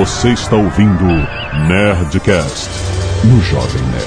Você 0.00 0.30
está 0.30 0.56
ouvindo 0.56 1.04
Nerdcast 1.68 2.70
no 3.22 3.38
Jovem 3.42 3.82
Nerd. 3.82 4.06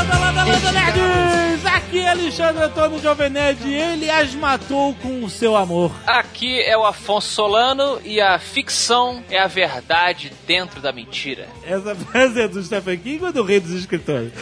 Anda 0.00 0.18
lá 0.18 0.32
da 0.32 0.44
Landa 0.44 0.72
Nerds! 0.72 1.66
Aqui 1.66 1.98
é 1.98 2.08
Alexandre 2.08 2.62
Antônio 2.62 3.02
Jovem 3.02 3.28
Nerd 3.28 3.68
e 3.68 3.74
ele 3.74 4.10
as 4.10 4.34
matou 4.34 4.94
com 4.94 5.22
o 5.22 5.28
seu 5.28 5.54
amor. 5.54 5.92
Aqui 6.40 6.58
é 6.58 6.74
o 6.74 6.86
Afonso 6.86 7.28
Solano 7.28 8.00
e 8.02 8.18
a 8.18 8.38
ficção 8.38 9.22
é 9.28 9.38
a 9.38 9.46
verdade 9.46 10.32
dentro 10.46 10.80
da 10.80 10.90
mentira. 10.90 11.46
Essa 11.62 11.94
frase 11.94 12.40
é 12.40 12.48
do 12.48 12.62
Stephen 12.62 12.96
King 12.96 13.22
ou 13.26 13.30
do 13.30 13.42
Rei 13.42 13.60
dos 13.60 13.72
Escritores? 13.72 14.32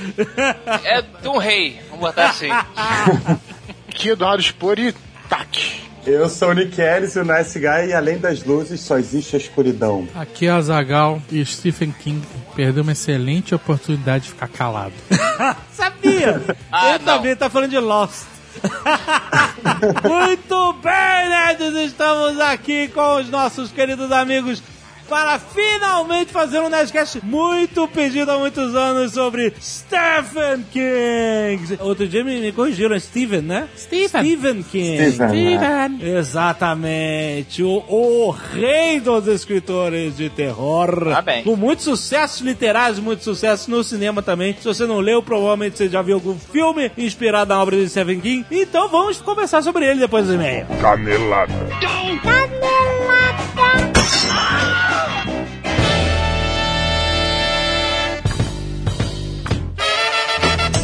É 0.84 1.02
de 1.02 1.26
um 1.26 1.38
rei, 1.38 1.80
vamos 1.90 1.98
botar 1.98 2.30
assim. 2.30 2.50
É 4.00 4.08
Eduardo 4.10 4.40
Spor 4.40 4.78
e 4.78 4.94
tac. 5.28 5.80
Eu 6.06 6.28
sou 6.28 6.50
o 6.50 6.52
Nick 6.52 6.80
Ellis 6.80 7.16
e 7.16 7.18
o 7.18 7.24
Nice 7.24 7.58
Guy 7.58 7.88
e 7.88 7.92
além 7.92 8.16
das 8.16 8.44
luzes 8.44 8.80
só 8.80 8.96
existe 8.96 9.34
a 9.34 9.38
escuridão. 9.40 10.08
Aqui 10.14 10.46
é 10.46 10.50
Azagal 10.50 11.20
e 11.32 11.44
Stephen 11.44 11.90
King 11.90 12.24
perdeu 12.54 12.84
uma 12.84 12.92
excelente 12.92 13.56
oportunidade 13.56 14.26
de 14.26 14.30
ficar 14.30 14.46
calado. 14.46 14.92
Sabia! 15.74 16.40
Ah, 16.70 16.90
ele 16.90 16.98
não. 17.04 17.16
também 17.16 17.34
tá 17.34 17.50
falando 17.50 17.70
de 17.70 17.78
Lost. 17.80 18.37
Muito 20.08 20.72
bem, 20.74 21.28
nerds! 21.28 21.74
Estamos 21.76 22.40
aqui 22.40 22.88
com 22.88 23.16
os 23.16 23.28
nossos 23.28 23.70
queridos 23.70 24.10
amigos 24.12 24.62
para 25.08 25.38
finalmente 25.38 26.32
fazer 26.32 26.60
um 26.60 26.68
Nerdcast 26.68 27.20
muito 27.24 27.88
pedido 27.88 28.30
há 28.30 28.38
muitos 28.38 28.74
anos 28.74 29.12
sobre 29.12 29.52
Stephen 29.60 30.64
King. 30.70 31.78
Outro 31.80 32.06
dia 32.06 32.22
me, 32.22 32.40
me 32.40 32.52
corrigiram, 32.52 32.94
é 32.94 33.00
Stephen, 33.00 33.42
né? 33.42 33.68
Stephen. 33.76 34.22
Stephen 34.22 34.62
King. 34.62 35.12
Stephen? 35.12 35.98
Exatamente, 36.00 37.62
o, 37.62 37.84
o 37.88 38.30
rei 38.30 39.00
dos 39.00 39.26
escritores 39.26 40.16
de 40.16 40.28
terror. 40.28 41.10
Tá 41.10 41.22
bem. 41.22 41.42
Com 41.42 41.56
muitos 41.56 41.84
sucessos 41.84 42.40
literários, 42.40 42.98
muitos 42.98 43.24
sucessos 43.24 43.66
no 43.66 43.82
cinema 43.82 44.22
também. 44.22 44.54
Se 44.58 44.64
você 44.64 44.86
não 44.86 45.00
leu, 45.00 45.22
provavelmente 45.22 45.78
você 45.78 45.88
já 45.88 46.02
viu 46.02 46.16
algum 46.16 46.38
filme 46.38 46.92
inspirado 46.98 47.54
na 47.54 47.62
obra 47.62 47.76
de 47.76 47.88
Stephen 47.88 48.20
King. 48.20 48.44
Então 48.50 48.88
vamos 48.88 49.20
conversar 49.20 49.62
sobre 49.62 49.86
ele 49.86 50.00
depois 50.00 50.26
do 50.26 50.34
e-mail. 50.34 50.66
Canelada. 50.80 51.54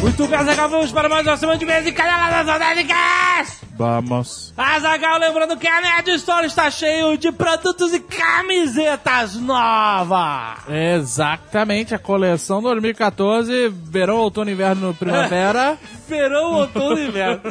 Muito 0.05 0.27
bem, 0.27 0.37
Azaghal, 0.37 0.69
vamos 0.69 0.91
para 0.91 1.09
mais 1.09 1.25
uma 1.25 1.35
semana 1.35 1.57
de 1.57 1.65
mês 1.65 1.87
e 1.87 1.91
caneladas 1.91 2.59
Nerdcast! 2.59 3.65
Vamos. 3.75 4.53
Azaghal, 4.55 5.17
lembrando 5.17 5.57
que 5.57 5.67
a 5.67 5.81
Nerd 5.81 6.11
Store 6.11 6.45
está 6.45 6.69
cheio 6.69 7.17
de 7.17 7.31
produtos 7.31 7.91
e 7.91 7.99
camisetas 7.99 9.35
novas! 9.35 10.59
Exatamente, 10.69 11.95
a 11.95 11.97
coleção 11.97 12.61
2014, 12.61 13.67
verão, 13.69 14.17
outono, 14.17 14.51
inverno, 14.51 14.93
primavera, 14.93 15.75
Verão, 16.07 16.53
outono 16.53 16.99
e 16.99 17.07
inverno. 17.07 17.41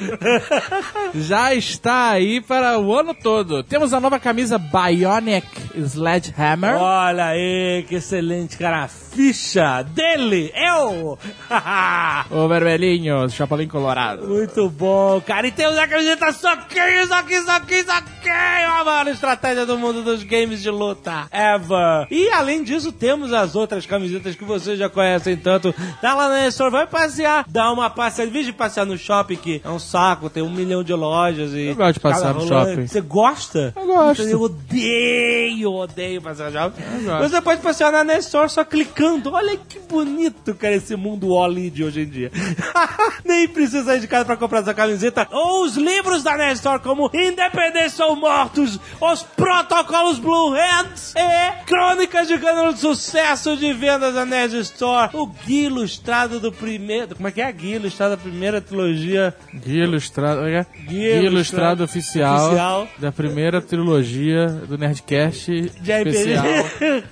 já 1.14 1.52
está 1.55 2.11
aí 2.11 2.41
para 2.41 2.78
o 2.78 2.94
ano 2.94 3.12
todo. 3.12 3.64
Temos 3.64 3.92
a 3.92 4.00
nova 4.00 4.18
camisa 4.20 4.58
Bionic 4.58 5.46
Sledgehammer. 5.77 6.77
Olha 6.77 7.27
aí, 7.27 7.84
que 7.89 7.96
excelente, 7.96 8.56
cara. 8.56 8.84
A 8.84 8.89
ficha 8.89 9.83
dele, 9.83 10.52
eu! 10.55 11.18
O 12.45 12.48
vermelhinho, 12.48 13.27
Chapolin 13.31 13.67
Colorado. 13.67 14.28
Muito 14.28 14.69
bom, 14.69 15.19
cara. 15.23 15.47
E 15.47 15.50
temos 15.50 15.78
a 15.78 15.89
camiseta 15.89 16.31
Soquinho, 16.31 17.06
Soquinho, 17.06 17.42
Soquinho, 17.42 17.84
Soquinho! 17.86 18.70
A 18.80 18.85
maior 18.85 19.08
estratégia 19.08 19.64
do 19.64 19.79
mundo 19.79 20.02
dos 20.02 20.23
games 20.23 20.61
de 20.61 20.68
luta 20.68 21.27
ever. 21.33 22.07
E 22.11 22.29
além 22.29 22.63
disso, 22.63 22.92
temos 22.92 23.33
as 23.33 23.57
outras 23.57 23.86
camisetas 23.86 24.36
que 24.36 24.45
vocês 24.45 24.79
já 24.79 24.91
conhecem 24.91 25.39
tanto. 25.39 25.74
Tá 26.02 26.13
lá 26.13 26.29
na 26.29 26.46
Store, 26.48 26.70
vai 26.70 26.86
passear, 26.86 27.46
dá 27.48 27.73
uma 27.73 27.89
passeada. 27.89 28.29
Em 28.29 28.33
vez 28.33 28.45
de 28.45 28.52
passear 28.52 28.85
no 28.85 28.98
shopping, 28.98 29.36
que 29.36 29.63
é 29.64 29.70
um 29.70 29.79
saco, 29.79 30.29
tem 30.29 30.42
um 30.42 30.51
milhão 30.51 30.85
de 30.85 30.92
lojas 30.92 31.55
e... 31.55 31.68
Eu 31.68 31.77
gosto 31.77 31.98
de 31.98 32.35
no 32.35 32.47
shopping. 32.47 32.86
Você 32.86 33.01
gosta? 33.01 33.73
Eu 33.74 33.86
gosto. 33.86 34.23
Eu 34.23 34.42
odeio, 34.42 35.73
odeio 35.73 36.20
passear 36.20 36.51
no 36.51 36.58
shopping. 36.58 36.83
Você 37.23 37.41
pode 37.41 37.63
passear 37.63 37.91
na 37.91 38.05
Nestor 38.05 38.51
só 38.51 38.63
clicando. 38.67 39.33
Olha 39.33 39.57
que 39.57 39.79
bonito, 39.79 40.55
cara, 40.55 40.74
esse 40.74 40.95
mundo 40.95 41.30
Oli 41.30 41.70
de 41.70 41.83
hoje 41.83 42.02
em 42.02 42.07
dia. 42.07 42.33
Nem 43.24 43.48
precisa 43.48 43.84
sair 43.84 44.00
de 44.00 44.08
casa 44.08 44.24
pra 44.24 44.36
comprar 44.36 44.61
essa 44.61 44.74
camiseta. 44.74 45.27
Ou 45.30 45.64
os 45.64 45.77
livros 45.77 46.22
da 46.22 46.36
Nestor, 46.36 46.80
como 46.80 47.11
Independência 47.14 48.05
ou 48.06 48.17
Mortos, 48.17 48.78
Os 49.00 49.22
Protocolos 49.22 50.18
Blue 50.18 50.50
Hands 50.50 51.14
e 51.17 51.64
Crônicas 51.64 52.28
de 52.28 52.39
Cânone 52.39 52.74
de 52.74 52.80
Sucesso 52.80 53.56
de 53.56 53.73
Vendas 53.73 54.14
da 54.14 54.24
Nerd 54.24 54.58
Store. 54.61 55.11
O 55.14 55.27
guia 55.27 55.67
ilustrado 55.67 56.40
do 56.40 56.52
primeiro... 56.52 57.14
Como 57.14 57.28
é 57.28 57.30
que 57.33 57.40
é? 57.40 57.50
Guia 57.52 57.77
ilustrado 57.77 58.17
da 58.17 58.17
primeira 58.23 58.61
trilogia 58.61 59.34
Guia 59.55 59.84
ilustrado, 59.84 60.42
Guia 60.42 60.67
Guia 60.89 61.17
ilustrado 61.23 61.55
ilustrado 61.55 61.84
oficial, 61.84 62.46
oficial. 62.46 62.89
da 62.98 63.12
primeira 63.12 63.61
trilogia 63.61 64.46
do 64.48 64.77
Nerdcast 64.78 65.50
De 65.80 65.92
RPG. 65.92 66.08
especial 66.08 66.44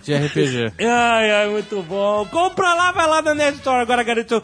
de 0.03 0.15
RPG. 0.15 0.73
Ai, 0.85 1.31
ai, 1.31 1.49
muito 1.49 1.83
bom. 1.83 2.27
Compra 2.31 2.75
lá, 2.75 2.93
vai 2.93 3.07
lá 3.07 3.23
na 3.23 3.35
Nerd 3.35 3.57
Store 3.59 3.81
agora, 3.81 4.03
garantiu. 4.03 4.43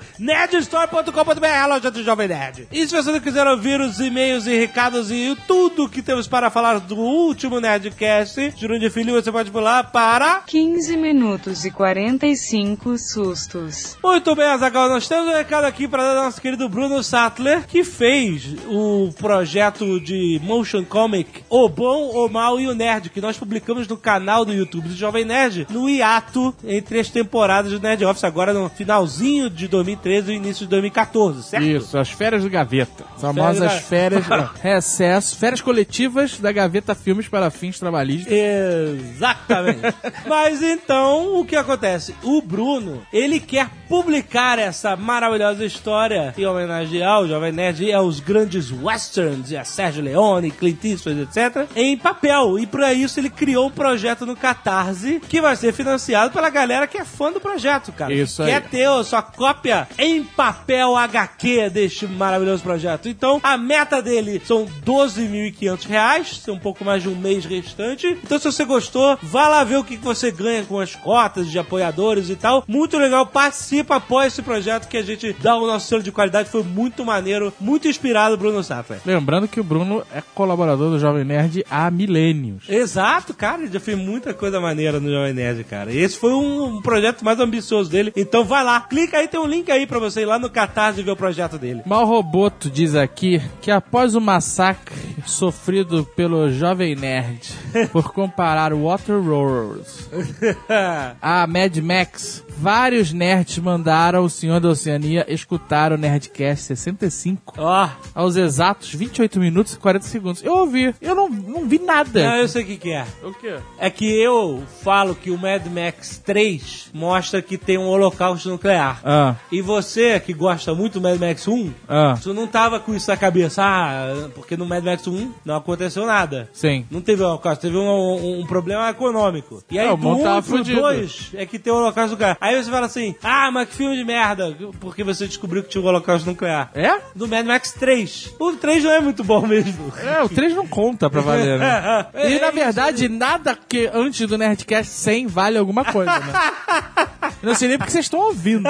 nerdstore.com.br, 0.69 1.47
a 1.47 1.67
loja 1.67 1.91
do 1.91 2.05
Jovem 2.05 2.29
Nerd. 2.29 2.69
E 2.71 2.87
se 2.87 2.95
você 2.95 3.11
não 3.11 3.21
quiser 3.21 3.47
ouvir 3.47 3.81
os 3.81 3.99
e-mails 3.99 4.47
e 4.47 4.59
recados 4.59 5.11
e 5.11 5.37
tudo 5.47 5.89
que 5.89 6.03
temos 6.03 6.29
para 6.29 6.51
falar 6.51 6.79
do 6.79 6.97
último 6.97 7.59
Nerdcast, 7.59 8.53
Jurandir 8.57 8.91
Filho, 8.91 9.15
você 9.15 9.33
pode 9.33 9.51
pular 9.51 9.91
para... 9.91 10.43
15 10.47 10.97
minutos 10.97 11.65
e 11.65 11.71
45 11.71 12.99
sustos. 12.99 13.97
Muito 14.03 14.35
bem, 14.35 14.47
Azaghal, 14.47 14.89
nós 14.91 15.09
temos 15.09 15.29
um 15.29 15.35
recado 15.35 15.65
aqui 15.65 15.89
para 15.89 16.03
dar 16.03 16.23
nosso 16.23 16.41
querido 16.41 16.69
Bruno 16.69 17.03
Sattler, 17.03 17.67
que 17.67 17.83
fez 17.83 18.55
o 18.67 19.11
projeto 19.19 19.99
de 20.01 20.39
motion 20.43 20.85
comic 20.85 21.43
O 21.49 21.69
Bom, 21.69 22.11
O 22.11 22.29
Mal 22.29 22.61
e 22.61 22.67
o 22.67 22.75
Nerd, 22.75 23.09
que 23.11 23.21
nós 23.21 23.39
publicamos 23.39 23.89
no 23.89 23.97
canal 23.97 24.45
do 24.45 24.53
YouTube 24.53 24.89
do 24.89 24.95
Jovem 24.95 25.25
Nerd, 25.25 25.67
no 25.71 25.89
hiato 25.89 26.55
entre 26.65 27.01
as 27.01 27.09
temporadas 27.09 27.73
do 27.73 27.81
Nerd 27.81 28.05
Office, 28.05 28.25
agora 28.25 28.53
no 28.53 28.69
finalzinho 28.69 29.49
de 29.49 29.67
2013 29.67 30.33
e 30.33 30.48
início 30.49 30.65
de 30.65 30.71
2014, 30.71 31.43
certo? 31.43 31.67
Isso, 31.67 31.99
as 31.99 32.11
férias 32.11 32.43
do 32.43 32.51
Gaveta. 32.51 33.05
Famosas 33.19 33.73
Férias 33.85 34.09
férias, 34.09 34.29
não, 34.29 34.51
recesso, 34.63 35.37
férias 35.37 35.61
coletivas 35.61 36.39
da 36.39 36.51
Gaveta 36.51 36.95
Filmes 36.95 37.29
para 37.29 37.51
fins 37.51 37.79
trabalhistas. 37.79 38.33
Exatamente. 38.33 39.81
Mas 40.27 40.63
então, 40.63 41.39
o 41.39 41.45
que 41.45 41.57
acontece? 41.57 42.15
O 42.23 42.41
Bruno, 42.41 43.03
ele 43.13 43.41
quer 43.41 43.69
publicar 43.89 44.59
essa 44.59 44.97
maravilhosa 44.97 45.65
história 45.65 46.35
em 46.37 46.47
homenagem 46.47 47.03
ao 47.03 47.27
Jovem 47.27 47.53
Nerd 47.53 47.85
e 47.85 47.93
aos 47.93 48.21
grandes 48.21 48.71
westerns, 48.71 49.51
e 49.51 49.57
a 49.57 49.65
Sérgio 49.65 50.03
Leone, 50.03 50.51
Clint 50.51 50.85
Eastwood, 50.85 51.23
etc., 51.23 51.67
em 51.75 51.97
papel. 51.97 52.59
E 52.59 52.67
para 52.67 52.93
isso 52.93 53.19
ele 53.19 53.31
criou 53.31 53.67
um 53.69 53.71
projeto 53.71 54.25
no 54.25 54.37
Catarse 54.37 55.21
que 55.29 55.41
vai 55.41 55.57
ser 55.57 55.73
financiado 55.73 56.33
pela 56.33 56.51
galera 56.51 56.87
que 56.87 56.99
é 56.99 57.05
fã 57.05 57.33
do 57.33 57.41
projeto, 57.41 57.93
cara. 57.93 58.13
Isso 58.13 58.43
aí. 58.43 58.51
Quer 58.51 58.63
ter 58.69 58.89
a 58.89 59.05
sua 59.05 59.23
cópia 59.23 59.89
em 59.99 60.23
papel 60.39 60.97
HQ 60.97 61.69
deste 61.69 62.07
maravilhoso 62.07 62.63
projeto. 62.63 63.09
Então, 63.09 63.41
a 63.43 63.59
meta 63.59 64.01
dele 64.01 64.41
são 64.45 64.69
12.500 64.87 65.85
reais, 65.89 66.39
tem 66.39 66.55
um 66.55 66.59
pouco 66.61 66.85
mais 66.85 67.03
de 67.03 67.09
um 67.09 67.17
mês 67.17 67.45
restante. 67.45 68.07
Então, 68.23 68.39
se 68.39 68.45
você 68.45 68.65
gostou, 68.65 69.19
vá 69.21 69.49
lá 69.49 69.65
ver 69.65 69.79
o 69.79 69.83
que 69.83 69.97
você 69.97 70.31
ganha 70.31 70.63
com 70.63 70.79
as 70.79 70.95
cotas 70.95 71.51
de 71.51 71.59
apoiadores 71.59 72.31
e 72.31 72.37
tal. 72.37 72.63
Muito 72.69 72.97
legal, 72.97 73.27
participa, 73.27 73.97
apoia 73.97 74.29
esse 74.29 74.41
projeto 74.41 74.87
que 74.87 74.97
a 74.97 75.03
gente 75.03 75.35
dá 75.43 75.57
o 75.57 75.67
nosso 75.67 75.89
selo 75.89 76.05
de 76.05 76.13
qualidade. 76.13 76.49
Foi 76.49 76.63
muito 76.63 77.05
maneiro, 77.05 77.53
muito 77.59 77.89
inspirado, 77.89 78.37
Bruno 78.37 78.63
Sattler. 78.63 79.01
Lembrando 79.05 79.49
que 79.49 79.59
o 79.59 79.65
Bruno 79.65 80.05
é 80.15 80.23
colaborador 80.37 80.91
do 80.91 81.01
Jovem 81.01 81.25
Nerd 81.25 81.65
há 81.69 81.91
milênios. 81.91 82.69
Exato, 82.69 83.35
cara, 83.35 83.63
ele 83.63 83.73
já 83.73 83.81
fez 83.81 83.99
muita 83.99 84.33
coisa 84.33 84.61
maneira 84.61 85.01
no 85.01 85.11
Jovem 85.11 85.35
Nerd, 85.35 85.65
cara. 85.65 85.91
E 85.91 85.99
esse 85.99 86.17
foi 86.17 86.33
um, 86.33 86.77
um 86.77 86.81
projeto 86.81 87.25
mais 87.25 87.41
ambicioso 87.41 87.91
dele. 87.91 88.13
Então 88.15 88.45
vai 88.45 88.63
lá, 88.63 88.81
clica 88.83 89.19
aí, 89.19 89.27
tem 89.27 89.41
um 89.41 89.47
link 89.47 89.69
aí 89.73 89.85
pra 89.85 89.99
você 89.99 90.21
ir 90.21 90.28
lá 90.29 90.39
no 90.39 90.51
Catarse 90.51 91.03
ver 91.03 91.11
o 91.11 91.17
projeto 91.17 91.59
dele. 91.59 91.83
Mal 91.87 92.05
Roboto 92.07 92.71
diz 92.71 92.95
aqui 92.95 93.41
que 93.61 93.71
após 93.71 94.15
o 94.15 94.21
massacre 94.21 94.95
sofrido 95.27 96.05
pelo 96.17 96.51
Jovem 96.51 96.95
Nerd 96.95 97.41
por 97.93 98.13
comparar 98.13 98.73
Waterworld 98.73 99.85
a 101.21 101.47
Mad 101.47 101.77
Max, 101.79 102.45
vários 102.57 103.13
nerds 103.13 103.59
mandaram 103.59 104.25
o 104.25 104.31
Senhor 104.31 104.61
da 104.61 104.69
Oceania 104.69 105.25
escutar 105.29 105.93
o 105.93 105.99
Nerdcast 105.99 106.65
65 106.67 107.55
Ó, 107.59 107.89
aos 108.15 108.37
exatos 108.37 108.95
28 108.95 109.39
minutos 109.41 109.75
e 109.75 109.79
40 109.79 110.05
segundos. 110.07 110.45
Eu 110.45 110.55
ouvi, 110.55 110.95
eu 111.01 111.15
não, 111.15 111.29
não 111.29 111.69
vi 111.69 111.79
nada. 111.79 112.23
não, 112.23 112.37
eu 112.37 112.49
sei 112.49 112.63
o 112.63 112.67
que, 112.67 112.77
que 112.77 112.93
é. 112.93 113.07
O 113.23 113.33
quê? 113.33 113.57
É 113.79 113.91
que 113.91 114.07
eu 114.21 114.63
falo 114.83 115.15
que 115.15 115.31
o 115.31 115.39
Mad 115.39 115.67
Max 115.67 116.19
3 116.25 116.91
mostra 116.95 117.41
que 117.43 117.57
tem 117.59 117.79
um 117.79 117.87
holocausto 117.87 118.49
nuclear. 118.49 119.01
Ah, 119.05 119.35
E 119.53 119.61
você, 119.63 120.18
que 120.21 120.33
gosta 120.33 120.75
muito 120.75 121.01
do 121.01 121.01
Mad 121.09 121.19
Max 121.19 121.47
1, 121.49 121.73
ah, 121.89 122.15
tu 122.23 122.33
não 122.35 122.47
tava 122.47 122.79
com 122.81 122.95
isso 122.95 123.11
na 123.11 123.17
cabeça. 123.17 123.63
Ah, 123.65 124.29
porque 124.35 124.57
no 124.57 124.67
Mad 124.67 124.85
Max 124.85 125.07
1 125.07 125.33
não 125.45 125.57
aconteceu 125.57 126.07
nada. 126.07 126.49
sim. 126.53 126.87
Não 126.91 127.01
teve 127.01 127.23
holocausto, 127.23 127.63
teve 127.63 127.77
um, 127.77 127.87
um- 127.89 128.41
um 128.41 128.47
problema 128.47 128.89
econômico. 128.91 129.63
E 129.71 129.79
aí, 129.79 129.87
É, 129.87 129.93
o 129.93 129.97
do 129.97 130.03
mundo 130.03 130.21
1 130.21 130.25
tava 130.25 130.43
pro 130.43 130.57
fudido. 130.59 130.81
2 130.81 131.31
é 131.35 131.47
que 131.47 131.59
tem 131.59 131.73
o 131.73 131.77
holocausto 131.77 132.13
nuclear. 132.13 132.37
Aí 132.41 132.63
você 132.63 132.71
fala 132.71 132.87
assim, 132.87 133.15
ah, 133.23 133.51
mas 133.51 133.69
que 133.69 133.75
filme 133.77 133.97
de 133.97 134.05
merda, 134.05 134.57
porque 134.81 135.03
você 135.05 135.27
descobriu 135.27 135.63
que 135.63 135.69
tinha 135.71 135.83
o 135.83 135.87
holocausto 135.87 136.29
nuclear. 136.29 136.71
É? 136.75 136.99
Do 137.15 137.27
Mad 137.29 137.47
Max 137.47 137.73
3. 137.73 138.35
O 138.39 138.53
3 138.53 138.85
não 138.85 138.91
é 138.93 139.01
muito 139.01 139.23
bom 139.25 139.47
mesmo. 139.47 139.93
É, 140.03 140.23
o 140.23 140.29
3 140.29 140.55
não 140.55 140.67
conta 140.67 141.09
pra 141.11 141.21
valer, 141.21 141.59
né? 141.59 142.07
É, 142.15 142.29
E 142.31 142.37
é 142.37 142.41
na 142.41 142.51
verdade, 142.51 143.09
nada 143.09 143.57
que 143.69 143.89
antes 143.93 144.27
do 144.27 144.37
Nerdcast 144.39 144.93
100 144.93 145.27
vale 145.27 145.59
alguma 145.59 145.85
coisa, 145.85 146.11
né? 146.19 146.33
Eu 147.43 147.49
não 147.51 147.55
sei 147.55 147.69
nem 147.69 147.79
porque 147.79 147.93
vocês 147.93 148.07
estão 148.07 148.19
ouvindo. 148.21 148.69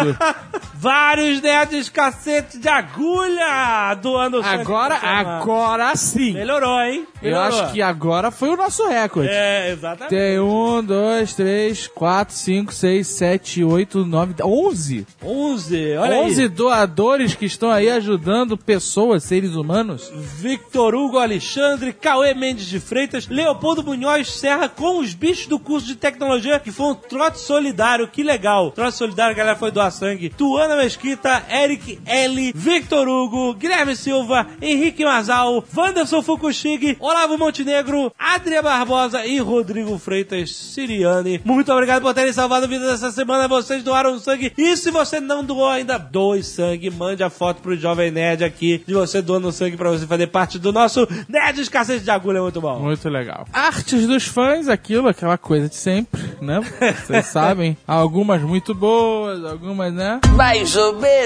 Vários 0.74 1.37
nerds 1.40 1.88
cacete 1.88 2.58
de 2.58 2.68
agulha 2.68 3.94
doando 4.00 4.42
sangue 4.42 4.60
Agora, 4.62 4.94
agora 4.96 5.96
sim. 5.96 6.32
Melhorou, 6.34 6.80
hein? 6.80 7.06
Eu 7.22 7.30
Melhorou. 7.32 7.46
acho 7.64 7.72
que 7.72 7.82
agora 7.82 8.30
foi 8.30 8.48
o 8.50 8.56
nosso 8.56 8.86
recorde. 8.88 9.28
É, 9.30 9.70
exatamente. 9.72 10.10
Tem 10.10 10.38
um, 10.40 10.82
dois, 10.82 11.34
três, 11.34 11.86
quatro, 11.86 12.34
cinco, 12.34 12.72
seis, 12.72 13.06
sete, 13.08 13.62
oito, 13.64 14.04
nove, 14.04 14.34
onze. 14.42 15.06
11, 15.22 15.96
olha 15.96 16.16
Onze 16.18 16.42
aí. 16.42 16.48
doadores 16.48 17.34
que 17.34 17.46
estão 17.46 17.70
aí 17.70 17.90
ajudando 17.90 18.56
pessoas, 18.56 19.24
seres 19.24 19.54
humanos. 19.54 20.10
Victor 20.14 20.94
Hugo 20.94 21.18
Alexandre, 21.18 21.92
Cauê 21.92 22.34
Mendes 22.34 22.66
de 22.66 22.78
Freitas, 22.80 23.28
Leopoldo 23.28 23.82
Munhoz 23.82 24.30
Serra 24.32 24.68
com 24.68 25.00
os 25.00 25.14
bichos 25.14 25.46
do 25.46 25.58
curso 25.58 25.86
de 25.86 25.96
tecnologia 25.96 26.58
que 26.60 26.70
foi 26.70 26.86
um 26.86 26.94
trote 26.94 27.38
solidário, 27.40 28.08
que 28.08 28.22
legal. 28.22 28.70
Trote 28.70 28.96
solidário, 28.96 29.32
a 29.34 29.36
galera 29.36 29.56
foi 29.56 29.70
doar 29.70 29.90
sangue. 29.90 30.28
Tuana 30.30 30.76
Mesquita, 30.76 31.27
Eric 31.50 31.98
L, 32.06 32.52
Victor 32.54 33.08
Hugo, 33.08 33.54
Guilherme 33.54 33.94
Silva, 33.96 34.46
Henrique 34.60 35.04
Mazal, 35.04 35.64
Wanderson 35.76 36.22
Fukushig, 36.22 36.96
Olavo 37.00 37.36
Montenegro, 37.38 38.12
Adria 38.18 38.62
Barbosa 38.62 39.24
e 39.26 39.38
Rodrigo 39.38 39.98
Freitas 39.98 40.54
Siriane. 40.54 41.40
Muito 41.44 41.72
obrigado 41.72 42.02
por 42.02 42.14
terem 42.14 42.32
salvado 42.32 42.64
a 42.64 42.68
vida 42.68 42.86
dessa 42.86 43.10
semana. 43.10 43.48
Vocês 43.48 43.82
doaram 43.82 44.18
sangue. 44.18 44.52
E 44.56 44.76
se 44.76 44.90
você 44.90 45.20
não 45.20 45.44
doou 45.44 45.68
ainda, 45.68 45.98
doe 45.98 46.42
sangue. 46.42 46.90
Mande 46.90 47.22
a 47.22 47.30
foto 47.30 47.60
pro 47.60 47.76
Jovem 47.76 48.10
Nerd 48.10 48.44
aqui 48.44 48.82
de 48.86 48.94
você 48.94 49.20
doando 49.22 49.52
sangue 49.52 49.76
pra 49.76 49.90
você 49.90 50.06
fazer 50.06 50.26
parte 50.28 50.58
do 50.58 50.72
nosso 50.72 51.06
Nerd 51.28 51.60
Escassez 51.60 52.02
de 52.02 52.10
Agulha. 52.10 52.40
Muito 52.42 52.60
bom. 52.60 52.78
Muito 52.78 53.08
legal. 53.08 53.46
Artes 53.52 54.06
dos 54.06 54.24
fãs, 54.24 54.68
aquilo, 54.68 55.08
aquela 55.08 55.36
coisa 55.38 55.68
de 55.68 55.76
sempre, 55.76 56.20
né? 56.40 56.60
Vocês 57.06 57.26
sabem. 57.28 57.76
Algumas 57.86 58.42
muito 58.42 58.74
boas, 58.74 59.44
algumas, 59.44 59.92
né? 59.92 60.20
Mais 60.34 60.76
ou 60.76 60.94
menos. 60.94 61.17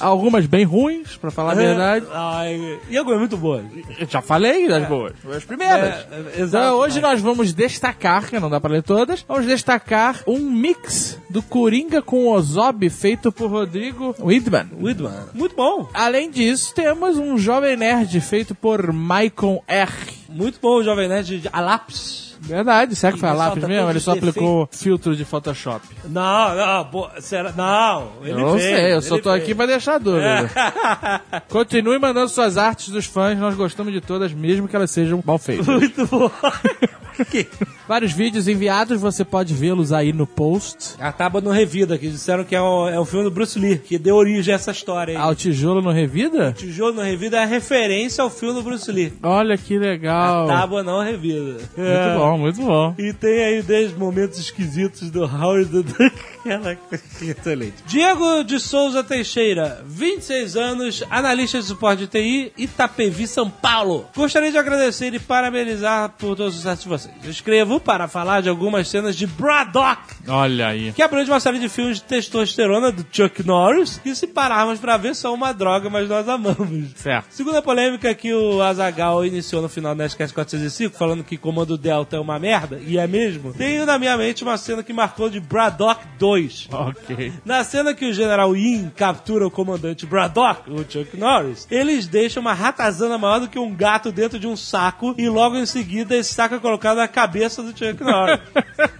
Algumas 0.00 0.46
bem 0.46 0.64
ruins, 0.64 1.16
pra 1.16 1.30
falar 1.30 1.52
a 1.52 1.54
verdade. 1.54 2.06
Ai, 2.12 2.80
e 2.88 2.96
alguma 2.96 3.16
é 3.16 3.18
muito 3.18 3.36
boa. 3.36 3.64
Eu 3.98 4.06
já 4.06 4.20
falei 4.20 4.68
das 4.68 4.86
boas. 4.88 5.12
As 5.34 5.44
primeiras. 5.44 6.06
É, 6.10 6.38
é, 6.38 6.40
exato. 6.42 6.64
Então, 6.66 6.76
hoje 6.78 7.00
nós 7.00 7.20
vamos 7.20 7.52
destacar, 7.52 8.28
que 8.28 8.38
não 8.38 8.50
dá 8.50 8.60
pra 8.60 8.70
ler 8.70 8.82
todas, 8.82 9.24
vamos 9.26 9.46
destacar 9.46 10.22
um 10.26 10.38
mix 10.38 11.18
do 11.30 11.42
Coringa 11.42 12.02
com 12.02 12.28
Ozob 12.28 12.88
feito 12.90 13.30
por 13.30 13.50
Rodrigo 13.50 14.14
Widman. 14.18 14.68
Widman. 14.80 15.26
Muito 15.34 15.54
bom. 15.54 15.88
Além 15.92 16.30
disso, 16.30 16.74
temos 16.74 17.18
um 17.18 17.38
Jovem 17.38 17.76
Nerd 17.76 18.20
feito 18.20 18.54
por 18.54 18.92
Maicon 18.92 19.62
R. 19.66 19.92
Muito 20.28 20.58
bom 20.60 20.78
o 20.78 20.82
Jovem 20.82 21.08
Nerd 21.08 21.38
de 21.38 21.48
Alápis. 21.52 22.25
Verdade, 22.46 22.94
será 22.96 23.12
que 23.12 23.18
foi 23.18 23.28
a 23.28 23.32
lápis 23.32 23.62
mesmo? 23.64 23.76
todos 23.76 23.90
Ele 23.90 24.00
só 24.00 24.12
aplicou 24.12 24.68
filtro 24.72 25.16
de 25.16 25.24
Photoshop. 25.24 25.84
Não, 26.06 26.54
não, 26.54 26.84
bo- 26.84 27.10
será? 27.20 27.52
Não, 27.52 28.12
ele 28.22 28.32
eu 28.32 28.38
não 28.38 28.58
sei, 28.58 28.92
eu 28.94 29.02
só 29.02 29.16
tô 29.18 29.30
fez. 29.32 29.42
aqui 29.42 29.54
pra 29.54 29.66
deixar 29.66 29.94
a 29.96 29.98
dúvida. 29.98 30.50
Continue 31.48 31.98
mandando 31.98 32.28
suas 32.28 32.56
artes 32.56 32.88
dos 32.90 33.06
fãs, 33.06 33.38
nós 33.38 33.54
gostamos 33.54 33.92
de 33.92 34.00
todas, 34.00 34.32
mesmo 34.32 34.68
que 34.68 34.76
elas 34.76 34.90
sejam 34.90 35.22
mal 35.24 35.38
feitas. 35.38 35.66
Muito 35.66 36.06
bom. 36.06 36.30
Vários 37.88 38.12
vídeos 38.12 38.48
enviados, 38.48 39.00
você 39.00 39.24
pode 39.24 39.54
vê-los 39.54 39.92
aí 39.92 40.12
no 40.12 40.26
post. 40.26 40.94
A 40.98 41.12
tábua 41.12 41.40
no 41.40 41.50
Revida, 41.50 41.96
que 41.96 42.08
disseram 42.08 42.44
que 42.44 42.54
é 42.54 42.60
um, 42.60 42.88
é 42.88 42.98
um 43.00 43.04
filme 43.04 43.24
do 43.24 43.30
Bruce 43.30 43.58
Lee, 43.58 43.78
que 43.78 43.96
deu 43.98 44.16
origem 44.16 44.52
a 44.52 44.56
essa 44.56 44.70
história 44.72 45.12
aí. 45.12 45.16
Ah, 45.16 45.28
o 45.28 45.34
tijolo 45.34 45.80
no 45.80 45.90
Revida? 45.92 46.52
Tijolo 46.52 46.94
no 46.94 47.02
Revida 47.02 47.38
é 47.38 47.44
referência 47.44 48.22
ao 48.22 48.30
filme 48.30 48.54
do 48.54 48.62
Bruce 48.62 48.90
Lee. 48.90 49.12
Olha 49.22 49.56
que 49.56 49.78
legal. 49.78 50.46
Tábua 50.48 50.82
não 50.82 51.02
revida. 51.02 51.58
Muito 51.76 52.18
bom, 52.18 52.38
muito 52.38 52.60
bom. 52.62 52.94
E 52.98 53.12
tem 53.12 53.44
aí 53.44 53.62
10 53.62 53.96
momentos 53.96 54.38
esquisitos 54.38 55.10
do 55.10 55.22
Howard 55.24 55.66
Duck. 55.82 56.12
Ela- 56.44 56.76
Excelente. 57.22 57.74
Diego 57.86 58.42
de 58.44 58.58
Souza 58.60 59.02
Teixeira, 59.02 59.82
26 59.86 60.56
anos, 60.56 61.02
analista 61.10 61.58
de 61.58 61.64
suporte 61.66 62.00
de 62.00 62.06
TI, 62.08 62.52
Itapevi, 62.56 63.26
São 63.26 63.48
Paulo. 63.50 64.06
Gostaria 64.14 64.50
de 64.50 64.58
agradecer 64.58 65.12
e 65.14 65.18
parabenizar 65.18 66.10
por 66.18 66.36
todo 66.36 66.48
o 66.48 66.52
sucesso 66.52 66.82
de 66.82 66.88
vocês. 66.88 67.05
Eu 67.24 67.30
escrevo 67.30 67.80
para 67.80 68.06
falar 68.08 68.40
de 68.42 68.48
algumas 68.48 68.88
cenas 68.88 69.16
de 69.16 69.26
Braddock, 69.26 70.00
Olha 70.28 70.68
aí. 70.68 70.92
que 70.92 71.02
abrange 71.02 71.30
uma 71.30 71.40
série 71.40 71.58
de 71.58 71.68
filmes 71.68 71.96
de 71.98 72.04
testosterona 72.04 72.90
do 72.92 73.04
Chuck 73.10 73.42
Norris, 73.46 73.98
que 73.98 74.14
se 74.14 74.26
pararmos 74.26 74.78
pra 74.78 74.96
ver 74.96 75.14
são 75.14 75.34
uma 75.34 75.52
droga, 75.52 75.88
mas 75.90 76.08
nós 76.08 76.28
amamos. 76.28 76.92
Certo. 76.96 77.26
Segunda 77.30 77.60
polêmica 77.62 78.14
que 78.14 78.32
o 78.34 78.60
Azagal 78.62 79.24
iniciou 79.24 79.62
no 79.62 79.68
final 79.68 79.94
do 79.94 79.98
Nerdcast 79.98 80.34
405, 80.34 80.96
falando 80.96 81.24
que 81.24 81.36
Comando 81.36 81.76
Delta 81.78 82.16
é 82.16 82.20
uma 82.20 82.38
merda, 82.38 82.80
e 82.86 82.98
é 82.98 83.06
mesmo, 83.06 83.52
tenho 83.52 83.86
na 83.86 83.98
minha 83.98 84.16
mente 84.16 84.42
uma 84.42 84.56
cena 84.56 84.82
que 84.82 84.92
marcou 84.92 85.28
de 85.30 85.40
Braddock 85.40 86.04
2. 86.18 86.68
Ok. 86.72 87.32
Na 87.44 87.64
cena 87.64 87.94
que 87.94 88.04
o 88.08 88.12
General 88.12 88.54
Yin 88.56 88.90
captura 88.94 89.46
o 89.46 89.50
comandante 89.50 90.06
Braddock, 90.06 90.70
o 90.70 90.78
Chuck 90.88 91.16
Norris, 91.16 91.66
eles 91.70 92.06
deixam 92.06 92.40
uma 92.40 92.52
ratazana 92.52 93.18
maior 93.18 93.40
do 93.40 93.48
que 93.48 93.58
um 93.58 93.74
gato 93.74 94.10
dentro 94.12 94.38
de 94.38 94.46
um 94.46 94.56
saco 94.56 95.14
e 95.18 95.28
logo 95.28 95.56
em 95.56 95.66
seguida 95.66 96.16
esse 96.16 96.32
saco 96.34 96.54
é 96.54 96.58
colocado 96.58 96.95
na 96.96 97.06
cabeça 97.06 97.62
do 97.62 97.68
Chuck 97.68 98.02
Norris. 98.02 98.40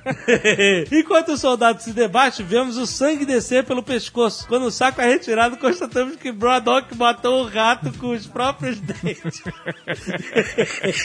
Enquanto 0.93 1.33
o 1.33 1.37
soldado 1.37 1.83
se 1.83 1.93
debate, 1.93 2.43
vemos 2.43 2.77
o 2.77 2.87
sangue 2.87 3.25
descer 3.25 3.65
pelo 3.65 3.83
pescoço. 3.83 4.47
Quando 4.47 4.67
o 4.67 4.71
saco 4.71 5.01
é 5.01 5.07
retirado, 5.07 5.57
constatamos 5.57 6.17
que 6.17 6.31
Braddock 6.31 6.97
matou 6.97 7.43
o 7.43 7.49
rato 7.49 7.93
com 7.99 8.11
os 8.11 8.27
próprios 8.27 8.79
dentes. 8.79 9.43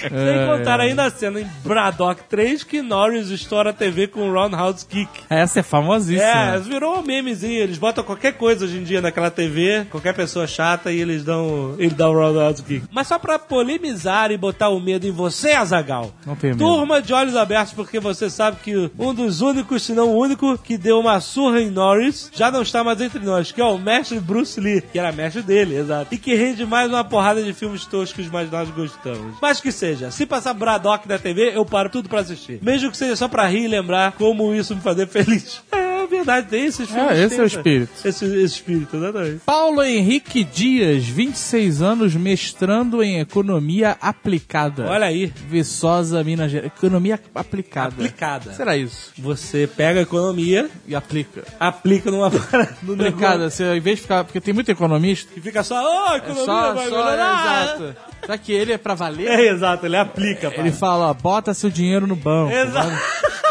Sem 0.10 0.46
contar 0.48 0.80
ainda 0.80 1.06
a 1.06 1.10
cena 1.10 1.42
em 1.42 1.48
Braddock 1.64 2.24
3 2.30 2.64
que 2.64 2.82
Norris 2.82 3.30
estoura 3.30 3.72
a 3.72 3.74
TV 3.74 4.08
com 4.08 4.30
o 4.30 4.34
Roundhouse 4.34 4.86
Kick. 4.86 5.10
Essa 5.30 5.62
é 5.62 5.64
famosíssima. 5.64 6.24
É, 6.24 6.60
virou 6.60 7.00
um 7.00 7.02
memezinho. 7.02 7.62
Eles 7.62 7.78
botam 7.78 8.04
qualquer 8.04 8.34
coisa 8.34 8.66
hoje 8.66 8.78
em 8.78 8.84
dia 8.84 9.02
naquela 9.02 9.32
TV, 9.32 9.86
qualquer 9.90 10.14
pessoa 10.14 10.46
chata, 10.48 10.92
e 10.92 11.00
eles 11.00 11.24
dão. 11.24 11.76
Ele 11.78 11.94
dá 11.94 12.10
o 12.10 12.14
Roundhouse 12.14 12.64
Kick. 12.64 12.86
Mas 12.92 13.08
só 13.08 13.18
pra 13.18 13.40
polemizar 13.40 14.32
e 14.32 14.38
botar 14.38 14.70
o 14.70 14.80
medo 14.80 15.08
em 15.08 15.12
você, 15.12 15.52
Azagal. 15.52 16.12
Não 16.26 16.36
tenho 16.36 16.56
medo. 16.56 16.81
Turma 16.82 17.00
de 17.00 17.14
olhos 17.14 17.36
abertos, 17.36 17.76
porque 17.76 18.00
você 18.00 18.28
sabe 18.28 18.58
que 18.64 18.90
um 18.98 19.14
dos 19.14 19.40
únicos, 19.40 19.84
se 19.84 19.94
não 19.94 20.10
o 20.10 20.20
único, 20.20 20.58
que 20.58 20.80
deu 20.80 21.00
uma 21.00 21.22
surra 21.22 21.62
em 21.62 21.70
Norris 21.70 22.32
já 22.34 22.50
não 22.50 22.64
está 22.64 22.84
mais 22.84 23.00
entre 23.00 23.20
nós, 23.20 23.52
que 23.52 23.62
é 23.62 23.64
o 23.64 23.78
mestre 23.78 24.20
Bruce 24.20 24.60
Lee, 24.60 24.82
que 24.82 24.98
era 24.98 25.12
mestre 25.12 25.44
dele, 25.44 25.76
exato. 25.76 26.12
E 26.12 26.18
que 26.18 26.34
rende 26.34 26.66
mais 26.66 26.90
uma 26.90 27.04
porrada 27.04 27.44
de 27.44 27.54
filmes 27.54 27.86
toscos, 27.86 28.28
mas 28.30 28.50
nós 28.50 28.72
gostamos. 28.72 29.36
Mas 29.40 29.62
que 29.62 29.72
seja, 29.72 30.10
se 30.10 30.26
passar 30.26 30.56
Braddock 30.56 31.08
na 31.08 31.20
TV, 31.20 31.56
eu 31.56 31.64
paro 31.64 31.88
tudo 31.88 32.10
pra 32.10 32.22
assistir. 32.22 32.58
Mesmo 32.64 32.90
que 32.90 32.98
seja 32.98 33.16
só 33.16 33.28
pra 33.28 33.46
rir 33.46 33.66
e 33.66 33.68
lembrar 33.68 34.14
como 34.14 34.52
isso 34.56 34.76
me 34.76 34.82
fazer 34.82 35.08
feliz. 35.08 35.62
É 36.04 36.08
verdade, 36.08 36.48
tem 36.48 36.66
esses 36.66 36.90
filmes. 36.90 37.18
esse 37.18 37.30
tem 37.30 37.40
é 37.40 37.42
o 37.42 37.46
espírito. 37.46 37.92
Esse, 38.04 38.26
esse 38.26 38.44
espírito, 38.44 38.98
exatamente. 38.98 39.42
Paulo 39.46 39.84
Henrique 39.84 40.44
Dias, 40.44 41.04
26 41.06 41.82
anos, 41.82 42.16
mestrando 42.16 43.02
em 43.04 43.20
Economia 43.20 43.98
Aplicada. 44.02 44.86
Olha 44.88 45.06
aí, 45.08 45.28
Viçosa, 45.48 46.24
Minas 46.24 46.52
Gerais. 46.52 46.72
Economia 46.76 47.20
Aplicada. 47.36 47.94
aplicada. 47.96 48.54
Será 48.54 48.76
isso? 48.76 49.12
Você 49.18 49.68
pega 49.68 50.00
a 50.00 50.04
economia, 50.04 50.70
E 50.88 50.96
aplica. 50.96 51.44
aplica 51.60 52.10
numa 52.12 52.30
parada, 52.32 52.76
Aplicada, 52.84 53.50
você, 53.50 53.76
em 53.76 53.80
vez 53.80 53.98
de 53.98 54.02
ficar... 54.04 54.24
Porque 54.24 54.42
tem 54.42 54.54
muito 54.54 54.70
economista. 54.72 55.32
que 55.34 55.40
fica 55.42 55.64
só, 55.64 55.76
oh, 55.76 56.10
a 56.10 56.14
É 56.16 56.18
economia 56.18 56.46
só, 56.46 56.74
vai 56.74 56.90
só, 56.90 56.96
melhorar. 56.96 57.64
exato. 57.66 57.96
Só 58.26 58.38
que 58.38 58.52
ele 58.52 58.72
é 58.74 58.78
pra 58.78 58.94
valer. 58.94 59.28
É, 59.28 59.48
exato, 59.50 59.86
ele 59.86 59.96
aplica, 59.98 60.52
pai. 60.52 60.60
Ele 60.60 60.72
fala, 60.72 61.10
ó, 61.10 61.14
bota 61.14 61.54
seu 61.54 61.70
dinheiro 61.70 62.06
no 62.06 62.16
banco. 62.16 62.52
Exato. 62.54 62.90
Não 62.90 63.51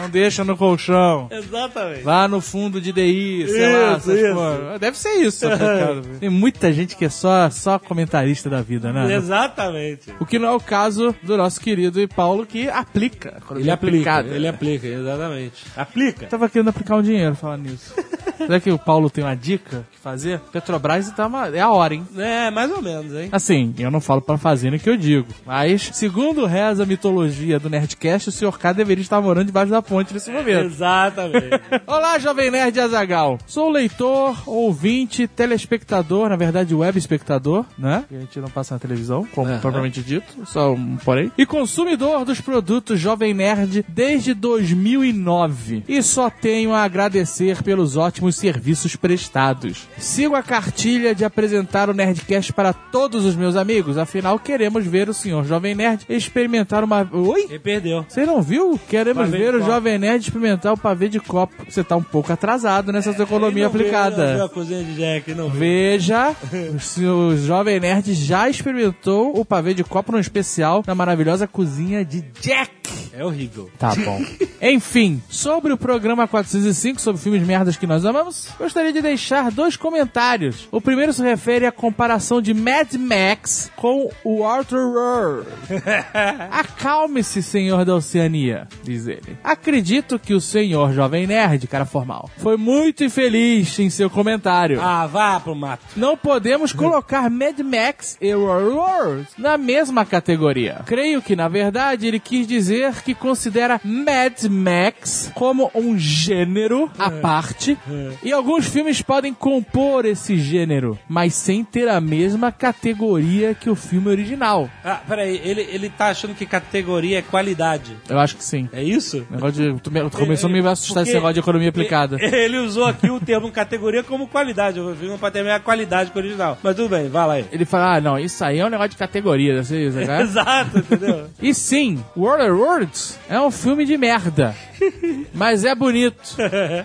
Não 0.00 0.10
deixa 0.10 0.44
no 0.44 0.56
colchão. 0.56 1.28
Exatamente. 1.30 2.04
Lá 2.04 2.28
no 2.28 2.40
fundo 2.40 2.80
de 2.80 2.92
DI, 2.92 3.46
sei 3.48 3.72
lá, 3.72 3.96
Isso, 3.96 4.10
essas 4.10 4.18
isso. 4.20 4.34
porra. 4.34 4.78
Deve 4.78 4.98
ser 4.98 5.12
isso. 5.14 5.48
cara. 5.48 6.02
Tem 6.20 6.28
muita 6.28 6.72
gente 6.72 6.96
que 6.96 7.04
é 7.04 7.08
só, 7.08 7.48
só 7.50 7.78
comentarista 7.78 8.48
da 8.50 8.62
vida, 8.62 8.92
né? 8.92 9.14
Exatamente. 9.14 10.12
O 10.20 10.26
que 10.26 10.38
não 10.38 10.48
é 10.48 10.52
o 10.52 10.60
caso 10.60 11.14
do 11.22 11.36
nosso 11.36 11.60
querido 11.60 12.00
e 12.00 12.06
Paulo, 12.06 12.46
que 12.46 12.68
aplica. 12.68 13.40
Ele 13.54 13.70
aplica, 13.70 14.20
ele 14.20 14.48
aplica, 14.48 14.86
exatamente. 14.86 15.64
Aplica. 15.76 16.24
Eu 16.24 16.28
tava 16.28 16.48
querendo 16.48 16.68
aplicar 16.68 16.96
um 16.96 17.02
dinheiro 17.02 17.34
falando 17.34 17.62
nisso. 17.68 17.94
Será 18.36 18.60
que 18.60 18.70
o 18.70 18.78
Paulo 18.78 19.08
tem 19.08 19.24
uma 19.24 19.34
dica 19.34 19.86
que 19.90 19.98
fazer? 19.98 20.38
Petrobras 20.52 21.10
tá 21.10 21.26
uma... 21.26 21.48
é 21.48 21.60
a 21.60 21.70
hora, 21.70 21.94
hein? 21.94 22.06
É, 22.16 22.50
mais 22.50 22.70
ou 22.70 22.82
menos, 22.82 23.12
hein? 23.14 23.28
Assim, 23.32 23.74
eu 23.78 23.90
não 23.90 24.00
falo 24.00 24.20
pra 24.20 24.36
fazer 24.36 24.70
no 24.70 24.78
que 24.78 24.88
eu 24.88 24.96
digo. 24.96 25.26
Mas, 25.44 25.90
segundo 25.94 26.44
reza 26.46 26.82
a 26.82 26.86
mitologia 26.86 27.58
do 27.58 27.70
Nerdcast, 27.70 28.28
o 28.28 28.32
Sr. 28.32 28.58
K 28.58 28.72
deveria 28.74 29.02
estar 29.02 29.20
morando 29.20 29.46
debaixo 29.46 29.70
da 29.70 29.82
ponte 29.86 30.12
nesse 30.12 30.30
momento. 30.30 30.66
Exatamente. 30.66 31.60
Olá, 31.86 32.18
Jovem 32.18 32.50
Nerd 32.50 32.78
Azagal. 32.78 33.38
Sou 33.46 33.70
leitor, 33.70 34.36
ouvinte, 34.46 35.26
telespectador, 35.26 36.28
na 36.28 36.36
verdade 36.36 36.74
web 36.74 36.98
espectador, 36.98 37.64
né? 37.78 38.04
Que 38.08 38.16
a 38.16 38.20
gente 38.20 38.40
não 38.40 38.48
passa 38.48 38.74
na 38.74 38.78
televisão, 38.78 39.26
como 39.34 39.58
propriamente 39.58 40.02
dito, 40.02 40.26
só 40.44 40.72
um 40.72 40.96
porém. 40.96 41.30
E 41.38 41.46
consumidor 41.46 42.24
dos 42.24 42.40
produtos 42.40 42.98
Jovem 42.98 43.32
Nerd 43.32 43.84
desde 43.88 44.34
2009. 44.34 45.84
E 45.88 46.02
só 46.02 46.28
tenho 46.28 46.74
a 46.74 46.82
agradecer 46.82 47.62
pelos 47.62 47.96
ótimos 47.96 48.36
serviços 48.36 48.96
prestados. 48.96 49.88
Sigo 49.98 50.34
a 50.34 50.42
cartilha 50.42 51.14
de 51.14 51.24
apresentar 51.24 51.88
o 51.88 51.94
Nerdcast 51.94 52.52
para 52.52 52.72
todos 52.72 53.24
os 53.24 53.36
meus 53.36 53.56
amigos, 53.56 53.96
afinal 53.98 54.38
queremos 54.38 54.84
ver 54.86 55.08
o 55.08 55.14
senhor 55.14 55.44
Jovem 55.44 55.74
Nerd 55.74 56.04
experimentar 56.08 56.82
uma... 56.82 57.08
Oi? 57.12 57.46
Ele 57.48 57.58
perdeu. 57.58 58.04
Você 58.08 58.26
não 58.26 58.42
viu? 58.42 58.78
Queremos 58.88 59.28
ver 59.28 59.54
o 59.54 59.60
copo. 59.60 59.75
Jovem 59.76 59.98
Nerd 59.98 60.22
experimentar 60.24 60.72
o 60.72 60.76
pavê 60.76 61.06
de 61.06 61.20
copo. 61.20 61.66
Você 61.68 61.84
tá 61.84 61.96
um 61.96 62.02
pouco 62.02 62.32
atrasado 62.32 62.90
nessa 62.92 63.12
sua 63.12 63.24
economia 63.24 63.64
não 63.64 63.70
viu, 63.72 63.82
Não 63.82 63.98
aplicada. 64.00 64.44
a 64.44 64.48
cozinha 64.48 64.82
de 64.82 64.94
Jack, 64.94 65.34
não. 65.34 65.50
Veja, 65.50 66.34
o 67.14 67.36
Jovem 67.36 67.78
Nerd 67.78 68.14
já 68.14 68.48
experimentou 68.48 69.38
o 69.38 69.44
pavê 69.44 69.74
de 69.74 69.84
copo 69.84 70.12
no 70.12 70.18
especial 70.18 70.82
na 70.86 70.94
maravilhosa 70.94 71.46
cozinha 71.46 72.02
de 72.04 72.22
Jack. 72.40 72.74
É 73.12 73.24
horrível. 73.24 73.70
Tá 73.78 73.94
bom. 73.94 74.20
Enfim, 74.60 75.22
sobre 75.28 75.72
o 75.72 75.76
programa 75.76 76.26
405, 76.28 77.00
sobre 77.00 77.20
filmes 77.20 77.42
merdas 77.46 77.76
que 77.76 77.86
nós 77.86 78.04
amamos, 78.04 78.48
gostaria 78.58 78.92
de 78.92 79.00
deixar 79.02 79.50
dois 79.50 79.76
comentários. 79.76 80.68
O 80.70 80.80
primeiro 80.80 81.12
se 81.12 81.22
refere 81.22 81.66
à 81.66 81.72
comparação 81.72 82.40
de 82.42 82.52
Mad 82.54 82.92
Max 82.94 83.70
com 83.76 84.10
o 84.22 84.44
Arthur 84.46 84.92
Roar. 84.92 85.44
Acalme-se, 86.50 87.42
senhor 87.42 87.84
da 87.84 87.94
Oceania, 87.94 88.68
diz 88.82 89.06
ele. 89.06 89.36
Acredito 89.60 90.18
que 90.18 90.34
o 90.34 90.40
senhor 90.40 90.92
Jovem 90.92 91.26
Nerd, 91.26 91.66
cara 91.66 91.84
formal, 91.84 92.30
foi 92.38 92.56
muito 92.56 93.02
infeliz 93.02 93.78
em 93.78 93.90
seu 93.90 94.08
comentário. 94.08 94.80
Ah, 94.80 95.06
vá 95.06 95.40
pro 95.40 95.54
mato. 95.54 95.84
Não 95.96 96.16
podemos 96.16 96.72
colocar 96.72 97.28
Mad 97.30 97.58
Max 97.60 98.16
e 98.20 98.32
Roar 98.32 99.26
na 99.36 99.56
mesma 99.56 100.04
categoria. 100.04 100.82
Creio 100.86 101.20
que, 101.22 101.34
na 101.34 101.48
verdade, 101.48 102.06
ele 102.06 102.20
quis 102.20 102.46
dizer 102.46 103.02
que 103.02 103.14
considera 103.14 103.80
Mad 103.82 104.44
Max 104.48 105.30
como 105.34 105.70
um 105.74 105.98
gênero 105.98 106.90
à 106.98 107.10
parte 107.10 107.76
e 108.22 108.32
alguns 108.32 108.66
filmes 108.66 109.02
podem 109.02 109.32
compor 109.34 110.04
esse 110.04 110.38
gênero, 110.38 110.98
mas 111.08 111.34
sem 111.34 111.64
ter 111.64 111.88
a 111.88 112.00
mesma 112.00 112.52
categoria 112.52 113.54
que 113.54 113.70
o 113.70 113.74
filme 113.74 114.08
original. 114.08 114.70
Ah, 114.84 115.00
peraí, 115.08 115.40
ele, 115.42 115.62
ele 115.62 115.88
tá 115.88 116.08
achando 116.08 116.34
que 116.34 116.46
categoria 116.46 117.18
é 117.18 117.22
qualidade. 117.22 117.96
Eu 118.08 118.18
acho 118.18 118.36
que 118.36 118.44
sim. 118.44 118.68
É 118.72 118.82
isso? 118.82 119.26
Negócio 119.46 119.74
de, 119.74 119.80
tu, 119.80 119.90
me- 119.90 120.10
tu 120.10 120.18
começou 120.18 120.48
a 120.50 120.52
me 120.52 120.58
assustar 120.66 121.02
esse 121.02 121.14
negócio 121.14 121.34
de 121.34 121.40
economia 121.40 121.68
aplicada. 121.68 122.16
Ele, 122.20 122.58
usou 122.58 122.84
aqui 122.84 123.10
o 123.10 123.20
termo 123.20 123.50
categoria 123.50 124.02
como 124.02 124.26
qualidade. 124.26 124.78
Filme 124.80 125.08
não 125.08 125.18
pode 125.18 125.32
ter 125.32 125.40
a 125.40 125.44
mesma 125.44 125.60
qualidade 125.60 126.10
que 126.10 126.16
o 126.18 126.20
original. 126.20 126.58
Mas 126.62 126.74
tudo 126.76 126.88
bem, 126.88 127.08
vai 127.08 127.26
lá 127.26 127.32
aí. 127.34 127.44
Ele 127.52 127.64
fala, 127.64 127.96
ah, 127.96 128.00
não, 128.00 128.18
isso 128.18 128.44
aí 128.44 128.58
é 128.58 128.66
um 128.66 128.70
negócio 128.70 128.90
de 128.90 128.96
categoria, 128.96 129.62
ser 129.62 129.88
isso, 129.88 129.96
né? 129.98 130.22
Exato, 130.26 130.78
entendeu? 130.78 131.26
E 131.40 131.54
sim, 131.54 132.02
World 132.16 132.42
of 132.50 132.52
Words 132.60 133.18
é 133.28 133.40
um 133.40 133.50
filme 133.50 133.84
de 133.84 133.96
merda. 133.96 134.54
Mas 135.32 135.64
é 135.64 135.74
bonito. 135.74 136.36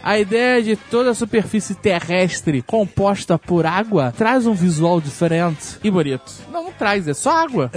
A 0.03 0.17
ideia 0.19 0.61
de 0.61 0.75
toda 0.75 1.11
a 1.11 1.13
superfície 1.13 1.75
terrestre 1.75 2.61
composta 2.61 3.37
por 3.37 3.65
água 3.65 4.13
traz 4.17 4.45
um 4.47 4.53
visual 4.53 5.01
diferente 5.01 5.77
e 5.83 5.91
bonito. 5.91 6.31
Não, 6.51 6.63
não 6.65 6.71
traz, 6.71 7.07
é 7.07 7.13
só 7.13 7.31
água. 7.31 7.69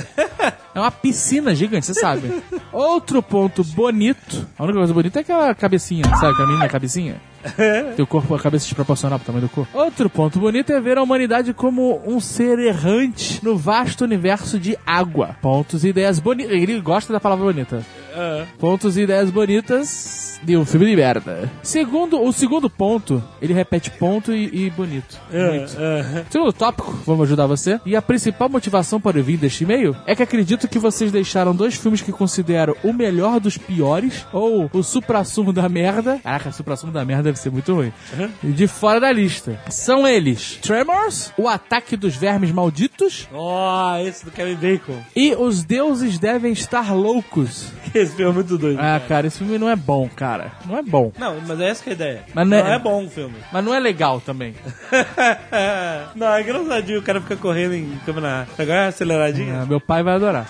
É 0.75 0.79
uma 0.81 0.91
piscina 0.91 1.55
gigante, 1.55 1.87
você 1.87 1.95
sabe. 1.95 2.43
Outro 2.73 3.23
ponto 3.23 3.63
bonito. 3.65 4.47
A 4.59 4.65
única 4.65 4.74
coisa 4.81 4.95
bonita 4.95 5.21
é 5.21 5.23
aquela 5.23 5.55
cabecinha, 5.55 6.05
sabe? 6.17 6.33
Aquela 6.33 6.47
menina 6.49 6.69
cabecinha. 6.69 7.21
Teu 7.97 8.07
corpo, 8.07 8.35
a 8.35 8.41
cabeça 8.41 8.65
desproporcional 8.65 9.19
pro 9.19 9.27
tamanho 9.27 9.47
do 9.47 9.51
corpo. 9.51 9.77
Outro 9.77 10.09
ponto 10.09 10.39
bonito 10.39 10.73
é 10.73 10.81
ver 10.81 10.99
a 10.99 11.03
humanidade 11.03 11.53
como 11.53 12.03
um 12.07 12.21
ser 12.21 12.59
errante 12.59 13.45
no 13.45 13.57
vasto 13.57 14.05
universo 14.05 14.59
de 14.59 14.77
água. 14.87 15.37
Pontos 15.41 15.85
e 15.85 15.89
ideias 15.89 16.19
bonitas. 16.19 16.53
Ele 16.53 16.81
gosta 16.81 17.13
da 17.13 17.21
palavra 17.21 17.45
bonita. 17.45 17.85
Pontos 18.59 18.97
e 18.97 19.03
ideias 19.03 19.31
bonitas 19.31 20.25
de 20.43 20.57
um 20.57 20.65
filme 20.65 20.87
de 20.87 20.97
merda. 20.97 21.51
Segundo, 21.63 22.23
o 22.23 22.33
segundo 22.33 22.69
ponto, 22.69 23.23
ele 23.41 23.55
repete 23.55 23.91
ponto 23.91 24.33
e, 24.33 24.67
e 24.67 24.71
bonito. 24.71 25.19
Muito. 25.33 25.77
Segundo 26.31 26.53
tópico, 26.53 26.93
vamos 27.07 27.27
ajudar 27.27 27.47
você. 27.47 27.81
E 27.85 27.97
a 27.97 28.03
principal 28.03 28.49
motivação 28.49 29.01
para 29.01 29.19
eu 29.19 29.25
vir 29.25 29.39
deste 29.39 29.65
e-mail 29.65 29.97
é 30.07 30.15
que 30.15 30.23
acredito 30.23 30.69
que 30.69 30.79
vocês 30.79 31.11
deixaram 31.11 31.55
dois 31.55 31.75
filmes 31.75 32.03
que 32.03 32.13
considero 32.13 32.77
o 32.85 32.93
melhor 32.93 33.41
dos 33.41 33.57
piores, 33.57 34.27
ou 34.33 34.71
o 34.73 34.83
supra-sumo 34.83 35.53
da 35.53 35.69
merda. 35.69 36.21
Caraca, 36.23 36.53
supra-sumo 36.53 36.93
da 36.93 37.05
merda 37.05 37.34
deve 37.35 37.41
ser 37.41 37.51
muito 37.51 37.75
ruim. 37.75 37.93
De 38.43 38.67
fora 38.67 39.01
da 39.01 39.13
lista. 39.13 39.59
São 39.69 40.07
eles: 40.07 40.59
Tremors, 40.63 41.33
O 41.37 41.49
Ataque 41.49 41.97
dos 41.97 42.15
Vermes 42.17 42.53
Malditos 42.53 43.29
Ó, 43.33 43.99
esse 43.99 44.25
do 44.25 44.31
Kevin 44.31 44.55
Bacon. 44.55 44.99
e 45.15 45.35
Os 45.35 45.63
Deuses 45.65 46.19
Devem 46.19 46.53
Estar 46.53 46.95
Loucos. 46.95 47.73
Esse 47.95 48.17
filme 48.17 48.33
é 48.33 48.35
muito 48.35 48.59
doido. 48.59 48.81
Ah, 48.81 49.01
cara, 49.07 49.29
esse 49.29 49.39
filme 49.39 49.57
não 49.57 49.71
é 49.71 49.77
bom, 49.77 50.09
cara. 50.09 50.51
Não 50.67 50.77
é 50.77 50.83
bom. 50.83 51.13
Não, 51.17 51.41
mas 51.47 51.61
é 51.61 51.69
essa 51.69 51.85
que 51.85 51.91
é 51.91 51.93
a 51.93 51.95
ideia. 51.95 52.25
Mas 52.35 52.45
não, 52.49 52.59
não 52.59 52.67
é- 52.67 52.75
é... 52.75 52.79
bom 52.81 53.05
o 53.05 53.09
filme. 53.09 53.37
Mas 53.53 53.65
não 53.65 53.73
é 53.73 53.79
legal 53.79 54.21
também. 54.21 54.53
não, 56.17 56.35
é 56.35 56.41
engraçadinho. 56.43 56.99
O 56.99 57.03
cara 57.03 57.21
fica 57.21 57.37
correndo 57.37 57.75
em 57.75 57.97
câmera. 58.05 58.49
Agora 58.59 58.81
é 58.81 58.87
aceleradinha. 58.89 59.61
Ah, 59.63 59.67
meu 59.67 59.81
pai 59.81 60.03
vai 60.03 60.15
adorar. 60.15 60.45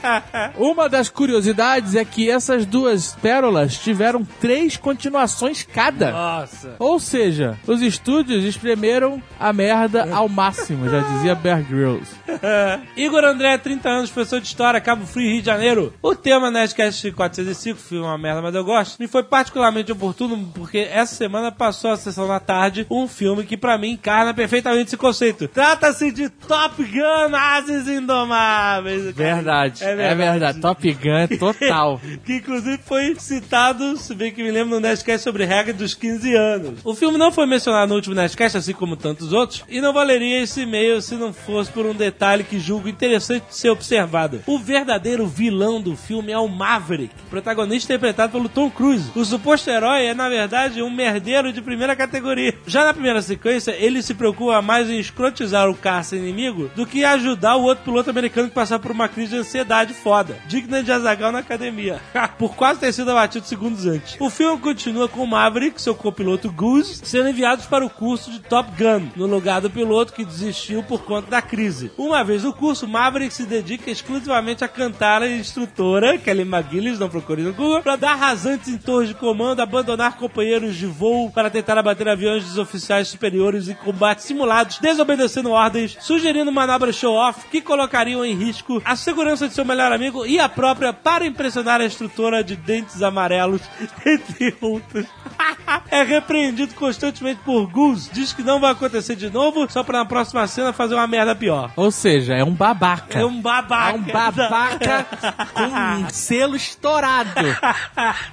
Uma 0.58 0.90
das 0.90 1.08
curiosidades 1.08 1.94
é 1.94 2.04
que 2.04 2.30
essas 2.30 2.66
duas 2.66 3.14
pérolas 3.22 3.78
tiveram 3.78 4.22
três 4.38 4.76
continuações 4.76 5.62
cada. 5.62 6.12
Nossa. 6.30 6.76
Ou 6.78 7.00
seja, 7.00 7.58
os 7.66 7.82
estúdios 7.82 8.44
espremeram 8.44 9.22
a 9.38 9.52
merda 9.52 10.08
ao 10.12 10.28
máximo, 10.28 10.88
já 10.88 11.00
dizia 11.00 11.34
Bear 11.34 11.62
Grylls. 11.62 12.08
Igor 12.96 13.24
André, 13.24 13.58
30 13.58 13.88
anos, 13.88 14.10
professor 14.10 14.40
de 14.40 14.46
História, 14.46 14.80
Cabo 14.80 15.06
Frio, 15.06 15.30
Rio 15.30 15.40
de 15.40 15.46
Janeiro. 15.46 15.92
O 16.02 16.14
tema 16.14 16.50
Nerdcast 16.50 17.12
405, 17.12 17.78
filme 17.78 18.04
é 18.04 18.08
uma 18.08 18.18
merda, 18.18 18.42
mas 18.42 18.54
eu 18.54 18.64
gosto, 18.64 18.98
me 19.00 19.08
foi 19.08 19.22
particularmente 19.22 19.92
oportuno 19.92 20.50
porque 20.54 20.78
essa 20.78 21.14
semana 21.14 21.50
passou 21.50 21.90
a 21.90 21.96
sessão 21.96 22.28
da 22.28 22.38
tarde 22.38 22.86
um 22.90 23.08
filme 23.08 23.44
que 23.44 23.56
pra 23.56 23.78
mim 23.78 23.92
encarna 23.92 24.32
perfeitamente 24.32 24.88
esse 24.88 24.96
conceito. 24.96 25.48
Trata-se 25.48 26.12
de 26.12 26.28
Top 26.28 26.82
Gun 26.82 27.34
Ases 27.34 27.88
Indomáveis. 27.88 29.14
Verdade, 29.14 29.84
é 29.84 30.14
verdade. 30.14 30.60
Top 30.60 30.92
Gun 30.92 31.36
total. 31.38 32.00
que 32.24 32.36
inclusive 32.36 32.78
foi 32.84 33.14
citado, 33.16 33.96
se 33.96 34.14
bem 34.14 34.32
que 34.32 34.42
me 34.42 34.50
lembro, 34.50 34.74
no 34.74 34.80
Nerdcast 34.80 35.24
sobre 35.24 35.44
regra 35.44 35.72
dos 35.72 35.94
15 35.94 36.09
anos. 36.34 36.80
O 36.84 36.94
filme 36.94 37.18
não 37.18 37.32
foi 37.32 37.46
mencionado 37.46 37.88
no 37.88 37.94
último 37.94 38.14
Nerdcast, 38.14 38.58
assim 38.58 38.72
como 38.72 38.96
tantos 38.96 39.32
outros, 39.32 39.64
e 39.68 39.80
não 39.80 39.92
valeria 39.92 40.42
esse 40.42 40.62
e-mail 40.62 41.00
se 41.02 41.14
não 41.14 41.32
fosse 41.32 41.70
por 41.70 41.86
um 41.86 41.94
detalhe 41.94 42.44
que 42.44 42.58
julgo 42.58 42.88
interessante 42.88 43.44
ser 43.50 43.70
observado. 43.70 44.42
O 44.46 44.58
verdadeiro 44.58 45.26
vilão 45.26 45.80
do 45.80 45.96
filme 45.96 46.32
é 46.32 46.38
o 46.38 46.48
Maverick, 46.48 47.14
protagonista 47.28 47.92
interpretado 47.92 48.32
pelo 48.32 48.48
Tom 48.48 48.70
Cruise. 48.70 49.10
O 49.14 49.24
suposto 49.24 49.70
herói 49.70 50.06
é, 50.06 50.14
na 50.14 50.28
verdade, 50.28 50.82
um 50.82 50.90
merdeiro 50.90 51.52
de 51.52 51.60
primeira 51.60 51.96
categoria. 51.96 52.54
Já 52.66 52.84
na 52.84 52.94
primeira 52.94 53.22
sequência, 53.22 53.72
ele 53.72 54.02
se 54.02 54.14
preocupa 54.14 54.62
mais 54.62 54.88
em 54.88 54.98
escrotizar 54.98 55.68
o 55.68 55.74
caça 55.74 56.16
inimigo 56.16 56.70
do 56.74 56.86
que 56.86 57.04
ajudar 57.04 57.56
o 57.56 57.62
outro 57.62 57.84
piloto 57.84 58.10
americano 58.10 58.48
que 58.48 58.54
passar 58.54 58.78
por 58.78 58.90
uma 58.90 59.08
crise 59.08 59.30
de 59.30 59.38
ansiedade 59.38 59.94
foda, 59.94 60.36
digna 60.46 60.82
de 60.82 60.92
Azagal 60.92 61.32
na 61.32 61.40
academia, 61.40 62.00
por 62.38 62.54
quase 62.54 62.80
ter 62.80 62.92
sido 62.92 63.10
abatido 63.10 63.46
segundos 63.46 63.86
antes. 63.86 64.16
O 64.20 64.30
filme 64.30 64.60
continua 64.60 65.08
com 65.08 65.22
o 65.22 65.26
Maverick, 65.26 65.80
seu 65.80 65.94
copiloto 66.00 66.50
Goose, 66.50 67.00
sendo 67.04 67.28
enviados 67.28 67.66
para 67.66 67.84
o 67.84 67.90
curso 67.90 68.30
de 68.30 68.40
Top 68.40 68.70
Gun, 68.76 69.08
no 69.14 69.26
lugar 69.26 69.60
do 69.60 69.70
piloto 69.70 70.12
que 70.12 70.24
desistiu 70.24 70.82
por 70.82 71.02
conta 71.04 71.30
da 71.30 71.42
crise. 71.42 71.92
Uma 71.96 72.24
vez 72.24 72.42
no 72.42 72.52
curso, 72.52 72.88
Maverick 72.88 73.32
se 73.32 73.44
dedica 73.44 73.90
exclusivamente 73.90 74.64
a 74.64 74.68
cantar 74.68 75.22
a 75.22 75.28
instrutora, 75.28 76.18
Kelly 76.18 76.46
Gillis, 76.70 76.98
não 76.98 77.08
procure 77.08 77.42
no 77.42 77.52
Google, 77.52 77.82
pra 77.82 77.96
dar 77.96 78.14
rasantes 78.14 78.68
em 78.68 78.78
torres 78.78 79.08
de 79.08 79.14
comando, 79.14 79.60
abandonar 79.60 80.16
companheiros 80.16 80.76
de 80.76 80.86
voo 80.86 81.30
para 81.30 81.50
tentar 81.50 81.76
abater 81.76 82.08
aviões 82.08 82.44
dos 82.44 82.58
oficiais 82.58 83.08
superiores 83.08 83.68
em 83.68 83.74
combates 83.74 84.24
simulados, 84.24 84.78
desobedecendo 84.78 85.50
ordens, 85.50 85.96
sugerindo 86.00 86.50
manobras 86.50 86.96
show-off 86.96 87.46
que 87.50 87.60
colocariam 87.60 88.24
em 88.24 88.34
risco 88.34 88.80
a 88.84 88.96
segurança 88.96 89.46
de 89.46 89.54
seu 89.54 89.64
melhor 89.64 89.92
amigo 89.92 90.24
e 90.24 90.38
a 90.38 90.48
própria 90.48 90.92
para 90.92 91.26
impressionar 91.26 91.80
a 91.80 91.84
instrutora 91.84 92.42
de 92.42 92.56
dentes 92.56 93.02
amarelos, 93.02 93.62
entre 94.04 94.56
outros. 94.60 95.06
é 95.90 96.02
repreendido 96.02 96.74
constantemente 96.74 97.40
por 97.44 97.66
Goose, 97.66 98.10
diz 98.12 98.32
que 98.32 98.42
não 98.42 98.60
vai 98.60 98.72
acontecer 98.72 99.16
de 99.16 99.30
novo, 99.30 99.66
só 99.70 99.82
pra 99.82 100.00
na 100.00 100.04
próxima 100.04 100.46
cena 100.46 100.72
fazer 100.72 100.94
uma 100.94 101.06
merda 101.06 101.34
pior. 101.34 101.70
Ou 101.76 101.90
seja, 101.90 102.34
é 102.34 102.44
um 102.44 102.52
babaca. 102.52 103.18
É 103.18 103.24
um 103.24 103.40
babaca. 103.40 103.90
É 103.90 103.94
um 103.94 104.02
babaca 104.02 105.06
com 105.52 105.62
um 105.62 106.08
selo 106.10 106.56
estourado. 106.56 107.30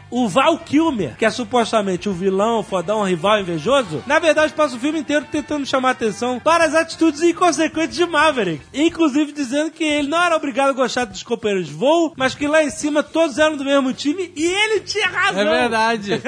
o 0.10 0.28
Val 0.28 0.58
Kilmer, 0.60 1.16
que 1.18 1.26
é 1.26 1.30
supostamente 1.30 2.08
o 2.08 2.14
vilão, 2.14 2.60
o 2.60 2.64
fodão, 2.64 3.02
o 3.02 3.04
rival 3.04 3.40
invejoso, 3.40 4.04
na 4.08 4.20
verdade 4.20 4.54
passa 4.54 4.76
o 4.76 4.80
filme 4.80 5.00
inteiro 5.00 5.26
tentando 5.32 5.66
chamar 5.66 5.92
atenção 5.92 6.40
para 6.40 6.66
as 6.66 6.74
atitudes 6.76 7.22
inconsequentes 7.22 7.96
de 7.96 8.06
Maverick. 8.06 8.64
Inclusive 8.74 9.32
dizendo 9.32 9.72
que 9.72 9.84
ele 9.84 10.08
não 10.08 10.22
era 10.24 10.36
obrigado 10.36 10.70
a 10.70 10.74
gostar 10.74 11.06
dos 11.06 11.24
companheiros 11.24 11.68
de 11.68 11.74
voo, 11.74 12.14
mas 12.16 12.34
que 12.34 12.48
lá 12.48 12.64
em 12.64 12.70
cima 12.70 13.04
todos 13.04 13.38
eram 13.38 13.58
do 13.58 13.66
mesmo 13.66 13.94
time 13.94 14.32
e 14.36 14.46
ele 14.46 14.80
tinha 14.82 15.08
razão. 15.08 15.42
É 15.42 15.60
verdade. 15.60 16.22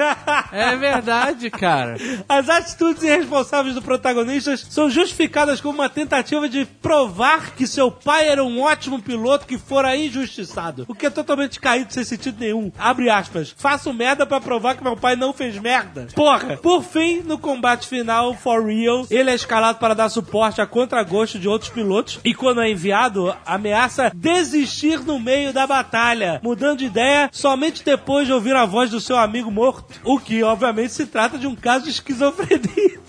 É 0.52 0.76
verdade, 0.76 1.19
cara. 1.50 1.96
As 2.28 2.48
atitudes 2.48 3.02
irresponsáveis 3.02 3.74
do 3.74 3.82
protagonista 3.82 4.56
são 4.56 4.90
justificadas 4.90 5.60
como 5.60 5.78
uma 5.78 5.88
tentativa 5.88 6.48
de 6.48 6.64
provar 6.64 7.54
que 7.54 7.66
seu 7.66 7.90
pai 7.90 8.28
era 8.28 8.44
um 8.44 8.62
ótimo 8.62 9.00
piloto 9.00 9.46
que 9.46 9.58
fora 9.58 9.96
injustiçado. 9.96 10.84
O 10.88 10.94
que 10.94 11.06
é 11.06 11.10
totalmente 11.10 11.60
caído 11.60 11.92
sem 11.92 12.04
sentido 12.04 12.38
nenhum. 12.40 12.70
Abre 12.78 13.10
aspas. 13.10 13.54
Faço 13.56 13.92
merda 13.92 14.26
pra 14.26 14.40
provar 14.40 14.76
que 14.76 14.84
meu 14.84 14.96
pai 14.96 15.16
não 15.16 15.32
fez 15.32 15.58
merda. 15.58 16.08
Porra! 16.14 16.56
Por 16.56 16.82
fim, 16.82 17.20
no 17.20 17.38
combate 17.38 17.86
final, 17.86 18.34
For 18.34 18.64
Real, 18.64 19.06
ele 19.10 19.30
é 19.30 19.34
escalado 19.34 19.78
para 19.78 19.94
dar 19.94 20.08
suporte 20.08 20.60
a 20.60 20.66
contragosto 20.66 21.38
de 21.38 21.48
outros 21.48 21.70
pilotos 21.70 22.20
e 22.24 22.34
quando 22.34 22.60
é 22.60 22.70
enviado, 22.70 23.34
ameaça 23.44 24.10
desistir 24.14 25.00
no 25.00 25.18
meio 25.18 25.52
da 25.52 25.66
batalha, 25.66 26.40
mudando 26.42 26.78
de 26.78 26.86
ideia 26.86 27.28
somente 27.32 27.84
depois 27.84 28.26
de 28.26 28.32
ouvir 28.32 28.54
a 28.54 28.64
voz 28.64 28.90
do 28.90 29.00
seu 29.00 29.16
amigo 29.16 29.50
morto. 29.50 30.00
O 30.04 30.18
que, 30.18 30.42
obviamente, 30.42 30.92
se 30.92 31.06
trata 31.10 31.38
de 31.38 31.46
um 31.46 31.54
caso 31.54 31.84
de 31.84 31.90
esquizofrenia. 31.90 33.00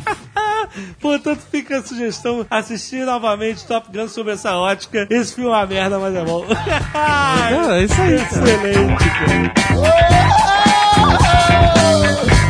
Portanto, 1.00 1.40
fica 1.50 1.78
a 1.78 1.82
sugestão 1.82 2.46
assistir 2.50 3.04
novamente 3.04 3.66
Top 3.66 3.88
Gun 3.92 4.08
sob 4.08 4.30
essa 4.30 4.56
ótica. 4.56 5.06
Esse 5.08 5.34
filme 5.34 5.50
é 5.50 5.52
uma 5.52 5.66
merda, 5.66 5.98
mas 5.98 6.14
é 6.14 6.24
bom. 6.24 6.44
É, 7.44 7.80
é 7.80 7.84
isso 7.84 8.00
aí. 8.00 8.14
Excelente, 8.14 9.04
cara. 9.04 9.54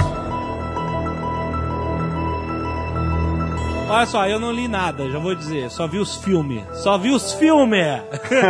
Olha 3.95 4.07
só, 4.07 4.27
eu 4.27 4.39
não 4.41 4.51
li 4.53 4.67
nada, 4.69 5.09
já 5.11 5.19
vou 5.19 5.35
dizer. 5.35 5.71
Só 5.71 5.87
vi 5.87 5.99
os 5.99 6.17
filmes. 6.17 6.63
Só 6.83 6.99
vi 6.99 7.11
os 7.11 7.33
filmes! 7.35 8.03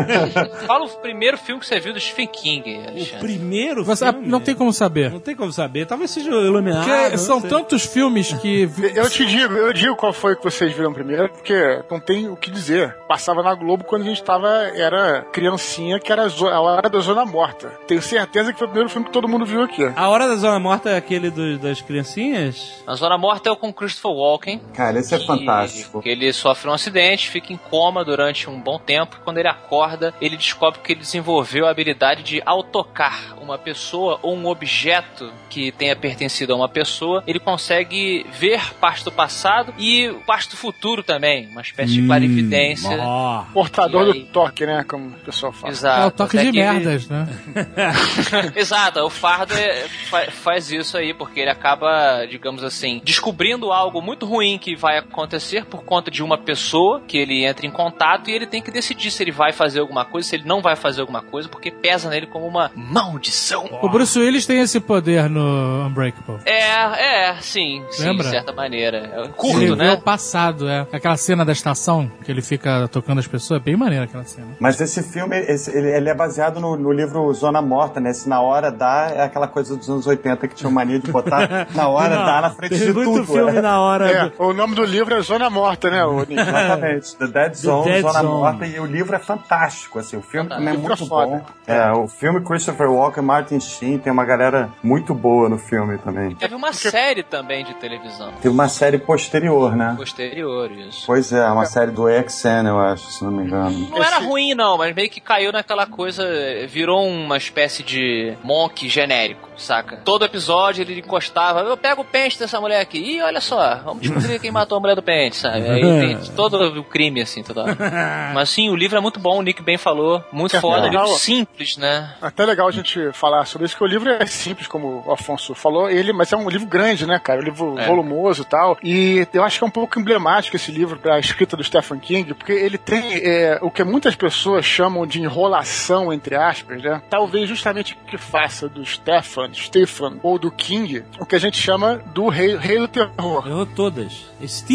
Fala 0.66 0.84
o 0.84 0.88
primeiro 0.88 1.36
filme 1.38 1.60
que 1.60 1.66
você 1.66 1.78
viu 1.80 1.92
do 1.92 2.00
Stephen 2.00 2.26
King, 2.28 2.76
O 2.78 2.88
Alexandre. 2.90 3.18
primeiro 3.20 3.84
Você- 3.84 4.04
filme... 4.12 4.26
não 4.28 4.40
tem 4.40 4.54
como 4.54 4.72
saber. 4.72 5.10
Não 5.10 5.20
tem 5.20 5.34
como 5.36 5.52
saber. 5.52 5.86
Talvez 5.86 6.10
seja 6.10 6.30
iluminado. 6.30 6.84
Porque 6.84 7.18
são 7.18 7.40
sei. 7.40 7.50
tantos 7.50 7.84
filmes 7.84 8.32
que. 8.34 8.68
Eu 8.94 9.08
te 9.10 9.24
digo, 9.26 9.54
eu 9.54 9.72
digo 9.72 9.96
qual 9.96 10.12
foi 10.12 10.36
que 10.36 10.42
vocês 10.44 10.72
viram 10.72 10.92
primeiro, 10.92 11.28
porque 11.30 11.82
não 11.90 12.00
tem 12.00 12.28
o 12.28 12.36
que 12.36 12.50
dizer. 12.50 12.96
Passava 13.08 13.42
na 13.42 13.54
Globo 13.54 13.84
quando 13.84 14.02
a 14.02 14.04
gente 14.06 14.22
tava, 14.22 14.48
era 14.48 15.22
criancinha, 15.32 15.98
que 15.98 16.10
era 16.12 16.26
a 16.26 16.60
hora 16.60 16.88
da 16.88 16.98
Zona 17.00 17.24
Morta. 17.24 17.68
Tenho 17.86 18.02
certeza 18.02 18.52
que 18.52 18.58
foi 18.58 18.66
o 18.66 18.70
primeiro 18.70 18.90
filme 18.90 19.06
que 19.06 19.12
todo 19.12 19.28
mundo 19.28 19.44
viu 19.44 19.62
aqui. 19.62 19.84
A 19.94 20.08
Hora 20.08 20.26
da 20.26 20.36
Zona 20.36 20.58
Morta 20.58 20.90
é 20.90 20.96
aquele 20.96 21.30
do- 21.30 21.58
das 21.58 21.80
criancinhas? 21.80 22.82
A 22.86 22.94
Zona 22.94 23.18
Morta 23.18 23.48
é 23.48 23.52
o 23.52 23.56
com 23.56 23.72
Christopher 23.72 24.10
Walken. 24.12 24.60
Cara, 24.74 24.98
esse 24.98 25.14
é 25.14 25.18
que- 25.18 25.26
fantástico. 25.38 26.02
Que 26.02 26.08
ele 26.08 26.32
sofre 26.32 26.68
um 26.70 26.72
acidente, 26.72 27.28
fica 27.28 27.52
em 27.52 27.56
coma 27.56 28.04
durante 28.04 28.48
um 28.48 28.58
bom 28.60 28.78
tempo. 28.78 29.20
Quando 29.24 29.38
ele 29.38 29.48
acorda, 29.48 30.14
ele 30.20 30.36
descobre 30.36 30.80
que 30.80 30.92
ele 30.92 31.00
desenvolveu 31.00 31.66
a 31.66 31.70
habilidade 31.70 32.22
de, 32.22 32.42
ao 32.44 32.62
tocar 32.62 33.34
uma 33.40 33.58
pessoa 33.58 34.18
ou 34.22 34.34
um 34.36 34.46
objeto 34.46 35.32
que 35.50 35.70
tenha 35.72 35.94
pertencido 35.94 36.52
a 36.52 36.56
uma 36.56 36.68
pessoa, 36.68 37.22
ele 37.26 37.38
consegue 37.38 38.26
ver 38.32 38.74
parte 38.80 39.04
do 39.04 39.12
passado 39.12 39.72
e 39.78 40.12
parte 40.26 40.48
do 40.50 40.56
futuro 40.56 41.02
também. 41.02 41.46
Uma 41.48 41.60
espécie 41.60 41.92
de 41.94 42.06
clarividência. 42.06 42.96
Ó. 43.00 43.44
Portador 43.52 44.12
aí? 44.12 44.20
do 44.20 44.26
toque, 44.26 44.66
né? 44.66 44.84
Como 44.88 45.08
o 45.08 45.12
pessoal 45.20 45.52
fala. 45.52 45.72
Exato. 45.72 46.02
É 46.02 46.06
o 46.06 46.10
toque 46.10 46.36
Até 46.36 46.46
de 46.46 46.52
que 46.52 46.58
ele- 46.58 46.68
merdas, 46.70 47.08
né? 47.08 47.28
Exato, 48.56 49.00
o 49.00 49.10
fardo 49.10 49.54
é- 49.54 49.86
fa- 50.08 50.30
faz 50.30 50.70
isso 50.70 50.96
aí, 50.96 51.12
porque 51.14 51.40
ele 51.40 51.50
acaba, 51.50 52.24
digamos 52.26 52.62
assim, 52.64 53.00
descobrindo 53.04 53.72
algo 53.72 54.00
muito 54.00 54.26
ruim 54.26 54.58
que 54.58 54.74
vai 54.76 54.98
acontecer 54.98 55.23
por 55.70 55.84
conta 55.84 56.10
de 56.10 56.22
uma 56.22 56.38
pessoa 56.38 57.00
que 57.06 57.16
ele 57.18 57.44
entra 57.44 57.66
em 57.66 57.70
contato 57.70 58.28
e 58.30 58.32
ele 58.32 58.46
tem 58.46 58.62
que 58.62 58.70
decidir 58.70 59.10
se 59.10 59.22
ele 59.22 59.30
vai 59.32 59.52
fazer 59.52 59.80
alguma 59.80 60.04
coisa, 60.04 60.28
se 60.28 60.36
ele 60.36 60.44
não 60.46 60.60
vai 60.62 60.76
fazer 60.76 61.00
alguma 61.00 61.22
coisa, 61.22 61.48
porque 61.48 61.70
pesa 61.70 62.08
nele 62.08 62.26
como 62.26 62.46
uma 62.46 62.70
maldição. 62.74 63.68
O 63.82 63.88
Bruce 63.88 64.18
Willis 64.18 64.46
tem 64.46 64.60
esse 64.60 64.80
poder 64.80 65.28
no 65.28 65.86
Unbreakable. 65.86 66.38
É, 66.44 67.30
é, 67.30 67.34
sim, 67.40 67.82
sim, 67.90 68.16
de 68.16 68.24
certa 68.24 68.52
maneira. 68.52 68.98
É 69.14 69.20
ele 69.20 69.28
curto, 69.36 69.58
vê 69.58 69.74
né? 69.76 69.92
o 69.92 70.00
passado, 70.00 70.68
é. 70.68 70.86
Aquela 70.92 71.16
cena 71.16 71.44
da 71.44 71.52
estação, 71.52 72.10
que 72.24 72.30
ele 72.30 72.42
fica 72.42 72.88
tocando 72.88 73.18
as 73.18 73.26
pessoas, 73.26 73.60
é 73.60 73.64
bem 73.64 73.76
maneira 73.76 74.04
aquela 74.04 74.24
cena. 74.24 74.48
Mas 74.58 74.80
esse 74.80 75.02
filme, 75.02 75.36
esse- 75.38 75.70
ele, 75.76 75.90
ele 75.90 76.08
é 76.08 76.14
baseado 76.14 76.60
no, 76.60 76.76
no 76.76 76.92
livro 76.92 77.32
Zona 77.34 77.60
Morta, 77.60 78.00
né? 78.00 78.12
Se 78.12 78.28
na 78.28 78.40
hora 78.40 78.70
dá, 78.70 79.12
é 79.14 79.22
aquela 79.22 79.46
coisa 79.48 79.76
dos 79.76 79.88
anos 79.88 80.06
80 80.06 80.48
que 80.48 80.54
tinha 80.54 80.70
mania 80.70 80.98
de 80.98 81.10
botar 81.10 81.68
na 81.74 81.88
hora, 81.88 82.16
Não, 82.16 82.24
dá 82.24 82.40
na 82.40 82.50
frente 82.50 82.70
tem 82.78 82.86
de 82.88 82.92
muito 82.92 83.10
tudo. 83.10 83.26
filme 83.32 83.58
é. 83.58 83.60
na 83.60 83.80
hora. 83.80 84.10
É, 84.10 84.28
do- 84.28 84.42
o 84.42 84.52
nome 84.52 84.74
do 84.74 84.84
livro 84.84 85.03
é 85.12 85.20
Zona 85.20 85.50
Morta, 85.50 85.90
né, 85.90 86.02
Nick? 86.28 86.32
Exatamente, 86.32 87.16
The 87.16 87.26
Dead 87.26 87.54
Zone, 87.54 87.84
Dead 87.90 88.02
Zona 88.02 88.20
Zone. 88.20 88.28
Morta, 88.28 88.66
e 88.66 88.80
o 88.80 88.86
livro 88.86 89.16
é 89.16 89.18
fantástico, 89.18 89.98
assim, 89.98 90.16
o 90.16 90.22
filme 90.22 90.48
também 90.48 90.68
é 90.68 90.70
livro 90.72 90.86
muito 90.86 91.04
é 91.04 91.06
foda. 91.06 91.26
bom. 91.26 91.44
É, 91.66 91.92
o 91.92 92.06
filme 92.06 92.40
Christopher 92.42 92.90
Walken, 92.90 93.22
Martin 93.22 93.60
Sheen, 93.60 93.98
tem 93.98 94.12
uma 94.12 94.24
galera 94.24 94.70
muito 94.82 95.14
boa 95.14 95.48
no 95.48 95.58
filme 95.58 95.98
também. 95.98 96.34
Teve 96.34 96.54
uma 96.54 96.72
série 96.72 97.22
também 97.22 97.64
de 97.64 97.74
televisão. 97.74 98.32
Teve 98.40 98.48
uma 98.54 98.68
série 98.68 98.98
posterior, 98.98 99.74
né? 99.74 99.94
Posterior, 99.96 100.70
isso. 100.72 101.04
Pois 101.06 101.32
é, 101.32 101.46
uma 101.46 101.66
série 101.66 101.90
do 101.90 102.04
XN, 102.08 102.66
eu 102.66 102.78
acho, 102.78 103.10
se 103.10 103.24
não 103.24 103.30
me 103.30 103.44
engano. 103.44 103.88
Não 103.90 104.02
era 104.02 104.18
ruim, 104.18 104.54
não, 104.54 104.78
mas 104.78 104.94
meio 104.94 105.10
que 105.10 105.20
caiu 105.20 105.52
naquela 105.52 105.86
coisa. 105.86 106.24
Virou 106.68 107.06
uma 107.06 107.36
espécie 107.36 107.82
de 107.82 108.34
monk 108.42 108.88
genérico, 108.88 109.48
saca? 109.56 109.96
Todo 110.04 110.24
episódio 110.24 110.82
ele 110.82 111.00
encostava. 111.00 111.60
Eu 111.60 111.76
pego 111.76 112.02
o 112.02 112.04
pente 112.04 112.38
dessa 112.38 112.60
mulher 112.60 112.80
aqui. 112.80 112.98
Ih, 112.98 113.22
olha 113.22 113.40
só, 113.40 113.76
vamos 113.84 114.02
descobrir 114.02 114.38
quem 114.38 114.50
matou 114.50 114.78
a 114.78 114.80
mulher 114.80 114.93
do 114.94 115.02
pente, 115.02 115.36
sabe? 115.36 115.68
Aí 115.68 115.80
tem 116.00 116.18
todo 116.36 116.78
o 116.80 116.84
crime, 116.84 117.20
assim, 117.22 117.42
toda 117.42 117.62
hora. 117.62 117.76
Mas 118.34 118.50
sim, 118.50 118.68
o 118.70 118.76
livro 118.76 118.96
é 118.96 119.00
muito 119.00 119.18
bom, 119.20 119.38
o 119.38 119.42
Nick 119.42 119.62
bem 119.62 119.76
falou. 119.78 120.22
Muito 120.32 120.56
É 120.56 120.60
foda, 120.60 120.82
legal. 120.82 121.04
livro 121.04 121.18
simples, 121.18 121.76
né? 121.76 122.14
Até 122.20 122.44
legal 122.44 122.68
a 122.68 122.72
gente 122.72 123.12
falar 123.12 123.44
sobre 123.46 123.66
isso, 123.66 123.76
que 123.76 123.84
o 123.84 123.86
livro 123.86 124.08
é 124.10 124.26
simples, 124.26 124.66
como 124.66 125.02
o 125.06 125.12
Afonso 125.12 125.54
falou, 125.54 125.88
ele, 125.90 126.12
mas 126.12 126.32
é 126.32 126.36
um 126.36 126.48
livro 126.48 126.66
grande, 126.66 127.06
né, 127.06 127.18
cara? 127.18 127.40
Um 127.40 127.44
livro 127.44 127.78
É. 127.78 127.86
volumoso 127.86 128.42
e 128.42 128.44
tal. 128.44 128.78
E 128.82 129.26
eu 129.32 129.42
acho 129.42 129.58
que 129.58 129.64
é 129.64 129.66
um 129.66 129.70
pouco 129.70 129.98
emblemático 129.98 130.56
esse 130.56 130.70
livro 130.72 130.98
para 130.98 131.16
a 131.16 131.18
escrita 131.18 131.56
do 131.56 131.64
Stephen 131.64 131.98
King, 131.98 132.34
porque 132.34 132.52
ele 132.52 132.78
tem 132.78 133.02
é, 133.22 133.58
o 133.62 133.70
que 133.70 133.82
muitas 133.84 134.14
pessoas 134.14 134.64
chamam 134.64 135.06
de 135.06 135.20
enrolação, 135.20 136.12
entre 136.12 136.34
aspas, 136.36 136.82
né? 136.82 137.02
Talvez 137.10 137.48
justamente 137.48 137.96
que 138.06 138.16
faça 138.18 138.68
do 138.68 138.84
Stephen, 138.84 139.52
Stephen 139.54 140.18
ou 140.22 140.38
do 140.38 140.50
King 140.50 141.04
o 141.18 141.26
que 141.26 141.34
a 141.36 141.38
gente 141.38 141.56
chama 141.56 142.00
do 142.14 142.28
rei, 142.28 142.56
rei 142.56 142.78
do 142.78 142.88
terror. 142.88 143.46
Errou 143.46 143.66
todas. 143.66 144.24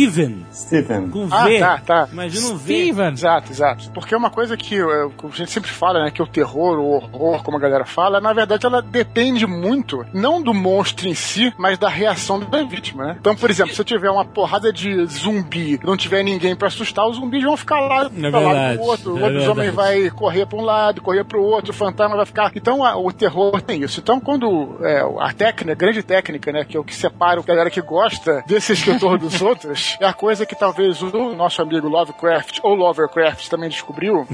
Steven, 0.10 0.46
Steven. 0.52 1.10
com 1.10 1.28
Ah, 1.32 1.46
V. 1.46 1.60
tá, 1.60 1.78
tá. 1.86 2.08
Imagina 2.12 2.48
um 2.48 2.58
V. 2.58 2.74
Steven! 2.74 3.12
Exato, 3.14 3.52
exato. 3.52 3.92
Porque 3.92 4.14
é 4.14 4.18
uma 4.18 4.30
coisa 4.30 4.56
que 4.58 4.76
é, 4.76 5.10
que 5.18 5.26
a 5.26 5.30
gente 5.30 5.52
sempre 5.52 5.70
fala, 5.70 6.04
né? 6.04 6.12
Que 6.12 6.22
o 6.22 6.28
terror, 6.28 6.78
o 6.80 6.92
horror, 6.96 7.44
como 7.44 7.58
a 7.58 7.60
galera 7.60 7.86
fala, 7.86 8.20
na 8.22 8.34
verdade 8.34 8.66
ela 8.66 8.82
depende 8.82 9.46
muito, 9.46 10.06
não 10.14 10.42
do 10.42 10.54
monstro 10.54 11.08
em 11.08 11.14
si, 11.14 11.54
mas 11.58 11.78
da 11.78 11.90
reação 11.90 12.40
da 12.40 12.64
vítima, 12.64 13.06
né? 13.06 13.18
Então, 13.20 13.36
por 13.36 13.50
exemplo, 13.50 13.74
se 13.74 13.82
eu 13.82 13.86
tiver 13.86 14.10
uma 14.10 14.26
porrada 14.26 14.72
de 14.72 15.06
zumbi 15.06 15.80
e 15.82 15.86
não 15.86 15.98
tiver 15.98 16.24
ninguém 16.24 16.56
pra 16.56 16.68
assustar, 16.68 17.08
os 17.08 17.16
zumbis 17.18 17.44
vão 17.44 17.58
ficar 17.58 17.80
lá 17.80 18.10
pra 18.10 18.40
lado 18.40 18.78
pro 18.78 18.86
outro. 18.86 19.14
O 19.14 19.18
é 19.18 19.22
lobisomem 19.22 19.66
verdade. 19.72 19.72
vai 19.76 20.10
correr 20.10 20.46
pra 20.46 20.58
um 20.58 20.62
lado, 20.62 21.02
correr 21.02 21.24
pro 21.24 21.42
outro, 21.42 21.72
o 21.72 21.76
fantasma 21.76 22.16
vai 22.16 22.26
ficar. 22.26 22.52
Então, 22.56 22.84
a- 22.84 22.96
o 22.98 23.12
terror 23.12 23.62
tem 23.62 23.82
isso. 23.84 24.00
Então, 24.00 24.20
quando 24.20 24.78
é, 24.82 25.02
a 25.20 25.34
técnica, 25.34 25.72
a 25.72 25.76
grande 25.76 26.04
técnica, 26.04 26.52
né? 26.52 26.66
Que 26.66 26.78
é 26.78 26.80
o 26.80 26.84
que 26.84 26.96
separa 26.96 27.40
a 27.40 27.44
galera 27.44 27.70
que 27.70 27.82
gosta 27.82 28.44
desse 28.48 28.74
escritor 28.74 29.18
dos 29.18 29.40
outros, 29.42 29.98
é 30.00 30.06
a 30.06 30.14
coisa 30.14 30.46
que 30.46 30.56
talvez 30.56 31.02
o 31.02 31.34
nosso 31.36 31.62
amigo 31.62 31.88
Lovecraft 31.88 32.60
ou 32.64 32.74
Lovercraft 32.76 33.48
também 33.50 33.70
descobriu, 33.70 34.28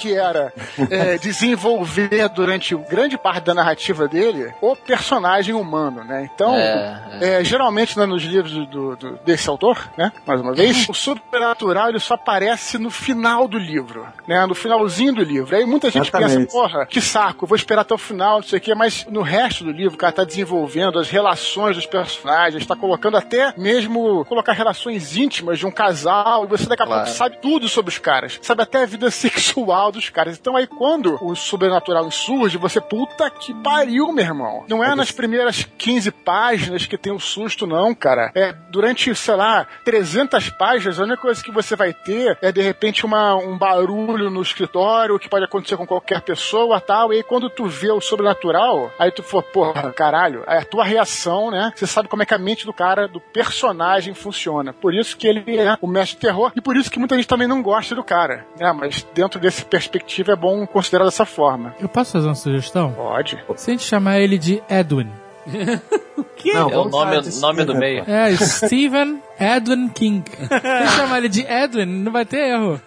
que 0.00 0.14
era 0.14 0.52
é, 0.90 1.16
desenvolver 1.18 2.28
durante 2.30 2.74
grande 2.76 3.16
parte 3.16 3.44
da 3.44 3.54
narrativa 3.54 4.08
dele 4.08 4.52
o 4.60 4.74
personagem 4.76 5.54
humano, 5.54 6.02
né? 6.04 6.28
Então, 6.34 6.54
É, 6.54 7.40
é, 7.40 7.44
geralmente 7.44 7.98
né, 7.98 8.06
nos 8.06 8.22
livros 8.22 8.52
do, 8.68 8.96
do- 8.96 9.18
desse 9.24 9.48
autor, 9.48 9.90
né? 9.96 10.12
Mais 10.26 10.40
uma 10.40 10.52
vez, 10.52 10.88
o 10.88 10.94
sobrenatural 10.94 11.88
ele 11.88 12.00
só 12.00 12.14
aparece 12.14 12.78
no 12.78 12.90
final 12.90 13.46
do 13.46 13.58
livro, 13.58 14.06
né? 14.26 14.44
No 14.46 14.54
finalzinho 14.54 15.14
do 15.14 15.22
livro. 15.22 15.54
Aí 15.56 15.64
muita 15.64 15.90
gente 15.90 16.08
Exatamente. 16.08 16.36
pensa, 16.46 16.52
porra, 16.52 16.86
que 16.86 17.00
saco, 17.00 17.46
vou 17.46 17.56
esperar 17.56 17.82
até 17.82 17.94
o 17.94 17.98
final, 17.98 18.36
não 18.36 18.42
sei 18.42 18.58
o 18.58 18.62
quê, 18.62 18.74
mas 18.74 19.06
no 19.08 19.22
resto 19.22 19.64
do 19.64 19.70
livro 19.70 19.94
o 19.94 19.98
cara 19.98 20.12
tá 20.12 20.24
desenvolvendo 20.24 20.98
as 20.98 21.08
relações 21.08 21.76
dos 21.76 21.86
personagens, 21.86 22.66
tá 22.66 22.74
colocando 22.76 23.16
até 23.16 23.52
mesmo 23.56 24.24
colocar 24.24 24.52
relações 24.52 25.03
íntimas 25.16 25.58
de 25.58 25.66
um 25.66 25.70
casal, 25.70 26.44
e 26.44 26.48
você 26.48 26.66
daqui 26.66 26.82
a 26.82 26.86
Claro. 26.86 27.02
pouco 27.04 27.16
sabe 27.16 27.38
tudo 27.40 27.68
sobre 27.68 27.90
os 27.90 27.98
caras, 27.98 28.38
sabe 28.42 28.62
até 28.62 28.82
a 28.82 28.86
vida 28.86 29.10
sexual 29.12 29.90
dos 29.92 30.08
caras. 30.10 30.38
Então 30.38 30.56
aí 30.56 30.66
quando 30.66 31.18
o 31.24 31.34
sobrenatural 31.34 32.10
surge, 32.10 32.56
você, 32.58 32.80
puta 32.80 33.28
que 33.30 33.54
pariu, 33.62 34.12
meu 34.12 34.24
irmão. 34.24 34.64
Não 34.68 34.82
é 34.82 34.94
nas 34.94 35.10
primeiras 35.10 35.66
15 35.78 36.10
páginas 36.10 36.86
que 36.86 36.96
tem 36.98 37.12
o 37.12 37.20
susto, 37.20 37.66
não, 37.66 37.94
cara. 37.94 38.30
É 38.34 38.52
durante, 38.70 39.14
sei 39.14 39.34
lá, 39.36 39.66
300 39.84 40.50
páginas, 40.50 40.98
a 40.98 41.04
única 41.04 41.18
coisa 41.18 41.42
que 41.42 41.50
você 41.52 41.76
vai 41.76 41.92
ter 41.92 42.36
é 42.40 42.50
de 42.52 42.60
repente 42.62 43.04
uma, 43.04 43.34
um 43.36 43.56
barulho 43.58 44.30
no 44.30 44.42
escritório 44.42 45.18
que 45.18 45.28
pode 45.28 45.44
acontecer 45.44 45.76
com 45.76 45.86
qualquer 45.86 46.20
pessoa 46.20 46.80
tal. 46.80 47.12
E 47.12 47.16
aí 47.16 47.22
quando 47.22 47.50
tu 47.50 47.66
vê 47.66 47.90
o 47.90 48.00
sobrenatural, 48.00 48.90
aí 48.98 49.10
tu 49.10 49.22
fala, 49.22 49.42
porra, 49.42 49.92
caralho, 49.92 50.44
é 50.46 50.58
a 50.58 50.64
tua 50.64 50.84
reação, 50.84 51.50
né? 51.50 51.72
Você 51.74 51.86
sabe 51.86 52.08
como 52.08 52.22
é 52.22 52.26
que 52.26 52.34
a 52.34 52.38
mente 52.38 52.64
do 52.66 52.72
cara, 52.72 53.06
do 53.08 53.20
personagem 53.20 54.14
funciona. 54.14 54.72
Por 54.72 54.93
isso 54.98 55.16
que 55.16 55.26
ele 55.26 55.58
é 55.58 55.76
o 55.80 55.86
mestre 55.86 56.18
terror 56.18 56.52
e 56.54 56.60
por 56.60 56.76
isso 56.76 56.90
que 56.90 56.98
muita 56.98 57.16
gente 57.16 57.28
também 57.28 57.46
não 57.46 57.62
gosta 57.62 57.94
do 57.94 58.02
cara. 58.02 58.46
né? 58.58 58.72
mas 58.72 59.06
dentro 59.14 59.40
desse 59.40 59.64
perspectiva 59.64 60.32
é 60.32 60.36
bom 60.36 60.66
considerar 60.66 61.04
dessa 61.04 61.24
forma. 61.24 61.74
Eu 61.80 61.88
posso 61.88 62.12
fazer 62.12 62.28
uma 62.28 62.34
sugestão? 62.34 62.92
Pode. 62.92 63.42
Se 63.56 63.70
a 63.70 63.74
gente 63.74 63.84
chamar 63.84 64.20
ele 64.20 64.38
de 64.38 64.62
Edwin. 64.68 65.10
Não, 66.52 66.70
é 66.70 66.76
o 66.76 66.84
nome, 66.88 67.16
nome 67.40 67.64
do 67.64 67.72
Steven, 67.72 67.78
meio. 67.78 68.04
É, 68.06 68.36
Stephen 68.36 69.22
Edwin 69.40 69.88
King. 69.88 70.24
Se 70.30 70.96
chamar 70.96 71.18
ele 71.18 71.28
de 71.28 71.40
Edwin, 71.40 71.86
não 71.86 72.12
vai 72.12 72.24
ter 72.24 72.50
erro. 72.50 72.80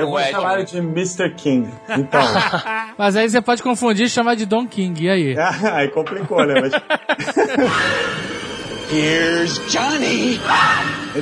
Eu 0.00 0.06
vou 0.06 0.14
O 0.14 0.20
Ed, 0.20 0.30
chamar 0.30 0.54
ele 0.54 0.64
de 0.64 0.78
Mr. 0.78 1.34
King. 1.34 1.68
Então. 1.88 2.20
Mas 2.96 3.16
aí 3.16 3.28
você 3.28 3.40
pode 3.40 3.62
confundir 3.62 4.06
e 4.06 4.08
chamar 4.08 4.36
de 4.36 4.46
Don 4.46 4.66
King. 4.66 5.04
E 5.04 5.10
aí? 5.10 5.36
aí 5.72 5.88
complicou, 5.88 6.44
né? 6.46 6.54
Mas. 6.60 6.72
Here's 8.90 9.60
Johnny. 9.68 10.38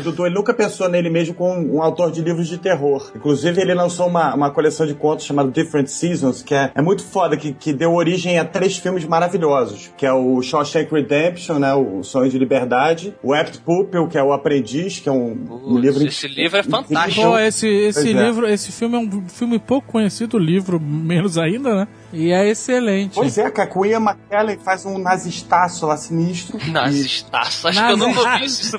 Dudu, 0.02 0.26
ele 0.26 0.34
nunca 0.34 0.52
pensou 0.52 0.88
nele 0.88 1.08
mesmo 1.08 1.34
como 1.34 1.76
um 1.76 1.82
autor 1.82 2.10
de 2.10 2.20
livros 2.20 2.48
de 2.48 2.58
terror. 2.58 3.10
Inclusive, 3.14 3.60
ele 3.60 3.72
lançou 3.72 4.06
uma, 4.06 4.34
uma 4.34 4.50
coleção 4.50 4.86
de 4.86 4.94
contos 4.94 5.24
chamada 5.24 5.50
Different 5.50 5.86
Seasons, 5.86 6.42
que 6.42 6.54
é, 6.54 6.70
é 6.74 6.82
muito 6.82 7.02
foda, 7.04 7.36
que, 7.36 7.52
que 7.52 7.72
deu 7.72 7.94
origem 7.94 8.38
a 8.38 8.44
três 8.44 8.76
filmes 8.76 9.04
maravilhosos, 9.04 9.90
que 9.96 10.04
é 10.04 10.12
o 10.12 10.42
Shawshank 10.42 10.92
Redemption, 10.92 11.58
né, 11.58 11.72
o 11.74 12.02
Sonho 12.02 12.30
de 12.30 12.38
Liberdade, 12.38 13.14
o 13.22 13.32
Apt 13.32 13.58
Pupil, 13.60 14.08
que 14.08 14.18
é 14.18 14.22
o 14.22 14.32
Aprendiz, 14.32 14.98
que 14.98 15.08
é 15.08 15.12
um, 15.12 15.62
um 15.64 15.78
livro... 15.78 16.06
esse 16.06 16.28
livro 16.28 16.58
é 16.58 16.62
fantástico. 16.62 17.22
Pô, 17.22 17.38
esse, 17.38 17.68
esse 17.68 18.02
Pois 18.02 18.16
é. 18.16 18.26
livro, 18.26 18.48
esse 18.48 18.72
filme 18.72 18.96
é 18.96 18.98
um 18.98 19.28
filme 19.28 19.58
pouco 19.58 19.92
conhecido, 19.92 20.36
o 20.36 20.40
livro 20.40 20.80
menos 20.80 21.38
ainda, 21.38 21.74
né? 21.74 21.88
E 22.14 22.32
é 22.32 22.48
excelente. 22.48 23.14
Pois 23.14 23.36
é, 23.38 23.50
cara, 23.50 23.68
com 23.68 23.80
o 23.80 23.86
Ian 23.86 24.00
McKellen 24.00 24.58
faz 24.58 24.84
um 24.86 24.98
nazistaço 24.98 25.86
lá 25.86 25.96
sinistro. 25.96 26.58
Nazistaço. 26.70 27.68
Acho 27.68 27.84
que 27.86 27.92
eu 27.92 27.96
não 27.96 28.08
ouvi 28.08 28.44
isso 28.44 28.76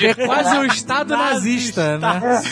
É 0.00 0.14
pela 0.14 0.26
quase 0.26 0.56
um 0.58 0.64
estado 0.64 1.16
nazista, 1.16 1.98
né? 1.98 2.42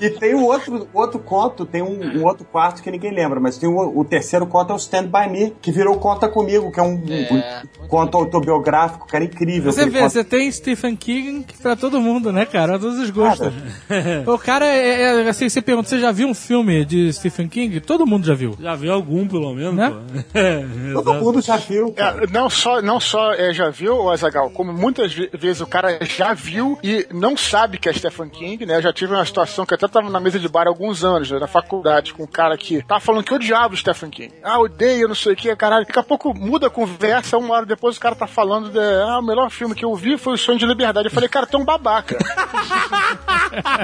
e 0.00 0.10
tem 0.10 0.34
um 0.34 0.44
outro, 0.44 0.88
outro 0.92 1.18
conto, 1.18 1.64
tem 1.64 1.82
um, 1.82 2.18
um 2.18 2.24
outro 2.24 2.44
quarto 2.44 2.82
que 2.82 2.90
ninguém 2.90 3.12
lembra, 3.12 3.40
mas 3.40 3.56
tem 3.58 3.68
o, 3.68 3.98
o 3.98 4.04
terceiro 4.04 4.46
conto 4.46 4.72
é 4.72 4.74
o 4.74 4.78
Stand 4.78 5.04
By 5.06 5.30
Me, 5.30 5.52
que 5.60 5.70
virou 5.72 5.96
Conta 5.98 6.28
Comigo, 6.28 6.70
que 6.70 6.80
é 6.80 6.82
um, 6.82 7.02
É. 7.08 7.62
um 7.82 7.88
conto 7.88 8.16
autobiográfico, 8.16 9.06
cara, 9.06 9.24
incrível. 9.24 9.72
Você 9.72 9.88
vê, 9.88 10.00
conto- 10.00 10.12
você 10.12 10.24
tem 10.24 10.50
Stephen 10.50 10.96
King 10.96 11.44
pra 11.62 11.76
todo 11.76 12.00
mundo, 12.00 12.32
né, 12.32 12.44
cara? 12.44 12.72
Pra 12.72 12.78
todos 12.78 12.98
os 12.98 13.10
gostos. 13.10 13.52
o 14.26 14.38
cara, 14.38 14.66
é, 14.66 15.02
é, 15.24 15.28
assim, 15.28 15.48
você 15.48 15.62
pergunta, 15.62 15.88
você 15.88 15.98
já 15.98 16.12
viu 16.12 16.28
um 16.28 16.34
filme 16.34 16.84
de 16.84 17.12
Stephen 17.12 17.48
King? 17.48 17.80
Todo 17.80 18.06
mundo 18.06 18.26
já 18.26 18.34
viu. 18.34 18.54
Já 18.60 18.74
viu 18.74 18.92
algum, 19.06 19.26
pelo 19.28 19.54
menos, 19.54 19.74
Né? 19.74 19.90
pô. 19.90 19.96
É, 20.38 20.64
Todo 20.92 21.14
mundo 21.14 21.40
já 21.40 21.56
viu. 21.56 21.94
É, 21.96 22.26
não 22.26 22.48
só, 22.50 22.80
não 22.82 22.98
só 23.00 23.32
é, 23.32 23.52
já 23.52 23.70
viu, 23.70 24.10
Azagal, 24.10 24.50
como 24.50 24.72
muitas 24.72 25.12
ve- 25.12 25.30
vezes 25.32 25.60
o 25.60 25.66
cara 25.66 25.98
já 26.04 26.32
viu 26.34 26.78
e 26.82 27.06
não 27.12 27.36
sabe 27.36 27.78
que 27.78 27.88
é 27.88 27.92
Stephen 27.92 28.28
King, 28.28 28.64
né? 28.66 28.76
Eu 28.76 28.82
já 28.82 28.92
tive 28.92 29.14
uma 29.14 29.24
situação 29.24 29.64
que 29.64 29.72
eu 29.72 29.76
até 29.76 29.88
tava 29.88 30.10
na 30.10 30.20
mesa 30.20 30.38
de 30.38 30.48
bar 30.48 30.66
há 30.66 30.70
alguns 30.70 31.04
anos, 31.04 31.30
né, 31.30 31.38
na 31.38 31.46
faculdade, 31.46 32.12
com 32.12 32.24
um 32.24 32.26
cara 32.26 32.56
que 32.56 32.82
tava 32.84 33.00
falando 33.00 33.24
que 33.24 33.32
odiava 33.34 33.74
o 33.74 33.76
Stephen 33.76 34.10
King. 34.10 34.32
Ah, 34.42 34.58
odeio, 34.60 35.08
não 35.08 35.14
sei 35.14 35.32
o 35.32 35.36
que, 35.36 35.54
caralho. 35.56 35.86
Daqui 35.86 35.98
a 35.98 36.02
pouco 36.02 36.34
muda 36.34 36.66
a 36.66 36.70
conversa, 36.70 37.38
uma 37.38 37.54
hora 37.54 37.66
depois 37.66 37.96
o 37.96 38.00
cara 38.00 38.14
tá 38.14 38.26
falando 38.26 38.70
de, 38.70 38.78
ah, 38.78 39.18
o 39.18 39.22
melhor 39.22 39.50
filme 39.50 39.74
que 39.74 39.84
eu 39.84 39.94
vi 39.94 40.16
foi 40.18 40.34
O 40.34 40.38
Sonho 40.38 40.58
de 40.58 40.66
Liberdade. 40.66 41.08
Eu 41.08 41.12
falei, 41.14 41.28
cara, 41.28 41.46
tu 41.46 41.56
é 41.56 41.60
um 41.60 41.64
babaca. 41.64 42.16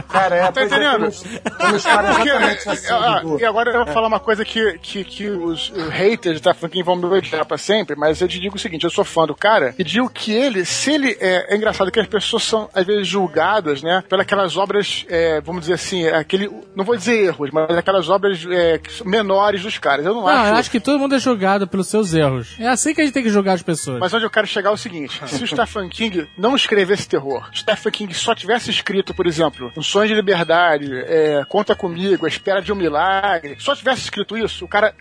Cara, 0.09 0.37
é, 0.37 0.53
Tá 0.53 0.61
é, 0.61 0.65
entendendo? 0.65 1.09
Porque, 1.43 1.75
exatamente 1.77 2.69
assim, 2.69 2.93
ah, 2.93 3.21
Dudu. 3.21 3.41
e 3.41 3.45
agora 3.45 3.71
eu 3.71 3.85
vou 3.85 3.93
falar 3.95 4.09
uma 4.09 4.21
coisa 4.21 4.45
que, 4.45 4.79
que, 4.79 5.05
que 5.17 5.29
os, 5.29 5.71
os 5.71 5.89
haters 5.89 6.41
da 6.41 6.55
Franklin 6.55 6.83
vão 6.83 6.97
me 6.97 7.07
odiar 7.07 7.45
pra 7.45 7.59
sempre, 7.59 7.97
mas 7.97 8.21
eu 8.21 8.29
te 8.29 8.41
digo 8.41 8.57
o 8.57 8.59
seguinte, 8.59 8.85
eu 8.85 8.91
sou 8.91 9.05
fã 9.05 9.27
do 9.27 9.35
cara 9.35 9.75
e 9.79 9.85
digo 9.85 10.09
que 10.09 10.33
ele, 10.33 10.65
se 10.65 10.93
ele... 10.93 11.17
É, 11.21 11.55
é 11.55 11.57
engraçado 11.57 11.91
que 11.91 12.01
as 12.01 12.07
pessoas 12.07 12.43
são, 12.43 12.69
às 12.75 12.87
vezes, 12.87 13.07
julgadas, 13.07 13.83
né, 13.83 14.03
pelas 14.09 14.57
obras, 14.57 15.05
é, 15.09 15.41
vamos 15.41 15.63
dizer 15.63 15.75
assim, 15.75 16.07
aquele... 16.09 16.51
Não 16.75 16.85
vou 16.85 16.97
dizer 16.97 17.27
erros, 17.27 17.51
mas 17.53 17.71
aquelas 17.77 18.09
obras 18.09 18.45
é, 18.51 18.81
menores 19.05 19.63
dos 19.63 19.79
caras. 19.79 20.05
Eu 20.05 20.15
não, 20.15 20.23
Não, 20.23 20.29
acho... 20.29 20.49
eu 20.49 20.55
acho 20.57 20.71
que 20.71 20.81
todo 20.81 20.99
mundo 20.99 21.15
é 21.15 21.19
julgado 21.19 21.67
pelos 21.67 21.89
seus 21.89 22.15
erros. 22.15 22.57
É 22.59 22.69
assim 22.69 22.95
que 22.95 23.01
a 23.01 23.05
gente 23.05 23.15
tem 23.15 23.23
que 23.23 23.31
julgar 23.31 23.55
as 23.55 23.63
pessoas. 23.63 24.01
Mas 24.01 24.13
onde 24.15 24.25
eu 24.25 24.31
quero 24.31 24.47
chegar 24.47 24.71
é 24.71 24.73
o 24.73 24.77
seguinte: 24.77 25.21
se 25.29 25.43
o 25.43 25.47
Stephen 25.47 25.89
King 25.89 26.29
não 26.37 26.57
escrevesse 26.57 27.09
terror, 27.09 27.47
se 27.53 27.59
o 27.59 27.61
Stephen 27.61 27.93
King 27.93 28.15
só 28.15 28.35
tivesse 28.35 28.71
escrito, 28.71 29.15
por 29.15 29.27
exemplo, 29.27 29.73
Um 29.77 29.83
Sonho 29.83 30.09
de 30.09 30.15
Liberdade, 30.15 30.91
é, 31.07 31.45
Conta 31.49 31.75
Comigo, 31.75 32.25
A 32.25 32.29
Espera 32.29 32.63
de 32.63 32.73
um 32.73 32.77
Milagre, 32.77 33.57
só 33.59 33.75
tivesse 33.75 34.03
escrito 34.03 34.37
isso, 34.37 34.65
o 34.65 34.69
cara, 34.69 34.95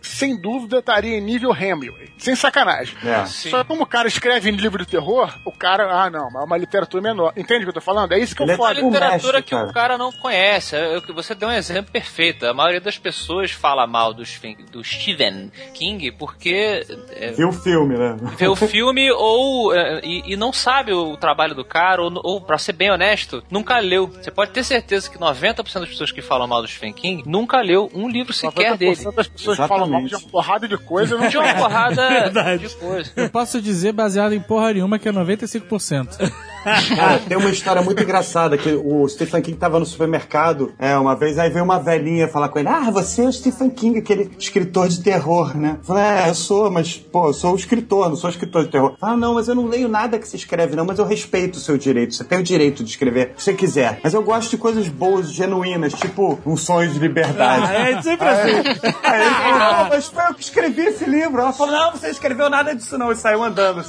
sem 0.00 0.36
dúvida, 0.40 0.78
estaria 0.78 1.16
em 1.16 1.20
nível 1.20 1.54
Hemingway. 1.54 2.08
Sem 2.18 2.34
sacanagem. 2.34 2.96
É. 3.04 3.24
Só 3.26 3.62
que 3.62 3.68
como 3.68 3.82
o 3.82 3.86
cara 3.86 4.08
escreve 4.08 4.50
em 4.50 4.54
livro 4.56 4.84
de 4.84 4.90
terror, 4.90 5.32
o 5.44 5.52
cara, 5.52 5.90
ah, 5.92 6.10
não, 6.10 6.30
mas 6.30 6.42
é 6.42 6.44
uma 6.44 6.56
literatura 6.56 7.02
menor. 7.02 7.32
Entende 7.36 7.60
o 7.60 7.64
que 7.64 7.68
eu 7.70 7.74
tô 7.74 7.80
falando? 7.80 8.12
É 8.12 8.18
isso 8.18 8.34
que 8.34 8.42
eu 8.42 8.46
é 8.46 8.50
uma 8.50 8.56
foda. 8.56 8.74
tipo 8.74 8.86
literatura 8.88 9.32
mestre, 9.38 9.42
que 9.42 9.54
o 9.54 9.72
cara. 9.72 9.98
não 9.98 10.10
conhece. 10.12 10.76
Eu- 10.76 11.02
você 11.14 11.34
deu 11.34 11.48
um 11.48 11.52
exemplo 11.52 11.90
perfeito. 11.92 12.46
A 12.46 12.54
maioria 12.54 12.80
das 12.80 12.98
pessoas 12.98 13.50
fala 13.50 13.86
mal 13.86 14.12
do, 14.14 14.24
Stephen- 14.24 14.56
do 14.70 14.82
Stephen 14.84 15.50
King 15.74 16.10
porque 16.12 16.84
é, 17.10 17.32
Viu 17.32 17.48
o 17.48 17.52
filme, 17.52 17.96
né? 17.96 18.16
vê 18.36 18.48
o 18.48 18.54
filme 18.56 19.10
ou 19.12 19.74
é, 19.74 20.00
e, 20.04 20.32
e 20.32 20.36
não 20.36 20.52
sabe 20.52 20.92
o 20.92 21.16
trabalho 21.16 21.54
do 21.54 21.64
cara, 21.64 22.02
ou, 22.02 22.12
ou 22.24 22.40
pra 22.40 22.58
ser 22.58 22.72
bem 22.72 22.90
honesto, 22.90 23.42
nunca 23.50 23.78
leu. 23.78 24.06
Você 24.06 24.30
pode 24.30 24.50
ter 24.52 24.64
certeza 24.64 25.08
que 25.10 25.18
90% 25.18 25.80
das 25.80 25.88
pessoas 25.88 26.12
que 26.12 26.20
falam 26.22 26.46
mal 26.46 26.62
do 26.62 26.68
Stephen 26.68 26.92
King 26.92 27.22
nunca 27.26 27.60
leu 27.60 27.90
um 27.94 28.08
livro 28.08 28.32
sequer 28.32 28.72
90% 28.74 28.76
dele. 28.78 29.12
das 29.14 29.28
pessoas 29.28 29.58
que 29.58 29.66
falam 29.68 29.87
mal 29.88 30.02
de 30.04 30.14
uma 30.14 30.20
porrada 30.22 30.68
de 30.68 30.76
coisa, 30.76 31.16
não 31.16 31.28
De 31.28 31.36
uma 31.36 31.54
porrada 31.54 32.30
de 32.58 32.68
coisa. 32.76 33.12
Eu 33.16 33.30
posso 33.30 33.60
dizer, 33.60 33.92
baseado 33.92 34.32
em 34.32 34.40
porra 34.40 34.72
nenhuma, 34.72 34.98
que 34.98 35.08
é 35.08 35.12
95%. 35.12 36.32
Cara, 36.96 37.18
tem 37.18 37.36
uma 37.36 37.50
história 37.50 37.82
muito 37.82 38.02
engraçada 38.02 38.58
que 38.58 38.70
o 38.72 39.08
Stephen 39.08 39.42
King 39.42 39.56
tava 39.56 39.78
no 39.78 39.86
supermercado, 39.86 40.72
é, 40.78 40.96
uma 40.96 41.14
vez, 41.14 41.38
aí 41.38 41.50
veio 41.50 41.64
uma 41.64 41.78
velhinha 41.78 42.28
falar 42.28 42.48
com 42.48 42.58
ele, 42.58 42.68
ah, 42.68 42.90
você 42.90 43.22
é 43.22 43.28
o 43.28 43.32
Stephen 43.32 43.70
King, 43.70 43.98
aquele 43.98 44.30
escritor 44.38 44.88
de 44.88 45.02
terror, 45.02 45.56
né? 45.56 45.76
Eu 45.78 45.84
falei, 45.84 46.04
é, 46.04 46.28
eu 46.28 46.34
sou, 46.34 46.70
mas, 46.70 46.96
pô, 46.96 47.28
eu 47.28 47.34
sou 47.34 47.54
escritor, 47.54 48.08
não 48.08 48.16
sou 48.16 48.30
escritor 48.30 48.64
de 48.64 48.70
terror. 48.70 48.96
Ah, 49.00 49.16
não, 49.16 49.34
mas 49.34 49.48
eu 49.48 49.54
não 49.54 49.66
leio 49.66 49.88
nada 49.88 50.18
que 50.18 50.28
você 50.28 50.36
escreve, 50.36 50.76
não, 50.76 50.84
mas 50.84 50.98
eu 50.98 51.04
respeito 51.04 51.56
o 51.56 51.60
seu 51.60 51.78
direito, 51.78 52.14
você 52.14 52.24
tem 52.24 52.38
o 52.38 52.42
direito 52.42 52.84
de 52.84 52.90
escrever 52.90 53.30
o 53.32 53.34
que 53.34 53.42
você 53.42 53.52
quiser. 53.52 54.00
Mas 54.02 54.14
eu 54.14 54.22
gosto 54.22 54.50
de 54.50 54.58
coisas 54.58 54.88
boas, 54.88 55.32
genuínas, 55.32 55.92
tipo 55.94 56.38
um 56.44 56.56
sonho 56.56 56.90
de 56.90 56.98
liberdade. 56.98 57.66
Ah, 57.66 57.90
é 57.90 58.02
sempre 58.02 58.28
assim. 58.28 58.90
Aí 59.02 59.22
ele 59.22 59.34
falou, 59.34 59.58
não, 59.58 59.88
mas 59.88 60.06
foi 60.06 60.24
eu 60.24 60.34
que 60.34 60.42
escrevi 60.42 60.82
esse 60.82 61.04
livro. 61.04 61.40
Ela 61.40 61.52
falou, 61.52 61.72
não, 61.72 61.92
você 61.92 62.08
escreveu 62.08 62.50
nada 62.50 62.74
disso 62.74 62.96
não, 62.98 63.12
e 63.12 63.16
saiu 63.16 63.42
andando. 63.42 63.84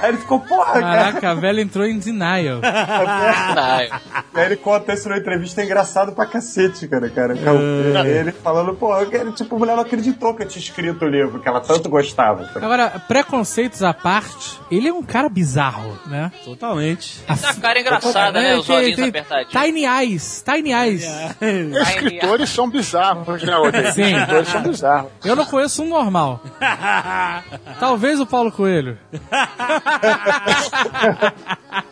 Aí 0.00 0.10
ele 0.10 0.18
ficou, 0.18 0.40
porra, 0.40 0.72
cara. 0.72 0.82
Caraca, 0.82 1.30
a 1.30 1.34
velha 1.34 1.60
entrou 1.60 1.86
em 1.86 1.98
denial. 2.04 2.60
Aí 4.34 4.46
ele 4.46 4.56
conta 4.56 4.92
isso 4.92 5.08
numa 5.08 5.18
entrevista 5.18 5.60
é 5.60 5.64
engraçado 5.64 6.12
pra 6.12 6.26
cacete, 6.26 6.86
cara, 6.88 7.08
cara. 7.10 7.34
Ele 8.06 8.32
falando, 8.32 8.74
pô, 8.74 8.96
ele, 9.00 9.32
tipo, 9.32 9.54
a 9.54 9.58
mulher 9.58 9.76
não 9.76 9.82
acreditou 9.82 10.34
que 10.34 10.42
eu 10.42 10.48
tinha 10.48 10.62
escrito 10.62 11.04
o 11.04 11.08
livro, 11.08 11.40
que 11.40 11.48
ela 11.48 11.60
tanto 11.60 11.88
gostava. 11.88 12.44
cara. 12.46 12.64
Agora, 12.64 12.90
preconceitos 13.06 13.82
à 13.82 13.92
parte, 13.92 14.58
ele 14.70 14.88
é 14.88 14.92
um 14.92 15.02
cara 15.02 15.28
bizarro, 15.28 15.98
né? 16.06 16.32
Totalmente. 16.44 17.20
a 17.28 17.54
cara 17.54 17.80
engraçada, 17.80 18.40
né? 18.40 18.56
Os 18.56 18.68
olhinhos 18.68 18.96
tem 18.96 19.08
apertadinhos. 19.08 19.52
Tiny 19.52 19.84
eyes, 19.84 20.44
tiny 20.44 20.72
eyes. 20.72 21.04
Escritores 21.82 22.50
são 22.50 22.68
bizarros, 22.68 23.42
né, 23.42 23.56
Odeio? 23.56 23.92
Sim. 23.92 24.14
Escritores 24.14 24.48
são 24.48 24.62
bizarros. 24.62 25.10
Eu 25.24 25.36
não 25.36 25.44
conheço 25.44 25.82
um 25.82 25.88
normal. 25.88 26.40
Talvez 27.78 28.20
o 28.20 28.26
Paulo 28.26 28.50
Coelho. 28.50 28.98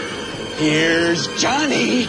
Here's 0.61 1.27
Johnny. 1.39 2.07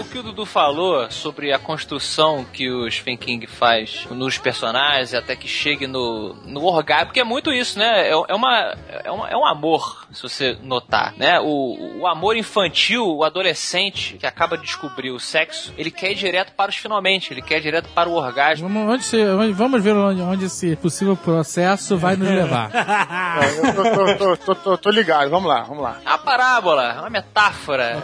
O 0.00 0.04
que 0.04 0.18
o 0.18 0.22
Dudu 0.22 0.44
falou 0.46 1.08
sobre 1.10 1.52
a 1.52 1.58
construção 1.58 2.44
que 2.52 2.68
o 2.70 2.90
Stephen 2.90 3.16
King 3.16 3.46
faz 3.46 4.06
nos 4.10 4.38
personagens 4.38 5.12
até 5.14 5.36
que 5.36 5.46
chegue 5.46 5.86
no, 5.86 6.34
no 6.46 6.64
orgasmo, 6.64 7.06
porque 7.06 7.20
é 7.20 7.24
muito 7.24 7.52
isso, 7.52 7.78
né? 7.78 8.08
É, 8.08 8.10
é, 8.10 8.34
uma, 8.34 8.74
é, 9.04 9.10
uma, 9.10 9.28
é 9.28 9.36
um 9.36 9.46
amor, 9.46 10.06
se 10.10 10.22
você 10.22 10.56
notar, 10.62 11.12
né? 11.16 11.38
O, 11.40 11.98
o 12.00 12.06
amor 12.06 12.36
infantil, 12.36 13.06
o 13.06 13.22
adolescente 13.24 14.16
que 14.18 14.26
acaba 14.26 14.56
de 14.56 14.64
descobrir 14.64 15.10
o 15.10 15.20
sexo, 15.20 15.72
ele 15.76 15.90
quer 15.90 16.12
ir 16.12 16.14
direto 16.16 16.52
para 16.56 16.70
os 16.70 16.76
finalmente, 16.76 17.32
ele 17.32 17.42
quer 17.42 17.58
ir 17.58 17.62
direto 17.62 17.88
para 17.90 18.08
o 18.08 18.14
orgasmo. 18.14 18.68
Vamos, 18.68 18.94
onde 18.94 19.04
se- 19.04 19.24
onde- 19.26 19.52
vamos 19.52 19.82
ver 19.82 19.94
onde, 19.94 20.22
onde 20.22 20.46
esse 20.46 20.74
possível 20.76 21.16
processo 21.16 21.96
vai 21.96 22.16
nos 22.16 22.28
levar. 22.28 22.70
É, 23.30 23.68
eu 23.68 23.74
tô, 23.74 23.82
tô- 23.82 24.16
tô- 24.16 24.36
tô- 24.36 24.54
tô- 24.54 24.78
tô 24.78 24.90
ligado, 24.90 25.30
vamos 25.30 25.48
lá, 25.48 25.62
vamos 25.62 25.82
lá. 25.82 25.98
Uma 26.04 26.18
parábola, 26.18 26.92
é 26.96 27.00
uma 27.00 27.10
metáfora. 27.10 27.59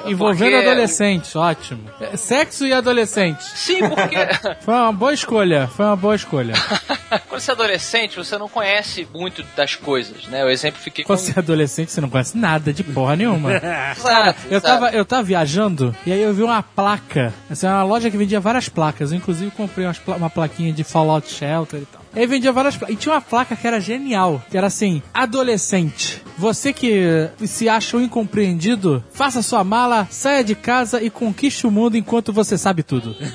Envolvendo 0.07 0.53
porque- 0.53 0.69
adolescentes, 0.69 1.35
ótimo. 1.37 1.81
É, 2.01 2.17
Sexo 2.17 2.67
e 2.67 2.73
adolescentes. 2.73 3.47
Sim, 3.55 3.81
porque 3.89 4.17
Foi 4.61 4.75
uma 4.75 4.93
boa 4.93 5.13
escolha, 5.13 5.67
foi 5.69 5.87
uma 5.87 5.97
boa 5.97 6.15
escolha. 6.15 6.55
quando 7.29 7.41
você 7.41 7.51
é 7.51 7.55
adolescente, 7.55 8.17
você 8.17 8.37
não 8.39 8.49
conhece 8.49 9.07
muito 9.15 9.43
das 9.57 9.75
coisas, 9.75 10.27
né? 10.27 10.45
O 10.45 10.49
exemplo 10.49 10.81
fiquei 10.81 11.05
com... 11.05 11.09
Quando 11.09 11.19
você 11.21 11.33
é 11.37 11.39
adolescente, 11.39 11.91
você 11.93 12.01
não 12.01 12.09
conhece 12.11 12.37
nada 12.37 12.73
de 12.73 12.83
porra 12.83 13.17
nenhuma. 13.17 13.53
Exato, 13.97 14.41
Eu 14.51 14.59
exato. 14.59 14.63
tava, 14.67 14.91
eu 14.91 15.05
tava 15.05 15.23
viajando 15.23 15.95
e 16.07 16.13
aí 16.13 16.21
eu 16.23 16.33
vi 16.35 16.43
uma 16.43 16.63
placa. 16.63 17.33
Essa 17.51 17.67
é 17.69 17.71
uma 17.71 17.83
loja 17.85 18.11
que 18.11 18.17
vendia 18.17 18.41
várias 18.41 18.69
placas. 18.69 19.11
Eu, 19.13 19.19
inclusive, 19.19 19.51
comprei 19.51 19.87
pla- 20.05 20.17
uma 20.17 20.31
plaquinha 20.31 20.73
de 20.73 20.85
Fallout 20.85 21.29
Shelter 21.31 21.81
e 21.81 21.87
tal. 21.87 22.01
Aí 22.17 22.27
vendia 22.27 22.53
várias 22.53 22.77
placas. 22.77 22.97
E 22.97 22.99
tinha 22.99 23.15
uma 23.15 23.21
placa 23.21 23.55
que 23.55 23.67
era 23.67 23.79
genial. 23.81 24.43
Que 24.51 24.57
era 24.57 24.67
assim: 24.69 25.03
adolescente. 25.13 26.23
Você 26.39 26.73
que 26.73 27.29
se 27.47 27.69
acha 27.69 27.97
um 27.97 28.01
incompreendido, 28.01 29.03
faça 29.13 29.43
sua 29.43 29.65
mala, 29.65 30.07
saia 30.11 30.45
de 30.45 30.55
casa 30.55 31.03
e 31.03 31.09
conquiste 31.11 31.67
o 31.67 31.71
mundo 31.71 31.97
enquanto 31.97 32.33
você 32.33 32.57
sabe 32.59 32.83
tudo. 32.83 33.17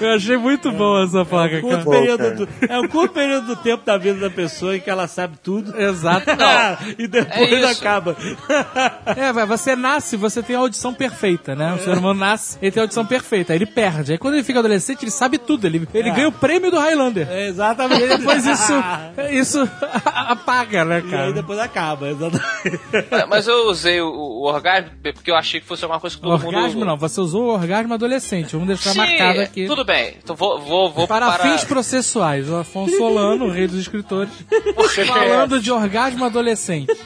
eu 0.00 0.14
achei 0.14 0.36
muito 0.36 0.70
boa 0.72 1.04
essa 1.04 1.24
placa, 1.24 1.60
cara. 1.60 1.62
Curto 1.62 1.84
Pô, 1.84 1.90
período 1.90 2.18
cara. 2.18 2.34
do- 2.36 2.48
é 2.68 2.80
um 2.80 2.88
curto 2.88 3.14
período 3.14 3.46
do 3.46 3.56
tempo 3.56 3.84
da 3.84 3.96
vida 3.98 4.18
da 4.20 4.30
pessoa 4.30 4.76
em 4.76 4.80
que 4.80 4.90
ela 4.90 5.06
sabe 5.06 5.36
tudo. 5.42 5.78
Exato. 5.80 6.26
e 6.98 7.06
depois 7.06 7.52
É 7.52 7.70
acaba. 7.70 8.16
É, 9.16 9.32
vai, 9.32 9.46
você 9.46 9.76
nasce, 9.76 10.16
você 10.16 10.42
tem 10.42 10.56
a 10.56 10.60
audição 10.60 10.94
perfeita, 10.94 11.54
né? 11.54 11.74
O 11.74 11.78
ser 11.78 11.96
humano 11.98 12.18
nasce, 12.20 12.58
ele 12.62 12.70
tem 12.70 12.80
a 12.80 12.84
audição 12.84 13.04
perfeita, 13.04 13.52
aí 13.52 13.58
ele 13.58 13.66
perde. 13.66 14.12
Aí 14.12 14.18
quando 14.18 14.34
ele 14.34 14.44
fica 14.44 14.58
adolescente, 14.60 15.02
ele 15.02 15.10
sabe 15.20 15.36
tudo, 15.36 15.66
ele, 15.66 15.86
ele 15.92 16.10
ganha 16.12 16.28
o 16.28 16.32
prêmio 16.32 16.70
do 16.70 16.78
Highlander. 16.78 17.28
É, 17.30 17.48
exatamente. 17.48 18.04
E 18.04 18.08
depois 18.08 18.46
isso, 18.46 18.72
isso 19.30 19.70
apaga, 20.06 20.82
né, 20.82 21.00
E 21.00 21.04
aí 21.04 21.10
cara? 21.10 21.32
depois 21.34 21.58
acaba, 21.58 22.08
exatamente. 22.08 22.80
É, 23.10 23.26
Mas 23.26 23.46
eu 23.46 23.68
usei 23.68 24.00
o, 24.00 24.08
o 24.08 24.44
orgasmo 24.46 24.92
porque 25.12 25.30
eu 25.30 25.36
achei 25.36 25.60
que 25.60 25.66
fosse 25.66 25.84
alguma 25.84 26.00
coisa 26.00 26.16
que 26.16 26.22
todo 26.22 26.32
Orgasmo 26.32 26.78
mundo... 26.78 26.86
não, 26.86 26.96
você 26.96 27.20
usou 27.20 27.48
o 27.48 27.52
orgasmo 27.52 27.92
adolescente. 27.92 28.52
Vamos 28.52 28.68
deixar 28.68 28.92
Sim, 28.92 28.98
marcado 28.98 29.40
aqui. 29.42 29.66
tudo 29.66 29.84
bem. 29.84 30.16
Então 30.22 30.34
vou, 30.34 30.58
vou, 30.58 30.90
vou 30.90 31.06
Para, 31.06 31.30
fins 31.38 31.64
processuais, 31.64 32.48
o 32.48 32.56
Afonso 32.56 32.96
Solano, 32.96 33.44
o 33.46 33.50
rei 33.50 33.66
dos 33.66 33.78
escritores, 33.78 34.32
falando 35.06 35.60
de 35.60 35.70
orgasmo 35.70 36.24
adolescente. 36.24 36.96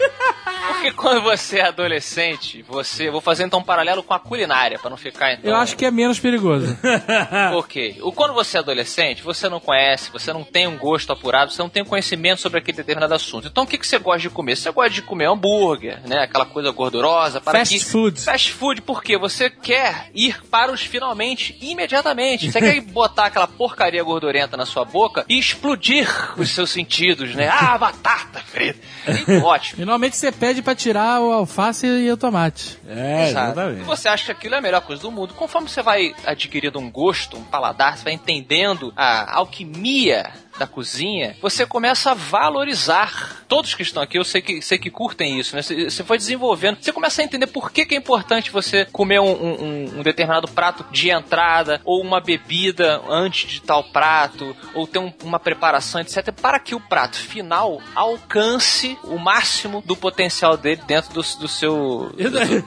Porque 0.85 0.99
quando 0.99 1.23
você 1.23 1.61
é 1.61 1.69
adolescente, 1.69 2.63
você... 2.69 3.11
Vou 3.11 3.23
fazer 3.23 3.45
então 3.45 3.61
um 3.61 3.63
paralelo 3.63 4.03
com 4.03 4.13
a 4.13 4.19
culinária, 4.19 4.79
pra 4.79 4.91
não 4.91 4.99
ficar 4.99 5.33
então... 5.33 5.51
Eu 5.51 5.57
acho 5.57 5.75
que 5.79 5.87
é 5.87 5.91
menos 5.91 6.19
perigoso. 6.19 6.77
Por 7.53 7.67
quê? 7.67 7.97
O, 8.03 8.13
quando 8.13 8.35
você 8.35 8.59
é 8.59 8.61
adolescente, 8.61 9.23
você 9.23 9.49
não 9.49 9.59
conhece, 9.59 10.11
você 10.13 10.31
não 10.31 10.45
tem 10.45 10.67
um 10.67 10.77
gosto 10.77 11.11
apurado, 11.11 11.53
você 11.53 11.63
não 11.63 11.71
tem 11.71 11.83
conhecimento 11.83 12.43
sobre 12.43 12.59
aquele 12.59 12.77
determinado 12.77 13.15
assunto. 13.15 13.49
Então 13.49 13.65
o 13.65 13.67
que, 13.67 13.79
que 13.79 13.87
você 13.87 13.99
gosta 13.99 14.21
de 14.21 14.29
comer? 14.29 14.57
Você 14.57 14.71
gosta 14.71 14.91
de 14.91 15.01
comer 15.01 15.27
hambúrguer, 15.27 16.07
né? 16.07 16.25
Aquela 16.25 16.45
coisa 16.45 16.71
gordurosa. 16.71 17.41
Para 17.41 17.61
Fast 17.61 17.79
que... 17.79 17.83
food. 17.83 18.21
Fast 18.21 18.53
food, 18.53 18.83
porque 18.83 19.17
você 19.17 19.49
quer 19.49 20.11
ir 20.15 20.39
para 20.51 20.71
os 20.71 20.83
finalmente 20.83 21.57
imediatamente. 21.63 22.53
Você 22.53 22.61
quer 22.61 22.79
botar 22.83 23.27
aquela 23.27 23.47
porcaria 23.47 24.03
gordurenta 24.05 24.55
na 24.55 24.67
sua 24.67 24.85
boca 24.85 25.25
e 25.31 25.39
explodir 25.39 26.07
os 26.39 26.51
seus 26.51 26.69
sentidos, 26.69 27.35
né? 27.35 27.49
Ah, 27.49 27.79
batata 27.79 28.41
frita. 28.41 28.79
E, 29.27 29.37
ótimo. 29.41 29.83
E 29.83 29.85
normalmente 29.87 30.17
você 30.19 30.31
pede 30.31 30.61
pra 30.61 30.74
tirar 30.75 31.21
o 31.21 31.33
alface 31.33 31.87
e 31.87 32.11
o 32.11 32.17
tomate. 32.17 32.79
É, 32.87 33.29
Exato. 33.31 33.61
E 33.61 33.83
você 33.83 34.09
acha 34.09 34.27
que 34.27 34.33
aquilo 34.33 34.55
é 34.55 34.59
a 34.59 34.63
melhor 34.63 34.81
coisa 34.83 35.03
do 35.03 35.11
mundo. 35.11 35.35
Conforme 35.35 35.69
você 35.69 35.83
vai 35.83 36.15
adquirindo 36.27 36.79
um 36.79 36.91
gosto, 36.91 37.37
um 37.37 37.45
paladar, 37.45 37.97
você 37.97 38.05
vai 38.05 38.13
entendendo 38.13 38.93
a 38.97 39.39
alquimia 39.39 40.31
da 40.59 40.67
cozinha, 40.67 41.37
você 41.43 41.67
começa 41.67 42.13
a 42.13 42.15
valorizar. 42.15 43.43
Todos 43.49 43.75
que 43.75 43.83
estão 43.83 44.03
aqui, 44.03 44.19
eu 44.19 44.25
sei 44.25 44.41
que, 44.41 44.63
sei 44.63 44.79
que 44.79 44.91
curtem 44.91 45.39
isso, 45.39 45.55
né? 45.55 45.63
Você, 45.63 45.85
você 45.91 46.03
foi 46.03 46.17
desenvolvendo, 46.17 46.79
você 46.81 46.93
começa 46.93 47.21
a 47.21 47.25
entender 47.25 47.47
por 47.47 47.71
que, 47.71 47.85
que 47.85 47.95
é 47.95 47.99
importante 47.99 48.51
você 48.51 48.85
comer 48.87 49.21
um, 49.21 49.31
um- 49.33 49.99
um 49.99 50.03
determinado 50.03 50.49
prato 50.49 50.85
de 50.91 51.11
entrada, 51.11 51.81
ou 51.85 52.01
uma 52.03 52.21
bebida 52.21 53.01
antes 53.09 53.49
de 53.51 53.61
tal 53.61 53.85
prato, 53.85 54.57
ou 54.75 54.87
ter 54.87 54.99
um- 54.99 55.13
uma 55.23 55.39
preparação, 55.39 56.01
etc., 56.01 56.33
para 56.33 56.59
que 56.59 56.75
o 56.75 56.81
prato 56.81 57.17
final 57.17 57.81
alcance 57.95 58.97
o 59.05 59.19
máximo 59.19 59.83
do 59.85 59.95
potencial 59.97 60.57
dele 60.57 60.81
dentro 60.87 61.13
do, 61.13 61.23
do 61.39 61.49
seu. 61.49 62.13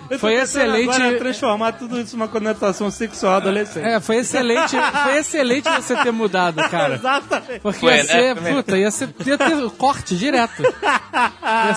Tô 0.10 0.20
Foi 0.20 0.34
excelente- 0.36 0.90
Agora 0.96 1.18
transformar 1.18 1.72
tudo 1.74 2.00
isso 2.00 2.16
numa 2.16 2.28
conotação 2.28 2.90
sexual 2.92 3.36
adolescente. 3.36 3.86
É, 3.86 4.00
foi 4.00 4.18
excelente, 4.18 4.76
foi 5.04 5.18
excelente 5.18 5.70
você 5.70 5.96
ter 5.98 6.12
mudado, 6.12 6.58
cara. 6.70 6.96
Exatamente. 7.08 7.60
Porque 7.62 7.77
Foi, 7.80 7.92
ia 7.96 8.04
né? 8.04 8.10
ser, 8.10 8.36
Foi 8.36 8.54
puta, 8.54 8.78
ia, 8.78 8.92
ser, 8.92 9.10
ia 9.26 9.38
ter 9.38 9.70
corte 9.72 10.16
direto. 10.16 10.64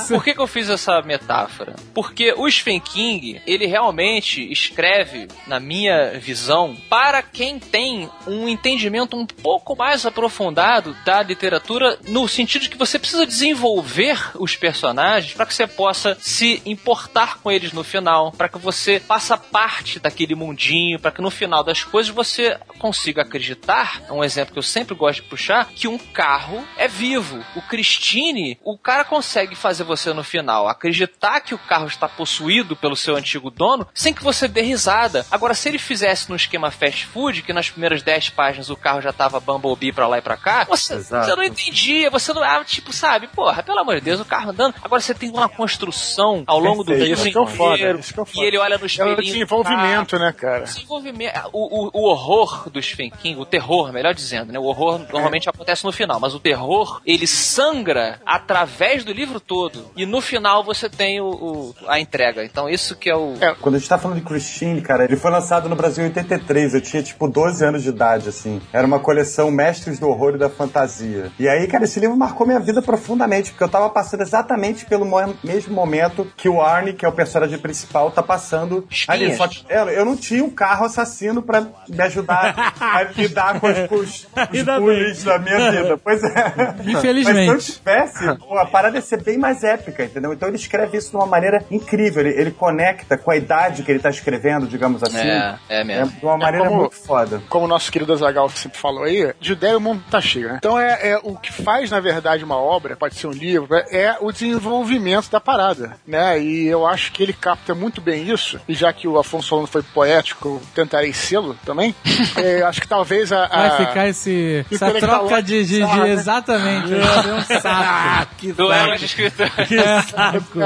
Ser- 0.06 0.14
Por 0.14 0.24
que, 0.24 0.34
que 0.34 0.40
eu 0.40 0.46
fiz 0.46 0.68
essa 0.68 1.00
metáfora? 1.02 1.74
Porque 1.94 2.32
o 2.36 2.50
Stephen 2.50 2.80
King, 2.80 3.40
ele 3.46 3.66
realmente 3.66 4.50
escreve, 4.50 5.28
na 5.46 5.60
minha 5.60 6.18
visão, 6.18 6.76
para 6.88 7.22
quem 7.22 7.58
tem 7.58 8.08
um 8.26 8.48
entendimento 8.48 9.16
um 9.16 9.26
pouco 9.26 9.76
mais 9.76 10.04
aprofundado 10.06 10.96
da 11.04 11.22
literatura, 11.22 11.98
no 12.08 12.26
sentido 12.28 12.62
de 12.62 12.70
que 12.70 12.78
você 12.78 12.98
precisa 12.98 13.26
desenvolver 13.26 14.32
os 14.38 14.56
personagens 14.56 15.32
para 15.34 15.46
que 15.46 15.54
você 15.54 15.66
possa 15.66 16.16
se 16.20 16.62
importar 16.66 17.38
com 17.38 17.50
eles 17.50 17.72
no 17.72 17.84
final, 17.84 18.32
para 18.32 18.48
que 18.48 18.58
você 18.58 19.00
faça 19.00 19.36
parte 19.36 19.98
daquele 19.98 20.34
mundinho, 20.34 20.98
para 20.98 21.10
que 21.10 21.22
no 21.22 21.30
final 21.30 21.62
das 21.62 21.82
coisas 21.84 22.14
você 22.14 22.58
consiga 22.78 23.22
acreditar, 23.22 24.02
é 24.08 24.12
um 24.12 24.24
exemplo 24.24 24.52
que 24.52 24.58
eu 24.58 24.62
sempre 24.62 24.94
gosto 24.94 25.22
de 25.22 25.28
puxar, 25.28 25.66
que 25.74 25.88
um 25.90 25.98
carro 25.98 26.64
é 26.76 26.88
vivo. 26.88 27.44
O 27.56 27.62
Christine, 27.62 28.58
o 28.64 28.78
cara 28.78 29.04
consegue 29.04 29.54
fazer 29.54 29.84
você 29.84 30.12
no 30.12 30.22
final 30.22 30.68
acreditar 30.68 31.40
que 31.40 31.54
o 31.54 31.58
carro 31.58 31.86
está 31.86 32.08
possuído 32.08 32.76
pelo 32.76 32.96
seu 32.96 33.16
antigo 33.16 33.50
dono 33.50 33.86
sem 33.94 34.14
que 34.14 34.22
você 34.22 34.46
dê 34.46 34.62
risada. 34.62 35.26
Agora, 35.30 35.54
se 35.54 35.68
ele 35.68 35.78
fizesse 35.78 36.30
no 36.30 36.36
esquema 36.36 36.70
fast 36.70 37.06
food, 37.06 37.42
que 37.42 37.52
nas 37.52 37.70
primeiras 37.70 38.02
10 38.02 38.30
páginas 38.30 38.70
o 38.70 38.76
carro 38.76 39.00
já 39.00 39.12
tava 39.12 39.40
Bumblebee 39.40 39.92
pra 39.92 40.06
lá 40.06 40.18
e 40.18 40.22
pra 40.22 40.36
cá, 40.36 40.64
você, 40.64 40.98
você 40.98 41.34
não 41.36 41.42
entendia, 41.42 42.10
você 42.10 42.32
não. 42.32 42.42
Ah, 42.42 42.64
tipo, 42.64 42.92
sabe, 42.92 43.28
porra, 43.28 43.62
pelo 43.62 43.78
amor 43.78 43.96
de 43.96 44.02
Deus, 44.02 44.20
o 44.20 44.24
carro 44.24 44.50
andando. 44.50 44.74
Agora 44.82 45.00
você 45.00 45.14
tem 45.14 45.30
uma 45.30 45.48
construção 45.48 46.44
ao 46.46 46.58
longo 46.58 46.84
do 46.84 46.94
livro 46.94 47.28
é 47.28 47.46
foda, 47.46 47.74
inteiro, 47.74 47.98
que 47.98 48.20
é 48.20 48.22
e 48.22 48.26
foda. 48.26 48.46
ele 48.46 48.58
olha 48.58 48.78
no 48.78 48.86
É 48.86 49.04
o 49.04 49.16
desenvolvimento, 49.16 50.18
né, 50.18 50.32
cara? 50.32 50.64
Desenvolvimento, 50.64 51.50
o, 51.52 51.86
o, 51.86 51.90
o 51.92 52.08
horror 52.08 52.68
do 52.70 52.82
Stephen 52.82 53.10
King, 53.10 53.40
o 53.40 53.44
terror, 53.44 53.92
melhor 53.92 54.14
dizendo, 54.14 54.52
né? 54.52 54.58
O 54.58 54.64
horror 54.64 54.98
normalmente 54.98 55.48
acontece 55.48 55.79
no 55.84 55.92
final, 55.92 56.18
mas 56.20 56.34
o 56.34 56.40
terror, 56.40 57.00
ele 57.06 57.26
sangra 57.26 58.20
através 58.24 59.04
do 59.04 59.12
livro 59.12 59.40
todo. 59.40 59.90
E 59.96 60.06
no 60.06 60.20
final 60.20 60.62
você 60.64 60.88
tem 60.88 61.20
o, 61.20 61.26
o- 61.30 61.74
a 61.88 61.98
entrega. 62.00 62.44
Então 62.44 62.68
isso 62.68 62.96
que 62.96 63.08
é 63.10 63.16
o... 63.16 63.34
É. 63.40 63.54
Quando 63.60 63.74
a 63.74 63.78
gente 63.78 63.88
tá 63.88 63.98
falando 63.98 64.18
de 64.18 64.24
Christine, 64.24 64.80
cara, 64.80 65.04
ele 65.04 65.16
foi 65.16 65.30
lançado 65.30 65.68
no 65.68 65.76
Brasil 65.76 66.04
em 66.04 66.08
83. 66.08 66.74
Eu 66.74 66.80
tinha, 66.80 67.02
tipo, 67.02 67.28
12 67.28 67.64
anos 67.64 67.82
de 67.82 67.88
idade, 67.88 68.28
assim. 68.28 68.60
Era 68.72 68.86
uma 68.86 68.98
coleção 68.98 69.50
Mestres 69.50 69.98
do 69.98 70.08
Horror 70.08 70.34
e 70.34 70.38
da 70.38 70.48
Fantasia. 70.48 71.30
E 71.38 71.48
aí, 71.48 71.66
cara, 71.66 71.84
esse 71.84 71.98
livro 72.00 72.16
marcou 72.16 72.46
minha 72.46 72.60
vida 72.60 72.80
profundamente, 72.82 73.50
porque 73.50 73.64
eu 73.64 73.68
tava 73.68 73.88
passando 73.90 74.22
exatamente 74.22 74.84
pelo 74.86 75.04
mo- 75.04 75.34
mesmo 75.42 75.74
momento 75.74 76.26
que 76.36 76.48
o 76.48 76.60
Arnie, 76.60 76.92
que 76.94 77.04
é 77.04 77.08
o 77.08 77.12
personagem 77.12 77.58
principal, 77.58 78.10
tá 78.10 78.22
passando 78.22 78.86
ali. 79.08 79.36
Só 79.36 79.46
que 79.48 79.64
é, 79.68 79.98
eu 79.98 80.04
não 80.04 80.16
tinha 80.16 80.42
um 80.44 80.50
carro 80.50 80.86
assassino 80.86 81.42
pra 81.42 81.60
me 81.88 82.00
ajudar 82.02 82.74
a 82.80 83.02
lidar 83.16 83.60
com 83.60 83.66
os, 83.68 83.78
os, 83.90 84.26
os 84.52 84.80
bullies 84.80 85.24
da 85.24 85.38
minha 85.38 85.69
Pois 86.02 86.22
é. 86.22 86.74
Infelizmente. 86.86 87.46
Mas 87.50 87.64
se 87.64 87.72
eu 87.72 87.76
tivesse, 87.78 88.28
a 88.28 88.66
parada 88.66 88.96
ia 88.96 89.02
ser 89.02 89.22
bem 89.22 89.38
mais 89.38 89.62
épica, 89.64 90.04
entendeu? 90.04 90.32
Então 90.32 90.48
ele 90.48 90.56
escreve 90.56 90.96
isso 90.98 91.10
de 91.10 91.16
uma 91.16 91.26
maneira 91.26 91.64
incrível. 91.70 92.26
Ele, 92.26 92.40
ele 92.40 92.50
conecta 92.50 93.16
com 93.16 93.30
a 93.30 93.36
idade 93.36 93.82
que 93.82 93.90
ele 93.90 93.98
tá 94.00 94.10
escrevendo, 94.10 94.66
digamos 94.66 95.02
assim. 95.02 95.16
É, 95.18 95.56
é 95.68 95.80
É 95.80 95.84
mesmo. 95.84 96.10
de 96.18 96.24
uma 96.24 96.36
maneira 96.36 96.66
como- 96.68 96.80
muito 96.82 96.96
foda. 96.96 97.42
Como 97.48 97.64
o 97.64 97.68
nosso 97.68 97.90
querido 97.90 98.12
Azagal 98.12 98.48
sempre 98.50 98.78
falou 98.78 99.04
aí, 99.04 99.32
de 99.40 99.52
ideia 99.52 99.76
o 99.76 99.80
mundo 99.80 100.02
tá 100.10 100.20
cheio, 100.20 100.48
né? 100.48 100.56
Então 100.58 100.78
é, 100.78 101.10
é 101.10 101.18
o 101.22 101.36
que 101.36 101.52
faz, 101.52 101.90
na 101.90 102.00
verdade, 102.00 102.44
uma 102.44 102.56
obra, 102.56 102.96
pode 102.96 103.14
ser 103.14 103.26
um 103.26 103.32
livro, 103.32 103.74
é, 103.74 103.96
é 104.04 104.16
o 104.20 104.30
desenvolvimento 104.32 105.30
da 105.30 105.40
parada, 105.40 105.96
né? 106.06 106.40
E 106.40 106.66
eu 106.66 106.86
acho 106.86 107.12
que 107.12 107.22
ele 107.22 107.32
capta 107.32 107.74
muito 107.74 108.00
bem 108.00 108.28
isso, 108.30 108.60
e 108.68 108.74
já 108.74 108.92
que 108.92 109.08
o 109.08 109.18
Afonso 109.18 109.48
Solano 109.48 109.66
foi 109.66 109.82
poético, 109.82 110.48
eu 110.48 110.62
tentarei 110.74 111.12
sê-lo 111.12 111.56
também. 111.64 111.94
é, 112.36 112.62
acho 112.62 112.80
que 112.80 112.88
talvez 112.88 113.32
a. 113.32 113.44
a- 113.44 113.68
Vai 113.70 113.86
ficar 113.86 114.08
esse, 114.08 114.64
essa 114.70 114.90
troca 114.94 115.42
de 115.42 115.59
de, 115.64 115.80
de, 115.80 115.86
de- 115.86 116.08
exatamente. 116.08 116.92
É 116.94 117.34
um 117.34 117.60
saco. 117.60 118.34
que 118.38 118.52
Duelo 118.52 118.96
de 118.96 119.04
escritor. 119.04 119.50
Que 119.50 119.78
saco. 120.10 120.58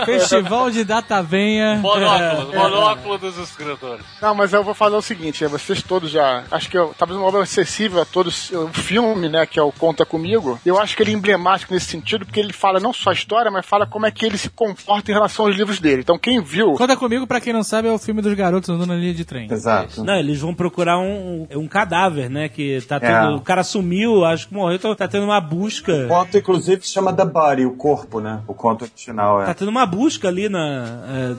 um 0.00 0.04
festival 0.04 0.70
de 0.70 0.84
data 0.84 1.22
venha. 1.22 1.76
Monóculo, 1.76 2.54
monóculo 2.54 3.18
dos 3.18 3.38
escritores. 3.38 4.04
Não, 4.20 4.34
mas 4.34 4.52
eu 4.52 4.62
vou 4.62 4.74
falar 4.74 4.98
o 4.98 5.02
seguinte, 5.02 5.44
é, 5.44 5.48
vocês 5.48 5.82
todos 5.82 6.10
já. 6.10 6.44
Acho 6.50 6.68
que 6.68 6.78
eu, 6.78 6.94
talvez 6.98 7.18
uma 7.18 7.26
obra 7.28 7.42
acessível 7.42 8.02
a 8.02 8.04
todos. 8.04 8.50
O 8.50 8.68
filme, 8.68 9.28
né, 9.28 9.46
que 9.46 9.58
é 9.58 9.62
o 9.62 9.72
Conta 9.72 10.04
Comigo, 10.04 10.58
eu 10.64 10.78
acho 10.78 10.96
que 10.96 11.02
ele 11.02 11.12
é 11.12 11.14
emblemático 11.14 11.72
nesse 11.72 11.86
sentido, 11.86 12.24
porque 12.24 12.40
ele 12.40 12.52
fala 12.52 12.80
não 12.80 12.92
só 12.92 13.10
a 13.10 13.12
história, 13.12 13.50
mas 13.50 13.64
fala 13.66 13.86
como 13.86 14.06
é 14.06 14.10
que 14.10 14.24
ele 14.24 14.38
se 14.38 14.50
comporta 14.50 15.10
em 15.10 15.14
relação 15.14 15.46
aos 15.46 15.56
livros 15.56 15.80
dele. 15.80 16.02
Então 16.02 16.18
quem 16.18 16.42
viu. 16.42 16.72
Conta 16.74 16.96
comigo, 16.96 17.26
pra 17.26 17.40
quem 17.40 17.52
não 17.52 17.62
sabe, 17.62 17.88
é 17.88 17.92
o 17.92 17.98
filme 17.98 18.22
dos 18.22 18.34
garotos 18.34 18.68
andando 18.68 18.88
na 18.88 18.94
linha 18.96 19.14
de 19.14 19.24
trem. 19.24 19.50
Exato. 19.50 20.04
Não, 20.04 20.14
eles 20.14 20.40
vão 20.40 20.54
procurar 20.54 20.98
um, 20.98 21.46
um 21.54 21.68
cadáver, 21.68 22.28
né? 22.30 22.48
Que 22.48 22.80
tá 22.82 22.98
tendo, 23.00 23.12
É. 23.12 23.28
O 23.36 23.40
cara 23.40 23.62
sumiu, 23.62 23.77
acho 24.24 24.48
que 24.48 24.54
morreu, 24.54 24.76
então 24.76 24.94
tá 24.94 25.06
tendo 25.08 25.24
uma 25.24 25.40
busca. 25.40 25.92
O 26.04 26.08
conto, 26.08 26.36
inclusive, 26.38 26.82
se 26.86 26.92
chama 26.92 27.12
The 27.12 27.24
Body, 27.24 27.64
o 27.66 27.72
corpo, 27.72 28.20
né? 28.20 28.40
O 28.46 28.54
conto 28.54 28.82
original, 28.84 29.44
Tá 29.44 29.50
é. 29.50 29.54
tendo 29.54 29.68
uma 29.68 29.86
busca 29.86 30.28
ali 30.28 30.48
na. 30.48 31.36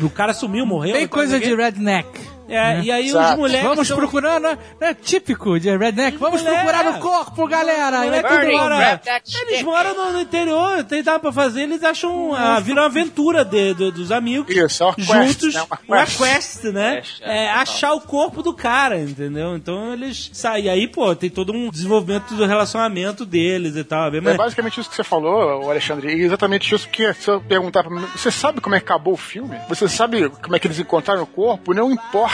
É, 0.00 0.04
o 0.04 0.10
cara 0.10 0.32
sumiu, 0.34 0.64
morreu. 0.66 0.98
Tá 0.98 1.08
coisa 1.08 1.38
de 1.38 1.54
redneck. 1.54 2.08
É, 2.48 2.80
e 2.80 2.90
aí 2.90 3.04
os 3.04 3.10
Exato. 3.10 3.38
moleques. 3.38 3.68
Vamos 3.68 3.88
são- 3.88 3.96
procurando, 3.96 4.42
né? 4.42 4.58
É 4.80 4.94
típico 4.94 5.58
de 5.58 5.74
redneck. 5.76 6.16
Vamos 6.18 6.42
Mulher. 6.42 6.62
procurar 6.64 6.90
o 6.90 6.98
corpo, 7.00 7.46
galera. 7.46 8.00
Os 8.00 8.06
E 8.16 8.22
Burning, 8.22 8.52
mundo- 8.52 8.62
moram- 8.62 9.00
Eles 9.48 9.62
moram 9.62 9.94
no, 9.94 10.12
no 10.12 10.20
interior, 10.20 10.84
tem 10.84 11.02
nada 11.02 11.18
pra 11.18 11.32
fazer, 11.32 11.62
eles 11.62 11.82
acham. 11.82 12.34
Ah, 12.34 12.60
viram 12.60 12.82
uma 12.82 12.88
aventura 12.88 13.44
de, 13.44 13.74
do- 13.74 13.92
dos 13.92 14.10
amigos. 14.12 14.54
Isso, 14.54 14.82
é 14.82 14.86
uma 14.86 14.94
quest, 14.94 15.08
juntos, 15.12 15.54
né? 15.54 15.62
Uma 15.62 15.78
uma 15.96 16.04
quest. 16.06 16.18
quest, 16.18 16.64
né? 16.64 16.96
Quest, 16.96 17.22
é, 17.22 17.42
É, 17.44 17.50
achar 17.50 17.92
o 17.94 18.00
corpo 18.00 18.42
do 18.42 18.52
cara, 18.54 18.98
entendeu? 19.00 19.56
Então 19.56 19.92
eles 19.92 20.30
saem. 20.32 20.68
Aí, 20.68 20.86
pô, 20.88 21.14
tem 21.14 21.30
todo 21.30 21.52
um 21.52 21.70
desenvolvimento 21.70 22.34
do 22.34 22.44
relacionamento 22.46 23.24
deles 23.24 23.76
e 23.76 23.84
tal. 23.84 24.12
é 24.12 24.16
É 24.18 24.20
mas, 24.20 24.36
basicamente 24.36 24.78
isso 24.80 24.88
que 24.90 24.96
você 24.96 25.04
falou, 25.04 25.68
Alexandre, 25.70 26.14
e 26.14 26.22
exatamente 26.22 26.74
isso 26.74 26.88
que 26.88 27.12
se 27.14 27.30
eu 27.30 27.40
perguntar 27.40 27.82
pra 27.82 27.90
mim, 27.94 28.06
você 28.14 28.30
sabe 28.30 28.60
como 28.60 28.74
é 28.74 28.78
que 28.80 28.84
acabou 28.84 29.14
o 29.14 29.16
filme? 29.16 29.56
Você 29.68 29.88
sabe 29.88 30.28
como 30.28 30.54
é 30.56 30.58
que 30.58 30.66
eles 30.66 30.78
encontraram 30.78 31.22
o 31.22 31.26
corpo? 31.26 31.72
Não 31.74 31.90
importa, 31.90 32.31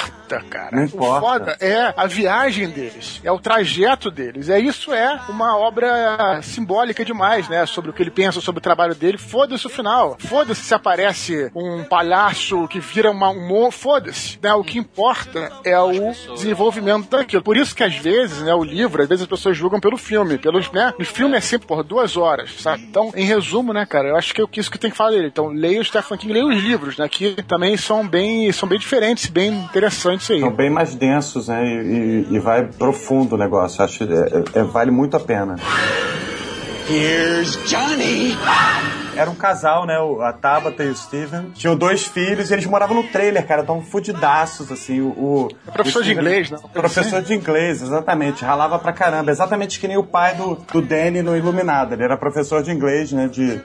cara. 0.51 0.77
Não 0.77 0.83
O 0.83 0.87
importa. 0.87 1.21
foda 1.21 1.57
é 1.61 1.95
a 1.97 2.07
viagem 2.07 2.69
deles, 2.69 3.19
é 3.25 3.33
o 3.33 3.39
trajeto 3.39 4.11
deles. 4.11 4.49
É 4.51 4.59
isso 4.61 4.93
é 4.93 5.19
uma 5.29 5.57
obra 5.57 6.41
simbólica 6.43 7.03
demais, 7.05 7.49
né? 7.49 7.65
Sobre 7.65 7.91
o 7.91 7.95
que 7.95 8.03
ele 8.03 8.11
pensa, 8.11 8.41
sobre 8.41 8.59
o 8.59 8.63
trabalho 8.63 8.95
dele. 8.95 9.17
Foda-se 9.17 9.67
o 9.67 9.71
final. 9.71 10.17
Foda-se 10.21 10.63
se 10.63 10.75
aparece 10.75 11.51
um 11.55 11.83
palhaço 11.85 12.69
que 12.69 12.79
vira 12.79 13.11
uma, 13.11 13.31
um 13.31 13.49
mon- 13.49 13.71
Foda-se. 13.71 14.39
Né? 14.43 14.53
O 14.53 14.63
que 14.63 14.79
importa 14.79 15.51
é 15.65 15.79
o 15.81 16.13
desenvolvimento 16.35 17.09
daquilo. 17.09 17.43
Por 17.43 17.57
isso 17.57 17.75
que 17.75 17.83
às 17.83 17.95
vezes, 17.97 18.43
né, 18.43 18.55
o 18.55 18.63
livro, 18.65 19.03
às 19.03 19.09
vezes 19.09 19.23
as 19.23 19.29
pessoas 19.29 19.57
julgam 19.57 19.81
pelo 19.81 19.97
filme. 19.97 20.37
Pelos, 20.39 20.71
né? 20.73 20.93
O 20.99 21.05
filme 21.05 21.37
é 21.37 21.41
sempre 21.41 21.67
por 21.67 21.83
duas 21.83 22.17
horas, 22.17 22.51
sabe? 22.61 22.83
Então, 22.83 23.13
em 23.17 23.25
resumo, 23.25 23.73
né, 23.73 23.87
cara, 23.87 24.09
eu 24.09 24.17
acho 24.17 24.35
que 24.35 24.43
é 24.43 24.47
isso 24.59 24.71
que 24.71 24.79
tem 24.79 24.91
que 24.91 24.97
falar 24.97 25.11
dele. 25.11 25.29
Então, 25.29 25.49
leia 25.49 25.81
o 25.81 25.85
Stephen 25.85 26.19
King, 26.19 26.33
leia 26.35 26.47
os 26.47 26.63
livros, 26.63 26.97
né? 26.99 27.09
Que 27.09 27.43
também 27.45 27.77
são 27.77 28.07
bem, 28.07 28.51
são 28.53 28.69
bem 28.69 28.79
diferentes, 28.79 29.27
bem 29.27 29.49
interessantes 29.49 29.88
aí. 30.33 30.41
São 30.41 30.51
bem 30.51 30.71
mais 30.71 30.95
densos, 30.95 31.49
né? 31.49 31.65
E, 31.67 32.27
e- 32.31 32.35
e 32.37 32.39
vai 32.39 32.65
profundo 32.65 33.35
o 33.35 33.39
negócio. 33.39 33.83
Acho 33.85 34.07
que 34.07 34.13
é- 34.13 34.61
é- 34.61 34.63
vale 34.63 34.91
muito 34.91 35.17
a 35.17 35.21
pena. 35.21 35.57
Here's 36.91 37.59
Johnny. 37.67 38.37
Era 39.15 39.29
um 39.29 39.35
casal, 39.35 39.85
né? 39.85 39.95
A 40.23 40.33
Tabata 40.33 40.83
e 40.85 40.89
o 40.89 40.95
Steven. 40.97 41.51
Tinham 41.55 41.77
dois 41.77 42.07
filhos 42.07 42.51
e 42.51 42.55
eles 42.55 42.65
moravam 42.67 42.97
no 42.97 43.03
trailer, 43.09 43.45
cara. 43.47 43.65
Tão 43.65 43.83
fudidaços, 43.83 44.71
assim. 44.73 45.01
O, 45.01 45.09
o- 45.09 45.49
professor 45.73 46.01
o 46.01 46.05
de 46.05 46.13
inglês, 46.13 46.51
né? 46.51 46.59
Professor 46.73 47.21
de 47.21 47.35
inglês, 47.35 47.83
exatamente. 47.83 48.45
Ralava 48.45 48.79
pra 48.79 48.93
caramba. 48.93 49.31
Exatamente 49.31 49.79
que 49.81 49.89
nem 49.89 49.99
o 49.99 50.05
pai 50.05 50.35
do, 50.37 50.55
do 50.73 50.81
Danny 50.81 51.21
no 51.21 51.37
Iluminado. 51.37 51.93
Ele 51.95 52.05
era 52.05 52.17
professor 52.17 52.63
de 52.63 52.71
inglês, 52.71 53.13
né? 53.13 53.27
De 53.29 53.61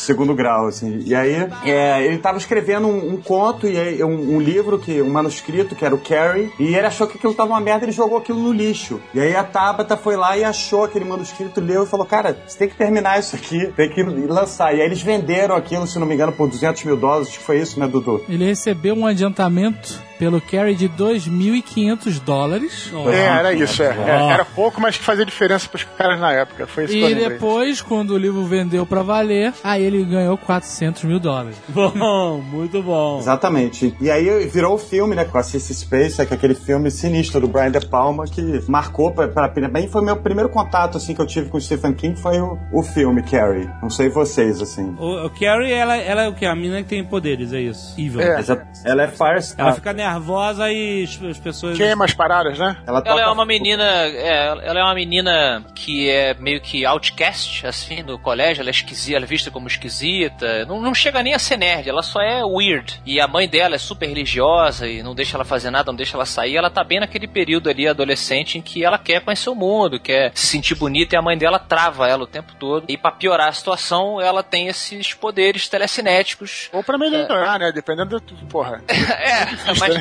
segundo 0.00 0.34
grau, 0.34 0.66
assim. 0.66 1.02
E 1.04 1.14
aí, 1.14 1.48
é, 1.64 2.04
ele 2.04 2.18
tava 2.18 2.38
escrevendo 2.38 2.86
um, 2.86 3.14
um 3.14 3.16
conto 3.16 3.66
e 3.66 3.78
aí, 3.78 4.02
um, 4.02 4.36
um 4.36 4.40
livro, 4.40 4.78
que, 4.78 5.00
um 5.02 5.10
manuscrito, 5.10 5.74
que 5.74 5.84
era 5.84 5.94
o 5.94 5.98
Carrie, 5.98 6.50
e 6.58 6.74
ele 6.74 6.86
achou 6.86 7.06
que 7.06 7.16
aquilo 7.16 7.34
tava 7.34 7.50
uma 7.50 7.60
merda 7.60 7.86
e 7.86 7.92
jogou 7.92 8.18
aquilo 8.18 8.38
no 8.38 8.52
lixo. 8.52 9.00
E 9.14 9.20
aí 9.20 9.36
a 9.36 9.44
Tabata 9.44 9.96
foi 9.96 10.16
lá 10.16 10.36
e 10.36 10.44
achou 10.44 10.84
aquele 10.84 11.04
manuscrito, 11.04 11.60
leu 11.60 11.84
e 11.84 11.86
falou, 11.86 12.06
cara, 12.06 12.36
você 12.46 12.58
tem 12.58 12.68
que 12.68 12.76
terminar 12.76 13.18
isso 13.18 13.36
aqui, 13.36 13.66
tem 13.76 13.88
que 13.88 14.02
lançar. 14.02 14.74
E 14.74 14.80
aí 14.80 14.86
eles 14.86 15.02
venderam 15.02 15.54
aquilo, 15.54 15.86
se 15.86 15.98
não 15.98 16.06
me 16.06 16.14
engano, 16.14 16.32
por 16.32 16.48
200 16.48 16.84
mil 16.84 16.96
dólares, 16.96 17.36
que 17.36 17.42
foi 17.42 17.60
isso, 17.60 17.78
né, 17.78 17.86
Dudu? 17.86 18.24
Ele 18.28 18.44
recebeu 18.44 18.94
um 18.94 19.06
adiantamento 19.06 20.09
pelo 20.20 20.38
carry 20.38 20.74
de 20.74 20.86
2.500 20.86 22.20
dólares. 22.20 22.92
É, 23.10 23.20
era 23.26 23.52
isso, 23.54 23.82
é. 23.82 23.86
É, 23.86 24.32
Era 24.34 24.44
pouco, 24.44 24.78
mas 24.78 24.98
que 24.98 25.02
fazia 25.02 25.24
diferença 25.24 25.66
pros 25.66 25.82
caras 25.96 26.20
na 26.20 26.30
época. 26.32 26.66
Foi 26.66 26.84
isso 26.84 26.92
que 26.92 27.00
eu 27.00 27.08
E 27.08 27.14
depois, 27.14 27.80
quando 27.80 28.10
o 28.10 28.18
livro 28.18 28.44
vendeu 28.44 28.84
pra 28.84 29.02
valer, 29.02 29.54
aí 29.64 29.82
ele 29.82 30.04
ganhou 30.04 30.36
400 30.36 31.04
mil 31.04 31.18
dólares. 31.18 31.56
Bom, 31.68 32.42
muito 32.42 32.82
bom. 32.82 33.18
Exatamente. 33.18 33.94
E 33.98 34.10
aí 34.10 34.46
virou 34.46 34.74
o 34.74 34.78
filme, 34.78 35.16
né, 35.16 35.24
com 35.24 35.38
a 35.38 35.42
Cissy 35.42 35.74
Space, 35.74 36.16
que 36.26 36.34
é 36.34 36.36
aquele 36.36 36.54
filme 36.54 36.90
sinistro 36.90 37.40
do 37.40 37.48
Brian 37.48 37.70
De 37.70 37.80
Palma, 37.86 38.26
que 38.26 38.62
marcou 38.68 39.12
pra, 39.12 39.26
pra, 39.26 39.48
bem, 39.68 39.88
foi 39.88 40.02
meu 40.04 40.16
primeiro 40.16 40.50
contato, 40.50 40.98
assim, 40.98 41.14
que 41.14 41.20
eu 41.22 41.26
tive 41.26 41.48
com 41.48 41.56
o 41.56 41.60
Stephen 41.60 41.94
King, 41.94 42.20
foi 42.20 42.38
o, 42.38 42.58
o 42.74 42.82
filme, 42.82 43.22
Carrie. 43.22 43.68
Não 43.82 43.88
sei 43.88 44.10
vocês, 44.10 44.60
assim. 44.60 44.94
O, 44.98 45.24
o 45.26 45.30
Carrie, 45.30 45.72
ela, 45.72 45.96
ela 45.96 46.22
é 46.24 46.28
o 46.28 46.34
que? 46.34 46.44
A 46.44 46.54
menina 46.54 46.82
que 46.82 46.90
tem 46.90 47.02
poderes, 47.04 47.54
é 47.54 47.60
isso. 47.60 47.94
Evil. 47.98 48.20
É. 48.20 48.34
Mas 48.34 48.50
a- 48.50 48.66
ela 48.84 49.04
é 49.04 49.08
Firestar. 49.08 49.66
Ela 49.66 49.72
fica 49.74 49.92
nervosa 50.12 50.70
e 50.70 51.04
as, 51.04 51.22
as 51.22 51.38
pessoas. 51.38 51.76
Queima 51.76 52.04
as 52.04 52.14
paradas, 52.14 52.58
né? 52.58 52.76
Ela, 52.86 53.02
Ela 53.04 53.22
é 53.22 53.26
uma 53.28 53.44
menina, 53.44 53.84
é, 53.84 54.46
ela 54.46 54.80
é 54.80 54.82
uma 54.82 54.94
menina 54.94 55.64
que 55.74 56.08
é 56.08 56.34
meio 56.34 56.60
que 56.60 56.84
outcast, 56.84 57.66
assim, 57.66 58.02
no 58.02 58.18
colégio. 58.18 58.60
Ela 58.60 58.70
é 58.70 58.72
esquisita, 58.72 59.16
ela 59.16 59.24
é 59.24 59.28
vista 59.28 59.50
como 59.50 59.66
esquisita. 59.66 60.64
Não, 60.66 60.80
não 60.80 60.94
chega 60.94 61.22
nem 61.22 61.34
a 61.34 61.38
ser 61.38 61.56
nerd, 61.56 61.88
ela 61.88 62.02
só 62.02 62.20
é 62.20 62.44
weird. 62.44 63.00
E 63.06 63.20
a 63.20 63.28
mãe 63.28 63.48
dela 63.48 63.74
é 63.74 63.78
super 63.78 64.06
religiosa 64.06 64.86
e 64.88 65.02
não 65.02 65.14
deixa 65.14 65.36
ela 65.36 65.44
fazer 65.44 65.70
nada, 65.70 65.90
não 65.90 65.96
deixa 65.96 66.16
ela 66.16 66.26
sair. 66.26 66.56
Ela 66.56 66.70
tá 66.70 66.82
bem 66.84 67.00
naquele 67.00 67.26
período 67.26 67.68
ali, 67.70 67.86
adolescente, 67.86 68.58
em 68.58 68.62
que 68.62 68.84
ela 68.84 68.98
quer 68.98 69.20
conhecer 69.20 69.50
o 69.50 69.54
mundo, 69.54 70.00
quer 70.00 70.32
se 70.34 70.46
sentir 70.46 70.74
bonita 70.74 71.14
e 71.14 71.18
a 71.18 71.22
mãe 71.22 71.36
dela 71.36 71.58
trava 71.58 72.08
ela 72.08 72.24
o 72.24 72.26
tempo 72.26 72.54
todo. 72.58 72.84
E 72.88 72.96
pra 72.96 73.12
piorar 73.12 73.48
a 73.48 73.52
situação, 73.52 74.20
ela 74.20 74.42
tem 74.42 74.68
esses 74.68 75.14
poderes 75.14 75.68
telecinéticos 75.68 76.68
Ou 76.72 76.82
pra 76.82 76.98
melhorar, 76.98 77.58
né? 77.58 77.72
Dependendo 77.72 78.20
do. 78.20 78.34
Porra. 78.46 78.82
é, 78.88 79.46
mas 79.78 79.99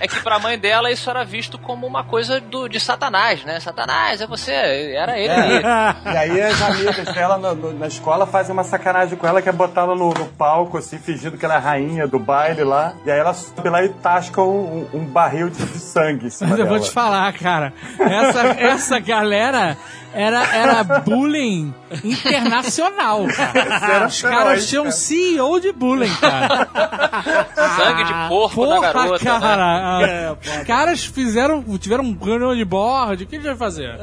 é 0.00 0.06
que 0.08 0.20
pra 0.22 0.38
mãe 0.38 0.58
dela 0.58 0.90
isso 0.90 1.08
era 1.10 1.24
visto 1.24 1.58
como 1.58 1.86
uma 1.86 2.04
coisa 2.04 2.40
do, 2.40 2.68
de 2.68 2.78
Satanás, 2.80 3.44
né? 3.44 3.60
Satanás, 3.60 4.20
é 4.20 4.26
você, 4.26 4.52
era 4.96 5.18
ele 5.18 5.32
ali. 5.32 5.62
E 6.04 6.16
aí 6.16 6.40
as 6.42 6.60
amigas 6.62 7.14
dela 7.14 7.36
no- 7.38 7.54
no- 7.54 7.72
na 7.78 7.86
escola 7.86 8.26
fazem 8.26 8.52
uma 8.52 8.64
sacanagem 8.64 9.16
com 9.18 9.26
ela, 9.26 9.40
que 9.42 9.48
é 9.48 9.52
botar 9.52 9.82
ela 9.82 9.94
no, 9.94 10.08
no 10.10 10.26
palco, 10.26 10.78
assim, 10.78 10.98
fingindo 10.98 11.36
que 11.36 11.44
ela 11.44 11.54
é 11.54 11.56
a 11.56 11.60
rainha 11.60 12.06
do 12.06 12.18
baile 12.18 12.64
lá. 12.64 12.94
E 13.04 13.10
aí 13.10 13.18
ela 13.18 13.34
sobe 13.34 13.68
lá 13.68 13.82
e 13.84 13.88
tasca 13.88 14.42
um, 14.42 14.86
um 14.92 15.04
barril 15.04 15.48
de, 15.50 15.64
de 15.64 15.78
sangue 15.78 16.24
Mas 16.24 16.40
eu 16.42 16.48
vou 16.48 16.56
dela. 16.66 16.80
te 16.80 16.90
falar, 16.90 17.32
cara. 17.34 17.72
Essa, 17.98 18.40
essa 18.60 18.98
galera 18.98 19.76
era, 20.14 20.44
era 20.54 20.84
bullying 21.00 21.72
internacional, 22.04 23.26
cara. 23.28 24.06
Os 24.06 24.22
caras 24.22 24.68
tinham 24.68 24.86
um 24.86 24.90
CEO 24.90 25.60
de 25.60 25.72
bullying, 25.72 26.14
cara. 26.20 26.68
Sangue 27.76 28.04
de 28.04 28.28
porco 28.28 28.66
da 28.66 28.74
Porra, 28.76 28.92
garota. 28.92 29.24
né? 29.24 29.30
cara. 29.30 30.36
Os 30.40 30.66
caras 30.66 31.04
fizeram, 31.04 31.62
tiveram 31.78 32.04
um 32.04 32.14
plano 32.14 32.54
de 32.54 32.64
board. 32.64 33.24
O 33.24 33.26
que 33.26 33.36
a 33.36 33.38
gente 33.38 33.48
vai 33.48 33.56
fazer? 33.56 33.94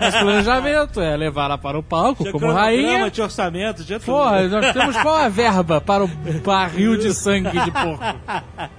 Esse 0.00 0.18
planejamento 0.18 1.00
é 1.00 1.16
levar 1.16 1.44
ela 1.46 1.58
para 1.58 1.78
o 1.78 1.82
palco 1.82 2.22
Tinha 2.22 2.32
como 2.32 2.50
rainha. 2.52 3.10
Tinha 3.10 3.24
orçamento, 3.24 3.84
tinha 3.84 3.98
tudo. 3.98 4.06
Porra, 4.12 4.42
nós 4.48 4.72
temos 4.72 4.96
qual 4.98 5.16
a 5.16 5.28
verba 5.28 5.80
para 5.80 6.04
o 6.04 6.08
barril 6.44 6.96
de 6.96 7.12
sangue 7.14 7.50
de 7.58 7.70
porco? 7.70 8.04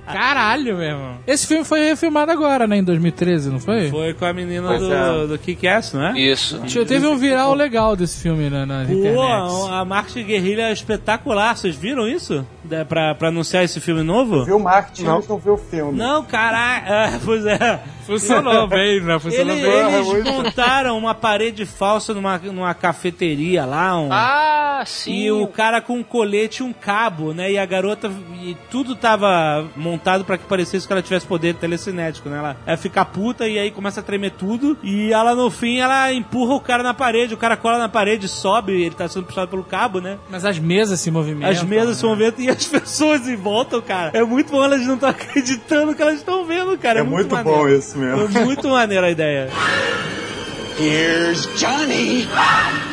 Caralho, 0.06 0.78
meu 0.78 0.82
irmão. 0.88 1.16
Esse 1.26 1.48
filme 1.48 1.64
foi 1.64 1.82
refilmado 1.82 2.32
agora, 2.32 2.68
né? 2.68 2.78
Em 2.78 2.84
2013, 2.84 3.50
não 3.50 3.60
foi? 3.60 3.90
Foi 3.90 4.14
com 4.14 4.26
a 4.26 4.34
menina 4.34 4.68
Pois 4.68 4.82
do, 4.82 4.94
é. 4.94 5.28
do 5.28 5.38
Kick-Ass, 5.38 5.94
não 5.94 6.08
é? 6.08 6.20
Isso. 6.20 6.62
Tinha- 6.72 6.86
Teve 6.86 7.08
um 7.08 7.18
viral 7.18 7.54
legal 7.54 7.96
desse 7.96 8.22
filme 8.22 8.50
na, 8.50 8.66
nas 8.66 8.88
Pô, 8.88 8.94
internets. 8.94 9.66
a 9.72 9.86
marketing 9.86 10.26
guerrilha 10.28 10.62
é 10.70 10.72
espetacular. 10.72 11.56
Vocês 11.56 11.76
viram 11.76 12.08
isso? 12.08 12.46
Da- 12.64 12.86
Pra, 12.86 13.14
pra 13.16 13.28
anunciar 13.30 13.64
esse 13.64 13.80
filme 13.80 14.04
novo? 14.04 14.44
Viu 14.46 14.58
o 14.58 14.60
marketing, 14.64 15.04
mas 15.06 15.28
não 15.28 15.38
viu 15.38 15.54
o 15.54 15.58
filme. 15.58 15.98
Não, 15.98 16.24
caralho. 16.24 16.86
É, 16.92 17.20
pois 17.24 17.46
é. 17.46 17.80
Funcionou 18.20 18.68
bem, 18.68 19.02
né? 19.02 19.20
Funcionou 19.20 19.56
Ele- 19.56 19.68
bem. 19.68 20.16
eles 20.18 20.24
montaram 20.34 20.98
uma 20.98 21.14
parede 21.16 21.66
falsa 21.66 22.14
numa, 22.14 22.38
numa 22.38 22.74
cafeteria 22.74 23.66
lá. 23.66 23.98
Um, 24.00 24.10
Ah, 24.12 24.84
sim. 24.86 25.14
E 25.14 25.32
o 25.32 25.48
cara 25.48 25.82
com 25.82 25.98
um 25.98 26.04
colete 26.04 26.62
e 26.62 26.66
um 26.66 26.74
cabo, 26.74 27.34
né? 27.34 27.52
E 27.52 27.58
a 27.58 27.66
garota. 27.66 28.12
E 28.42 28.56
tudo 28.70 28.96
tava 28.96 29.66
montado 29.76 30.24
pra 30.26 30.38
que 30.38 30.46
parecesse 30.46 30.88
que 30.88 30.94
ela 30.94 31.02
tivesse 31.02 31.26
poder 31.26 31.56
telecinético, 31.56 32.30
né? 32.30 32.38
Ela, 32.38 32.58
ela 32.66 32.78
fica 32.78 33.04
puta 33.06 33.48
e 33.48 33.58
aí 33.60 33.72
começa 33.72 34.00
a 34.00 34.04
tremer 34.04 34.32
tudo. 34.32 34.78
E 34.84 35.12
ela, 35.14 35.36
no 35.36 35.50
fim, 35.50 35.80
ela 35.80 36.12
empurra 36.12 36.56
o 36.56 36.60
cara 36.62 36.82
na 36.84 36.94
parede. 36.94 37.34
O 37.34 37.38
cara 37.38 37.56
cola 37.56 37.78
na 37.78 37.90
parede, 37.90 38.28
sobe, 38.28 38.74
ele 38.82 38.96
tá 38.96 39.08
sendo 39.08 39.26
puxado 39.26 39.48
pelo 39.50 39.64
cabo, 39.64 40.00
né? 40.02 40.18
Mas 40.30 40.44
as 40.46 40.58
mesas 40.60 41.00
se 41.00 41.12
movimentam. 41.12 41.50
As 41.52 41.64
mesas 41.64 41.98
se 41.98 42.04
né? 42.04 42.10
movimentam 42.10 42.46
e 42.46 42.50
as 42.50 42.66
pessoas 42.68 43.28
em 43.28 43.36
volta, 43.36 43.82
cara. 43.82 44.12
É 44.14 44.24
muito 44.24 44.52
bom, 44.52 44.64
elas 44.64 44.82
não 44.86 44.96
estão 44.96 45.10
acreditando 45.10 45.94
que 45.96 46.02
elas 46.02 46.16
estão 46.16 46.46
vendo, 46.46 46.78
cara. 46.78 47.00
É 47.00 47.02
É, 47.02 47.06
muito 47.06 47.34
maneiro. 47.36 47.60
bom 47.60 47.68
isso 47.70 47.98
mesmo. 48.02 48.38
É 48.38 48.44
muito 48.44 48.68
maneira 48.70 49.08
a 49.08 49.12
ideia. 49.12 49.48
Here's 50.86 51.46
Johnny. 51.60 52.28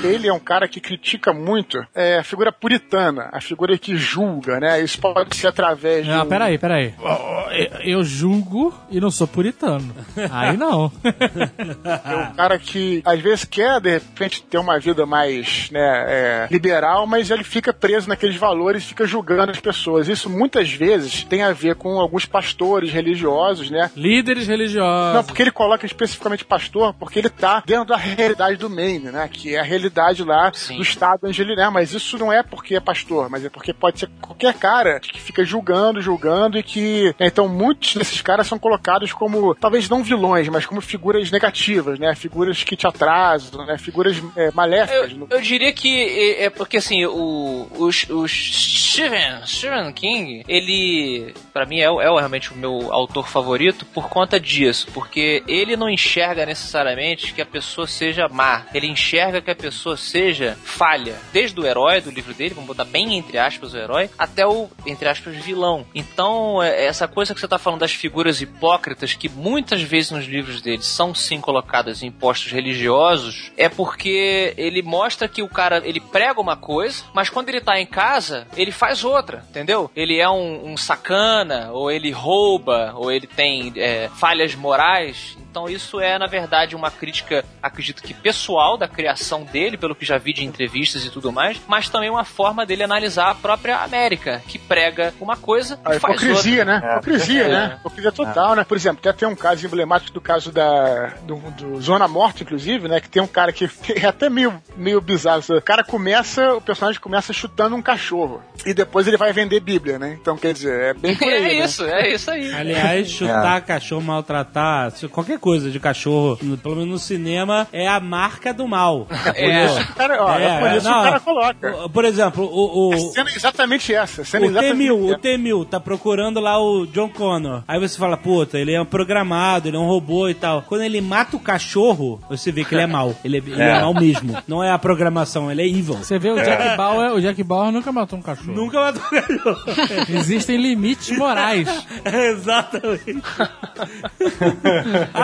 Ele 0.04 0.28
é 0.28 0.32
um 0.32 0.38
cara 0.38 0.68
que 0.68 0.78
critica 0.78 1.32
muito 1.32 1.78
é, 1.94 2.18
a 2.18 2.22
figura 2.22 2.52
puritana, 2.52 3.30
a 3.32 3.40
figura 3.40 3.76
que 3.78 3.96
julga, 3.96 4.60
né? 4.60 4.80
Isso 4.82 5.00
pode 5.00 5.34
ser 5.34 5.46
através 5.48 6.04
de. 6.04 6.10
Não, 6.10 6.24
um- 6.24 6.28
peraí, 6.28 6.58
peraí. 6.58 6.94
Eu- 7.00 7.98
Eu 7.98 8.04
julgo 8.04 8.74
e 8.90 9.00
não 9.00 9.10
sou 9.10 9.26
puritano. 9.26 9.92
Aí 10.30 10.54
não. 10.56 10.92
É 11.02 12.16
um 12.30 12.34
cara 12.34 12.58
que 12.58 13.02
às 13.06 13.18
vezes 13.20 13.44
quer, 13.46 13.80
de 13.80 13.90
repente, 13.90 14.42
ter 14.42 14.58
uma 14.58 14.78
vida 14.78 15.06
mais 15.06 15.70
né, 15.72 15.80
é, 16.06 16.48
liberal, 16.50 17.06
mas 17.06 17.30
ele 17.30 17.42
fica 17.42 17.72
preso 17.72 18.06
naqueles 18.08 18.36
valores 18.36 18.82
e 18.82 18.86
fica 18.88 19.06
julgando 19.06 19.50
as 19.50 19.60
pessoas. 19.60 20.08
Isso 20.08 20.28
muitas 20.28 20.70
vezes 20.70 21.24
tem 21.24 21.42
a 21.42 21.52
ver 21.52 21.74
com 21.76 21.98
alguns 21.98 22.26
pastores 22.26 22.92
religiosos, 22.92 23.70
né? 23.70 23.90
Líderes 23.96 24.46
religiosos. 24.46 25.14
Não, 25.14 25.24
porque 25.24 25.40
ele 25.42 25.50
coloca 25.50 25.86
especificamente 25.86 26.44
pastor, 26.44 26.92
porque 26.94 27.18
ele 27.18 27.30
tá 27.30 27.62
dentro 27.64 27.77
da 27.84 27.96
realidade 27.96 28.56
do 28.56 28.70
Maine, 28.70 29.10
né? 29.10 29.28
Que 29.32 29.54
é 29.54 29.60
a 29.60 29.62
realidade 29.62 30.22
lá 30.24 30.50
Sim. 30.52 30.76
do 30.76 30.82
estado 30.82 31.26
angeliné. 31.26 31.68
Mas 31.70 31.92
isso 31.92 32.18
não 32.18 32.32
é 32.32 32.42
porque 32.42 32.76
é 32.76 32.80
pastor, 32.80 33.28
mas 33.28 33.44
é 33.44 33.48
porque 33.48 33.72
pode 33.72 34.00
ser 34.00 34.10
qualquer 34.20 34.54
cara 34.54 35.00
que 35.00 35.20
fica 35.20 35.44
julgando, 35.44 36.00
julgando 36.00 36.58
e 36.58 36.62
que. 36.62 37.14
né, 37.18 37.26
então, 37.26 37.48
muitos 37.48 37.94
desses 37.94 38.20
caras 38.20 38.46
são 38.46 38.58
colocados 38.58 39.12
como, 39.12 39.54
talvez 39.54 39.88
não 39.88 40.02
vilões, 40.02 40.48
mas 40.48 40.66
como 40.66 40.80
figuras 40.80 41.30
negativas, 41.30 41.98
né? 41.98 42.14
Figuras 42.14 42.62
que 42.64 42.76
te 42.76 42.86
atrasam, 42.86 43.66
né? 43.66 43.78
Figuras 43.78 44.22
é, 44.36 44.50
maléficas. 44.52 45.12
Eu, 45.12 45.26
eu 45.30 45.40
diria 45.40 45.72
que 45.72 45.88
é, 45.88 46.44
é 46.44 46.50
porque 46.50 46.78
assim, 46.78 47.04
o, 47.04 47.68
o, 47.76 47.86
o 47.86 48.28
Stephen, 48.28 49.46
Stephen 49.46 49.92
King, 49.92 50.44
ele, 50.48 51.34
pra 51.52 51.66
mim, 51.66 51.80
é, 51.80 51.84
é 51.84 52.08
realmente 52.18 52.52
o 52.52 52.56
meu 52.56 52.92
autor 52.92 53.28
favorito 53.28 53.84
por 53.86 54.08
conta 54.08 54.38
disso, 54.38 54.88
porque 54.92 55.42
ele 55.46 55.76
não 55.76 55.88
enxerga 55.88 56.46
necessariamente 56.46 57.32
que 57.32 57.42
a 57.42 57.46
pessoa 57.46 57.57
seja 57.60 58.28
má, 58.28 58.66
ele 58.74 58.86
enxerga 58.86 59.40
que 59.40 59.50
a 59.50 59.56
pessoa 59.56 59.96
seja 59.96 60.56
falha, 60.64 61.16
desde 61.32 61.58
o 61.60 61.66
herói 61.66 62.00
do 62.00 62.10
livro 62.10 62.34
dele, 62.34 62.54
vamos 62.54 62.68
botar 62.68 62.84
bem 62.84 63.16
entre 63.16 63.38
aspas 63.38 63.74
o 63.74 63.78
herói, 63.78 64.10
até 64.18 64.46
o, 64.46 64.68
entre 64.86 65.08
aspas, 65.08 65.36
vilão. 65.36 65.86
Então, 65.94 66.62
é- 66.62 66.86
essa 66.86 67.08
coisa 67.08 67.34
que 67.34 67.40
você 67.40 67.48
tá 67.48 67.58
falando 67.58 67.80
das 67.80 67.92
figuras 67.92 68.40
hipócritas, 68.40 69.14
que 69.14 69.28
muitas 69.28 69.82
vezes 69.82 70.10
nos 70.10 70.26
livros 70.26 70.60
dele 70.60 70.82
são 70.82 71.14
sim 71.14 71.40
colocadas 71.40 72.02
em 72.02 72.10
postos 72.10 72.52
religiosos, 72.52 73.50
é 73.56 73.68
porque 73.68 74.54
ele 74.56 74.82
mostra 74.82 75.28
que 75.28 75.42
o 75.42 75.48
cara, 75.48 75.82
ele 75.84 76.00
prega 76.00 76.40
uma 76.40 76.56
coisa, 76.56 77.04
mas 77.14 77.28
quando 77.28 77.48
ele 77.48 77.60
tá 77.60 77.80
em 77.80 77.86
casa, 77.86 78.46
ele 78.56 78.70
faz 78.70 79.04
outra, 79.04 79.44
entendeu? 79.48 79.90
Ele 79.94 80.18
é 80.18 80.28
um, 80.28 80.72
um 80.72 80.76
sacana, 80.76 81.70
ou 81.72 81.90
ele 81.90 82.10
rouba, 82.10 82.92
ou 82.96 83.10
ele 83.10 83.26
tem 83.26 83.72
é, 83.76 84.08
falhas 84.16 84.54
morais. 84.54 85.36
Então 85.50 85.68
isso 85.68 86.00
é, 86.00 86.18
na 86.18 86.26
verdade, 86.26 86.76
uma 86.76 86.90
crítica, 86.90 87.44
acredito 87.62 88.02
que 88.02 88.12
pessoal 88.14 88.76
da 88.76 88.86
criação 88.86 89.44
dele, 89.44 89.76
pelo 89.76 89.94
que 89.94 90.04
já 90.04 90.18
vi 90.18 90.32
de 90.32 90.44
entrevistas 90.44 91.04
e 91.04 91.10
tudo 91.10 91.32
mais, 91.32 91.58
mas 91.66 91.88
também 91.88 92.10
uma 92.10 92.24
forma 92.24 92.64
dele 92.66 92.82
analisar 92.82 93.30
a 93.30 93.34
própria 93.34 93.78
América, 93.78 94.42
que 94.46 94.58
prega 94.58 95.12
uma 95.20 95.36
coisa 95.36 95.78
A 95.84 95.96
e 95.96 95.98
faz 96.00 96.20
hipocrisia, 96.22 96.60
outra. 96.60 96.80
né? 96.80 96.92
Hipocrisia, 96.92 97.42
É. 97.44 97.48
né? 97.48 97.76
Hipocrisia 97.80 98.12
total, 98.12 98.54
né? 98.54 98.64
Por 98.64 98.76
exemplo, 98.76 99.00
até 99.00 99.12
tem 99.12 99.28
um 99.28 99.34
caso 99.36 99.64
emblemático 99.66 100.12
do 100.12 100.20
caso 100.20 100.52
da 100.52 101.14
do, 101.22 101.36
do 101.36 101.80
Zona 101.80 102.06
Morta, 102.06 102.42
inclusive, 102.42 102.86
né? 102.88 103.00
Que 103.00 103.08
tem 103.08 103.22
um 103.22 103.26
cara 103.26 103.52
que 103.52 103.68
é 103.96 104.06
até 104.06 104.28
meio, 104.28 104.62
meio 104.76 105.00
bizarro. 105.00 105.42
O 105.50 105.62
cara 105.62 105.82
começa, 105.82 106.54
o 106.54 106.60
personagem 106.60 107.00
começa 107.00 107.32
chutando 107.32 107.74
um 107.74 107.82
cachorro. 107.82 108.42
E 108.66 108.74
depois 108.74 109.06
ele 109.08 109.16
vai 109.16 109.32
vender 109.32 109.60
Bíblia, 109.60 109.98
né? 109.98 110.16
Então, 110.20 110.36
quer 110.36 110.52
dizer, 110.52 110.80
é 110.90 110.94
bem 110.94 111.16
por 111.16 111.26
aí, 111.28 111.34
É 111.34 111.40
né? 111.40 111.52
isso, 111.64 111.84
é 111.84 112.08
isso 112.12 112.30
aí. 112.30 112.52
Aliás, 112.54 113.08
chutar 113.10 113.60
cachorro, 113.62 114.02
maltratar, 114.02 114.90
se- 114.90 115.08
qualquer 115.38 115.48
coisa 115.48 115.70
de 115.70 115.80
cachorro, 115.80 116.38
no- 116.42 116.58
pelo 116.58 116.76
menos 116.76 116.90
no 116.90 116.98
cinema, 116.98 117.66
é 117.72 117.86
a 117.88 117.98
marca 118.00 118.52
do 118.52 118.66
mal. 118.68 119.06
É. 119.34 119.66
O 119.68 119.94
cara, 119.94 120.22
ó, 120.24 120.38
é, 120.38 120.58
por 120.60 120.76
isso 120.76 120.88
não, 120.88 121.00
o 121.00 121.04
cara 121.04 121.20
coloca. 121.20 121.88
Por 121.90 122.04
exemplo, 122.04 122.44
o, 122.44 122.88
o, 122.90 122.94
A 122.94 122.98
cena 122.98 123.30
é 123.30 123.34
exatamente 123.34 123.94
essa. 123.94 124.24
Cena 124.24 124.46
é 124.46 124.48
o 124.48 124.50
exatamente 124.50 124.88
T-1000, 124.88 124.92
o 125.00 125.08
essa. 125.10 125.18
T-1000 125.18 125.68
tá 125.68 125.80
procurando 125.80 126.40
lá 126.40 126.58
o 126.60 126.86
John 126.86 127.08
Connor. 127.08 127.62
Aí 127.68 127.78
você 127.78 127.96
fala, 127.98 128.16
puta, 128.16 128.58
ele 128.58 128.72
é 128.72 128.80
um 128.80 128.84
programado, 128.84 129.68
ele 129.68 129.76
é 129.76 129.80
um 129.80 129.86
robô 129.86 130.28
e 130.28 130.34
tal. 130.34 130.62
Quando 130.62 130.82
ele 130.82 131.00
mata 131.00 131.36
o 131.36 131.40
cachorro, 131.40 132.20
você 132.28 132.50
vê 132.50 132.64
que 132.64 132.74
ele 132.74 132.82
é 132.82 132.86
mal. 132.86 133.14
Ele 133.24 133.36
é, 133.36 133.40
ele 133.40 133.62
é 133.62 133.80
mal 133.80 133.94
mesmo. 133.94 134.36
Não 134.48 134.62
é 134.64 134.70
a 134.70 134.78
programação, 134.78 135.50
ele 135.50 135.62
é 135.62 135.66
evil. 135.68 135.94
Você 135.96 136.18
vê 136.18 136.30
o 136.30 136.36
Jack 136.36 136.76
Bauer, 136.76 137.12
o 137.14 137.20
Jack 137.20 137.42
Bauer 137.44 137.70
nunca 137.72 137.92
matou 137.92 138.18
um 138.18 138.22
cachorro. 138.22 138.52
Nunca 138.54 138.80
matou 138.80 139.02
o 139.06 139.10
cachorro. 139.10 140.06
Existem 140.08 140.56
limites 140.56 141.16
morais. 141.16 141.68
Exatamente. 142.04 143.14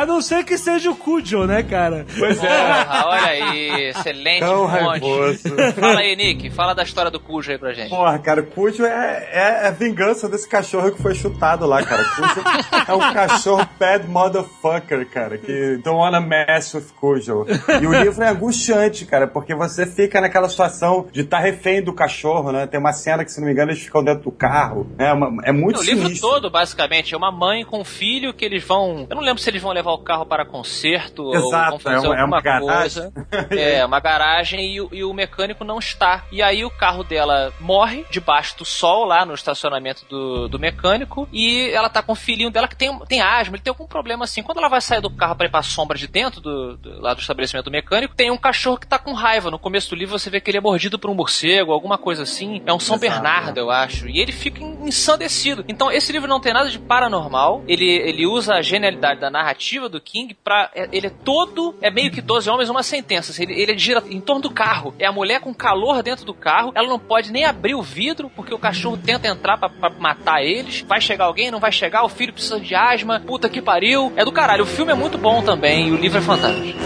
A 0.05 0.07
não 0.07 0.21
ser 0.21 0.45
que 0.45 0.59
seja 0.59 0.91
o 0.91 0.95
Cujo, 0.97 1.47
né, 1.47 1.63
cara? 1.63 2.05
Pois 2.19 2.37
é. 2.45 2.47
Porra, 2.47 3.07
olha 3.07 3.25
aí, 3.27 3.85
excelente 3.89 4.41
Tão 4.41 4.69
fonte. 4.69 4.79
raivoso. 4.79 5.49
Fala 5.81 6.01
aí, 6.01 6.15
Nick, 6.15 6.51
fala 6.51 6.75
da 6.75 6.83
história 6.83 7.11
do 7.11 7.19
Cujo 7.19 7.51
aí 7.51 7.57
pra 7.57 7.73
gente. 7.73 7.89
Porra, 7.89 8.19
cara, 8.19 8.43
o 8.43 8.47
Cujo 8.47 8.85
é, 8.85 9.29
é 9.33 9.67
a 9.67 9.71
vingança 9.71 10.29
desse 10.29 10.47
cachorro 10.47 10.93
que 10.93 11.01
foi 11.01 11.15
chutado 11.15 11.65
lá, 11.65 11.83
cara. 11.83 12.05
Cujo 12.05 12.43
é 12.87 12.93
um 12.95 13.15
cachorro 13.15 13.67
bad 13.81 14.07
motherfucker, 14.07 15.09
cara, 15.09 15.39
que 15.39 15.79
don't 15.83 15.99
wanna 15.99 16.21
mess 16.21 16.75
with 16.75 16.85
Cujo. 17.01 17.47
E 17.81 17.87
o 17.87 17.95
livro 17.95 18.23
é 18.23 18.29
angustiante, 18.29 19.07
cara, 19.07 19.27
porque 19.27 19.55
você 19.55 19.87
fica 19.87 20.21
naquela 20.21 20.51
situação 20.51 21.07
de 21.11 21.23
estar 21.23 21.39
refém 21.39 21.83
do 21.83 21.95
cachorro, 21.95 22.53
né? 22.53 22.67
Tem 22.67 22.79
uma 22.79 22.93
cena 22.93 23.25
que, 23.25 23.33
se 23.33 23.41
não 23.41 23.47
me 23.47 23.53
engano, 23.55 23.71
eles 23.71 23.83
ficam 23.83 24.05
dentro 24.05 24.25
do 24.25 24.31
carro. 24.31 24.87
É, 24.99 25.11
uma- 25.15 25.43
é 25.45 25.51
muito 25.51 25.81
O 25.81 25.83
livro 25.83 26.11
todo, 26.21 26.51
basicamente, 26.51 27.15
é 27.15 27.17
uma 27.17 27.33
mãe 27.33 27.65
com 27.65 27.81
um 27.81 27.85
filho 27.85 28.35
que 28.35 28.45
eles 28.45 28.63
vão. 28.63 29.07
Eu 29.09 29.17
não 29.17 29.23
lembro 29.23 29.43
se 29.43 29.49
eles 29.49 29.63
vão 29.63 29.73
levar 29.73 29.94
o 29.95 29.99
carro 29.99 30.27
para 30.27 30.45
concerto 30.45 31.23
ou 31.25 31.35
Exato, 31.35 31.71
vão 31.71 31.79
fazer 31.79 32.07
é 32.07 32.09
uma- 32.11 32.21
é 32.21 32.25
uma 32.25 32.41
garagem. 32.41 33.03
coisa. 33.11 33.13
É, 33.51 33.85
uma 33.85 34.01
garagem 34.01 34.75
e, 34.75 34.81
o- 34.81 34.89
e 34.93 35.05
o 35.05 35.13
mecânico 35.13 35.65
não 35.65 35.79
está. 35.79 36.25
E 36.31 36.43
aí 36.43 36.65
o 36.65 36.71
carro 36.71 37.03
dela 37.05 37.53
morre 37.61 38.05
debaixo 38.11 38.57
do 38.59 38.65
sol 38.65 39.05
lá 39.05 39.25
no 39.25 39.35
estacionamento 39.35 40.05
do, 40.09 40.49
do 40.49 40.59
mecânico 40.59 41.29
e 41.33 41.71
ela 41.71 41.89
tá 41.89 42.03
com 42.03 42.13
o 42.13 42.17
filhinho 42.17 42.51
dela 42.51 42.69
que 42.69 42.77
tem, 42.77 42.97
tem 43.07 43.21
asma, 43.21 43.57
ele 43.57 43.63
tem 43.63 43.71
algum 43.71 43.87
problema 43.87 44.25
assim. 44.25 44.43
Quando 44.43 44.59
ela 44.59 44.69
vai 44.69 44.81
sair 44.81 45.01
do 45.01 45.11
carro 45.11 45.37
para 45.37 45.47
ir 45.47 45.51
pra 45.51 45.63
sombra 45.63 45.97
de 45.99 46.07
dentro 46.07 46.41
do, 46.41 46.77
do- 46.77 47.01
lá 47.01 47.15
do 47.15 47.21
estabelecimento 47.21 47.71
mecânico, 47.71 48.15
tem 48.15 48.31
um 48.31 48.37
cachorro 48.37 48.79
que 48.79 48.87
tá 48.87 48.99
com 48.99 49.13
raiva. 49.13 49.51
No 49.51 49.59
começo 49.59 49.91
do 49.91 49.97
livro 49.97 50.19
você 50.19 50.31
vê 50.31 50.41
que 50.41 50.51
ele 50.51 50.59
é 50.59 50.61
mordido 50.61 50.99
por 50.99 51.11
um 51.11 51.15
morcego, 51.15 51.73
alguma 51.73 51.99
coisa 51.99 52.23
assim. 52.23 52.63
É 52.67 52.73
um 52.73 52.79
São 52.81 52.97
Exato. 52.97 53.13
Bernardo, 53.13 53.59
eu 53.59 53.71
acho. 53.71 54.09
E 54.09 54.19
ele 54.21 54.33
fica 54.33 54.63
ensandecido. 54.63 55.65
Então, 55.69 55.91
esse 55.91 56.13
livro 56.13 56.29
não 56.29 56.41
tem 56.41 56.53
nada 56.53 56.71
de 56.71 56.79
paranormal. 56.79 57.63
Ele, 57.69 57.85
ele 57.91 58.27
usa 58.27 58.55
a 58.55 58.63
genialidade 58.63 59.21
da 59.21 59.31
narrativa 59.31 59.84
do 59.89 60.01
King 60.01 60.35
pra. 60.35 60.71
é- 60.75 60.89
Ele 60.93 61.07
é 61.09 61.11
todo. 61.11 61.75
É 61.81 61.91
meio 61.91 62.11
que 62.11 62.21
12 62.21 62.49
homens, 62.51 62.69
uma 62.71 62.83
sentença. 62.83 63.33
assim, 63.33 63.43
Ele, 63.45 63.61
ele 63.61 63.79
gira 63.79 64.03
em 64.09 64.21
torno 64.21 64.43
do 64.43 64.51
carro. 64.51 64.95
É 64.99 65.07
a 65.07 65.13
mulher 65.13 65.41
com 65.41 65.53
calor 65.55 66.03
dentro 66.03 66.25
do 66.25 66.35
carro. 66.35 66.73
Ela 66.75 66.89
não 66.89 66.99
pode 66.99 67.33
nem 67.33 67.45
abrir 67.45 67.75
o 67.75 67.83
vidro, 67.83 68.31
porque 68.35 68.55
o 68.55 68.59
cachorro 68.59 68.97
tenta 68.97 69.29
entrar 69.29 69.57
pra, 69.59 69.69
pra 69.69 69.91
matar 69.91 70.43
eles. 70.43 70.81
Vai 70.83 71.01
chegar 71.01 71.25
alguém, 71.27 71.51
não 71.51 71.61
vai 71.61 71.73
chegar. 71.73 72.05
O 72.05 72.09
filho 72.09 72.33
precisa 72.33 72.59
de 72.61 72.75
asma. 72.75 73.21
Puta 73.21 73.49
que 73.49 73.61
pariu. 73.63 74.13
É 74.17 74.25
do 74.25 74.33
caralho. 74.33 74.65
O 74.65 74.67
filme 74.67 74.93
é 74.93 74.95
muito 74.95 75.19
bom 75.19 75.43
também. 75.43 75.89
E 75.89 75.93
o 75.93 75.97
livro 75.97 76.19
é 76.19 76.23
fantástico. 76.23 76.79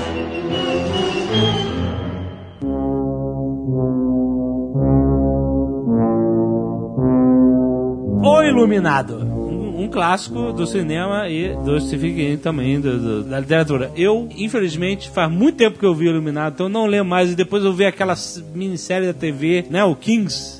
O 8.22 8.42
Iluminado. 8.42 9.38
Um, 9.78 9.88
clássico 9.88 10.52
do 10.52 10.66
cinema 10.66 11.28
e 11.28 11.54
do 11.64 11.80
Stephen 11.80 12.14
King 12.14 12.36
também, 12.38 12.80
do- 12.80 12.98
do- 12.98 13.22
da 13.24 13.38
literatura. 13.40 13.90
Eu, 13.96 14.28
infelizmente, 14.36 15.08
faz 15.08 15.30
muito 15.30 15.56
tempo 15.56 15.78
que 15.78 15.86
eu 15.86 15.94
vi 15.94 16.08
o 16.08 16.10
Iluminado, 16.10 16.54
então 16.54 16.66
eu 16.66 16.70
não 16.70 16.86
lembro 16.86 17.08
mais. 17.08 17.30
E 17.32 17.34
depois 17.36 17.64
eu 17.64 17.72
vi 17.72 17.84
aquela 17.86 18.14
minissérie 18.54 19.06
da 19.06 19.14
TV, 19.14 19.64
né? 19.70 19.84
O 19.84 19.94
Kings. 19.94 20.58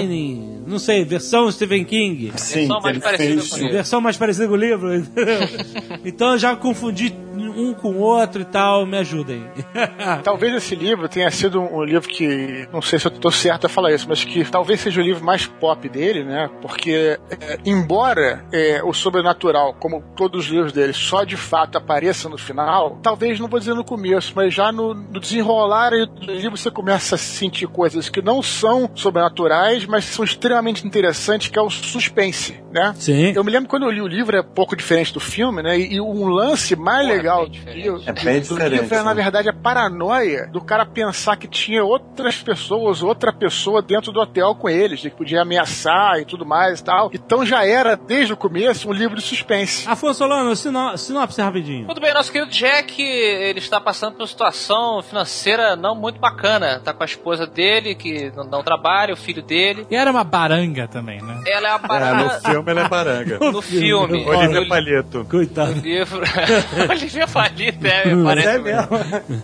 Shining, 0.00 0.53
não 0.66 0.78
sei, 0.78 1.04
versão 1.04 1.50
Stephen 1.50 1.84
King. 1.84 2.32
Sim, 2.36 2.66
Versão 2.66 2.80
mais 2.80 2.96
ele 2.96 3.04
parecida 3.04 3.40
fez. 3.40 3.50
com 3.50 3.56
ele. 3.58 3.72
Versão 3.72 4.00
mais 4.00 4.16
parecida 4.16 4.48
com 4.48 4.54
o 4.54 4.56
livro. 4.56 4.94
entendeu? 4.94 5.38
então 6.04 6.32
eu 6.32 6.38
já 6.38 6.56
confundi 6.56 7.14
um 7.56 7.74
com 7.74 7.90
o 7.92 7.98
outro 7.98 8.42
e 8.42 8.44
tal, 8.44 8.86
me 8.86 8.98
ajudem. 8.98 9.44
Talvez 10.22 10.54
esse 10.54 10.74
livro 10.74 11.08
tenha 11.08 11.30
sido 11.30 11.60
um 11.60 11.82
livro 11.84 12.08
que, 12.08 12.68
não 12.72 12.82
sei 12.82 12.98
se 12.98 13.06
eu 13.06 13.10
tô 13.10 13.30
certo 13.30 13.66
a 13.66 13.68
falar 13.68 13.92
isso, 13.92 14.06
mas 14.08 14.24
que 14.24 14.44
talvez 14.44 14.80
seja 14.80 15.00
o 15.00 15.04
livro 15.04 15.24
mais 15.24 15.46
pop 15.46 15.88
dele, 15.88 16.24
né? 16.24 16.50
Porque, 16.60 17.18
é, 17.30 17.58
embora 17.64 18.44
é, 18.52 18.82
o 18.82 18.92
sobrenatural, 18.92 19.74
como 19.74 20.02
todos 20.16 20.46
os 20.46 20.50
livros 20.50 20.72
dele, 20.72 20.92
só 20.92 21.24
de 21.24 21.36
fato 21.36 21.78
apareça 21.78 22.28
no 22.28 22.38
final, 22.38 22.98
talvez 23.02 23.38
não 23.38 23.48
vou 23.48 23.58
dizer 23.58 23.74
no 23.74 23.84
começo, 23.84 24.32
mas 24.34 24.52
já 24.52 24.72
no, 24.72 24.94
no 24.94 25.20
desenrolar 25.20 25.90
do 25.90 26.32
livro 26.32 26.56
você 26.56 26.70
começa 26.70 27.14
a 27.14 27.18
sentir 27.18 27.66
coisas 27.66 28.08
que 28.08 28.22
não 28.22 28.42
são 28.42 28.90
sobrenaturais, 28.94 29.86
mas 29.86 30.04
são 30.04 30.24
extremamente 30.24 30.53
extremamente 30.54 30.86
interessante, 30.86 31.50
que 31.50 31.58
é 31.58 31.62
o 31.62 31.68
suspense, 31.68 32.62
né? 32.70 32.94
Sim. 32.96 33.32
Eu 33.34 33.42
me 33.42 33.50
lembro 33.50 33.68
quando 33.68 33.84
eu 33.84 33.90
li 33.90 34.00
o 34.00 34.06
livro, 34.06 34.36
é 34.36 34.42
pouco 34.42 34.76
diferente 34.76 35.12
do 35.12 35.20
filme, 35.20 35.62
né? 35.62 35.78
E, 35.78 35.94
e 35.94 36.00
um 36.00 36.28
lance 36.28 36.76
mais 36.76 37.06
Pô, 37.06 37.12
é 37.12 37.16
legal 37.16 37.48
bem 37.48 37.82
do 37.82 38.02
É 38.06 38.12
bem 38.12 38.40
do 38.40 38.56
livro 38.56 38.94
é, 38.94 39.02
na 39.02 39.14
né? 39.14 39.22
verdade, 39.22 39.48
a 39.48 39.52
paranoia 39.52 40.46
do 40.46 40.60
cara 40.60 40.86
pensar 40.86 41.36
que 41.36 41.48
tinha 41.48 41.84
outras 41.84 42.40
pessoas, 42.40 43.02
outra 43.02 43.32
pessoa 43.32 43.82
dentro 43.82 44.12
do 44.12 44.20
hotel 44.20 44.54
com 44.54 44.68
eles, 44.68 45.00
que 45.00 45.10
podia 45.10 45.42
ameaçar 45.42 46.20
e 46.20 46.24
tudo 46.24 46.46
mais 46.46 46.80
e 46.80 46.84
tal. 46.84 47.10
Então 47.12 47.44
já 47.44 47.66
era, 47.66 47.96
desde 47.96 48.32
o 48.32 48.36
começo, 48.36 48.88
um 48.88 48.92
livro 48.92 49.16
de 49.16 49.22
suspense. 49.22 49.88
Afonso 49.88 50.18
Solano, 50.18 50.54
sino, 50.54 50.96
sinopse 50.96 51.40
rapidinho. 51.40 51.86
Tudo 51.88 52.00
bem, 52.00 52.14
nosso 52.14 52.30
querido 52.30 52.50
Jack, 52.50 53.02
ele 53.02 53.58
está 53.58 53.80
passando 53.80 54.12
por 54.12 54.22
uma 54.22 54.28
situação 54.28 55.02
financeira 55.02 55.74
não 55.74 55.94
muito 55.94 56.20
bacana. 56.20 56.80
Tá 56.80 56.92
com 56.92 57.02
a 57.02 57.06
esposa 57.06 57.46
dele, 57.46 57.94
que 57.94 58.30
não, 58.36 58.44
não 58.44 58.62
trabalha, 58.62 59.12
o 59.12 59.16
filho 59.16 59.42
dele. 59.42 59.86
E 59.90 59.96
era 59.96 60.10
uma 60.10 60.24
baranga 60.48 60.86
também, 60.88 61.20
né? 61.22 61.40
Ela 61.46 61.68
é 61.68 61.70
a 61.72 61.74
É, 61.74 61.78
barata 61.78 62.24
no 62.24 62.30
filme 62.52 62.70
ela 62.70 62.80
é 62.82 62.88
baranga. 62.88 63.38
no 63.38 63.62
filme. 63.62 64.24
Olivia 64.26 64.60
No 64.60 64.68
Palito. 64.68 65.26
Coitado. 65.30 65.72
livro. 65.80 66.20
Olivia 66.90 67.26
Palito, 67.26 67.86
é, 67.86 68.02
parece. 68.24 68.48
É 68.48 68.58
mesmo. 68.58 68.88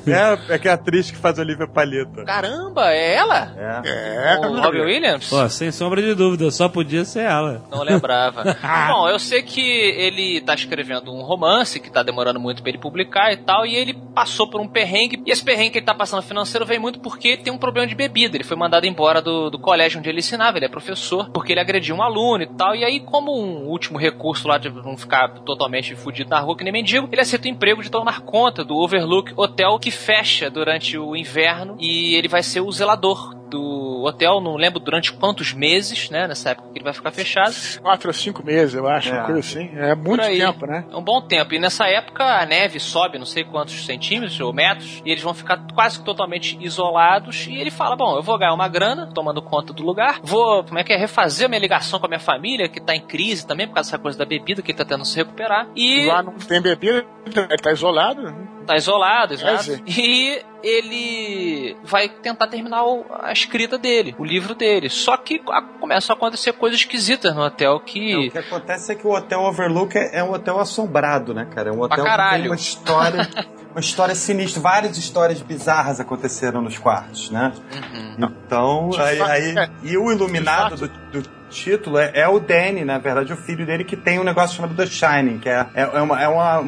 É, 0.07 0.55
é 0.55 0.59
que 0.59 0.69
é 0.69 0.71
a 0.71 0.75
atriz 0.75 1.11
que 1.11 1.17
faz 1.17 1.39
Olivia 1.39 1.67
Palito. 1.67 2.25
Caramba, 2.25 2.93
é 2.93 3.15
ela? 3.15 3.53
É. 3.85 4.35
É, 4.35 4.47
O 4.47 4.61
Robbie 4.61 4.81
Williams? 4.83 5.29
Pô, 5.29 5.49
sem 5.49 5.71
sombra 5.73 6.03
de 6.03 6.15
dúvida, 6.15 6.51
só 6.51 6.69
podia 6.69 7.05
ser 7.05 7.21
ela. 7.25 7.63
Não 7.71 7.83
lembrava. 7.83 8.57
Bom, 8.89 9.09
eu 9.09 9.19
sei 9.19 9.43
que 9.43 9.61
ele 9.61 10.41
tá 10.43 10.55
escrevendo 10.55 11.13
um 11.13 11.23
romance 11.23 11.81
que 11.81 11.91
tá 11.91 12.03
demorando 12.03 12.39
muito 12.41 12.63
pra 12.63 12.71
ele 12.71 12.79
publicar 12.79 13.33
e 13.33 13.37
tal, 13.39 13.65
e 13.67 13.75
ele 13.75 13.95
passou 14.15 14.49
por 14.49 14.61
um 14.61 14.69
perrengue. 14.69 15.23
E 15.27 15.31
esse 15.31 15.45
perrengue 15.45 15.71
que 15.71 15.79
ele 15.79 15.87
tá 15.87 15.95
passando 15.95 16.23
financeiro 16.23 16.67
vem 16.67 16.79
muito 16.79 17.01
porque 17.01 17.29
ele 17.29 17.43
tem 17.43 17.53
um 17.53 17.59
problema 17.59 17.87
de 17.87 17.95
bebida. 17.95 18.37
Ele 18.37 18.45
foi 18.45 18.57
mandado 18.57 18.87
embora 18.87 19.21
do, 19.21 19.51
do 19.51 19.59
colégio 19.59 19.99
onde 19.99 20.09
ele 20.09 20.19
ensinava, 20.19 20.59
ele 20.59 20.67
é 20.67 20.69
professor, 20.69 21.31
porque 21.31 21.53
ele 21.53 21.61
agrediu 21.61 21.97
um 21.97 22.03
aluno 22.03 22.43
e 22.43 22.47
tal. 22.47 22.75
E 22.75 22.85
aí, 22.85 23.01
como 23.01 23.37
um 23.37 23.67
último 23.67 23.99
recurso 23.99 24.49
lá 24.49 24.59
de 24.59 24.71
não 24.71 24.97
ficar 24.97 25.29
totalmente 25.41 25.95
fudido 25.95 26.31
na 26.31 26.41
rua 26.41 26.57
que 26.57 26.65
nem 26.65 26.73
mendigo, 26.73 27.09
ele 27.11 27.21
aceita 27.21 27.47
o 27.47 27.51
emprego 27.51 27.83
de 27.83 27.91
tomar 27.91 28.21
conta 28.21 28.65
do 28.65 28.77
Overlook 28.77 29.33
Hotel 29.37 29.79
que 29.79 29.91
fecha 29.91 30.51
durante 30.51 30.99
o 30.99 31.17
inverno 31.17 31.77
e 31.79 32.15
ele 32.15 32.29
vai 32.29 32.43
ser 32.43 32.61
o 32.61 32.71
zelador 32.71 33.40
do 33.51 34.03
hotel, 34.05 34.41
não 34.41 34.57
lembro 34.57 34.79
durante 34.81 35.13
quantos 35.13 35.53
meses, 35.53 36.09
né, 36.11 36.27
nessa 36.27 36.51
época 36.51 36.69
que 36.73 36.79
ele 36.79 36.85
vai 36.85 36.93
ficar 36.95 37.11
fechado. 37.11 37.53
quatro 37.83 38.09
ou 38.09 38.15
cinco 38.15 38.45
meses, 38.45 38.75
eu 38.75 38.87
acho, 38.87 39.11
É. 39.11 39.13
uma 39.19 39.25
coisa 39.25 39.41
assim. 39.41 39.71
É 39.77 39.95
muito 39.95 40.23
tempo, 40.25 40.67
né? 40.67 40.85
É 40.91 40.97
um 40.97 41.03
bom 41.03 41.21
tempo. 41.21 41.55
E 41.55 41.59
nessa 41.59 41.87
época 41.87 42.25
a 42.25 42.47
neve 42.47 42.79
sobe 42.81 43.19
não 43.19 43.27
sei 43.27 43.45
quantos 43.45 43.85
centímetros 43.85 44.39
ou 44.41 44.53
metros 44.53 45.03
e 45.05 45.11
eles 45.11 45.23
vão 45.23 45.35
ficar 45.35 45.59
quase 45.75 45.99
que 45.99 46.05
totalmente 46.05 46.57
isolados. 46.61 47.47
E 47.47 47.55
ele 47.61 47.71
fala: 47.71 47.97
Bom, 47.97 48.17
eu 48.17 48.23
vou 48.23 48.39
ganhar 48.39 48.55
uma 48.55 48.69
grana 48.69 49.07
tomando 49.13 49.43
conta 49.43 49.73
do 49.73 49.83
lugar, 49.83 50.21
vou, 50.23 50.63
como 50.65 50.79
é 50.79 50.85
que 50.85 50.93
é, 50.93 50.97
refazer 50.97 51.47
a 51.47 51.49
minha 51.49 51.61
ligação 51.61 51.99
com 51.99 52.07
a 52.07 52.09
minha 52.09 52.21
família, 52.21 52.69
que 52.69 52.81
tá 52.81 52.95
em 52.95 53.01
crise 53.01 53.47
também 53.47 53.67
por 53.67 53.75
causa 53.75 53.91
dessa 53.91 54.01
coisa 54.03 54.17
da 54.19 54.25
bebida 54.25 54.63
que 54.63 54.71
ele 54.71 54.79
tá 54.79 54.85
tentando 54.85 55.05
se 55.05 55.17
recuperar. 55.17 55.67
E 55.75 56.07
Lá 56.07 56.23
não 56.23 56.35
tem 56.35 56.61
bebida, 56.61 57.05
ele 57.27 57.59
tá 57.59 57.73
isolado. 57.73 58.23
né? 58.23 58.35
Tá 58.71 58.77
isolado, 58.77 59.35
exato. 59.35 59.65
sim. 59.65 59.83
E 59.87 60.43
ele 60.63 61.77
vai 61.83 62.09
tentar 62.09 62.47
terminar 62.47 62.85
o- 62.85 63.05
a 63.21 63.33
escrita 63.33 63.77
dele, 63.79 64.15
o 64.19 64.25
livro 64.25 64.55
dele. 64.55 64.89
Só 64.89 65.17
que 65.17 65.43
a- 65.49 65.63
começam 65.81 66.15
a 66.15 66.17
acontecer 66.17 66.53
coisas 66.53 66.79
esquisitas 66.81 67.35
no 67.35 67.43
hotel 67.43 67.81
que. 67.81 68.29
O 68.29 68.31
que 68.31 68.39
acontece 68.39 68.93
é 68.93 68.95
que 68.95 69.07
o 69.07 69.11
Hotel 69.11 69.41
Overlook 69.41 69.97
é, 69.97 70.19
é 70.19 70.25
um 70.25 70.33
hotel 70.33 70.59
assombrado, 70.59 71.35
né, 71.35 71.47
cara? 71.55 71.71
É 71.71 71.73
um 71.73 71.81
hotel 71.81 72.05
que 72.05 72.31
tem 72.41 72.47
uma 72.47 72.55
história, 72.55 73.29
uma 73.73 73.81
história 73.81 74.15
sinistra. 74.15 74.61
Várias 74.63 74.97
histórias 74.97 75.41
bizarras 75.43 75.99
aconteceram 76.01 76.61
nos 76.63 76.79
quartos, 76.79 77.31
né? 77.31 77.53
Uhum. 77.75 78.17
Então, 78.47 78.91
aí, 78.99 79.21
aí- 79.23 79.59
é. 79.59 79.71
e 79.83 79.97
o 79.97 80.11
iluminado 80.13 80.77
do, 80.77 80.89
do 81.21 81.40
título 81.51 81.99
é, 81.99 82.13
é 82.15 82.29
o 82.29 82.39
Danny, 82.39 82.85
na 82.85 82.99
verdade, 82.99 83.33
o 83.33 83.37
filho 83.37 83.67
dele 83.67 83.85
que 83.85 83.97
tem 83.97 84.19
um 84.19 84.25
negócio 84.25 84.57
chamado 84.57 84.75
The 84.75 84.87
Shining, 84.87 85.39
que 85.39 85.49
é, 85.49 85.67
é, 85.75 85.83
é 85.83 86.01
uma, 86.01 86.23
é 86.23 86.29
uma, 86.29 86.61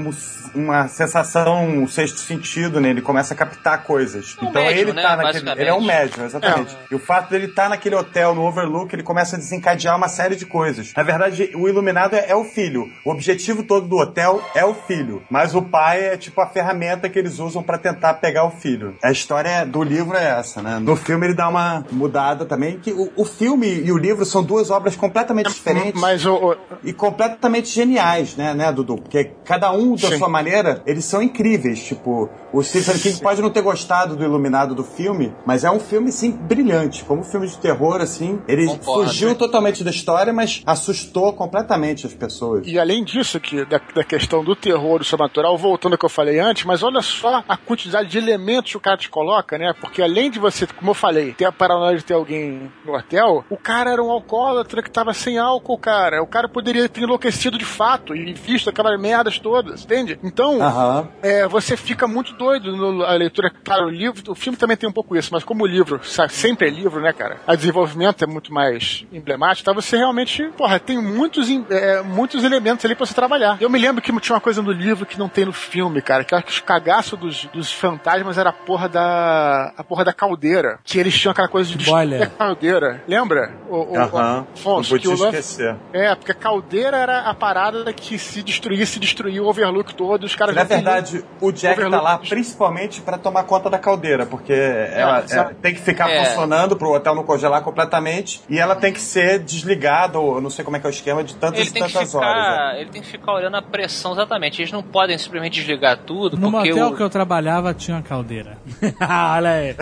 uma 0.55 0.89
sensação, 0.89 1.67
um 1.67 1.89
sexto 1.89 2.19
sentido, 2.19 2.81
né? 2.81 2.91
Ele 2.91 3.01
começa 3.01 3.35
a 3.35 3.37
captar 3.37 3.85
coisas. 3.85 4.37
É 4.39 4.45
um 4.45 4.49
então 4.49 4.63
médium, 4.63 4.81
ele 4.81 4.93
né, 4.93 5.03
tá 5.03 5.17
naquele. 5.17 5.51
Ele 5.51 5.71
é 5.71 5.75
um 5.75 5.81
médium, 5.81 6.25
exatamente. 6.25 6.77
E 6.91 6.95
o 6.95 6.99
fato 6.99 7.31
dele 7.31 7.47
estar 7.47 7.69
naquele 7.69 7.95
hotel, 7.95 8.35
no 8.35 8.43
Overlook, 8.43 8.95
ele 8.95 9.03
começa 9.03 9.37
a 9.37 9.39
desencadear 9.39 9.97
uma 9.97 10.09
série 10.09 10.37
de 10.37 10.47
coisas. 10.47 10.93
Na 10.97 11.03
verdade, 11.03 11.51
o 11.55 11.69
iluminado 11.69 12.15
é, 12.15 12.31
é 12.31 12.37
o 12.37 12.45
filho. 12.45 12.91
O 13.05 13.11
objetivo 13.11 13.63
todo 13.63 13.87
do 13.87 13.97
hotel 13.97 14.43
é 14.55 14.65
o 14.65 14.75
filho. 14.75 15.23
Mas 15.31 15.55
o 15.55 15.63
pai 15.63 16.05
é 16.05 16.17
tipo 16.17 16.41
a 16.41 16.47
ferramenta 16.47 17.09
que 17.09 17.19
eles 17.19 17.39
usam 17.39 17.63
pra 17.63 17.79
tentar 17.79 18.15
pegar 18.15 18.45
o 18.45 18.51
filho. 18.51 18.97
A 19.03 19.11
história 19.11 19.65
do 19.65 19.83
livro 19.83 20.17
é 20.17 20.39
essa, 20.39 20.61
né? 20.61 20.79
No 20.79 20.97
filme 20.97 21.27
ele 21.27 21.35
dá 21.35 21.49
uma 21.49 21.85
mudada 21.91 22.45
também. 22.45 22.79
que 22.79 22.93
O, 22.93 23.13
o 23.17 23.25
filme 23.25 23.67
e 23.67 23.93
o 23.93 23.99
livro 23.99 24.25
são 24.25 24.43
duas 24.43 24.71
obras 24.73 24.97
completamente 24.97 25.49
diferentes 25.51 26.01
Mas 26.01 26.27
o, 26.27 26.35
o- 26.35 26.57
e 26.83 26.93
completamente 26.93 27.69
geniais, 27.69 28.35
né, 28.37 28.53
né, 28.55 28.73
Dudu? 28.73 28.97
Porque 28.97 29.33
cada 29.45 29.71
um 29.73 29.95
da 29.95 30.09
Sim. 30.09 30.19
sua 30.19 30.29
maneira, 30.29 30.83
eles 30.87 31.05
são 31.05 31.23
incríveis. 31.23 31.85
Tipo, 31.85 32.29
o 32.53 32.63
Stephen 32.63 32.99
King 32.99 33.21
pode 33.21 33.41
não 33.41 33.51
ter 33.51 33.63
gostado 33.63 34.17
do 34.17 34.25
Iluminado 34.25 34.75
do 34.75 34.83
filme, 34.83 35.33
mas 35.47 35.63
é 35.65 35.71
um 35.71 35.79
filme, 35.79 36.11
sim, 36.11 36.33
brilhante. 36.33 37.05
Como 37.05 37.23
filme 37.23 37.47
de 37.47 37.57
terror, 37.59 38.01
assim. 38.01 38.41
Ele 38.49 38.67
Concordo. 38.67 39.05
fugiu 39.09 39.35
totalmente 39.35 39.85
da 39.85 39.91
história, 39.91 40.33
mas 40.33 40.63
assustou 40.67 41.33
completamente 41.33 42.07
as 42.07 42.15
pessoas. 42.15 42.67
E 42.67 42.79
além 42.79 43.05
disso, 43.05 43.39
que 43.39 43.65
da, 43.65 43.81
da 43.95 44.03
questão 44.05 44.43
do 44.43 44.57
terror, 44.57 44.99
do 44.99 45.05
sobrenatural, 45.05 45.57
voltando 45.59 45.93
ao 45.93 45.99
que 45.99 46.05
eu 46.05 46.09
falei 46.09 46.39
antes, 46.39 46.65
mas 46.65 46.83
olha 46.83 47.03
só 47.03 47.45
a 47.47 47.57
quantidade 47.57 48.09
de 48.09 48.19
elementos 48.19 48.71
que 48.71 48.77
o 48.77 48.81
cara 48.81 48.97
te 48.97 49.09
coloca, 49.11 49.59
né? 49.59 49.73
Porque 49.81 50.03
além 50.03 50.31
de 50.31 50.39
você, 50.39 50.67
como 50.67 50.91
eu 50.91 50.95
falei, 50.95 51.33
ter 51.35 51.45
a 51.45 51.53
paranoia 51.53 51.97
de 51.97 52.05
ter 52.05 52.15
alguém 52.15 52.71
no 52.85 52.95
hotel, 52.95 53.45
o 53.51 53.57
cara 53.57 53.91
era 53.93 54.03
um 54.03 54.11
alcoólatra 54.11 54.62
que 54.83 54.91
tava 54.91 55.13
sem 55.15 55.39
álcool, 55.39 55.79
cara. 55.79 56.23
O 56.23 56.27
cara 56.27 56.49
poderia 56.49 56.89
ter 56.89 57.03
enlouquecido 57.03 57.59
de 57.59 57.65
fato 57.65 58.15
e 58.15 58.33
visto 58.33 58.71
aquelas 58.71 58.99
merdas 59.01 59.39
todas, 59.39 59.85
entende? 59.85 60.19
Então, 60.23 60.61
Aham. 60.63 61.09
é, 61.23 61.47
você 61.47 61.77
fica 61.77 62.07
muito 62.07 62.33
doido 62.35 62.75
na 62.97 63.13
leitura. 63.13 63.51
Claro, 63.65 63.87
o 63.87 63.91
livro, 63.91 64.23
o 64.31 64.35
filme 64.35 64.57
também 64.57 64.77
tem 64.77 64.89
um 64.89 64.93
pouco 64.93 65.17
isso, 65.17 65.31
mas 65.33 65.45
como 65.45 65.65
o 65.65 65.67
livro 65.67 66.01
sabe, 66.05 66.33
sempre 66.33 66.69
é 66.69 66.71
livro, 66.71 67.01
né, 67.01 67.13
cara? 67.13 67.37
A 67.47 67.55
desenvolvimento 67.55 68.23
é 68.23 68.27
muito 68.27 68.53
mais 68.53 69.05
emblemático, 69.13 69.63
então 69.63 69.75
você 69.75 69.97
realmente, 69.97 70.45
porra, 70.57 70.79
tem 70.79 70.99
muitos, 71.03 71.49
em- 71.49 71.65
é, 71.71 72.03
muitos 72.03 72.45
elementos 72.45 72.85
ali 72.85 72.95
pra 72.95 73.07
você 73.07 73.15
trabalhar. 73.15 73.57
Eu 73.61 73.69
me 73.71 73.79
lembro 73.79 74.01
que 74.03 74.13
tinha 74.21 74.35
uma 74.35 74.41
coisa 74.41 74.63
no 74.63 74.71
livro 74.73 75.05
que 75.07 75.19
não 75.19 75.29
tem 75.29 75.45
no 75.45 75.53
filme, 75.53 76.01
cara, 76.03 76.25
que 76.25 76.33
eu 76.35 76.39
acho 76.39 76.47
que 76.47 76.53
os 76.53 76.61
cagaços 76.61 77.19
dos, 77.19 77.45
dos 77.47 77.73
fantasmas 77.73 78.39
era 78.39 78.51
a 78.51 78.53
porra 78.53 78.89
da. 78.89 79.73
a 79.77 79.83
porra 79.85 80.05
da 80.05 80.13
caldeira. 80.13 80.79
Que 80.85 80.99
eles 80.99 81.19
tinham 81.19 81.33
aquela 81.33 81.49
coisa 81.49 81.71
de 81.71 81.77
destruir 81.79 82.09
Boiler. 82.09 82.23
a 82.23 82.27
caldeira. 82.27 83.03
Lembra? 83.09 83.53
O, 83.69 83.95
o, 83.95 83.99
Aham. 83.99 84.47
Afonso, 84.55 84.93
Não 84.95 85.01
que 85.01 85.09
o 85.09 85.11
podia 85.13 85.25
lance- 85.27 85.39
esquecer. 85.39 85.77
É, 85.93 86.15
porque 86.15 86.33
a 86.33 86.35
caldeira 86.35 86.97
era 86.97 87.21
a 87.21 87.35
parada 87.35 87.93
que 87.93 88.19
se 88.19 88.43
destruísse, 88.43 88.99
destruía 89.01 89.43
o 89.43 89.47
overlook 89.49 89.95
todo, 89.95 90.25
os 90.25 90.35
caras 90.37 90.55
Na 90.55 90.65
verdade, 90.65 91.25
o 91.41 91.51
Jack 91.51 91.77
tá 91.77 91.87
Overlook. 91.87 92.05
lá 92.05 92.19
principalmente 92.19 93.01
pra 93.01 93.17
tomar 93.19 93.45
conta 93.45 93.69
da 93.71 93.79
caldeira, 93.79 94.27
porque 94.27 94.53
ela 94.53 95.21
exato. 95.25 95.51
é, 95.53 95.55
tem 95.55 95.75
que 95.75 95.81
ficar 95.81 96.11
É. 96.11 96.25
funcionando 96.25 96.77
pro 96.77 96.91
hotel 96.93 97.15
não 97.15 97.25
congelar 97.25 97.63
completamente 97.63 98.41
e 98.49 98.59
ela 98.59 98.75
tem 98.77 98.93
que 98.93 99.01
ser 99.01 99.39
desligada, 99.39 100.19
ou 100.19 100.37
eu 100.37 100.41
não 100.41 100.51
sei 100.51 100.65
como 100.65 100.77
é 100.77 100.81
que 100.81 100.87
é 100.87 100.91
o 100.91 100.93
esquema, 100.93 101.25
de 101.25 101.35
tantas 101.35 101.61
Ele 101.61 101.71
e 101.71 101.73
tem, 101.73 101.83
que 101.85 101.93
tantas 101.93 102.15
horas. 102.15 102.29
né? 102.37 102.43
ficar, 102.53 102.81
ele 102.81 102.91
tem 102.91 103.03
que 103.03 103.09
ficar 103.09 103.33
olhando 103.35 103.57
a 103.57 103.63
pressão 103.63 104.13
exatamente. 104.13 104.61
Eles 104.61 104.73
não 104.73 104.83
podem 104.83 105.17
simplesmente 105.19 105.55
desligar 105.61 105.99
tudo, 105.99 106.37
No 106.37 106.51
porque 106.51 106.71
motel 106.71 106.89
o... 106.89 106.97
que 106.97 107.03
eu 107.03 107.11
trabalhava 107.11 107.73
tinha 107.75 107.97
uma 107.97 108.03
caldeira. 108.03 108.59
Olha 109.01 109.51
aí. 109.51 109.77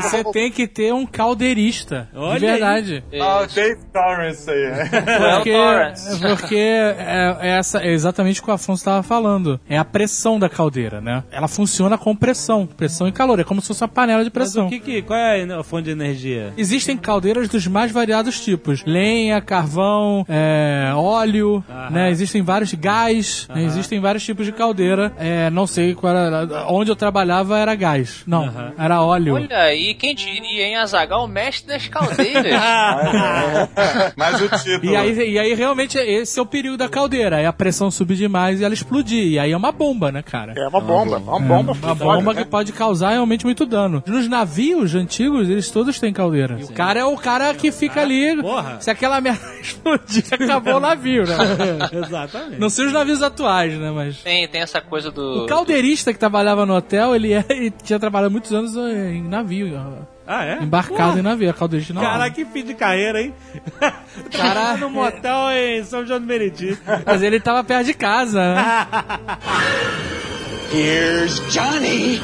Você 0.00 0.24
tem 0.32 0.50
que 0.50 0.66
ter 0.66 0.92
um 0.92 1.04
caldeirista. 1.06 2.08
Olha 2.14 2.38
de 2.40 2.46
verdade. 2.46 3.04
Ah, 3.20 3.42
o 3.42 3.46
Dave 3.54 3.80
Torrance 3.92 4.50
aí. 4.50 4.70
Porque, 5.36 5.52
Torrance. 5.52 6.20
porque 6.20 6.56
é, 6.56 7.36
é 7.40 7.48
essa, 7.58 7.82
é 7.82 7.92
exatamente 7.92 8.40
o 8.40 8.44
que 8.44 8.50
o 8.50 8.54
Afonso 8.54 8.80
estava 8.80 9.02
falando. 9.02 9.60
É 9.68 9.76
a 9.76 9.84
pressão 9.84 10.38
da 10.38 10.48
caldeira, 10.48 11.00
né? 11.00 11.24
Ela 11.30 11.48
funciona 11.48 11.98
com 11.98 12.14
pressão. 12.14 12.66
Pressão 12.66 13.08
e 13.08 13.12
calor. 13.12 13.40
É 13.40 13.44
como 13.44 13.60
se 13.60 13.68
fosse 13.68 13.82
uma 13.82 13.88
panela 13.88 14.22
de 14.22 14.30
Mas 14.30 14.32
pressão. 14.32 14.66
o 14.66 14.70
que 14.70 14.80
que, 14.80 15.02
qual 15.02 15.18
é 15.18 15.42
a 15.42 15.62
fonte 15.62 15.84
de 15.84 15.90
energia? 15.90 16.52
Existem 16.56 16.96
caldeiras 16.96 17.48
dos 17.48 17.66
mais 17.66 17.90
variados 17.90 18.40
tipos: 18.40 18.84
lenha, 18.84 19.40
carvão, 19.40 20.24
é, 20.28 20.92
óleo, 20.94 21.64
né? 21.90 22.10
Existem 22.10 22.42
vários 22.42 22.72
gás, 22.74 23.48
né? 23.48 23.64
existem 23.64 24.00
vários 24.00 24.24
tipos 24.24 24.46
de 24.46 24.52
caldeira. 24.52 25.12
É, 25.18 25.50
não 25.50 25.66
sei 25.66 25.94
qual 25.94 26.16
era. 26.16 26.66
Onde 26.68 26.90
eu 26.90 26.96
trabalhava 26.96 27.58
era 27.58 27.74
gás. 27.74 28.22
Não, 28.26 28.72
era 28.78 29.02
óleo. 29.02 29.34
Olha 29.34 29.58
aí, 29.58 29.94
quem 29.94 30.14
diria, 30.14 30.66
hein? 30.66 30.76
Azagal, 30.76 31.26
mestre 31.26 31.68
das 31.68 31.88
caldeiras. 31.88 32.52
Mas 34.16 34.40
o 34.40 34.48
título. 34.48 34.92
E 34.92 34.96
aí, 34.96 35.30
e 35.32 35.38
aí, 35.38 35.54
realmente, 35.54 35.98
esse 35.98 36.38
é 36.38 36.42
o 36.42 36.46
perigo 36.46 36.76
da 36.76 36.88
caldeira. 36.88 37.40
É 37.40 37.46
a 37.46 37.52
pressão 37.52 37.90
subir 37.90 38.16
demais 38.16 38.60
e 38.60 38.64
ela 38.64 38.74
explodir. 38.74 39.24
E 39.24 39.38
aí 39.38 39.52
é 39.52 39.56
uma 39.56 39.72
bomba, 39.72 40.10
né, 40.12 40.22
cara? 40.22 40.54
É 40.56 40.68
uma 40.68 40.80
bomba, 40.80 41.18
uma 41.18 41.40
bomba. 41.40 41.72
Uma 41.72 41.74
foda, 41.74 41.94
bomba 41.94 42.34
né? 42.34 42.42
que 42.42 42.50
pode 42.50 42.72
causar 42.72 43.10
realmente 43.10 43.44
muito 43.44 43.66
dano. 43.66 44.02
Nos 44.06 44.28
navios 44.28 44.94
antigos, 44.94 45.48
eles 45.48 45.70
todos 45.70 45.98
têm 45.98 46.12
caldeira. 46.12 46.58
E 46.60 46.64
o 46.64 46.72
cara 46.72 47.00
é 47.00 47.04
o 47.04 47.16
cara 47.16 47.54
que 47.54 47.70
fica 47.72 48.00
ali. 48.00 48.40
porra. 48.40 48.80
Se 48.80 48.90
aquela 48.90 49.20
merda 49.20 49.46
explodir, 49.60 50.24
acabou 50.30 50.76
o 50.76 50.80
navio, 50.80 51.24
né? 51.26 51.36
Exatamente. 51.92 52.58
Não 52.58 52.70
sei 52.70 52.86
os 52.86 52.92
navios 52.92 53.22
atuais, 53.22 53.74
né? 53.78 53.90
Mas. 53.90 54.18
tem, 54.18 54.46
tem 54.48 54.60
essa 54.60 54.80
coisa 54.80 55.10
do... 55.10 55.44
O 55.44 55.46
caldeirista 55.46 56.12
que 56.12 56.18
trabalhava 56.18 56.66
no 56.66 56.74
hotel, 56.74 57.14
ele, 57.14 57.32
é, 57.32 57.44
ele 57.48 57.70
tinha 57.70 57.98
trabalhado 57.98 58.30
muitos 58.30 58.52
anos 58.52 58.76
em 58.76 59.22
navio. 59.22 59.68
Ah, 60.32 60.44
é? 60.44 60.62
Embarcado 60.62 61.14
Pô, 61.14 61.18
em 61.18 61.22
navio, 61.22 61.50
a 61.50 61.52
calda 61.52 61.74
original. 61.74 62.04
Caraca, 62.04 62.30
que 62.30 62.44
fim 62.44 62.62
de 62.62 62.72
carreira, 62.74 63.20
hein? 63.20 63.34
Cara- 64.30 64.76
no 64.76 64.88
motel 64.88 65.50
em 65.50 65.82
São 65.82 66.06
João 66.06 66.20
do 66.20 66.26
Meriti. 66.26 66.78
Mas 67.04 67.20
ele 67.20 67.40
tava 67.40 67.64
perto 67.64 67.86
de 67.86 67.94
casa, 67.94 68.54
né? 68.54 68.86
Here's 70.72 71.40
Johnny. 71.52 72.20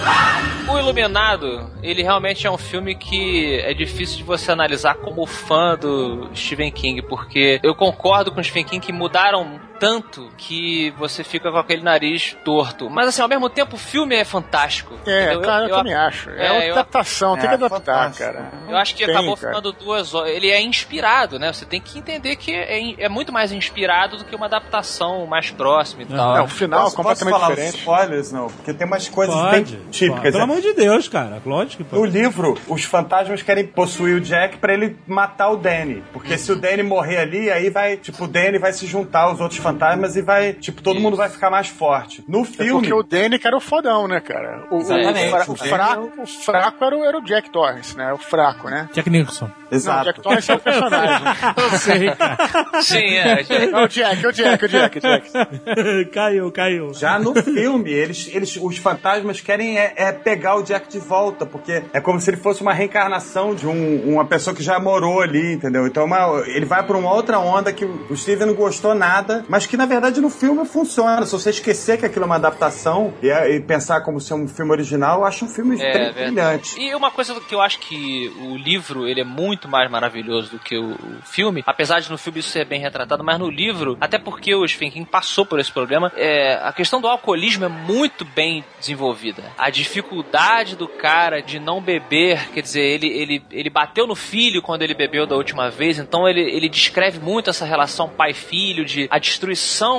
O 0.68 0.78
Iluminado, 0.78 1.68
ele 1.82 2.00
realmente 2.00 2.46
é 2.46 2.50
um 2.50 2.56
filme 2.56 2.94
que 2.94 3.58
é 3.64 3.74
difícil 3.74 4.18
de 4.18 4.22
você 4.22 4.52
analisar 4.52 4.94
como 4.94 5.26
fã 5.26 5.76
do 5.76 6.30
Stephen 6.32 6.70
King, 6.70 7.02
porque 7.02 7.58
eu 7.60 7.74
concordo 7.74 8.30
com 8.30 8.40
o 8.40 8.44
Stephen 8.44 8.64
King 8.64 8.86
que 8.86 8.92
mudaram 8.92 9.60
tanto 9.78 10.30
que 10.36 10.90
você 10.98 11.22
fica 11.24 11.50
com 11.50 11.58
aquele 11.58 11.82
nariz 11.82 12.36
torto. 12.44 12.88
Mas 12.90 13.08
assim, 13.08 13.22
ao 13.22 13.28
mesmo 13.28 13.48
tempo, 13.48 13.76
o 13.76 13.78
filme 13.78 14.14
é 14.16 14.24
fantástico. 14.24 14.94
É, 15.06 15.24
entendeu? 15.24 15.40
cara, 15.42 15.64
eu, 15.68 15.76
também 15.76 15.94
acho. 15.94 16.30
É, 16.30 16.46
é, 16.46 16.70
eu- 16.70 16.72
adaptação, 16.74 17.34
tem 17.36 17.44
É, 17.44 17.48
que 17.48 17.54
adaptar, 17.54 17.78
fantástico. 18.10 18.24
cara. 18.32 18.52
Eu 18.68 18.76
acho 18.76 18.94
que 18.94 19.04
Tem, 19.04 19.14
acabou 19.14 19.36
cara. 19.36 19.48
ficando 19.54 19.72
duas 19.72 20.14
horas. 20.14 20.30
Ele 20.32 20.50
é 20.50 20.60
inspirado, 20.62 21.38
né? 21.38 21.52
Você 21.52 21.64
tem 21.64 21.80
que 21.80 21.98
entender 21.98 22.36
que 22.36 22.52
é, 22.54 23.02
é 23.04 23.08
muito 23.08 23.32
mais 23.32 23.52
inspirado 23.52 24.16
do 24.18 24.24
que 24.24 24.34
uma 24.34 24.46
adaptação 24.46 25.26
mais 25.26 25.50
próxima 25.50 26.02
e 26.02 26.06
tal. 26.06 26.36
É, 26.36 26.42
o 26.42 26.48
final 26.48 26.84
Posso, 26.84 26.96
posso 26.96 27.08
completamente 27.24 27.32
falar 27.34 27.48
os 27.50 27.54
diferente. 27.56 27.78
spoilers, 27.78 28.32
não? 28.32 28.46
Porque 28.48 28.72
tem 28.74 28.86
umas 28.86 29.08
coisas 29.08 29.34
Pode. 29.34 29.50
bem 29.50 29.64
pode. 29.64 29.76
típicas. 29.90 30.22
Pelo 30.22 30.38
né? 30.38 30.42
amor 30.44 30.60
de 30.60 30.72
Deus, 30.72 31.08
cara. 31.08 31.40
Lógico 31.44 31.84
que 31.84 31.94
No 31.94 32.00
pode. 32.02 32.12
livro, 32.12 32.58
os 32.68 32.84
fantasmas 32.84 33.42
querem 33.42 33.66
possuir 33.66 34.16
o 34.16 34.20
Jack 34.20 34.56
pra 34.58 34.72
ele 34.72 34.96
matar 35.06 35.50
o 35.50 35.56
Danny. 35.56 36.02
Porque 36.12 36.36
se 36.38 36.50
o 36.52 36.56
Danny 36.56 36.82
morrer 36.82 37.18
ali, 37.18 37.50
aí 37.50 37.70
vai, 37.70 37.96
tipo, 37.96 38.24
o 38.24 38.28
Danny 38.28 38.58
vai 38.58 38.72
se 38.72 38.86
juntar 38.86 39.22
aos 39.22 39.40
outros 39.40 39.60
fantasmas 39.72 40.16
e 40.16 40.22
vai, 40.22 40.52
tipo, 40.52 40.82
todo 40.82 41.00
mundo 41.00 41.16
vai 41.16 41.28
ficar 41.28 41.50
mais 41.50 41.68
forte. 41.68 42.24
No 42.28 42.42
É 42.42 42.44
filme. 42.44 42.72
porque 42.72 42.92
o 42.94 43.02
Danny 43.02 43.38
que 43.38 43.46
era 43.46 43.56
o 43.56 43.60
fodão, 43.60 44.06
né, 44.08 44.20
cara? 44.20 44.64
O, 44.70 44.78
Exatamente. 44.78 45.26
o 45.26 45.30
fra- 45.30 45.44
o 45.52 45.56
fraco, 45.56 46.12
o 46.22 46.26
fraco 46.26 46.84
era, 46.84 46.96
o, 46.96 47.04
era 47.04 47.18
o 47.18 47.22
Jack 47.24 47.50
Torrance, 47.50 47.96
né? 47.96 48.12
O 48.12 48.18
fraco, 48.18 48.68
né? 48.68 48.88
Jack 48.92 49.08
Nicholson. 49.10 49.46
Não, 49.46 49.52
o 49.70 49.74
Exato. 49.74 50.04
Jack 50.04 50.20
Torrance 50.20 50.50
é 50.50 50.54
o 50.54 50.60
personagem. 50.60 51.26
Eu 51.56 51.78
sei, 51.78 52.10
cara. 52.12 52.36
Sim, 52.82 52.96
é. 53.14 53.40
É 53.72 53.84
o 53.84 53.88
Jack, 53.88 54.24
é 54.24 54.28
o 54.28 54.32
Jack, 54.32 54.64
o 54.64 54.68
Jack, 54.68 54.98
o 54.98 55.00
Jack. 55.00 55.30
caiu, 56.12 56.50
caiu. 56.52 56.94
Já 56.94 57.18
no 57.18 57.34
filme, 57.42 57.90
eles, 57.92 58.28
eles, 58.32 58.56
os 58.60 58.78
fantasmas 58.78 59.40
querem 59.40 59.78
é, 59.78 59.92
é 59.96 60.12
pegar 60.12 60.56
o 60.56 60.62
Jack 60.62 60.88
de 60.88 60.98
volta, 60.98 61.44
porque 61.46 61.82
é 61.92 62.00
como 62.00 62.20
se 62.20 62.30
ele 62.30 62.36
fosse 62.36 62.62
uma 62.62 62.72
reencarnação 62.72 63.54
de 63.54 63.66
um- 63.66 64.12
uma 64.14 64.24
pessoa 64.24 64.54
que 64.54 64.62
já 64.62 64.78
morou 64.78 65.20
ali, 65.20 65.54
entendeu? 65.54 65.86
Então 65.86 66.04
uma- 66.04 66.42
ele 66.46 66.64
vai 66.64 66.82
pra 66.82 66.96
uma 66.96 67.12
outra 67.12 67.38
onda 67.38 67.72
que 67.72 67.84
o 67.84 68.16
Steven 68.16 68.46
não 68.48 68.54
gostou 68.54 68.94
nada, 68.94 69.44
mas 69.48 69.55
que 69.64 69.76
na 69.76 69.86
verdade 69.86 70.20
no 70.20 70.28
filme 70.28 70.66
funciona. 70.66 71.24
Se 71.24 71.32
você 71.32 71.50
esquecer 71.50 71.98
que 71.98 72.04
aquilo 72.04 72.24
é 72.24 72.26
uma 72.26 72.34
adaptação 72.34 73.14
e, 73.22 73.28
e 73.30 73.60
pensar 73.60 74.00
como 74.02 74.20
se 74.20 74.32
é 74.32 74.36
um 74.36 74.48
filme 74.48 74.72
original, 74.72 75.20
eu 75.20 75.24
acho 75.24 75.44
um 75.44 75.48
filme 75.48 75.80
É, 75.80 75.92
verdade. 75.92 76.12
brilhante. 76.24 76.80
E 76.80 76.94
uma 76.94 77.10
coisa 77.10 77.40
que 77.40 77.54
eu 77.54 77.60
acho 77.60 77.78
que 77.78 78.28
o 78.40 78.56
livro 78.56 79.06
ele 79.06 79.20
é 79.20 79.24
muito 79.24 79.68
mais 79.68 79.90
maravilhoso 79.90 80.50
do 80.50 80.58
que 80.58 80.76
o, 80.76 80.92
o 80.92 81.22
filme, 81.22 81.62
apesar 81.66 82.00
de 82.00 82.10
no 82.10 82.18
filme 82.18 82.40
isso 82.40 82.50
ser 82.50 82.64
bem 82.66 82.80
retratado, 82.80 83.22
mas 83.22 83.38
no 83.38 83.48
livro, 83.48 83.96
até 84.00 84.18
porque 84.18 84.54
o 84.54 84.66
Stephen 84.66 84.90
King 84.90 85.08
passou 85.08 85.46
por 85.46 85.60
esse 85.60 85.70
problema, 85.70 86.12
é, 86.16 86.54
a 86.62 86.72
questão 86.72 87.00
do 87.00 87.06
alcoolismo 87.06 87.64
é 87.64 87.68
muito 87.68 88.24
bem 88.24 88.64
desenvolvida. 88.80 89.44
A 89.56 89.70
dificuldade 89.70 90.76
do 90.76 90.88
cara 90.88 91.40
de 91.42 91.58
não 91.58 91.80
beber, 91.80 92.50
quer 92.52 92.62
dizer, 92.62 92.80
ele, 92.82 93.06
ele, 93.08 93.42
ele 93.50 93.70
bateu 93.70 94.06
no 94.06 94.14
filho 94.14 94.62
quando 94.62 94.82
ele 94.82 94.94
bebeu 94.94 95.26
da 95.26 95.36
última 95.36 95.70
vez, 95.70 95.98
então 95.98 96.28
ele, 96.28 96.40
ele 96.40 96.68
descreve 96.68 97.18
muito 97.18 97.50
essa 97.50 97.64
relação 97.64 98.08
pai-filho, 98.08 98.84
de 98.84 99.06
a 99.10 99.18
destruição 99.18 99.45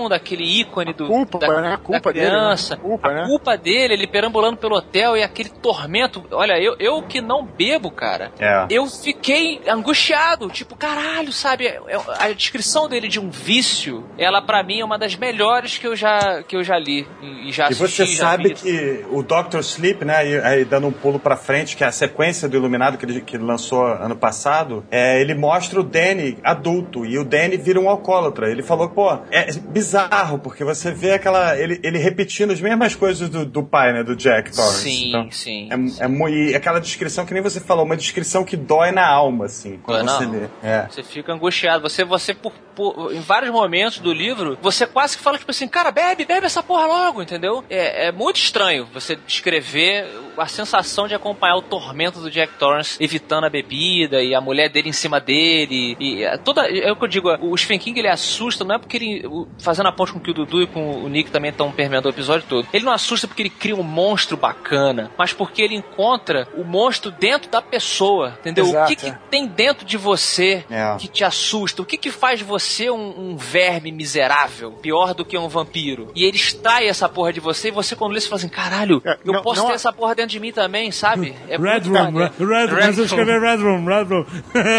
daquele 0.10 0.44
ícone 0.44 0.94
do, 0.94 1.08
culpa, 1.08 1.40
da, 1.40 1.62
né? 1.62 1.80
Culpa 1.84 2.12
da 2.12 2.20
dele, 2.20 2.26
né? 2.26 2.32
criança, 2.32 2.74
A 2.74 2.78
culpa, 2.78 3.08
a 3.10 3.14
né? 3.14 3.24
culpa 3.26 3.58
dele, 3.58 3.94
ele 3.94 4.08
perambulando 4.08 4.58
pelo 4.58 4.76
hotel 4.76 5.16
e 5.18 5.24
aquele 5.24 5.50
tormento. 5.50 6.24
Olha, 6.32 6.60
eu, 6.62 6.76
eu 6.80 7.02
que 7.04 7.22
não 7.22 7.46
bebo, 7.46 7.90
cara, 7.92 8.32
É. 8.40 8.66
eu 8.70 8.86
fiquei 8.88 9.62
angustiado. 9.68 10.50
Tipo, 10.50 10.76
caralho, 10.76 11.32
sabe? 11.32 11.66
É- 11.68 11.80
é- 11.88 11.98
A 12.20 12.32
descrição 12.34 12.88
dele 12.88 13.08
de 13.08 13.20
um 13.20 13.30
vício, 13.30 14.04
ela 14.18 14.42
pra 14.42 14.64
mim 14.64 14.80
é 14.82 14.86
uma 14.86 14.98
das 14.98 15.16
melhores 15.16 15.78
que 15.78 15.88
eu 15.88 15.96
já, 15.96 16.44
que 16.44 16.56
eu 16.56 16.64
já 16.64 16.78
li 16.78 17.08
e, 17.22 17.50
e 17.50 17.52
já 17.52 17.66
E 17.66 17.68
assisti. 17.74 18.06
você 18.06 18.06
já 18.06 18.22
sabe 18.30 18.50
vi. 18.50 18.56
que 18.56 19.06
o 19.12 19.22
Doctor 19.24 19.60
Sleep, 19.62 20.04
né, 20.06 20.16
aí, 20.18 20.40
aí 20.40 20.66
dando 20.66 20.88
um 20.88 20.92
pulo 20.92 21.20
pra 21.20 21.36
frente, 21.36 21.76
que 21.76 21.84
é 21.84 21.88
a 21.88 21.92
sequência 21.92 22.48
do 22.48 22.56
Iluminado 22.58 22.98
que 22.98 23.06
ele, 23.06 23.22
que 23.22 23.36
ele 23.36 23.44
lançou 23.44 23.86
ano 23.86 24.16
passado, 24.16 24.84
é, 24.92 25.20
ele 25.22 25.34
mostra 25.36 25.80
o 25.80 25.84
Danny 25.84 26.38
adulto 26.44 27.06
e 27.06 27.18
o 27.18 27.24
Danny 27.24 27.58
vira 27.58 27.80
um 27.80 27.90
alcoólatra. 27.90 28.50
Ele 28.50 28.64
falou, 28.64 28.90
pô, 28.90 29.18
é 29.38 29.52
bizarro, 29.54 30.40
porque 30.40 30.64
você 30.64 30.92
vê 30.92 31.14
aquela. 31.14 31.58
ele, 31.58 31.80
ele 31.84 31.98
repetindo 31.98 32.52
as 32.52 32.60
mesmas 32.62 32.96
coisas 32.96 33.30
do, 33.30 33.46
do 33.46 33.64
pai, 33.64 33.94
né, 33.94 34.04
do 34.04 34.16
Jack 34.16 34.52
Torrance. 34.56 34.82
Sim, 34.82 35.10
Então, 35.10 35.32
sim. 35.32 35.70
É, 36.00 36.06
é 36.06 36.08
mu- 36.08 36.30
e 36.30 36.56
aquela 36.56 36.80
descrição 36.80 37.26
que 37.26 37.34
nem 37.34 37.42
você 37.44 37.60
falou, 37.60 37.86
uma 37.86 37.98
descrição 37.98 38.44
que 38.44 38.56
dói 38.58 38.92
na 38.92 39.08
alma, 39.08 39.46
assim, 39.46 39.80
quando 39.84 40.04
na 40.06 40.18
você 40.18 40.26
lê. 40.26 40.48
É. 40.64 40.88
Você 40.90 41.04
fica 41.04 41.34
angustiado. 41.34 41.82
Você, 41.82 42.04
você 42.04 42.34
por, 42.34 42.52
por- 42.76 43.14
em 43.14 43.20
vários 43.20 43.52
momentos 43.52 44.00
do 44.00 44.14
livro, 44.14 44.58
você 44.62 44.86
quase 44.86 45.18
que 45.18 45.24
fala, 45.24 45.38
tipo 45.38 45.52
assim, 45.52 45.68
cara, 45.68 45.92
bebe, 45.92 46.26
bebe 46.26 46.46
essa 46.46 46.62
porra 46.64 46.86
logo, 46.86 47.22
entendeu? 47.22 47.64
É, 47.70 48.08
é 48.08 48.12
muito 48.12 48.38
estranho 48.38 48.88
você 48.94 49.16
descrever 49.16 50.06
a 50.38 50.48
sensação 50.48 51.08
de 51.08 51.16
acompanhar 51.16 51.56
o 51.56 51.62
tormento 51.62 52.20
do 52.20 52.30
Jack 52.32 52.54
Torrance 52.58 52.98
evitando 53.04 53.46
a 53.46 53.50
bebida 53.50 54.22
e 54.22 54.34
a 54.36 54.42
mulher 54.42 54.70
dele 54.70 54.90
em 54.90 54.94
cima 54.94 55.20
dele. 55.20 55.96
E 56.00 56.24
é 56.24 56.38
toda. 56.38 56.68
É 56.70 56.92
o 56.92 56.96
que 56.96 57.04
eu 57.04 57.08
digo, 57.08 57.30
o 57.42 57.58
Stephen 57.58 57.80
King 57.80 58.00
ele 58.00 58.08
assusta, 58.08 58.64
não 58.64 58.76
é 58.76 58.80
porque 58.80 58.98
ele. 58.98 59.28
o- 59.28 59.48
Fazendo 59.60 59.88
a 59.88 59.92
ponte 59.92 60.14
com 60.14 60.20
que 60.20 60.32
o 60.32 60.34
Dudu 60.34 60.62
e 60.62 60.68
com 60.68 61.04
o 61.04 61.10
Nick 61.10 61.32
também 61.32 61.50
estão 61.52 61.72
permeando 61.72 62.08
o 62.08 62.12
episódio 62.12 62.46
todo. 62.48 62.68
Ele 62.74 62.86
não 62.86 62.92
assusta 62.94 63.28
porque 63.28 63.42
ele 63.42 63.50
cria 63.50 63.76
um 63.76 63.84
monstro 63.84 64.38
bacana, 64.38 65.12
mas 65.18 65.34
porque 65.34 65.62
ele 65.62 65.76
encontra 65.76 66.48
o 66.56 66.64
monstro 66.64 67.12
dentro 67.12 67.50
da 67.50 67.62
pessoa, 67.62 68.38
entendeu? 68.40 68.66
o 68.66 68.70
Exato, 68.70 68.88
que, 68.90 68.96
que 68.96 69.08
é. 69.08 69.18
tem 69.30 69.46
dentro 69.48 69.86
de 69.86 69.98
você 69.98 70.66
É. 70.70 70.96
que 70.98 71.08
te 71.08 71.24
assusta? 71.24 71.82
O 71.82 71.86
que, 71.86 71.98
que 71.98 72.12
faz 72.12 72.42
você 72.42 72.90
um, 72.90 73.32
um 73.32 73.36
verme 73.38 73.92
miserável, 73.92 74.72
pior 74.74 75.14
do 75.14 75.26
que 75.26 75.38
um 75.38 75.48
vampiro? 75.48 76.12
E 76.16 76.24
ele 76.24 76.38
extrai 76.38 76.88
essa 76.88 77.08
porra 77.10 77.34
de 77.34 77.40
você 77.40 77.70
e 77.70 77.72
você, 77.72 77.96
quando 77.96 78.14
lê, 78.14 78.20
você 78.20 78.28
fala 78.28 78.38
assim: 78.40 78.50
caralho, 78.50 79.02
É, 79.06 79.18
eu 79.26 79.34
não- 79.34 79.42
posso 79.42 79.60
não 79.62 79.68
ter 79.68 79.74
é- 79.74 79.76
essa 79.76 79.92
porra 79.94 80.16
dentro 80.16 80.27
de 80.28 80.40
mim 80.40 80.52
também, 80.52 80.92
sabe? 80.92 81.34
É 81.48 81.58
Red 81.58 81.80
Room, 81.88 81.94
maneiro. 81.94 82.32
Red, 82.40 82.66
Red 82.68 82.92
Room. 82.92 83.04
Escrever 83.06 83.42
Red 83.42 83.58
Room, 83.58 83.86
Red 83.86 84.04
Room. 84.04 84.26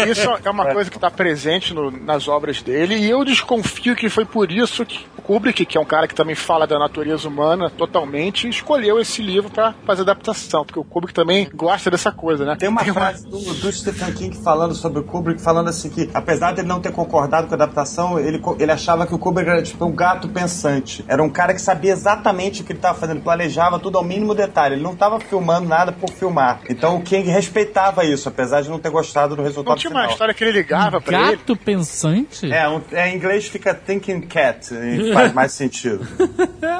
Isso 0.09 0.29
é 0.43 0.49
uma 0.49 0.65
coisa 0.73 0.89
que 0.89 0.97
está 0.97 1.09
presente 1.11 1.73
no- 1.73 1.91
nas 1.91 2.27
obras 2.27 2.61
dele 2.61 2.95
e 2.95 3.09
eu 3.09 3.23
desconfio 3.25 3.95
que 3.95 4.09
foi 4.09 4.25
por 4.25 4.51
isso 4.51 4.85
que 4.85 5.05
o 5.17 5.21
Kubrick, 5.21 5.65
que 5.65 5.77
é 5.77 5.81
um 5.81 5.85
cara 5.85 6.07
que 6.07 6.15
também 6.15 6.33
fala 6.35 6.65
da 6.65 6.79
natureza 6.79 7.27
humana 7.27 7.69
totalmente, 7.69 8.47
escolheu 8.49 8.99
esse 8.99 9.21
livro 9.21 9.49
para 9.49 9.73
fazer 9.85 10.01
adaptação, 10.01 10.65
porque 10.65 10.79
o 10.79 10.83
Kubrick 10.83 11.13
também 11.13 11.47
gosta 11.53 11.89
dessa 11.91 12.11
coisa, 12.11 12.45
né? 12.45 12.55
Tem 12.57 12.67
uma 12.69 12.83
frase 12.83 13.25
do, 13.27 13.37
do 13.37 13.71
Stephen 13.71 14.11
King 14.13 14.35
falando 14.37 14.73
sobre 14.73 14.99
o 14.99 15.03
Kubrick, 15.03 15.41
falando 15.41 15.67
assim 15.69 15.89
que, 15.89 16.09
apesar 16.13 16.53
dele 16.53 16.67
não 16.67 16.79
ter 16.79 16.91
concordado 16.91 17.47
com 17.47 17.53
a 17.53 17.57
adaptação, 17.57 18.19
ele, 18.19 18.41
ele 18.59 18.71
achava 18.71 19.05
que 19.05 19.13
o 19.13 19.19
Kubrick 19.19 19.49
era 19.49 19.61
tipo 19.61 19.85
um 19.85 19.91
gato 19.91 20.27
pensante. 20.27 21.05
Era 21.07 21.21
um 21.21 21.29
cara 21.29 21.53
que 21.53 21.61
sabia 21.61 21.91
exatamente 21.93 22.61
o 22.61 22.65
que 22.65 22.71
ele 22.71 22.79
estava 22.79 22.97
fazendo, 22.97 23.21
planejava 23.21 23.77
tudo 23.79 23.97
ao 23.97 24.03
mínimo 24.03 24.33
detalhe. 24.33 24.75
Ele 24.75 24.83
não 24.83 24.93
estava 24.93 25.19
filmando 25.19 25.38
nada 25.41 25.91
por 25.91 26.09
filmar. 26.11 26.61
Então 26.69 26.97
o 26.97 27.01
King 27.01 27.29
respeitava 27.29 28.03
isso, 28.05 28.27
apesar 28.29 28.61
de 28.61 28.69
não 28.69 28.79
ter 28.79 28.89
gostado 28.89 29.35
do 29.35 29.41
resultado 29.43 29.73
Não 29.73 29.77
tinha 29.77 29.91
uma 29.91 29.99
final. 30.01 30.11
história 30.11 30.33
que 30.33 30.43
ele 30.43 30.51
ligava 30.51 30.99
pra 31.01 31.17
ele. 31.21 31.35
Gato 31.37 31.55
pensante? 31.55 32.51
É, 32.51 32.67
um- 32.69 32.81
é, 32.91 33.09
em 33.09 33.15
inglês 33.15 33.47
fica 33.47 33.73
thinking 33.73 34.21
cat, 34.21 34.73
e 34.73 35.13
faz 35.13 35.33
mais 35.33 35.51
sentido. 35.53 36.05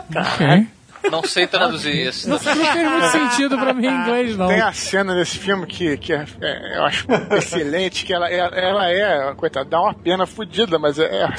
Ok. 0.10 0.68
Não 1.12 1.24
sei 1.24 1.48
traduzir 1.48 2.08
isso. 2.08 2.30
Não 2.30 2.40
fez 2.40 2.56
muito 2.58 3.06
sentido 3.12 3.58
pra 3.58 3.74
mim 3.74 3.88
em 3.88 3.92
inglês, 4.02 4.38
não. 4.38 4.48
Tem 4.48 4.62
a 4.62 4.72
cena 4.74 5.14
desse 5.16 5.38
filme 5.38 5.66
que, 5.66 5.98
que 5.98 6.14
é, 6.14 6.26
é, 6.42 6.78
eu 6.78 6.84
acho 6.86 7.06
excelente, 7.32 8.06
que 8.06 8.14
ela, 8.14 8.30
é- 8.30 8.38
ela 8.70 8.90
é, 8.92 9.34
coitada, 9.36 9.70
dá 9.70 9.82
uma 9.82 9.94
pena 9.94 10.26
fodida, 10.26 10.78
mas 10.78 11.00
é, 11.00 11.06
é, 11.24 11.30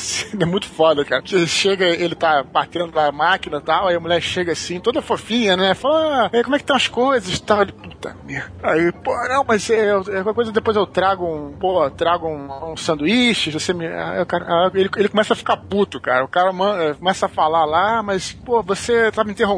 é 0.41 0.45
muito 0.45 0.67
foda, 0.67 1.05
cara. 1.05 1.23
Que 1.23 1.47
chega, 1.47 1.85
ele 1.87 2.15
tá 2.15 2.43
batendo 2.43 2.91
na 2.93 3.11
máquina 3.13 3.59
e 3.59 3.61
tal, 3.63 3.89
aí 3.89 3.95
a 3.97 4.01
mulher 4.01 4.21
chega 4.21 4.53
assim, 4.53 4.81
toda 4.81 5.03
fofinha, 5.03 5.57
né? 5.57 5.75
Fala, 5.75 6.27
ah, 6.33 6.43
como 6.43 6.55
é 6.57 6.59
que 6.59 6.63
estão 6.65 6.77
as 6.77 6.89
coisas 6.89 7.35
e 7.37 7.43
tal. 7.43 7.63
Ele, 7.63 7.73
puta 7.73 8.17
merda. 8.25 8.53
Aí, 8.63 8.91
pô, 8.93 9.13
não, 9.29 9.45
mas 9.47 9.69
é, 9.71 9.91
é 9.91 9.93
qualquer 9.95 10.35
coisa, 10.35 10.53
depois 10.53 10.77
eu 10.77 10.87
trago 10.87 11.25
um, 11.27 11.53
pô, 11.53 11.89
trago 11.91 12.27
um, 12.29 12.73
um 12.73 12.77
sanduíche, 12.77 13.51
você 13.51 13.73
me. 13.73 13.87
Aí 13.87 14.21
o 14.23 14.27
cara, 14.27 14.45
ah, 14.49 14.71
ele, 14.75 14.89
ele 14.97 15.09
começa 15.09 15.33
a 15.33 15.37
ficar 15.37 15.57
puto, 15.57 16.01
cara. 16.01 16.25
O 16.25 16.29
cara 16.29 16.53
man- 16.53 16.77
eh, 16.83 16.95
começa 16.95 17.27
a 17.27 17.29
falar 17.29 17.65
lá, 17.65 18.03
mas, 18.03 18.33
pô, 18.33 18.63
você 18.63 19.11
tá 19.13 19.23
me 19.25 19.33
interrompendo, 19.33 19.50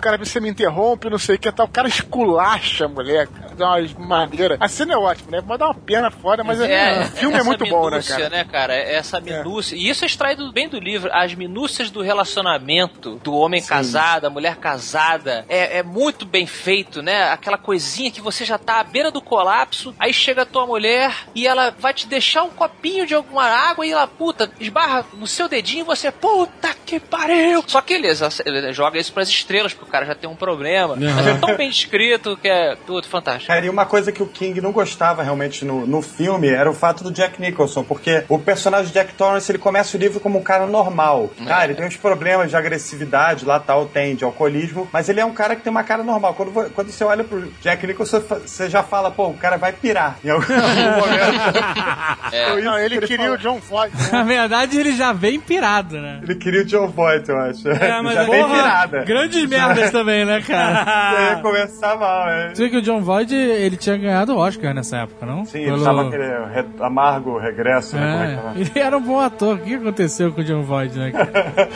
cara, 0.00 0.18
você 0.18 0.38
me 0.40 0.48
interrompe, 0.48 1.08
não 1.08 1.18
sei 1.18 1.36
o 1.36 1.38
que 1.38 1.50
tal. 1.50 1.66
O 1.66 1.70
cara 1.70 1.88
esculacha 1.88 2.84
a 2.84 2.88
mulher, 2.88 3.26
cara, 3.26 3.54
dá 3.54 3.76
uma 3.96 4.06
maneira. 4.06 4.56
A 4.60 4.68
cena 4.68 4.94
é 4.94 4.96
ótima, 4.96 5.30
né? 5.30 5.44
Mas 5.46 5.58
dá 5.58 5.66
uma 5.66 5.74
pena 5.74 6.10
fora, 6.10 6.44
mas 6.44 6.60
é, 6.60 7.00
o 7.00 7.04
filme 7.06 7.38
é 7.38 7.42
muito 7.42 7.64
bom, 7.66 7.84
né, 7.84 7.90
minúcia, 7.92 8.16
cara? 8.16 8.28
né, 8.28 8.44
cara? 8.44 8.74
Essa 8.74 9.20
minúcia. 9.20 9.76
E 9.76 9.88
isso 9.88 10.04
é 10.04 10.06
extraído 10.06 10.52
bem 10.52 10.68
do 10.68 10.78
livro. 10.78 11.10
As 11.12 11.34
minúcias 11.34 11.90
do 11.90 12.02
relacionamento 12.02 13.16
do 13.22 13.34
homem 13.34 13.62
casado, 13.62 14.22
da 14.22 14.30
mulher 14.30 14.56
casada. 14.56 15.44
É, 15.48 15.78
é 15.78 15.82
muito 15.82 16.26
bem 16.26 16.46
feito, 16.46 17.02
né? 17.02 17.30
Aquela 17.30 17.56
coisinha 17.56 18.10
que 18.10 18.20
você 18.20 18.44
já 18.44 18.58
tá 18.58 18.80
à 18.80 18.84
beira 18.84 19.10
do 19.10 19.20
colapso. 19.20 19.94
Aí 19.98 20.12
chega 20.12 20.42
a 20.42 20.46
tua 20.46 20.66
mulher 20.66 21.14
e 21.34 21.46
ela 21.46 21.74
vai 21.78 21.94
te 21.94 22.06
deixar 22.06 22.42
um 22.42 22.50
copinho 22.50 23.06
de 23.06 23.14
alguma 23.14 23.44
água 23.44 23.86
e 23.86 23.92
ela, 23.92 24.06
puta, 24.06 24.50
esbarra 24.58 25.06
no 25.14 25.26
seu 25.26 25.48
dedinho 25.48 25.82
e 25.82 25.86
você, 25.86 26.10
puta 26.10 26.74
que 26.84 26.98
pariu. 26.98 27.62
Só 27.66 27.80
que 27.80 28.00
beleza, 28.00 28.28
ele 28.44 28.72
joga 28.72 28.98
isso 28.98 29.12
pras 29.12 29.28
estrelas, 29.40 29.72
porque 29.74 29.88
o 29.88 29.92
cara 29.92 30.06
já 30.06 30.14
tem 30.14 30.28
um 30.28 30.36
problema. 30.36 30.96
Mas 30.96 31.26
é 31.26 31.34
tão 31.34 31.56
bem 31.56 31.68
escrito 31.68 32.36
que 32.40 32.48
é 32.48 32.76
tudo 32.86 33.06
fantástico. 33.08 33.48
Cara, 33.52 33.64
e 33.64 33.68
uma 33.68 33.86
coisa 33.86 34.12
que 34.12 34.22
o 34.22 34.26
King 34.26 34.60
não 34.60 34.72
gostava 34.72 35.22
realmente 35.22 35.64
no, 35.64 35.86
no 35.86 36.02
filme 36.02 36.48
era 36.48 36.70
o 36.70 36.74
fato 36.74 37.02
do 37.04 37.10
Jack 37.10 37.40
Nicholson, 37.40 37.82
porque 37.82 38.24
o 38.28 38.38
personagem 38.38 38.92
Jack 38.92 39.14
Torrance, 39.14 39.50
ele 39.50 39.58
começa 39.58 39.96
o 39.96 40.00
livro 40.00 40.20
como 40.20 40.38
um 40.38 40.42
cara 40.42 40.66
normal. 40.66 41.30
Tá, 41.46 41.64
ele 41.64 41.74
tem 41.74 41.86
uns 41.86 41.96
problemas 41.96 42.50
de 42.50 42.56
agressividade, 42.56 43.44
lá 43.44 43.58
tal, 43.58 43.86
tem, 43.86 44.14
de 44.14 44.24
alcoolismo, 44.24 44.88
mas 44.92 45.08
ele 45.08 45.20
é 45.20 45.24
um 45.24 45.32
cara 45.32 45.56
que 45.56 45.62
tem 45.62 45.70
uma 45.70 45.84
cara 45.84 46.02
normal. 46.02 46.34
Quando, 46.34 46.70
quando 46.70 46.90
você 46.90 47.04
olha 47.04 47.24
pro 47.24 47.50
Jack 47.62 47.86
Nicholson, 47.86 48.20
você 48.20 48.68
já 48.68 48.82
fala, 48.82 49.10
pô, 49.10 49.28
o 49.28 49.34
cara 49.34 49.56
vai 49.56 49.72
pirar 49.72 50.18
em 50.24 50.30
algum 50.30 50.46
momento. 50.52 52.64
Não, 52.64 52.78
ele 52.78 53.00
queria 53.06 53.32
o 53.32 53.38
John 53.38 53.58
Voight. 53.58 53.96
né? 53.96 54.08
Na 54.12 54.22
verdade, 54.22 54.78
ele 54.78 54.96
já 54.96 55.12
vem 55.12 55.40
pirado, 55.40 55.98
né? 56.00 56.20
Ele 56.22 56.34
queria 56.34 56.62
o 56.62 56.64
John 56.64 56.88
Voight, 56.88 57.28
eu 57.28 57.38
acho. 57.38 57.68
É, 57.68 58.00
mas 58.02 58.14
já 58.14 58.22
é- 58.22 58.26
vem 58.26 58.42
porra, 58.42 58.54
pirada. 58.54 59.02
Grandes 59.30 59.48
merdas 59.48 59.90
também, 59.92 60.24
né, 60.24 60.40
cara? 60.42 61.30
Ia 61.36 61.36
começar 61.42 61.96
mal, 61.96 62.28
é. 62.28 62.54
Você 62.54 62.62
vê 62.64 62.68
que 62.70 62.76
o 62.78 62.82
John 62.82 63.00
Voight, 63.00 63.34
ele 63.34 63.76
tinha 63.76 63.96
ganhado 63.96 64.34
o 64.34 64.38
Oscar 64.38 64.74
nessa 64.74 64.98
época, 64.98 65.24
não? 65.26 65.44
Sim, 65.44 65.60
ele 65.60 65.82
tava 65.82 66.08
aquele 66.08 66.24
re- 66.52 66.66
amargo 66.84 67.38
regresso, 67.38 67.96
né? 67.96 68.02
Como 68.12 68.22
é 68.22 68.26
que 68.26 68.32
É, 68.32 68.36
tava? 68.36 68.60
ele 68.60 68.72
era 68.86 68.96
um 68.98 69.02
bom 69.02 69.20
ator. 69.20 69.56
O 69.56 69.58
que 69.58 69.74
aconteceu 69.74 70.32
com 70.32 70.40
o 70.40 70.44
John 70.44 70.62
Voight, 70.62 70.98
né? 70.98 71.10
cara? 71.12 71.30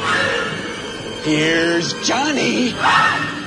Here's 1.27 1.95
Johnny. 2.07 2.75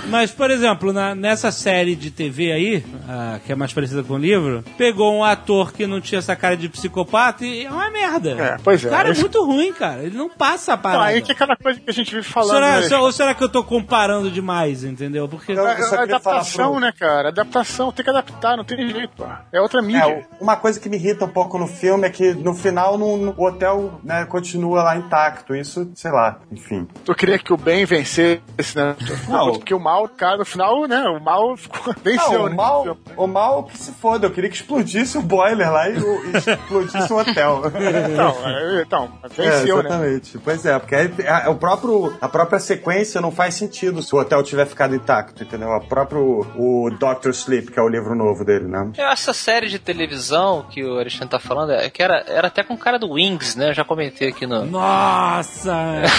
Mas, 0.10 0.32
por 0.32 0.49
exemplo, 0.49 0.93
na- 0.93 1.14
nessa 1.14 1.51
série 1.51 1.95
de 1.95 2.10
TV 2.12 2.51
aí, 2.51 2.86
ah, 3.10 3.39
que 3.45 3.51
é 3.51 3.55
mais 3.55 3.74
parecida 3.74 4.03
com 4.03 4.14
o 4.14 4.18
livro, 4.18 4.64
pegou 4.78 5.14
um 5.14 5.24
ator 5.24 5.74
que 5.74 5.86
não 5.86 5.99
tinha 5.99 6.20
essa 6.20 6.36
cara 6.36 6.55
de 6.55 6.70
psicopata 6.70 7.45
e 7.45 7.66
é 7.66 7.70
uma 7.72 7.89
merda. 7.89 8.32
É, 8.32 8.58
pois 8.64 8.84
é. 8.84 8.88
O 8.88 8.91
cara 8.91 9.10
é 9.10 9.14
muito 9.14 9.45
ruim, 9.45 9.74
cara. 9.74 10.03
Ele 10.03 10.18
não 10.18 10.30
passa 10.30 10.74
a 10.74 10.76
Não, 10.76 10.82
parada. 10.82 11.05
aí 11.05 11.22
que 11.22 11.32
é 11.32 11.36
aquela 11.36 11.55
coisa 11.55 11.80
que 11.80 11.89
a 11.89 11.93
gente 11.93 12.14
vive 12.16 12.26
falando. 12.28 12.53
será, 12.53 12.80
né? 12.82 12.97
ou 12.97 13.12
será 13.12 13.34
que 13.34 13.43
eu 13.43 13.49
tô 13.49 13.64
comparando 13.64 14.32
demais, 14.32 14.84
entendeu? 14.84 15.28
Porque. 15.28 15.53
Não, 15.53 15.68
É, 15.68 15.72
eu 15.72 15.72
é 15.72 15.76
queria 15.76 15.88
falar 15.89 16.03
adaptação, 16.03 16.72
pro- 16.72 16.80
né, 16.80 16.93
cara? 16.97 17.30
Adaptação, 17.30 17.91
tem 17.91 18.03
que 18.03 18.10
adaptar, 18.10 18.58
não 18.58 18.64
tem 18.64 18.88
jeito, 18.89 19.12
pô. 19.18 19.26
É 19.51 19.60
outra 19.62 19.82
mídia. 19.82 20.03
É, 20.10 20.26
uma 20.39 20.55
coisa 20.55 20.80
que 20.80 20.88
me 20.89 20.97
irrita 20.97 21.26
um 21.26 21.30
pouco 21.30 21.58
no 21.58 21.68
filme 21.68 22.08
é 22.08 22.10
que 22.10 22.34
no 22.34 22.53
final 22.53 22.97
no, 22.97 23.18
no- 23.18 23.34
o 23.38 23.45
hotel 23.45 23.99
né, 24.03 24.26
continua 24.26 24.84
lá 24.84 24.95
intacto. 24.97 25.55
Isso, 25.55 25.89
sei 25.95 26.12
lá, 26.12 26.39
enfim. 26.51 26.88
Tu 27.03 27.14
queria 27.16 27.38
que 27.39 27.51
o 27.53 27.58
bem 27.58 27.86
vencesse, 27.86 28.41
né? 28.76 28.95
Não. 29.28 29.53
Porque 29.53 29.74
o 29.74 29.80
mal, 29.80 29.96
cara, 30.09 30.35
no 30.37 30.45
final, 30.45 30.85
né? 30.85 31.01
O 31.07 31.23
mal 31.23 31.55
ficou, 31.55 31.95
venceu, 32.03 32.31
Não, 32.39 32.45
o 32.45 32.49
né? 32.49 32.55
mal, 32.55 32.97
o 33.15 33.27
mal 33.27 33.63
que 33.63 33.77
se 33.77 33.93
foda. 33.93 34.27
Eu 34.27 34.31
queria 34.31 34.49
que 34.49 34.57
explodisse 34.57 35.17
o 35.17 35.21
boiler 35.21 35.71
lá 35.71 35.89
e, 35.89 35.97
o- 35.97 36.25
e 36.25 36.37
explodisse 36.37 37.13
o 37.13 37.17
hotel. 37.17 37.61
Então, 38.17 38.35
é, 38.47 38.81
então 38.81 39.09
É, 39.23 39.27
venceu, 39.29 39.77
né? 39.77 39.89
exatamente. 39.89 40.37
Pois 40.39 40.65
é, 40.65 40.77
porque 40.79 40.95
aí, 40.95 41.13
a, 41.27 41.49
o 41.49 41.55
próprio, 41.55 42.13
a 42.19 42.27
própria 42.27 42.59
sequência 42.59 43.21
não 43.21 43.31
faz 43.31 43.53
sentido 43.53 44.01
se 44.03 44.13
o 44.13 44.19
hotel 44.19 44.43
tiver 44.43 44.65
ficado 44.65 44.95
intacto, 44.95 45.43
entendeu? 45.43 45.69
O 45.69 45.87
próprio 45.87 46.45
o 46.55 46.89
Doctor 46.99 47.31
Sleep, 47.31 47.71
que 47.71 47.79
é 47.79 47.81
o 47.81 47.87
livro 47.87 48.15
novo 48.15 48.43
dele, 48.43 48.67
né? 48.67 48.91
Essa 48.97 49.31
série 49.33 49.67
de 49.69 49.77
televisão 49.79 50.65
que 50.69 50.83
o 50.83 50.97
Alexandre 50.99 51.29
tá 51.29 51.39
falando, 51.39 51.71
é 51.73 51.89
que 51.89 52.01
era, 52.01 52.23
era 52.27 52.47
até 52.47 52.63
com 52.63 52.73
o 52.73 52.77
cara 52.77 52.97
do 52.97 53.11
Wings, 53.13 53.55
né? 53.55 53.69
Eu 53.69 53.73
já 53.73 53.85
comentei 53.85 54.29
aqui 54.29 54.45
no. 54.47 54.65
Nossa! 54.65 55.73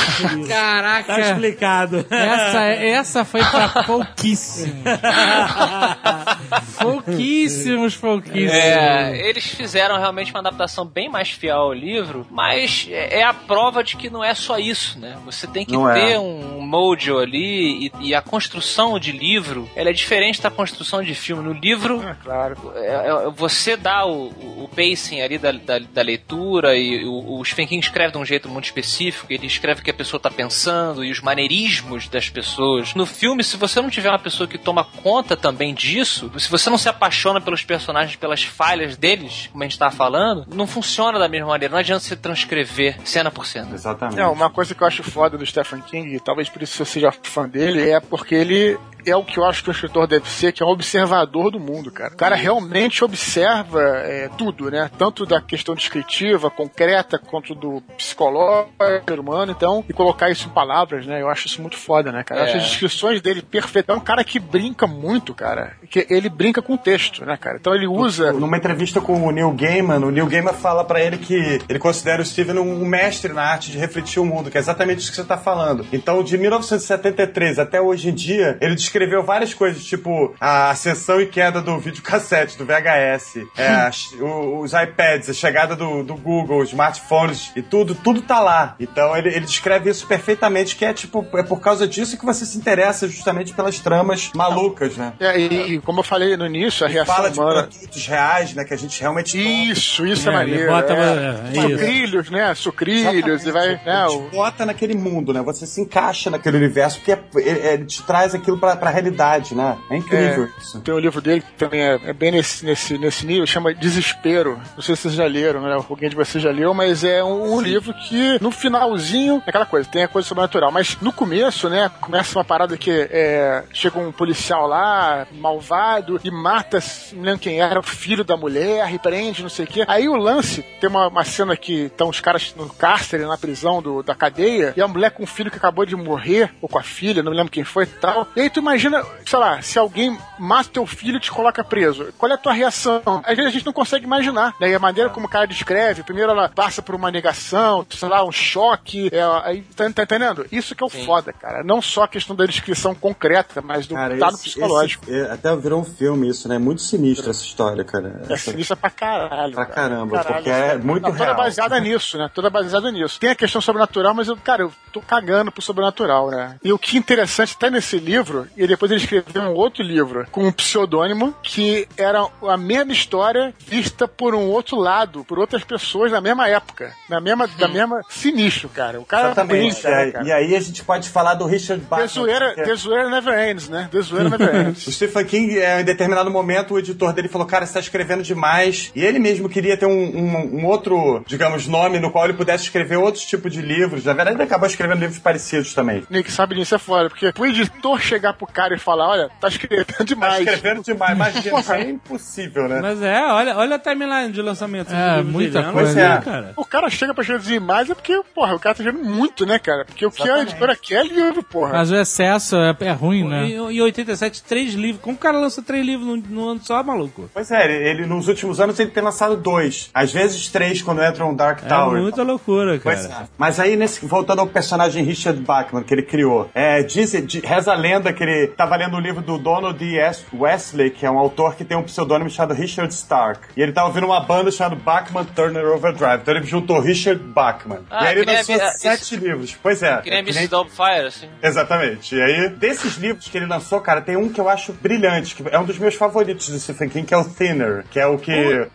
Caraca! 0.49 1.15
tá 1.15 1.21
explicado. 1.21 2.07
Essa, 2.11 2.65
essa 2.67 3.25
foi 3.25 3.41
pra 3.45 3.68
pouquíssimo. 3.87 4.83
pouquíssimos, 6.81 7.97
pouquíssimos. 7.97 8.53
É, 8.53 9.29
eles 9.29 9.45
fizeram 9.47 9.99
realmente 9.99 10.31
uma 10.31 10.41
adaptação 10.41 10.85
bem 10.85 11.09
mais 11.09 11.31
fiel 11.31 11.57
ao 11.59 11.73
livro, 11.73 12.27
mas 12.31 12.87
é 12.91 13.19
é 13.19 13.23
a 13.25 13.33
prova 13.35 13.83
de 13.83 13.97
que 13.97 14.09
não 14.11 14.23
é 14.23 14.35
só 14.35 14.59
isso, 14.59 14.99
né? 14.99 15.17
Você 15.25 15.47
tem 15.47 15.65
que 15.65 15.73
Não 15.73 15.91
é. 15.91 15.95
ter 16.09 16.19
um 16.19 16.61
mojo 16.61 17.19
ali 17.19 17.87
e, 17.87 18.09
e 18.09 18.15
a 18.15 18.21
construção 18.23 18.99
de 18.99 19.11
livro, 19.13 19.69
ela 19.75 19.89
é 19.91 19.93
diferente 19.93 20.41
da 20.43 20.51
construção 20.51 21.03
de 21.03 21.15
filme. 21.15 21.43
No 21.43 21.53
livro, 21.53 22.01
Ah, 22.07 22.15
claro. 22.23 22.73
é- 22.77 23.09
é- 23.27 23.31
você 23.35 23.77
dá 23.77 24.05
o, 24.07 24.27
o- 24.29 24.69
pacing 24.69 25.21
ali 25.23 25.39
da, 25.39 25.51
da, 25.53 25.79
da 25.79 26.03
leitura 26.03 26.77
e 26.77 27.05
o, 27.05 27.39
o 27.41 27.45
Stephen 27.45 27.67
King 27.67 27.85
escreve 27.85 28.13
de 28.13 28.19
um 28.19 28.25
jeito 28.25 28.49
muito 28.49 28.67
específico, 28.67 29.27
ele 29.33 29.47
escreve 29.47 29.81
o 29.81 29.85
que 29.85 29.91
a 29.91 29.95
pessoa 29.95 30.21
tá 30.21 30.31
pensando 30.31 31.03
e 31.05 31.11
os 31.11 31.21
maneirismos 31.21 32.07
das 32.09 32.29
pessoas. 32.29 32.95
No 32.95 33.07
filme, 33.07 33.43
se 33.43 33.57
você 33.59 33.81
não 33.81 33.91
tiver 33.91 34.09
uma 34.09 34.19
pessoa 34.19 34.49
que 34.49 34.59
toma 34.59 34.85
conta 34.85 35.37
também 35.37 35.75
disso, 35.75 36.31
se 36.39 36.51
você 36.51 36.71
não 36.71 36.79
se 36.79 36.89
apaixona 36.89 37.41
pelos 37.41 37.63
personagens, 37.63 38.17
pelas 38.17 38.43
falhas 38.43 38.97
deles, 38.97 39.49
como 39.53 39.63
a 39.63 39.67
gente 39.67 39.79
tava 39.79 39.95
falando, 39.95 40.47
não 40.55 40.67
funciona 40.67 41.19
da 41.19 41.29
mesma 41.29 41.49
maneira. 41.49 41.73
Não 41.73 41.79
adianta 41.79 42.01
você 42.01 42.17
transcrever 42.17 42.99
cena 43.05 43.31
por 43.31 43.47
cena. 43.47 43.75
Exatamente. 43.75 44.21
É, 44.21 44.27
uma 44.27 44.51
coisa 44.51 44.75
que 44.75 44.83
eu 44.83 44.87
acho 44.87 45.03
foda 45.03 45.37
do 45.37 45.45
Stephen 45.45 45.81
King, 45.83 46.15
e 46.15 46.21
talvez 46.21 46.49
por 46.49 46.63
isso 46.63 46.81
eu 46.81 46.87
seja 46.87 47.13
fã 47.23 47.49
dele, 47.49 47.91
é 47.91 48.01
porque 48.01 48.35
ele 48.35 48.79
é 49.07 49.17
o 49.17 49.25
que 49.25 49.39
eu 49.39 49.45
acho 49.45 49.63
que 49.63 49.71
o 49.71 49.73
escritor 49.73 50.07
deve 50.07 50.29
ser, 50.29 50.53
que 50.53 50.63
é 50.63 50.67
um 50.67 50.71
observador 50.71 51.51
do 51.51 51.61
mundo, 51.61 51.91
cara. 51.91 52.13
O 52.15 52.17
cara 52.17 52.35
realmente 52.37 53.05
observa 53.05 53.81
é, 53.83 54.29
tudo, 54.37 54.71
né? 54.71 54.91
Tanto 54.99 55.25
da 55.27 55.41
questão 55.41 55.75
descritiva, 55.75 56.51
concreta, 56.51 57.19
quanto 57.19 57.55
do 57.55 57.83
psicológico, 57.97 58.73
ser 59.09 59.21
humano, 59.21 59.53
então, 59.57 59.85
e 59.89 59.93
colocar 59.93 60.31
isso 60.31 60.49
em 60.49 60.51
palavras, 60.51 61.07
né? 61.07 61.21
Eu 61.23 61.29
acho 61.29 61.47
isso 61.47 61.61
muito 61.61 61.77
foda, 61.77 62.11
né, 62.13 62.23
cara? 62.25 62.41
Eu 62.41 62.45
É. 62.45 62.49
acho 62.49 62.57
as 62.59 62.65
descrições 62.65 63.21
dele 63.21 63.43
perfeitas. 63.43 63.95
É 63.95 63.99
um 63.99 64.03
cara 64.03 64.23
que 64.25 64.39
brinca 64.39 64.87
muito, 64.87 65.35
cara. 65.35 65.73
Que 65.91 66.07
ele 66.11 66.29
brinca 66.29 66.61
com 66.63 66.75
o 66.75 66.79
texto, 66.79 67.25
né, 67.25 67.37
cara? 67.37 67.57
Então 67.61 67.75
ele 67.75 67.87
usa. 67.87 68.33
Numa 68.33 68.57
entrevista 68.57 69.01
com 69.01 69.23
o 69.27 69.31
Neil 69.31 69.53
Gaiman, 69.53 69.99
o 70.05 70.11
Neil 70.11 70.27
Gaiman 70.27 70.53
fala 70.53 70.85
pra 70.85 71.01
ele 71.03 71.19
que 71.19 71.61
ele 71.69 71.79
considera 71.79 72.21
o 72.23 72.25
Steven 72.25 72.59
um 72.59 72.85
mestre 72.87 73.33
na 73.33 73.43
arte 73.43 73.71
de 73.71 73.79
refletir 73.79 74.21
o 74.21 74.25
mundo, 74.25 74.51
que 74.51 74.57
é 74.57 74.61
exatamente 74.61 74.99
isso 75.01 75.11
que 75.11 75.17
você 75.17 75.25
tá 75.25 75.37
falando. 75.39 75.87
Então, 75.93 76.23
de 76.23 76.37
1973 76.37 77.59
até 77.59 77.81
hoje 77.81 78.09
em 78.09 78.15
dia, 78.15 78.57
ele 78.61 78.75
descreveu 78.99 79.23
várias 79.23 79.55
coisas, 79.55 79.85
tipo 79.85 80.35
a 80.41 80.71
ascensão 80.71 81.21
e 81.21 81.27
queda 81.27 81.61
do 81.63 81.79
videocassete, 81.79 82.59
do 82.59 82.65
VHS, 82.67 83.37
é, 83.57 83.89
os 84.61 84.73
iPads, 84.73 85.31
a 85.31 85.33
chegada 85.33 85.77
do, 85.77 86.03
do 86.03 86.15
Google, 86.17 86.61
os 86.61 86.71
smartphones 86.71 87.53
e 87.55 87.63
tudo, 87.63 87.95
tudo 87.95 88.21
tá 88.23 88.41
lá. 88.41 88.75
Então, 88.81 89.17
ele, 89.17 89.29
ele 89.29 89.47
descreve 89.47 89.89
isso 89.91 90.07
perfeitamente, 90.07 90.75
que 90.75 90.85
é 90.85 90.93
tipo, 90.93 91.25
é 91.35 91.43
por 91.45 91.61
causa 91.61 91.87
disso 91.87 92.19
que 92.19 92.25
você 92.25 92.45
se 92.45 92.59
interessa 92.59 93.07
justamente 93.09 93.53
pelas 93.55 93.79
tramas 93.79 94.31
malucas, 94.35 94.97
né? 94.97 95.13
É, 95.21 95.39
e, 95.39 95.75
e 95.75 95.81
como 95.81 96.01
eu 96.01 96.05
falei 96.05 96.37
no 96.37 96.47
início, 96.47 96.85
a 96.85 96.89
reação 96.89 97.15
Fala 97.15 97.31
de 97.31 97.39
humana. 97.39 97.63
produtos 97.69 98.07
reais, 98.07 98.55
né, 98.55 98.65
que 98.65 98.75
a 98.75 98.79
gente 98.79 99.01
realmente. 99.01 99.39
Isso, 99.39 100.05
isso 100.07 100.29
é, 100.29 100.33
É, 100.33 100.37
maneiro. 100.37 100.73
bota- 100.73 100.93
é. 100.95 100.99
é, 100.99 101.53
isso. 101.53 101.69
Sucrilhos, 101.71 102.31
né? 102.31 102.55
Sucrilhos, 102.55 103.47
e 103.47 103.51
vai. 103.53 103.81
Né, 103.85 104.07
o- 104.07 104.29
bota 104.31 104.67
naquele 104.67 104.95
mundo, 104.97 105.33
né? 105.33 105.41
Você 105.43 105.67
se 105.67 105.81
encaixa 105.81 106.31
naquele 106.31 106.57
universo, 106.57 106.99
porque 106.99 107.13
é- 107.13 107.21
ele, 107.37 107.59
ele 107.69 107.85
te 107.85 108.03
traz 108.03 108.35
aquilo 108.35 108.59
pra, 108.59 108.77
pra 108.79 108.91
realidade, 108.91 109.55
né? 109.55 109.77
É 109.91 109.97
incrível 109.97 110.49
isso. 110.59 110.81
Tem 110.81 110.95
um 110.95 110.99
livro 110.99 111.21
dele 111.21 111.41
que 111.41 111.53
também 111.53 111.81
é, 111.81 112.01
é 112.05 112.13
bem 112.13 112.31
nesse, 112.31 112.65
nesse, 112.65 112.99
nesse 112.99 113.27
nível, 113.27 113.47
chama 113.47 113.75
Desespero. 113.75 114.59
Não 114.75 114.83
sei 114.83 114.97
se 114.97 115.03
vocês 115.03 115.15
já 115.15 115.27
leram, 115.27 115.63
né? 115.63 115.75
Alguém 115.75 116.09
de 116.09 116.17
vocês 116.17 116.43
já 116.43 116.51
leu, 116.51 116.73
mas 116.73 117.05
é 117.05 117.23
um, 117.23 117.55
um 117.55 117.61
livro 117.61 117.93
que 117.95 118.39
no 118.41 118.51
finalzinho, 118.51 119.43
é 119.47 119.51
aquela 119.51 119.67
coisa, 119.67 119.89
tem 119.89 120.05
a 120.05 120.09
coisa 120.09 120.27
sobrenatural. 120.27 120.71
Mas 120.71 120.97
no 121.01 121.13
começo, 121.13 121.69
né? 121.69 121.91
Começa 122.01 122.39
uma 122.39 122.45
parada 122.45 122.77
que 122.77 122.91
é, 122.91 123.65
chega 123.73 123.99
um 123.99 124.13
policial 124.13 124.67
lá, 124.67 125.27
malvado, 125.33 126.21
e 126.23 126.31
mata, 126.31 126.79
não 127.13 127.23
lembro 127.23 127.41
quem 127.41 127.61
era, 127.61 127.81
o 127.81 127.83
filho 127.83 128.25
da 128.25 128.37
mulher, 128.37 128.93
e 128.93 128.99
prende, 128.99 129.43
não 129.43 129.49
sei 129.49 129.65
o 129.65 129.69
quê. 129.69 129.85
Aí 129.87 130.09
o 130.09 130.17
lance, 130.17 130.63
tem 130.81 130.89
uma, 130.89 131.09
uma 131.09 131.25
cena 131.25 131.57
que 131.57 131.85
estão 131.85 132.09
os 132.09 132.21
caras 132.21 132.55
no 132.57 132.69
cárcere, 132.69 133.25
na 133.25 133.39
prisão 133.39 133.83
do, 133.83 134.03
da 134.03 134.15
cadeia, 134.15 134.73
e 134.77 134.83
a 134.83 134.89
mulher 134.89 135.11
com 135.11 135.23
o 135.23 135.27
filho 135.27 135.51
que 135.51 135.57
acabou 135.57 135.85
de 135.85 135.97
morrer, 135.97 136.53
ou 136.61 136.69
com 136.69 136.79
a 136.79 136.83
filha, 136.83 137.23
não 137.23 137.31
me 137.31 137.37
lembro 137.37 137.53
quem 137.53 137.65
foi 137.65 137.85
e 137.85 137.87
tal. 137.87 138.29
E 138.37 138.41
aí 138.41 138.51
tu 138.51 138.63
imagina, 138.69 139.05
sei 139.27 139.39
lá, 139.39 139.63
se 139.63 139.79
alguém 139.79 140.17
mata 140.39 140.69
teu 140.73 140.87
filho 140.87 141.17
e 141.17 141.21
te 141.21 141.31
coloca 141.31 141.65
preso, 141.65 142.13
qual 142.19 142.31
é 142.31 142.35
a 142.35 142.39
tua 142.39 142.53
reação? 142.53 143.03
Às 143.25 143.37
vezes 143.37 143.47
a 143.47 143.51
gente 143.51 143.67
não 143.67 143.73
consegue 143.73 144.05
imaginar, 144.05 144.55
né? 144.61 144.71
E 144.71 144.75
a 144.75 144.79
maneira 144.79 145.11
como 145.11 145.27
o 145.27 145.29
cara 145.29 145.47
descreve, 145.47 146.03
primeiro 146.03 146.31
ela 146.31 146.49
passa 146.49 146.83
por 146.83 146.95
uma 146.95 147.11
negação, 147.11 147.87
sei 147.91 148.09
lá, 148.09 148.25
um 148.25 148.33
choque, 148.33 149.09
é, 149.13 149.23
aí, 149.45 149.63
tá, 149.75 149.91
tá 149.91 150.03
entendendo? 150.03 150.47
Isso 150.53 150.75
que 150.75 150.83
é 150.83 150.87
o 150.87 150.91
foda, 150.91 151.33
cara. 151.33 151.63
Não 151.65 151.81
só 151.83 152.05
a 152.05 152.09
questão 152.09 152.37
da 152.37 152.47
descrição 152.47 152.95
concreta, 152.95 153.61
mas 153.63 153.87
do 153.87 153.95
Cara, 153.95 154.17
dado 154.17 154.35
esse- 154.35 154.45
psicológico. 154.51 155.05
esse- 155.09 155.21
é, 155.21 155.33
até 155.33 155.55
virou 155.57 155.81
um 155.81 155.85
filme 155.85 156.29
isso, 156.29 156.49
né? 156.49 156.59
Muito 156.59 156.83
sinistro 156.83 157.31
essa 157.31 157.45
história, 157.45 157.85
cara. 157.85 158.23
É 158.29 158.33
Essa- 158.35 158.51
sinistra 158.53 158.77
pra 158.77 158.91
caralho. 158.91 159.55
Pra 159.55 159.67
cara. 159.67 159.89
caramba, 159.89 160.19
porque 160.25 160.51
é 160.51 160.77
muito 160.77 161.03
Não, 161.03 161.13
Toda 161.13 161.25
real. 161.25 161.37
baseada 161.37 161.81
nisso, 161.81 162.19
né? 162.19 162.31
Toda 162.35 162.51
baseada 162.51 162.91
nisso. 162.93 163.19
Tem 163.19 163.31
a 163.31 163.35
questão 163.35 163.61
sobrenatural, 163.61 164.15
mas 164.15 164.29
eu, 164.29 164.37
cara, 164.37 164.63
eu 164.63 164.73
tô 164.93 165.01
cagando 165.01 165.51
pro 165.51 165.63
sobrenatural, 165.63 166.31
né? 166.31 166.57
E 166.63 166.73
o 166.73 166.79
que 166.79 166.97
é 166.97 166.99
interessante, 167.01 167.55
até 167.57 167.71
nesse 167.71 167.99
livro, 167.99 168.47
e 168.59 168.67
depois 168.67 168.91
ele 168.91 169.01
escreveu 169.01 169.43
um 169.43 169.55
outro 169.55 169.83
livro 169.83 170.27
com 170.31 170.47
um 170.47 170.53
pseudônimo 170.53 171.35
que 171.43 171.87
era 171.97 172.27
a 172.43 172.57
mesma 172.57 172.93
história 172.93 173.55
vista 173.67 174.07
por 174.09 174.35
um 174.35 174.49
outro 174.49 174.77
lado, 174.77 175.25
por 175.25 175.39
outras 175.39 175.63
pessoas 175.65 176.11
na 176.13 176.21
mesma 176.21 176.49
época. 176.49 176.93
Na 177.09 177.21
mesma, 177.21 177.47
da 177.47 177.69
mesma. 177.69 178.03
Sinistro, 178.09 178.69
cara. 178.69 179.01
O 179.01 179.05
cara 179.05 179.29
Exatamente. 179.29 179.73
brinca, 179.75 179.91
né, 179.91 180.09
É, 180.09 180.11
cara? 180.13 180.25
e 180.27 180.33
aí 180.33 180.57
a 180.57 180.61
gente 180.61 180.83
pode 180.85 181.09
falar 181.09 181.35
do 181.35 181.47
Richard 181.47 181.83
The 181.83 181.89
Bachman. 181.89 182.09
zoeira, 182.09 182.55
é- 182.57 182.65
the 182.65 182.75
zoeira 182.75 183.09
never 183.11 183.49
ends, 183.51 183.69
né? 183.69 183.89
The 183.91 184.01
zoeira 184.01 184.29
never 184.31 184.55
ends. 184.69 184.87
O 184.87 184.93
Stephen 184.93 185.25
King, 185.25 185.59
é, 185.59 185.81
em 185.81 185.85
determinado 185.85 186.31
momento, 186.31 186.75
o 186.75 186.79
editor 186.79 187.13
dele 187.13 187.29
falou: 187.29 187.47
Cara, 187.47 187.65
você 187.67 187.75
tá 187.75 187.81
escrevendo 187.81 188.23
demais. 188.23 188.91
E 188.95 189.05
ele 189.05 189.19
mesmo 189.19 189.49
queria 189.49 189.77
ter 189.77 189.87
um, 189.87 189.91
um- 189.93 190.59
um 190.61 190.67
outro, 190.67 191.23
digamos, 191.27 191.67
nome 191.67 191.99
no 191.99 192.11
qual 192.11 192.25
ele 192.25 192.35
pudesse 192.35 192.65
escrever 192.65 192.97
outros 192.97 193.25
tipos 193.25 193.53
de 193.53 193.63
livros. 193.63 194.05
Na 194.05 194.13
verdade, 194.13 194.37
ele 194.37 194.43
acabou 194.45 194.67
escrevendo 194.67 194.99
livros 195.01 195.19
parecidos 195.19 195.73
também. 195.75 196.03
Nick 196.11 196.31
sabe 196.33 196.55
disso 196.57 196.75
é 196.75 196.79
foda, 196.79 197.09
porque 197.09 197.33
o 197.39 197.47
editor 197.47 198.01
chegar 198.01 198.33
pro 198.35 198.47
cara 198.53 198.75
e 198.75 198.79
falar, 198.79 199.09
olha, 199.09 199.31
tá 199.41 199.49
escrevendo 199.49 199.87
Tá 199.87 200.05
demais. 200.05 200.41
escrevendo 200.47 200.83
demais, 200.83 201.13
imagina, 201.15 201.61
isso 201.61 201.73
é 201.73 201.83
impossível, 201.91 202.69
né? 202.69 202.81
Mas 202.83 203.03
é, 203.03 203.23
olha, 203.27 203.57
olha 203.57 203.77
a 203.77 203.79
timeline 203.79 204.33
de 204.33 204.43
lançamento. 204.43 204.93
É, 204.93 205.23
muita 205.23 205.61
dele. 205.61 205.73
coisa. 205.73 206.01
É 206.01 206.05
é. 206.05 206.19
cara. 206.21 206.53
O 206.57 206.65
cara 206.65 206.91
chega 206.91 207.13
pra 207.15 207.23
escrever 207.23 207.61
mais 207.61 207.91
é 207.91 207.95
porque, 207.95 208.21
porra, 208.35 208.55
o 208.55 208.59
cara 208.59 208.75
tá 208.75 208.83
escrevendo 208.83 209.09
muito, 209.09 209.45
né, 209.47 209.59
cara? 209.59 209.85
Porque 209.85 210.05
o 210.07 210.11
que 210.11 210.23
a 210.23 210.25
Exatamente. 210.25 210.51
editora 210.51 210.77
quer 210.77 211.05
é 211.05 211.09
livro, 211.09 211.43
porra. 211.43 211.73
Mas 211.73 211.91
o 211.91 211.97
excesso 211.97 212.57
é, 212.57 212.77
é 212.81 212.93
ruim, 212.93 213.27
né? 213.29 213.47
Em, 213.47 213.53
em 213.77 213.81
87, 213.81 214.43
três 214.43 214.75
livros. 214.75 215.03
Como 215.03 215.17
o 215.17 215.19
cara 215.19 215.39
lança 215.39 215.63
três 215.63 215.85
livros 215.85 216.07
no, 216.07 216.17
no 216.17 216.49
ano 216.51 216.61
só, 216.63 216.83
maluco? 216.83 217.31
Pois 217.33 217.51
é, 217.51 217.65
ele, 217.65 217.89
ele, 217.89 218.07
nos 218.07 218.29
últimos 218.29 218.61
anos 218.61 218.79
ele 218.79 218.91
tem 218.91 219.03
lançado 219.03 219.37
dois. 219.37 219.91
Às 219.95 220.13
vezes 220.13 220.49
três 220.49 220.83
quando 220.83 221.03
entra 221.03 221.25
um 221.25 221.35
Dark 221.35 221.65
É 221.65 221.69
Tower. 221.69 222.01
muita 222.01 222.23
loucura, 222.23 222.79
cara. 222.79 222.97
Pois 222.97 223.05
é. 223.11 223.29
Mas 223.37 223.61
aí, 223.61 223.77
nesse, 223.77 224.05
voltando 224.07 224.41
ao 224.41 224.47
personagem 224.47 225.03
Richard 225.05 225.41
Bachman, 225.41 225.83
que 225.83 225.93
ele 225.95 226.03
criou, 226.03 226.51
é, 226.55 226.83
diz, 226.83 227.13
de- 227.27 227.41
reza 227.41 227.73
a 227.73 227.77
lenda 227.77 228.13
que 228.13 228.23
ele 228.23 228.38
tava 228.47 228.77
lendo 228.77 228.97
o 228.97 229.01
livro 229.01 229.21
do 229.23 229.37
Donald 229.39 229.79
D. 229.79 229.99
S. 229.99 230.25
Wesley, 230.33 230.91
que 230.91 231.05
é 231.05 231.11
um 231.11 231.19
autor 231.19 231.55
que 231.57 231.65
tem 231.65 231.77
um 231.77 231.83
pseudônimo 231.83 232.31
chamado 232.31 232.55
Richard 232.55 232.93
Stark. 232.93 233.41
E 233.57 233.63
ele 233.63 233.73
tava 233.73 233.89
ouvindo 233.89 234.07
uma 234.07 234.21
banda 234.21 234.51
chamada 234.51 234.77
Bachman 234.77 235.25
Turner 235.25 235.67
Overdrive. 235.67 236.21
Então 236.23 236.35
ele 236.37 236.47
juntou 236.47 236.81
Richard 236.81 237.21
Bachman. 237.23 237.81
Ah, 237.91 238.05
e 238.05 238.07
aí 238.09 238.19
ele 238.19 238.33
lançou 238.33 238.55
a- 238.55 238.71
sete 238.73 239.17
livros. 239.17 239.57
Pois 239.63 239.83
é. 239.83 239.99
Que 240.03 240.11
nem 240.11 240.21
é 240.21 240.23
que 240.23 240.33
nem-. 240.33 240.49
Doubtfire, 240.49 241.07
assim. 241.07 241.29
Exatamente. 241.43 242.15
E 242.15 242.23
aí, 242.23 242.49
desses 242.51 242.97
livros 242.97 243.29
que 243.29 243.37
ele 243.37 243.47
lançou, 243.47 243.81
cara, 243.81 244.01
tem 244.01 244.17
um 244.17 244.29
que 244.29 244.41
eu 244.41 244.49
acho 244.49 244.73
brilhante, 244.73 245.35
que 245.35 245.45
é 245.51 245.59
um 245.59 245.65
dos 245.65 245.79
meus 245.79 245.95
favoritos 245.95 246.49
do 246.49 246.59
Stephen 246.59 246.89
King, 246.89 247.07
que 247.07 247.15
é 247.15 247.19
o 247.19 247.25
Thinner, 247.25 247.85
que 247.91 247.99
é 248.01 248.07
o 248.07 248.19
que. 248.19 248.33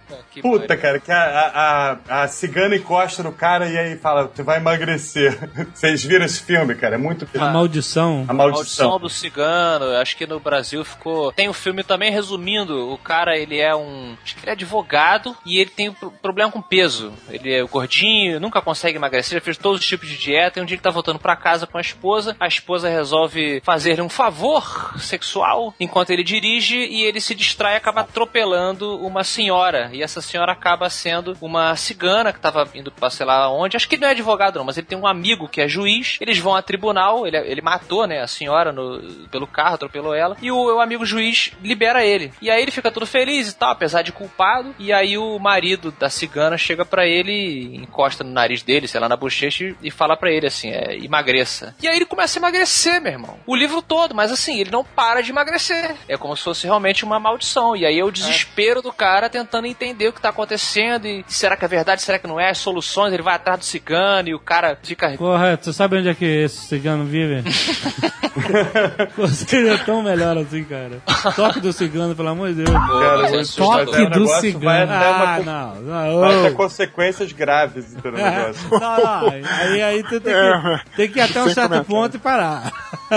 Puta 0.08 0.24
que 0.32 0.42
Puta, 0.42 0.78
cara, 0.78 1.00
que 1.00 1.12
a, 1.12 1.18
a, 1.24 1.98
a, 2.20 2.24
a 2.24 2.28
cigana 2.28 2.76
encosta 2.76 3.24
no 3.24 3.32
cara 3.32 3.68
e 3.68 3.78
aí 3.78 3.96
fala, 3.98 4.28
tu 4.28 4.44
vai 4.44 4.58
emagrecer. 4.58 5.38
Vocês 5.74 6.04
viram 6.04 6.26
esse 6.26 6.42
filme, 6.42 6.76
cara? 6.76 6.96
É 6.96 6.98
muito. 6.98 7.28
A 7.40 7.50
maldição. 7.52 8.26
A 8.28 8.34
Maldição 8.34 8.90
maldição. 8.90 9.00
do 9.00 9.10
Cigano, 9.10 9.53
acho 10.02 10.16
que 10.18 10.26
no 10.26 10.40
Brasil 10.40 10.84
ficou. 10.84 11.32
Tem 11.32 11.50
um 11.50 11.54
filme 11.54 11.84
também 11.84 12.12
resumindo: 12.12 12.92
o 12.92 12.98
cara 12.98 13.38
ele 13.38 13.60
é 13.60 13.76
um. 13.76 14.16
Acho 14.24 14.36
que 14.36 14.42
ele 14.44 14.50
é 14.50 14.54
advogado 14.54 15.36
e 15.46 15.60
ele 15.60 15.70
tem 15.70 15.92
pro- 15.92 16.12
problema 16.12 16.52
com 16.52 16.62
peso. 16.62 17.14
Ele 17.30 17.54
é 17.54 17.64
gordinho, 17.64 18.40
nunca 18.40 18.62
consegue 18.62 18.98
emagrecer, 18.98 19.38
já 19.40 19.44
fez 19.44 19.58
todos 19.58 19.80
os 19.82 19.86
tipos 19.88 20.08
de 20.08 20.18
dieta. 20.18 20.60
E 20.60 20.62
um 20.62 20.66
dia 20.66 20.76
ele 20.76 20.82
tá 20.82 20.90
voltando 20.90 21.20
pra 21.20 21.36
casa 21.36 21.66
com 21.68 21.78
a 21.78 21.82
esposa, 21.82 22.36
a 22.40 22.48
esposa 22.48 22.90
resolve 22.90 23.62
fazer 23.64 24.02
um 24.02 24.10
favor 24.10 24.94
sexual 25.00 25.74
enquanto 25.80 26.10
ele 26.10 26.24
dirige 26.24 26.78
e 26.78 27.04
ele 27.04 27.22
se 27.22 27.36
distrai 27.36 27.74
e 27.74 27.78
acaba 27.78 28.02
atropelando 28.02 28.98
uma 29.06 29.24
senhora. 29.24 29.90
E 29.94 30.02
essa 30.02 30.22
senhora 30.22 30.52
acaba 30.52 30.90
sendo 30.90 31.38
uma 31.42 31.76
cigana 31.76 32.32
que 32.34 32.40
tava 32.40 32.68
indo 32.74 32.92
pra 32.92 33.10
sei 33.10 33.26
lá 33.26 33.50
onde. 33.52 33.76
Acho 33.78 33.88
que 33.88 33.96
ele 33.96 34.02
não 34.02 34.08
é 34.10 34.12
advogado, 34.12 34.58
não, 34.58 34.66
mas 34.66 34.78
ele 34.78 34.88
tem 34.88 34.98
um 34.98 35.08
amigo 35.08 35.48
que 35.48 35.62
é 35.62 35.68
juiz. 35.68 36.18
Eles 36.20 36.38
vão 36.40 36.56
a 36.56 36.62
tribunal, 36.62 37.28
ele, 37.28 37.38
ele 37.38 37.62
matou, 37.62 38.08
né, 38.08 38.22
a 38.22 38.28
senhora 38.28 38.72
no- 38.72 39.28
pelo 39.30 39.43
carro, 39.48 39.76
atropelou 39.76 40.14
ela. 40.14 40.38
E 40.42 40.52
o, 40.52 40.76
o 40.76 40.80
amigo 40.80 41.06
juiz 41.06 41.52
libera 41.62 42.06
ele. 42.06 42.32
E 42.42 42.50
aí 42.50 42.62
ele 42.62 42.72
fica 42.72 42.92
todo 42.92 43.06
feliz 43.06 43.50
e 43.50 43.56
tal, 43.56 43.72
apesar 43.72 44.02
de 44.02 44.12
culpado. 44.12 44.74
E 44.80 44.92
aí 44.92 45.18
o 45.18 45.38
marido 45.40 45.92
da 45.92 46.10
cigana 46.10 46.58
chega 46.58 46.86
pra 46.86 47.06
ele, 47.06 47.76
encosta 47.76 48.24
no 48.24 48.32
nariz 48.32 48.62
dele, 48.64 48.88
sei 48.88 49.00
lá, 49.00 49.08
na 49.10 49.16
bochecha 49.18 49.76
e- 49.82 49.92
fala 49.92 50.18
pra 50.18 50.32
ele 50.32 50.48
assim: 50.48 50.70
é, 50.72 50.98
emagreça. 50.98 51.76
E 51.82 51.88
aí 51.88 51.96
ele 51.96 52.06
começa 52.06 52.38
a 52.38 52.42
emagrecer, 52.42 53.02
meu 53.02 53.12
irmão. 53.12 53.38
O 53.46 53.56
livro 53.56 53.82
todo, 53.82 54.16
mas 54.16 54.32
assim, 54.32 54.60
ele 54.60 54.72
não 54.72 54.84
para 54.84 55.22
de 55.22 55.32
emagrecer. 55.32 55.96
É 56.08 56.18
como 56.18 56.36
se 56.36 56.44
fosse 56.44 56.66
realmente 56.66 57.04
uma 57.04 57.20
maldição. 57.20 57.76
E 57.76 57.86
aí 57.86 58.00
é 58.00 58.04
o 58.04 58.12
desespero 58.12 58.82
do 58.82 58.92
cara 58.92 59.30
tentando 59.30 59.68
entender 59.68 60.08
o 60.08 60.14
que 60.14 60.22
tá 60.22 60.30
acontecendo 60.30 61.08
e 61.08 61.24
será 61.28 61.56
que 61.56 61.66
é 61.66 61.68
verdade, 61.68 62.02
será 62.02 62.20
que 62.20 62.28
não 62.28 62.40
é, 62.40 62.54
soluções, 62.54 63.14
ele 63.14 63.24
vai 63.24 63.36
atrás 63.36 63.60
do 63.60 63.66
cigano 63.66 64.30
e 64.30 64.34
o 64.36 64.40
cara 64.40 64.78
fica 64.82 65.12
Porra, 65.18 65.58
tu 65.58 65.72
sabe 65.74 65.98
onde 65.98 66.10
é 66.10 66.14
que 66.16 66.26
esse 66.26 66.68
cigano 66.68 67.06
vive? 67.06 67.44
Seria 69.48 69.78
tão 69.80 70.02
melhor 70.04 70.38
assim, 70.38 70.64
cara. 70.64 71.02
Toque 71.36 71.60
do 71.60 71.74
cigano, 71.74 72.16
pelo 72.16 72.30
amor 72.30 72.50
de 72.54 72.64
Deus. 72.64 72.70
Cara, 72.70 73.28
é 73.30 73.36
é, 73.36 73.42
o 73.42 74.10
do 74.10 74.28
cigano. 74.28 74.92
Uma 74.92 75.34
Ah, 75.34 75.38
co- 75.38 75.44
não. 75.44 75.76
não 75.82 76.20
vai 76.20 76.44
ter 76.44 76.54
consequências 76.54 77.32
graves 77.32 77.94
entendeu, 77.94 78.12
no 78.18 78.18
negócio. 78.18 78.70
Não, 78.72 78.98
não, 79.04 79.30
aí, 79.30 79.82
aí 79.82 80.04
tu 80.04 80.20
tem 80.20 80.34
que, 80.34 80.96
tem 80.96 81.10
que 81.10 81.20
ir 81.20 81.22
até 81.22 81.44
um 81.44 81.50
certo 81.50 81.84
ponto 81.86 82.16
e 82.18 82.20
parar. 82.20 82.72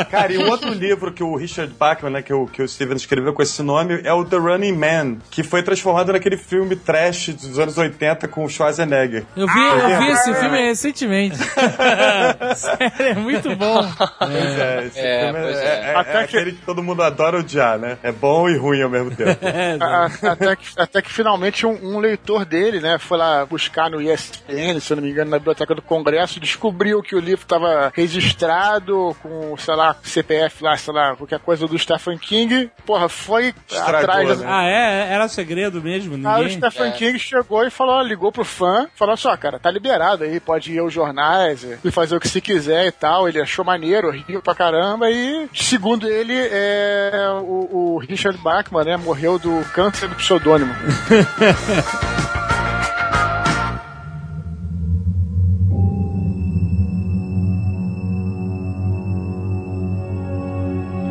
Cara, 0.05 0.33
e 0.33 0.39
um 0.39 0.49
outro 0.51 0.71
livro 0.73 1.13
que 1.13 1.23
o 1.23 1.35
Richard 1.37 1.73
Bachman, 1.75 2.13
né, 2.13 2.23
que 2.23 2.33
o, 2.33 2.47
que 2.47 2.63
o 2.63 2.69
Steven 2.69 2.97
escreveu 2.97 3.33
com 3.33 3.43
esse 3.43 3.63
nome, 3.63 4.01
é 4.05 4.13
o 4.13 4.25
The 4.25 4.37
Running 4.37 4.73
Man, 4.77 5.17
que 5.31 5.43
foi 5.43 5.63
transformado 5.63 6.13
naquele 6.13 6.37
filme 6.37 6.77
trash 6.77 7.29
dos 7.31 7.59
anos 7.59 7.77
80 7.79 8.29
com 8.29 8.45
o 8.45 8.49
Schwarzenegger. 8.49 9.25
Eu 9.37 9.47
vi, 9.47 9.61
eu 9.61 9.99
vi 9.99 10.09
esse 10.11 10.35
filme 10.35 10.59
recentemente. 10.69 11.37
Sério, 12.57 12.93
é 12.99 13.15
muito 13.15 13.55
bom. 13.57 13.83
Pois 14.19 14.59
é, 14.59 14.85
esse 14.87 14.99
É, 14.99 15.25
filme 15.25 15.41
pois 15.43 15.57
é, 15.57 15.65
é. 15.65 15.67
é- 15.67 15.93
é 15.93 15.97
Até 15.97 16.13
que- 16.13 16.37
aquele 16.37 16.53
que 16.53 16.63
todo 16.65 16.83
mundo 16.83 17.03
adora 17.03 17.39
odiar, 17.39 17.79
né? 17.79 17.99
É 18.03 18.13
bom 18.13 18.49
e 18.49 18.57
ruim 18.57 18.83
ao 18.83 18.91
mesmo 18.91 19.11
tempo. 19.15 19.37
É, 19.47 19.77
a- 19.81 20.11
até, 20.33 20.57
que, 20.57 20.67
até 20.77 21.03
que 21.03 21.11
finalmente 21.13 21.67
um, 21.67 21.73
um 21.97 21.99
leitor 21.99 22.45
dele, 22.45 22.81
né, 22.81 22.99
foi 22.99 23.17
lá 23.19 23.45
buscar 23.47 23.91
no 23.91 24.01
ESPN, 24.01 24.81
se 24.81 24.93
eu 24.93 24.97
não 24.97 25.03
me 25.05 25.11
engano, 25.11 25.31
na 25.31 25.39
biblioteca 25.39 25.75
do 25.75 25.83
Congresso, 25.83 26.39
descobriu 26.41 27.03
que 27.03 27.15
o 27.15 27.21
livro 27.21 27.43
estava 27.43 27.91
registrado 27.95 29.17
com, 29.23 29.57
sei 29.57 29.75
lá, 29.75 29.86
CPF 30.03 30.63
lá, 30.63 30.77
sei 30.77 30.93
lá, 30.95 31.15
qualquer 31.17 31.39
coisa 31.39 31.67
do 31.67 31.79
Stephen 31.79 32.19
King. 32.19 32.71
Porra, 32.85 33.09
foi 33.09 33.55
Estragou, 33.69 33.99
atrás. 33.99 34.41
né? 34.41 34.47
Ah, 34.49 34.65
é? 34.65 35.13
Era 35.13 35.29
segredo 35.29 35.81
mesmo? 35.83 36.15
Aí 36.15 36.21
Ninguém... 36.45 36.47
o 36.47 36.51
Stephen 36.51 36.89
É. 36.89 36.93
King 36.93 37.19
chegou 37.19 37.65
e 37.67 37.71
falou, 37.71 38.01
ligou 38.03 38.31
pro 38.33 38.45
fã, 38.45 38.87
falou 38.95 39.17
só, 39.17 39.37
cara, 39.37 39.59
tá 39.59 39.71
liberado 39.71 40.25
aí, 40.25 40.39
pode 40.41 40.73
ir 40.73 40.79
aos 40.79 40.93
jornais 40.93 41.65
e 41.85 41.91
fazer 41.91 42.17
o 42.17 42.21
que 42.21 42.29
se 42.29 42.41
quiser 42.41 42.87
e 42.87 42.93
tal. 42.93 43.29
Ele 43.29 43.41
achou 43.41 43.65
maneiro, 43.65 44.11
riu 44.27 44.41
pra 44.43 44.55
caramba 44.55 45.11
e, 45.11 45.49
segundo 45.55 46.09
ele, 46.09 46.35
é, 46.35 47.13
o, 47.43 47.69
o 47.95 47.99
Richard 47.99 48.39
Bachman, 48.39 48.85
né, 48.85 48.97
morreu 48.97 49.39
do 49.39 49.65
câncer 49.73 50.09
do 50.09 50.15
pseudônimo. 50.15 50.75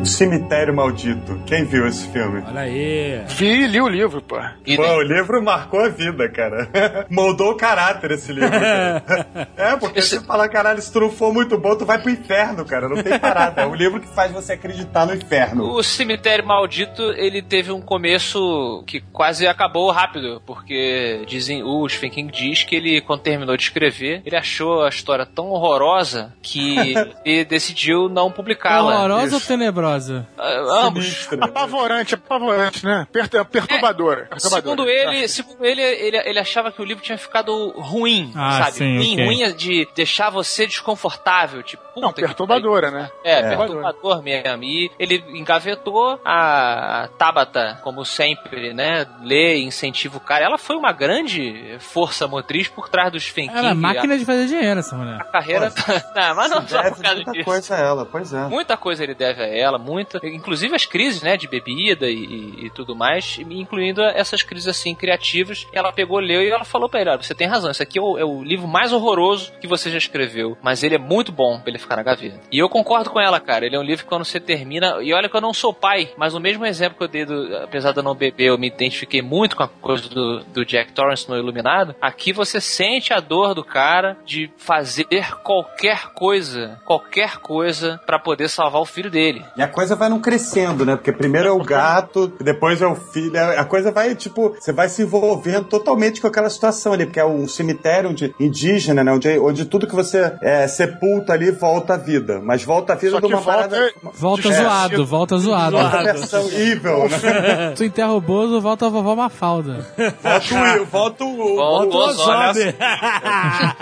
Cemitério 0.06 0.74
Maldito. 0.74 1.40
Quem 1.46 1.64
viu 1.64 1.86
esse 1.86 2.06
filme? 2.08 2.42
Olha 2.46 2.60
aí. 2.60 3.22
Vi 3.28 3.46
e 3.64 3.66
li 3.66 3.80
o 3.80 3.88
livro, 3.88 4.20
pô. 4.22 4.38
E 4.64 4.76
Pô, 4.76 4.82
o 4.82 5.02
livro 5.02 5.42
marcou 5.42 5.80
a 5.80 5.88
vida, 5.88 6.28
cara. 6.28 7.06
Moldou 7.10 7.52
o 7.52 7.56
caráter 7.56 8.12
esse 8.12 8.32
livro, 8.32 8.50
cara. 8.50 9.02
É, 9.56 9.76
porque 9.76 9.98
Esse- 10.00 10.18
você 10.18 10.20
fala, 10.26 10.48
caralho, 10.48 10.80
se 10.80 10.92
tu 10.92 11.00
não 11.00 11.10
for 11.10 11.32
muito 11.32 11.58
bom, 11.58 11.74
tu 11.76 11.84
vai 11.86 11.98
pro 11.98 12.10
inferno, 12.10 12.64
cara. 12.64 12.88
Não 12.88 13.02
tem 13.02 13.18
parada. 13.18 13.62
É 13.62 13.66
um 13.66 13.74
livro 13.74 14.00
que 14.00 14.06
faz 14.08 14.30
você 14.32 14.52
acreditar 14.52 15.06
no 15.06 15.14
inferno. 15.14 15.64
O 15.72 15.82
Cemitério 15.82 16.46
Maldito, 16.46 17.02
ele 17.12 17.42
teve 17.42 17.72
um 17.72 17.80
começo 17.80 18.82
que 18.86 19.00
quase 19.12 19.46
acabou 19.46 19.90
rápido, 19.90 20.42
porque 20.46 21.22
dizem, 21.26 21.62
o 21.62 21.88
Stephen 21.88 22.10
King 22.10 22.32
diz 22.32 22.64
que 22.64 22.76
ele, 22.76 23.00
quando 23.00 23.20
terminou 23.20 23.56
de 23.56 23.62
escrever, 23.64 24.22
ele 24.24 24.36
achou 24.36 24.84
a 24.84 24.88
história 24.88 25.24
tão 25.26 25.50
horrorosa 25.50 26.32
que 26.42 26.94
ele 27.24 27.44
decidiu 27.44 28.08
não 28.08 28.30
publicá-la. 28.30 28.94
Horrorosa 28.98 29.34
ou 29.36 29.40
tenebrosa? 29.40 29.95
Ah, 30.38 30.86
Ambos. 30.86 31.04
Sinistro. 31.04 31.44
Apavorante, 31.44 32.14
apavorante, 32.14 32.84
né? 32.84 33.06
Per- 33.12 33.28
perturbadora. 33.46 34.26
perturbadora. 34.26 34.38
Segundo 34.62 34.88
ele, 34.88 35.28
segundo 35.28 35.64
ele, 35.64 35.80
ele, 35.82 36.16
ele 36.18 36.38
achava 36.38 36.70
que 36.72 36.80
o 36.80 36.84
livro 36.84 37.02
tinha 37.02 37.18
ficado 37.18 37.70
ruim, 37.76 38.32
Ah, 38.36 38.64
sabe? 38.64 38.72
sim, 38.72 38.96
ruim, 38.96 39.12
ok. 39.14 39.24
ruim 39.26 39.52
de 39.56 39.88
deixar 39.94 40.30
você 40.30 40.66
desconfortável, 40.66 41.62
tipo, 41.62 41.82
puta 41.94 42.00
Não, 42.00 42.12
que 42.12 42.20
perturbadora, 42.20 42.90
né? 42.90 43.10
É, 43.24 43.32
É. 43.40 43.56
perturbador 43.56 44.22
mesmo. 44.22 44.62
E 44.64 44.90
ele 44.98 45.22
engavetou 45.34 46.20
a 46.24 47.08
Tabata, 47.18 47.78
como 47.82 48.04
sempre, 48.04 48.72
né? 48.74 49.06
Lê 49.22 49.56
e 49.56 49.64
incentiva 49.64 50.16
o 50.16 50.20
cara. 50.20 50.44
Ela 50.44 50.58
foi 50.58 50.76
uma 50.76 50.92
grande 50.92 51.76
força 51.80 52.26
motriz 52.28 52.68
por 52.68 52.88
trás 52.88 53.10
do 53.12 53.18
Stephen 53.20 53.48
King. 53.48 53.58
Era 53.58 53.74
máquina 53.74 54.16
de 54.18 54.24
fazer 54.24 54.46
dinheiro, 54.46 54.80
essa 54.80 54.96
mulher. 54.96 55.20
A 55.20 55.24
carreira. 55.24 55.72
não, 56.14 56.34
mas 56.34 56.50
não 56.50 56.66
só 56.68 56.82
por 56.82 57.02
causa 57.02 57.14
muita 57.16 57.32
disso. 57.32 57.44
coisa 57.44 57.74
a 57.74 57.78
ela, 57.78 58.04
pois 58.06 58.32
é. 58.32 58.44
Muita 58.48 58.76
coisa 58.76 59.02
ele 59.02 59.14
deve 59.14 59.42
a 59.42 59.46
ela, 59.46 59.78
muita. 59.86 60.20
Inclusive 60.26 60.74
as 60.74 60.84
crises, 60.84 61.22
né, 61.22 61.36
de 61.36 61.46
bebida 61.48 62.08
e, 62.08 62.14
e- 62.14 62.66
e 62.66 62.70
tudo 62.70 62.94
mais, 62.96 63.38
incluindo 63.38 64.02
essas 64.02 64.42
crises 64.42 64.68
assim 64.68 64.94
criativas. 64.94 65.66
Ela 65.72 65.92
pegou, 65.92 66.18
leu 66.18 66.42
e 66.42 66.50
ela 66.50 66.64
falou 66.64 66.88
pra 66.88 67.00
ele: 67.00 67.10
olha, 67.10 67.22
você 67.22 67.34
tem 67.34 67.46
razão, 67.46 67.70
esse 67.70 67.82
aqui 67.82 67.98
é 67.98 68.02
o, 68.02 68.18
é 68.18 68.24
o 68.24 68.42
livro 68.42 68.66
mais 68.66 68.92
horroroso 68.92 69.52
que 69.60 69.66
você 69.66 69.90
já 69.90 69.98
escreveu, 69.98 70.56
mas 70.62 70.82
ele 70.82 70.94
é 70.94 70.98
muito 70.98 71.30
bom 71.32 71.60
pra 71.60 71.70
ele 71.70 71.78
ficar 71.78 71.96
na 71.96 72.02
gaveta. 72.02 72.40
E 72.50 72.58
eu 72.58 72.68
concordo 72.68 73.10
com 73.10 73.20
ela, 73.20 73.38
cara. 73.40 73.64
Ele 73.66 73.76
é 73.76 73.78
um 73.78 73.82
livro 73.82 74.04
que 74.04 74.08
quando 74.08 74.24
você 74.24 74.40
termina. 74.40 74.98
E 75.02 75.12
olha 75.12 75.28
que 75.28 75.36
eu 75.36 75.40
não 75.40 75.54
sou 75.54 75.72
pai, 75.72 76.10
mas 76.16 76.34
o 76.34 76.40
mesmo 76.40 76.64
exemplo 76.66 76.98
que 76.98 77.04
eu 77.04 77.08
dei, 77.08 77.24
do, 77.24 77.56
apesar 77.58 77.92
de 77.92 77.98
eu 77.98 78.02
não 78.02 78.14
beber, 78.14 78.46
eu 78.48 78.58
me 78.58 78.66
identifiquei 78.66 79.22
muito 79.22 79.56
com 79.56 79.62
a 79.62 79.68
coisa 79.68 80.08
do, 80.08 80.40
do 80.44 80.64
Jack 80.64 80.92
Torrance 80.92 81.28
no 81.28 81.36
Iluminado. 81.36 81.94
Aqui 82.00 82.32
você 82.32 82.60
sente 82.60 83.12
a 83.12 83.20
dor 83.20 83.54
do 83.54 83.64
cara 83.64 84.16
de 84.24 84.50
fazer 84.56 85.06
qualquer 85.42 86.08
coisa, 86.14 86.80
qualquer 86.84 87.38
coisa, 87.38 88.00
pra 88.06 88.18
poder 88.18 88.48
salvar 88.48 88.80
o 88.80 88.86
filho 88.86 89.10
dele. 89.10 89.44
E 89.56 89.62
a 89.62 89.68
coisa 89.76 89.94
vai 89.94 90.08
não 90.08 90.18
crescendo, 90.20 90.84
né? 90.86 90.96
Porque 90.96 91.12
primeiro 91.12 91.48
é 91.48 91.52
o 91.52 91.62
gato, 91.62 92.32
depois 92.40 92.80
é 92.80 92.86
o 92.86 92.94
filho. 92.96 93.32
A 93.58 93.64
coisa 93.64 93.92
vai, 93.92 94.14
tipo, 94.14 94.56
você 94.58 94.72
vai 94.72 94.88
se 94.88 95.02
envolvendo 95.02 95.64
totalmente 95.66 96.20
com 96.20 96.26
aquela 96.26 96.48
situação 96.50 96.92
ali, 96.94 97.04
porque 97.04 97.20
é 97.20 97.24
um 97.26 97.46
cemitério 97.46 98.10
onde, 98.10 98.34
indígena, 98.40 99.04
né? 99.04 99.12
Onde, 99.12 99.38
onde 99.38 99.64
tudo 99.66 99.86
que 99.86 99.94
você 99.94 100.32
é, 100.42 100.66
sepulta 100.66 101.34
ali 101.34 101.50
volta 101.50 101.94
à 101.94 101.96
vida. 101.96 102.40
Mas 102.42 102.64
volta 102.64 102.94
à 102.94 102.96
vida 102.96 103.12
Só 103.12 103.20
de 103.20 103.26
uma 103.26 103.36
volta- 103.40 103.68
parada. 103.68 103.92
Volta 104.14 104.48
É, 104.48 104.52
zoado, 104.52 105.06
volta 105.06 105.38
zoado. 105.38 105.76
Uma 105.76 106.02
versão 106.02 106.48
evil, 106.50 107.08
né? 107.08 107.72
Tu 107.76 107.84
enterra 107.84 108.12
o 108.12 108.20
Bozo, 108.20 108.60
volta 108.60 108.86
a 108.86 108.88
vovó 108.88 109.14
Mafalda. 109.14 109.86
Volta 110.22 110.54
o. 110.54 110.86
Volta 110.86 111.24
o. 111.24 111.56
Volta 111.56 111.96
o 111.96 112.00
Ozob. 112.00 112.74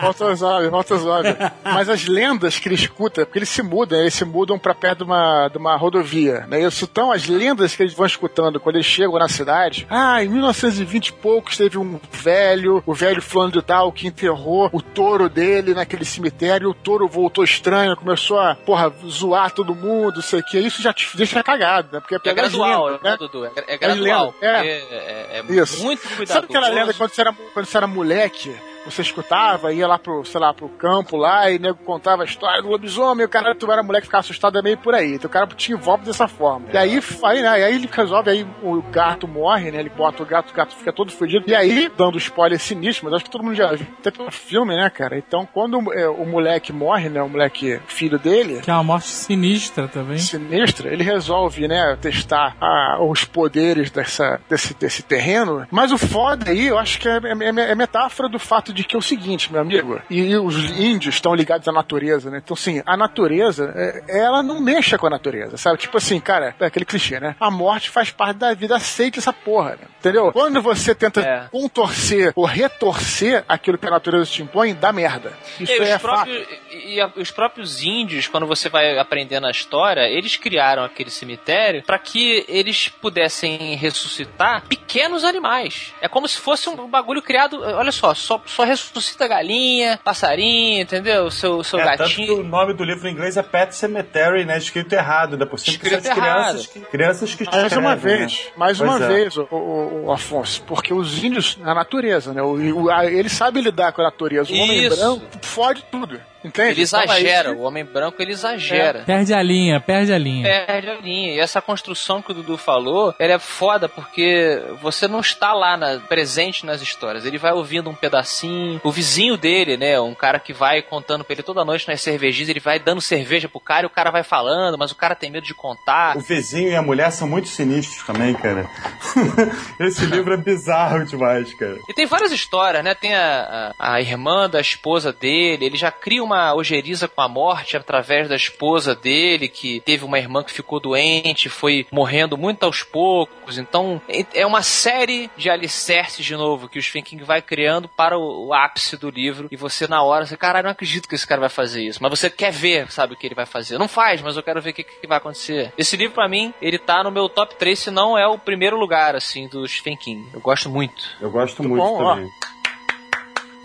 Volta 0.00 0.24
os 0.26 0.42
olhos, 0.42 0.70
volta 0.70 0.94
os 0.94 1.06
olhos. 1.06 1.36
Mas 1.62 1.88
as 1.88 2.06
lendas 2.06 2.58
que 2.58 2.68
ele 2.68 2.74
escuta, 2.74 3.24
porque 3.24 3.38
eles 3.38 3.48
se 3.48 3.62
mudam, 3.62 3.98
eles 4.00 4.14
se 4.14 4.24
mudam 4.24 4.58
pra 4.58 4.74
perto 4.74 4.98
de 4.98 5.04
uma, 5.04 5.48
de 5.48 5.58
uma 5.58 5.73
rodovia, 5.76 6.46
né? 6.48 6.60
Isso 6.62 6.88
então 6.90 7.12
as 7.12 7.26
lendas 7.26 7.74
que 7.74 7.82
eles 7.82 7.94
vão 7.94 8.06
escutando 8.06 8.60
quando 8.60 8.76
eles 8.76 8.86
chegam 8.86 9.18
na 9.18 9.28
cidade. 9.28 9.86
Ah, 9.90 10.22
em 10.22 10.28
1920 10.28 11.08
e 11.08 11.12
poucos 11.12 11.56
teve 11.56 11.78
um 11.78 12.00
velho, 12.10 12.82
o 12.86 12.94
velho 12.94 13.20
fulano 13.22 13.52
de 13.52 13.62
tal, 13.62 13.92
que 13.92 14.06
enterrou 14.06 14.68
o 14.72 14.80
touro 14.82 15.28
dele 15.28 15.74
naquele 15.74 16.04
cemitério, 16.04 16.70
o 16.70 16.74
touro 16.74 17.08
voltou 17.08 17.44
estranho, 17.44 17.96
começou 17.96 18.38
a, 18.38 18.54
porra, 18.54 18.92
zoar 19.08 19.50
todo 19.50 19.74
mundo, 19.74 20.22
sei 20.22 20.40
o 20.40 20.44
que. 20.44 20.58
Isso 20.58 20.82
já 20.82 20.92
te 20.92 21.16
deixa 21.16 21.42
cagado, 21.42 21.88
né? 21.92 22.00
Porque 22.00 22.14
É 22.14 22.18
pelas 22.18 22.52
gradual, 22.52 22.86
lendas, 22.86 23.02
né, 23.02 23.16
Dudu? 23.16 23.44
É, 23.46 23.50
é 23.74 23.78
gradual. 23.78 24.34
lendas, 24.40 24.42
é. 24.42 24.54
porque 24.54 24.68
É, 24.68 25.38
é 25.38 25.62
Isso. 25.62 25.82
muito 25.82 26.02
cuidadoso. 26.02 26.32
Sabe 26.32 26.46
aquela 26.46 26.68
lenda 26.68 26.94
quando 26.94 27.10
você, 27.10 27.20
era, 27.20 27.32
quando 27.52 27.66
você 27.66 27.76
era 27.76 27.86
moleque, 27.86 28.54
você 28.84 29.02
escutava, 29.02 29.72
ia 29.72 29.86
lá 29.86 29.98
pro, 29.98 30.24
sei 30.24 30.40
lá, 30.40 30.52
pro 30.52 30.68
campo 30.68 31.16
lá 31.16 31.50
e 31.50 31.58
nego 31.58 31.78
contava 31.84 32.22
a 32.22 32.24
história 32.24 32.62
do 32.62 32.68
lobisomem, 32.68 33.24
o 33.24 33.28
cara, 33.28 33.54
tu 33.54 33.70
era 33.70 33.82
moleque, 33.82 34.06
ficava 34.06 34.20
assustado 34.20 34.58
é 34.58 34.62
meio 34.62 34.78
por 34.78 34.94
aí. 34.94 35.14
Então 35.14 35.28
o 35.28 35.32
cara 35.32 35.46
te 35.46 35.72
envolve 35.72 36.04
dessa 36.04 36.28
forma. 36.28 36.66
E 36.72 36.76
aí, 36.78 37.00
aí, 37.24 37.42
né, 37.42 37.60
e 37.60 37.64
aí 37.64 37.74
ele 37.74 37.88
resolve, 37.90 38.30
aí 38.30 38.46
o 38.62 38.82
gato 38.82 39.26
morre, 39.28 39.70
né? 39.70 39.80
Ele 39.80 39.90
bota 39.90 40.22
o 40.22 40.26
gato, 40.26 40.50
o 40.50 40.54
gato 40.54 40.74
fica 40.74 40.92
todo 40.92 41.10
fudido. 41.12 41.44
E 41.48 41.54
aí, 41.54 41.90
dando 41.96 42.18
spoiler 42.18 42.58
sinistro, 42.58 43.04
mas 43.06 43.14
acho 43.14 43.24
que 43.24 43.30
todo 43.30 43.42
mundo 43.44 43.54
já 43.54 43.72
viu 43.72 43.86
até 43.98 44.10
pelo 44.10 44.30
filme, 44.30 44.76
né, 44.76 44.88
cara? 44.90 45.16
Então, 45.18 45.46
quando 45.52 45.92
é, 45.92 46.08
o 46.08 46.24
moleque 46.26 46.72
morre, 46.72 47.08
né? 47.08 47.22
O 47.22 47.28
moleque 47.28 47.80
filho 47.86 48.18
dele, 48.18 48.60
Que 48.60 48.70
é 48.70 48.74
uma 48.74 48.82
morte 48.84 49.08
sinistra 49.08 49.88
também. 49.88 50.18
sinistra, 50.18 50.92
ele 50.92 51.04
resolve, 51.04 51.66
né, 51.68 51.96
testar 52.00 52.56
ah, 52.60 52.98
os 53.00 53.24
poderes 53.24 53.90
dessa, 53.90 54.40
desse, 54.48 54.74
desse 54.74 55.02
terreno. 55.02 55.66
Mas 55.70 55.92
o 55.92 55.98
foda 55.98 56.50
aí, 56.50 56.66
eu 56.66 56.78
acho 56.78 56.98
que 56.98 57.08
é, 57.08 57.16
é- 57.16 57.70
é 57.70 57.74
metáfora 57.74 58.28
do 58.28 58.38
fato 58.38 58.72
de 58.74 58.84
que 58.84 58.94
é 58.96 58.98
o 58.98 59.02
seguinte, 59.02 59.50
meu 59.52 59.60
amigo, 59.60 60.00
e, 60.10 60.36
os 60.36 60.56
índios 60.78 61.14
estão 61.14 61.34
ligados 61.34 61.66
à 61.68 61.72
natureza, 61.72 62.30
né? 62.30 62.40
Então, 62.44 62.54
assim, 62.54 62.82
a 62.84 62.96
natureza, 62.96 63.72
é- 63.76 64.18
ela 64.20 64.42
não 64.42 64.60
mexa 64.60 64.98
com 64.98 65.06
a 65.06 65.10
natureza, 65.10 65.56
sabe? 65.56 65.78
Tipo 65.78 65.96
assim, 65.98 66.20
cara, 66.20 66.54
é 66.58 66.66
aquele 66.66 66.84
clichê, 66.84 67.18
né? 67.20 67.36
A 67.40 67.50
morte 67.50 67.88
faz 67.90 68.10
parte 68.10 68.38
da 68.38 68.52
vida, 68.54 68.76
aceite 68.76 69.18
essa 69.18 69.32
porra, 69.32 69.70
né? 69.80 69.86
Entendeu? 70.00 70.32
Quando 70.32 70.60
você 70.60 70.94
tenta 70.94 71.20
É. 71.20 71.48
contorcer 71.50 72.32
ou 72.36 72.44
retorcer 72.44 73.44
aquilo 73.48 73.78
que 73.78 73.86
a 73.86 73.90
natureza 73.90 74.30
te 74.30 74.42
impõe, 74.42 74.74
dá 74.74 74.92
merda. 74.92 75.32
Isso 75.58 75.72
E 75.72 75.80
os, 75.80 75.88
é 75.88 75.98
próprios, 75.98 76.46
e 76.72 77.00
a- 77.00 77.12
os 77.16 77.30
próprios 77.30 77.82
índios, 77.82 78.26
quando 78.28 78.46
você 78.46 78.68
vai 78.68 78.98
aprendendo 78.98 79.46
a 79.46 79.50
história, 79.50 80.08
eles 80.08 80.36
criaram 80.36 80.84
aquele 80.84 81.10
cemitério 81.10 81.82
para 81.84 81.98
que 81.98 82.44
eles 82.48 82.88
pudessem 82.88 83.74
ressuscitar 83.76 84.62
pequenos 84.68 85.24
animais. 85.24 85.94
É 86.00 86.08
como 86.08 86.26
se 86.28 86.38
fosse 86.38 86.68
um 86.68 86.88
bagulho 86.88 87.22
criado. 87.22 87.60
Olha 87.62 87.92
só, 87.92 88.12
só, 88.14 88.42
só 88.46 88.63
ressuscita 88.64 89.26
galinha, 89.28 89.98
passarinho, 90.02 90.82
entendeu? 90.82 91.30
Seu, 91.30 91.62
seu 91.64 91.78
É, 91.80 91.96
tanto 91.96 92.10
que 92.10 92.22
gatinho. 92.26 92.40
o 92.40 92.44
nome 92.44 92.74
do 92.74 92.84
livro 92.84 93.08
em 93.08 93.12
inglês 93.12 93.36
é 93.36 93.42
Pet 93.42 93.74
Cemetery, 93.74 94.44
né? 94.44 94.58
Escrito 94.58 94.92
errado, 94.92 95.32
ainda 95.32 95.46
por 95.46 95.58
cima, 95.58 95.74
Escrito 95.76 96.02
são 96.02 96.12
as 96.12 96.18
crianças, 96.18 96.66
que, 96.66 96.80
crianças 96.80 97.34
que 97.34 97.44
Mais 97.50 97.72
uma 97.76 97.96
vez, 97.96 98.32
né? 98.32 98.38
mais 98.56 98.78
Pois 98.78 98.90
uma 98.90 99.04
é. 99.04 99.08
vez, 99.08 99.36
o, 99.36 99.42
o- 99.50 100.04
o 100.06 100.12
Afonso, 100.12 100.62
porque 100.62 100.92
os 100.94 101.22
índios, 101.22 101.58
a 101.64 101.74
natureza, 101.74 102.32
né? 102.32 102.42
O, 102.42 102.84
o- 102.84 102.90
a- 102.90 103.06
ele 103.06 103.28
sabe 103.28 103.60
lidar 103.60 103.92
com 103.92 104.00
a 104.00 104.04
natureza. 104.04 104.52
O 104.52 104.56
homem 104.56 104.88
branco 104.88 105.22
fode 105.42 105.84
tudo, 105.90 106.20
entende? 106.44 106.70
Ele 106.72 106.82
exagera, 106.82 107.52
o 107.52 107.62
homem 107.62 107.84
branco 107.84 108.20
ele 108.20 108.32
exagera. 108.32 109.02
Perde 109.04 109.32
a 109.34 109.42
linha, 109.42 109.80
perde 109.80 110.12
a 110.12 110.18
linha. 110.18 110.64
Perde 110.66 110.90
a 110.90 110.94
linha. 110.94 111.34
E 111.34 111.40
essa 111.40 111.60
construção 111.62 112.20
que 112.22 112.30
o 112.30 112.34
Dudu 112.34 112.56
falou, 112.56 113.14
ela 113.18 113.32
é 113.34 113.38
foda 113.38 113.88
porque 113.88 114.62
você 114.82 115.08
não 115.08 115.20
está 115.20 115.52
lá 115.52 115.76
na- 115.76 115.98
presente 116.00 116.64
nas 116.66 116.80
histórias. 116.82 117.24
Ele 117.24 117.38
vai 117.38 117.52
ouvindo 117.52 117.88
um 117.90 117.94
pedacinho. 117.94 118.80
O 118.84 118.90
vizinho 118.92 119.36
dele, 119.36 119.76
né? 119.76 119.98
Um 120.00 120.14
cara 120.14 120.38
que 120.38 120.52
vai 120.52 120.82
contando 120.82 121.24
pra 121.24 121.34
ele 121.34 121.42
toda 121.42 121.64
noite 121.64 121.88
nas 121.88 122.00
cervejinhas, 122.00 122.48
ele 122.48 122.60
vai 122.60 122.78
dando 122.78 123.00
cerveja 123.00 123.48
pro 123.48 123.60
cara 123.60 123.84
e 123.84 123.86
o 123.86 123.90
cara 123.90 124.10
vai 124.10 124.22
falando, 124.22 124.76
mas 124.78 124.90
o 124.90 124.94
cara 124.96 125.14
tem 125.14 125.30
medo 125.30 125.46
de 125.46 125.54
contar. 125.54 126.16
O 126.16 126.20
vizinho 126.20 126.70
e 126.70 126.76
a 126.76 126.82
mulher 126.82 127.10
são 127.10 127.26
muito 127.28 127.48
sinistros 127.48 128.04
também, 128.06 128.34
cara. 128.34 128.68
Esse 129.80 130.04
livro 130.06 130.34
é 130.34 130.36
bizarro 130.36 131.04
demais, 131.04 131.52
cara. 131.54 131.78
E 131.88 131.94
tem 131.94 132.06
várias 132.06 132.32
histórias, 132.32 132.82
né? 132.84 132.94
Tem 132.94 133.14
a, 133.14 133.72
a, 133.78 133.94
a 133.94 134.00
irmã 134.00 134.48
da 134.48 134.60
esposa 134.60 135.12
dele, 135.12 135.66
ele 135.66 135.76
já 135.76 135.90
cria 135.90 136.22
uma 136.22 136.33
ojeriza 136.54 137.08
com 137.08 137.20
a 137.20 137.28
morte 137.28 137.76
através 137.76 138.28
da 138.28 138.36
esposa 138.36 138.94
dele, 138.94 139.48
que 139.48 139.80
teve 139.80 140.04
uma 140.04 140.18
irmã 140.18 140.42
que 140.42 140.52
ficou 140.52 140.80
doente, 140.80 141.48
foi 141.48 141.86
morrendo 141.90 142.36
muito 142.36 142.64
aos 142.64 142.82
poucos. 142.82 143.58
Então, 143.58 144.00
é- 144.08 144.44
uma 144.46 144.62
série 144.62 145.30
de 145.36 145.48
alicerces, 145.50 146.24
de 146.24 146.36
novo, 146.36 146.68
que 146.68 146.78
o 146.78 146.82
Stephen 146.82 147.02
King 147.02 147.24
vai 147.24 147.40
criando 147.40 147.88
para 147.88 148.18
o, 148.18 148.48
o 148.48 148.54
ápice 148.54 148.96
do 148.96 149.10
livro. 149.10 149.48
E 149.50 149.56
você, 149.56 149.86
na 149.86 150.02
hora, 150.02 150.26
você, 150.26 150.36
caralho, 150.36 150.64
não 150.64 150.70
acredito 150.72 151.08
que 151.08 151.14
esse 151.14 151.26
cara 151.26 151.40
vai 151.40 151.48
fazer 151.48 151.82
isso. 151.82 151.98
Mas 152.02 152.10
você 152.10 152.28
quer 152.30 152.52
ver, 152.52 152.90
sabe, 152.90 153.14
o 153.14 153.16
que 153.16 153.26
ele 153.26 153.34
vai 153.34 153.46
fazer. 153.46 153.78
Não 153.78 153.88
faz, 153.88 154.20
mas 154.22 154.36
eu 154.36 154.42
quero 154.42 154.60
ver 154.60 154.70
o 154.70 154.74
que, 154.74 154.84
que 154.84 155.06
vai 155.06 155.18
acontecer. 155.18 155.72
Esse 155.78 155.96
livro, 155.96 156.14
pra 156.14 156.28
mim, 156.28 156.52
ele 156.60 156.78
tá 156.78 157.02
no 157.02 157.10
meu 157.10 157.28
top 157.28 157.54
3, 157.56 157.78
se 157.78 157.90
não 157.90 158.16
é 158.18 158.26
o 158.26 158.38
primeiro 158.38 158.76
lugar, 158.78 159.14
assim, 159.16 159.48
do 159.48 159.66
Stephen 159.66 159.96
King. 159.96 160.28
Eu 160.32 160.40
gosto 160.40 160.68
muito. 160.70 161.04
Eu 161.20 161.30
gosto 161.30 161.62
muito 161.62 161.82
bom, 161.82 162.02
ó. 162.02 162.18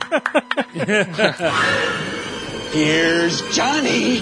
Here's 2.72 3.42
Johnny. 3.52 4.22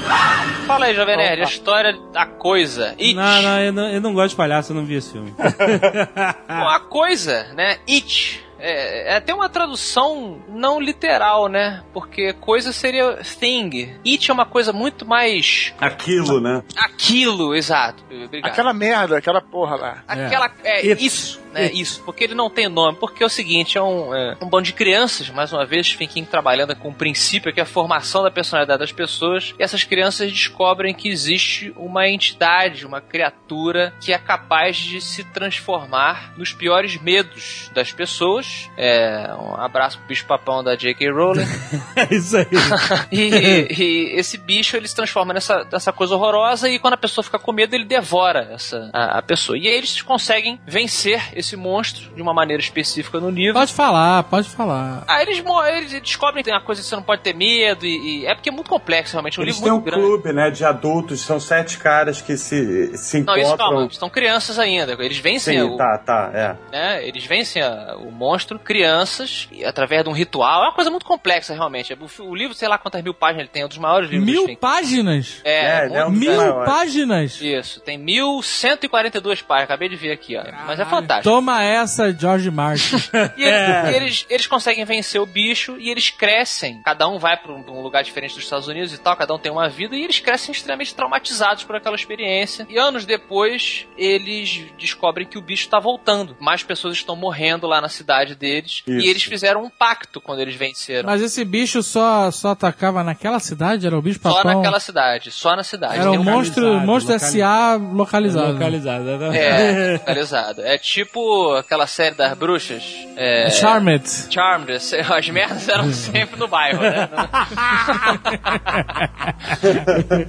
Fala 0.65 0.85
aí, 0.85 0.95
Jovem 0.95 1.17
Nerd, 1.17 1.41
a 1.41 1.45
história 1.45 1.93
da 2.13 2.25
coisa. 2.25 2.89
It. 2.91 3.13
Não, 3.13 3.41
não 3.41 3.59
eu, 3.59 3.73
não, 3.73 3.89
eu 3.89 4.01
não 4.01 4.13
gosto 4.13 4.29
de 4.29 4.35
palhaço, 4.37 4.71
eu 4.71 4.75
não 4.77 4.85
vi 4.85 4.95
esse 4.95 5.11
filme. 5.11 5.33
Bom, 6.47 6.67
a 6.69 6.79
coisa, 6.79 7.51
né? 7.53 7.77
It. 7.89 8.46
É, 8.59 9.13
é 9.13 9.15
até 9.15 9.33
uma 9.33 9.49
tradução 9.49 10.41
não 10.49 10.79
literal, 10.79 11.47
né? 11.47 11.83
Porque 11.93 12.33
coisa 12.33 12.71
seria 12.71 13.17
thing. 13.39 13.95
It 14.05 14.29
é 14.29 14.33
uma 14.33 14.45
coisa 14.45 14.73
muito 14.73 15.05
mais 15.05 15.73
Aquilo, 15.79 16.39
né? 16.39 16.63
aquilo, 16.75 17.55
exato. 17.55 18.03
Obrigado. 18.25 18.51
Aquela 18.51 18.73
merda, 18.73 19.17
aquela 19.17 19.41
porra 19.41 19.75
lá. 19.75 20.03
Aquela. 20.07 20.51
É, 20.63 20.89
It. 20.89 21.05
isso, 21.05 21.41
né? 21.53 21.71
Isso. 21.71 22.01
Porque 22.03 22.23
ele 22.23 22.35
não 22.35 22.49
tem 22.49 22.67
nome. 22.67 22.97
Porque 22.97 23.23
é 23.23 23.25
o 23.25 23.29
seguinte: 23.29 23.77
é 23.77 23.81
um, 23.81 24.13
é 24.13 24.37
um 24.41 24.47
bando 24.47 24.63
de 24.63 24.73
crianças, 24.73 25.29
mais 25.29 25.53
uma 25.53 25.65
vez, 25.65 25.93
King 25.93 26.27
trabalhando 26.27 26.75
com 26.75 26.89
um 26.89 26.93
princípio 26.93 27.53
que 27.53 27.59
é 27.59 27.63
a 27.63 27.65
formação 27.65 28.23
da 28.23 28.31
personalidade 28.31 28.79
das 28.79 28.91
pessoas. 28.91 29.53
E 29.59 29.63
essas 29.63 29.83
crianças 29.83 30.31
descobrem 30.31 30.93
que 30.93 31.09
existe 31.09 31.73
uma 31.75 32.07
entidade, 32.07 32.85
uma 32.85 33.01
criatura 33.01 33.93
que 34.01 34.13
é 34.13 34.17
capaz 34.17 34.77
de 34.77 35.01
se 35.01 35.23
transformar 35.23 36.33
nos 36.37 36.53
piores 36.53 36.99
medos 36.99 37.69
das 37.73 37.91
pessoas. 37.91 38.46
É, 38.77 39.29
um 39.39 39.55
abraço 39.55 39.97
pro 39.99 40.07
bicho 40.07 40.25
papão 40.25 40.63
da 40.63 40.75
J.K. 40.75 41.09
Rowling. 41.11 41.45
É 41.95 42.13
isso 42.13 42.37
aí. 42.37 42.45
E, 43.11 43.67
e 43.77 44.19
esse 44.19 44.37
bicho 44.37 44.75
ele 44.77 44.87
se 44.87 44.95
transforma 44.95 45.33
nessa, 45.33 45.65
nessa 45.71 45.91
coisa 45.91 46.15
horrorosa 46.15 46.69
e 46.69 46.77
quando 46.79 46.93
a 46.93 46.97
pessoa 46.97 47.23
fica 47.23 47.39
com 47.39 47.51
medo, 47.51 47.73
ele 47.75 47.85
devora 47.85 48.49
essa, 48.53 48.89
a, 48.93 49.17
a 49.17 49.21
pessoa. 49.21 49.57
E 49.57 49.67
aí 49.67 49.73
eles 49.75 50.01
conseguem 50.01 50.59
vencer 50.65 51.21
esse 51.35 51.55
monstro 51.55 52.13
de 52.15 52.21
uma 52.21 52.33
maneira 52.33 52.61
específica 52.61 53.19
no 53.19 53.29
livro. 53.29 53.53
Pode 53.55 53.73
falar, 53.73 54.23
pode 54.23 54.49
falar. 54.49 55.03
Aí 55.07 55.23
eles, 55.25 55.43
eles 55.69 56.01
descobrem 56.01 56.43
que 56.43 56.49
tem 56.49 56.53
uma 56.53 56.63
coisa 56.65 56.81
que 56.81 56.87
você 56.87 56.95
não 56.95 57.03
pode 57.03 57.21
ter 57.21 57.33
medo 57.33 57.85
e, 57.85 58.21
e- 58.21 58.25
é 58.25 58.35
porque 58.35 58.49
é 58.49 58.51
muito 58.51 58.69
complexo 58.69 59.13
realmente, 59.13 59.39
é 59.39 59.41
um 59.41 59.45
Eles 59.45 59.55
livro 59.55 59.69
têm 59.69 59.79
um 59.79 59.81
grande. 59.83 60.03
clube, 60.05 60.33
né, 60.33 60.49
de 60.51 60.63
adultos, 60.65 61.21
são 61.21 61.39
sete 61.39 61.77
caras 61.77 62.21
que 62.21 62.37
se, 62.37 62.95
se 62.97 63.17
Não, 63.21 63.33
encontram. 63.35 63.41
isso 63.43 63.57
calma, 63.57 63.87
estão 63.89 64.09
crianças 64.09 64.59
ainda. 64.59 64.93
Eles 64.99 65.17
vencem 65.17 65.57
Sim, 65.59 65.63
o, 65.63 65.77
tá, 65.77 65.97
tá, 66.05 66.31
é. 66.33 66.55
né? 66.71 67.07
Eles 67.07 67.25
vencem 67.25 67.61
a- 67.61 67.95
o 67.97 68.11
monstro, 68.11 68.36
crianças, 68.43 69.47
e 69.51 69.63
através 69.65 70.03
de 70.03 70.09
um 70.09 70.13
ritual. 70.13 70.63
É 70.63 70.67
uma 70.67 70.73
coisa 70.73 70.89
muito 70.91 71.05
complexa, 71.05 71.53
realmente. 71.53 71.93
O, 71.93 72.23
o 72.23 72.35
livro, 72.35 72.53
sei 72.55 72.67
lá 72.67 72.77
quantas 72.77 73.03
mil 73.03 73.13
páginas 73.13 73.41
ele 73.41 73.49
tem, 73.49 73.61
é 73.61 73.65
um 73.65 73.69
dos 73.69 73.77
maiores 73.77 74.09
livros 74.09 74.25
do 74.35 74.45
Mil 74.47 74.57
páginas? 74.57 75.41
É, 75.43 75.57
É, 75.65 75.79
muito 75.81 75.93
né, 75.93 76.05
um- 76.05 76.09
Mil 76.11 76.35
maior. 76.38 76.65
páginas? 76.65 77.41
Isso, 77.41 77.79
tem 77.81 77.97
1142 77.97 79.41
páginas, 79.41 79.63
acabei 79.65 79.89
de 79.89 79.95
ver 79.95 80.11
aqui, 80.11 80.35
ó. 80.35 80.41
Mas 80.41 80.51
é 80.51 80.53
Caralho. 80.55 80.85
fantástico. 80.89 81.29
Toma 81.35 81.63
essa, 81.63 82.11
George 82.13 82.49
Martin. 82.51 82.97
E, 83.38 83.43
ele- 83.43 83.91
e 83.91 83.95
eles, 83.95 84.25
eles 84.29 84.47
conseguem 84.47 84.83
vencer 84.85 85.19
o 85.21 85.25
bicho 85.25 85.77
e 85.79 85.89
eles 85.89 86.09
crescem. 86.09 86.81
Cada 86.83 87.07
um 87.07 87.17
vai 87.17 87.38
pra 87.38 87.51
um, 87.53 87.61
pra 87.61 87.71
um 87.73 87.81
lugar 87.81 88.03
diferente 88.03 88.33
dos 88.35 88.43
Estados 88.43 88.67
Unidos 88.67 88.93
e 88.93 88.97
tal, 88.97 89.15
cada 89.15 89.33
um 89.33 89.39
tem 89.39 89.51
uma 89.51 89.67
vida 89.69 89.95
e 89.95 90.03
eles 90.03 90.19
crescem 90.19 90.51
extremamente 90.51 90.93
traumatizados 90.95 91.63
por 91.63 91.75
aquela 91.75 91.95
experiência. 91.95 92.65
E 92.69 92.77
anos 92.77 93.05
depois, 93.05 93.88
eles 93.97 94.65
descobrem 94.77 95.27
que 95.27 95.38
o 95.38 95.41
bicho 95.41 95.67
tá 95.69 95.79
voltando. 95.79 96.35
Mais 96.39 96.63
pessoas 96.63 96.95
estão 96.95 97.15
morrendo 97.15 97.67
lá 97.67 97.81
na 97.81 97.89
cidade 97.89 98.26
cidade 98.28 98.36
deles. 98.36 98.84
Isso. 98.88 99.05
E 99.05 99.09
eles 99.09 99.23
fizeram 99.23 99.63
um 99.63 99.69
pacto 99.69 100.19
quando 100.19 100.39
eles 100.39 100.55
venceram. 100.55 101.07
Mas 101.09 101.21
esse 101.21 101.43
bicho 101.45 101.82
só, 101.82 102.30
só 102.32 102.49
atacava 102.51 103.03
naquela 103.03 103.39
cidade? 103.39 103.86
Era 103.88 103.97
o 103.97 104.01
bicho 104.01 104.19
só 104.21 104.34
papão? 104.36 104.55
naquela 104.57 104.80
cidade, 104.80 105.32
só 105.32 105.55
na 105.55 105.63
cidade. 105.63 105.99
Era 105.99 106.11
um- 106.11 106.23
monstro, 106.23 106.63
localizado, 106.63 106.86
monstro 106.88 107.13
locali- 107.13 107.32
S.A. 107.41 107.75
localizado. 107.75 108.53
Localizado. 108.53 109.09
É, 109.36 109.93
localizado. 109.99 110.61
É 110.61 110.78
tipo 110.78 111.53
aquela 111.55 111.88
série 111.88 112.15
das 112.15 112.38
bruxas. 112.38 112.84
É, 113.15 113.49
Charmed. 113.49 114.03
Charmed, 114.32 114.71
as 114.73 115.30
merdas 115.30 115.67
eram 115.69 115.91
sempre 115.91 116.39
no 116.39 116.47
bairro, 116.47 116.82
né? 116.82 117.09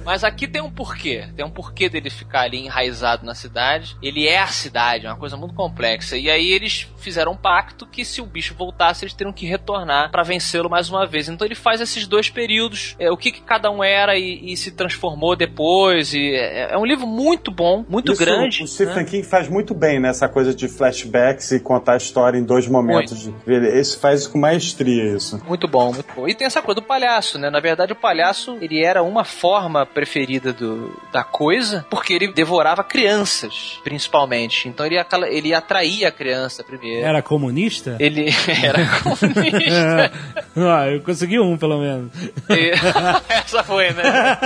Mas 0.03 0.23
aqui 0.23 0.47
tem 0.47 0.61
um 0.61 0.71
porquê. 0.71 1.27
Tem 1.35 1.45
um 1.45 1.49
porquê 1.49 1.89
dele 1.89 2.09
ficar 2.09 2.41
ali 2.41 2.57
enraizado 2.65 3.25
na 3.25 3.35
cidade. 3.35 3.95
Ele 4.01 4.27
é 4.27 4.39
a 4.39 4.47
cidade, 4.47 5.05
é 5.05 5.09
uma 5.09 5.17
coisa 5.17 5.37
muito 5.37 5.53
complexa. 5.53 6.17
E 6.17 6.29
aí 6.29 6.51
eles 6.51 6.87
fizeram 6.97 7.33
um 7.33 7.37
pacto 7.37 7.85
que 7.91 8.05
se 8.05 8.21
o 8.21 8.25
bicho 8.25 8.53
voltasse, 8.53 9.03
eles 9.03 9.13
teriam 9.13 9.33
que 9.33 9.45
retornar 9.45 10.11
pra 10.11 10.23
vencê-lo 10.23 10.69
mais 10.69 10.89
uma 10.89 11.05
vez. 11.05 11.29
Então 11.29 11.45
ele 11.45 11.55
faz 11.55 11.81
esses 11.81 12.07
dois 12.07 12.29
períodos, 12.29 12.95
é, 12.99 13.11
o 13.11 13.17
que, 13.17 13.31
que 13.31 13.41
cada 13.41 13.69
um 13.69 13.83
era 13.83 14.17
e, 14.17 14.53
e 14.53 14.57
se 14.57 14.71
transformou 14.71 15.35
depois. 15.35 16.13
E 16.13 16.35
é, 16.35 16.73
é 16.73 16.77
um 16.77 16.85
livro 16.85 17.07
muito 17.07 17.51
bom, 17.51 17.85
muito 17.87 18.11
Isso 18.11 18.23
grande. 18.23 18.63
O 18.63 18.67
Stephen 18.67 18.95
né? 18.95 19.03
King 19.03 19.23
faz 19.23 19.47
muito 19.47 19.73
bem 19.73 19.99
nessa 19.99 20.27
coisa 20.27 20.53
de 20.53 20.67
flashbacks 20.67 21.51
e 21.51 21.59
contar 21.59 21.93
a 21.93 21.97
história 21.97 22.37
em 22.37 22.43
dois 22.43 22.67
momentos. 22.67 23.29
Ele 23.45 23.67
esse 23.79 23.97
faz 23.97 24.27
com 24.27 24.39
maestria 24.39 25.15
isso. 25.15 25.41
Muito 25.47 25.67
bom, 25.67 25.93
muito 25.93 26.13
bom. 26.15 26.27
E 26.27 26.35
tem 26.35 26.47
essa 26.47 26.61
coisa 26.61 26.81
do 26.81 26.85
palhaço, 26.85 27.37
né? 27.37 27.49
Na 27.49 27.59
verdade, 27.59 27.93
o 27.93 27.95
palhaço, 27.95 28.57
ele 28.61 28.83
era 28.83 29.01
uma 29.03 29.23
forma 29.23 29.85
preferida 29.85 30.53
do, 30.53 30.91
da 31.11 31.23
coisa, 31.23 31.85
porque 31.89 32.13
ele 32.13 32.31
devorava 32.31 32.83
crianças, 32.83 33.79
principalmente. 33.83 34.67
Então 34.67 34.85
ele, 34.85 34.97
ele 35.29 35.53
atraía 35.53 36.07
a 36.07 36.11
criança 36.11 36.63
primeiro. 36.63 37.05
Era 37.05 37.21
comunista? 37.21 37.78
Ele 37.99 38.29
era 38.63 38.85
comunista. 39.01 40.11
ah, 40.55 40.87
eu 40.89 41.01
consegui 41.01 41.39
um, 41.39 41.57
pelo 41.57 41.79
menos. 41.79 42.11
E- 42.49 42.71
Essa 43.29 43.63
foi, 43.63 43.91
né? 43.91 44.37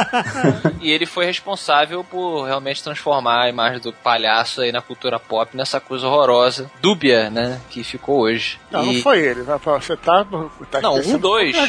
e 0.81 0.91
ele 0.91 1.05
foi 1.05 1.25
responsável 1.25 2.03
por 2.03 2.43
realmente 2.45 2.83
transformar 2.83 3.43
a 3.45 3.49
imagem 3.49 3.79
do 3.79 3.91
palhaço 3.93 4.61
aí 4.61 4.71
na 4.71 4.81
cultura 4.81 5.19
pop 5.19 5.55
nessa 5.55 5.79
coisa 5.79 6.07
horrorosa, 6.07 6.69
dúbia, 6.81 7.29
né? 7.29 7.59
Que 7.69 7.83
ficou 7.83 8.21
hoje. 8.21 8.59
Não, 8.71 8.83
E- 8.83 8.95
não 8.95 9.01
foi 9.01 9.19
ele. 9.19 9.41
Você 9.43 9.95
tá. 9.97 10.25
tá 10.71 10.81
Não, 10.81 10.95
um, 10.95 11.17
dois. 11.17 11.55
aí. 11.55 11.63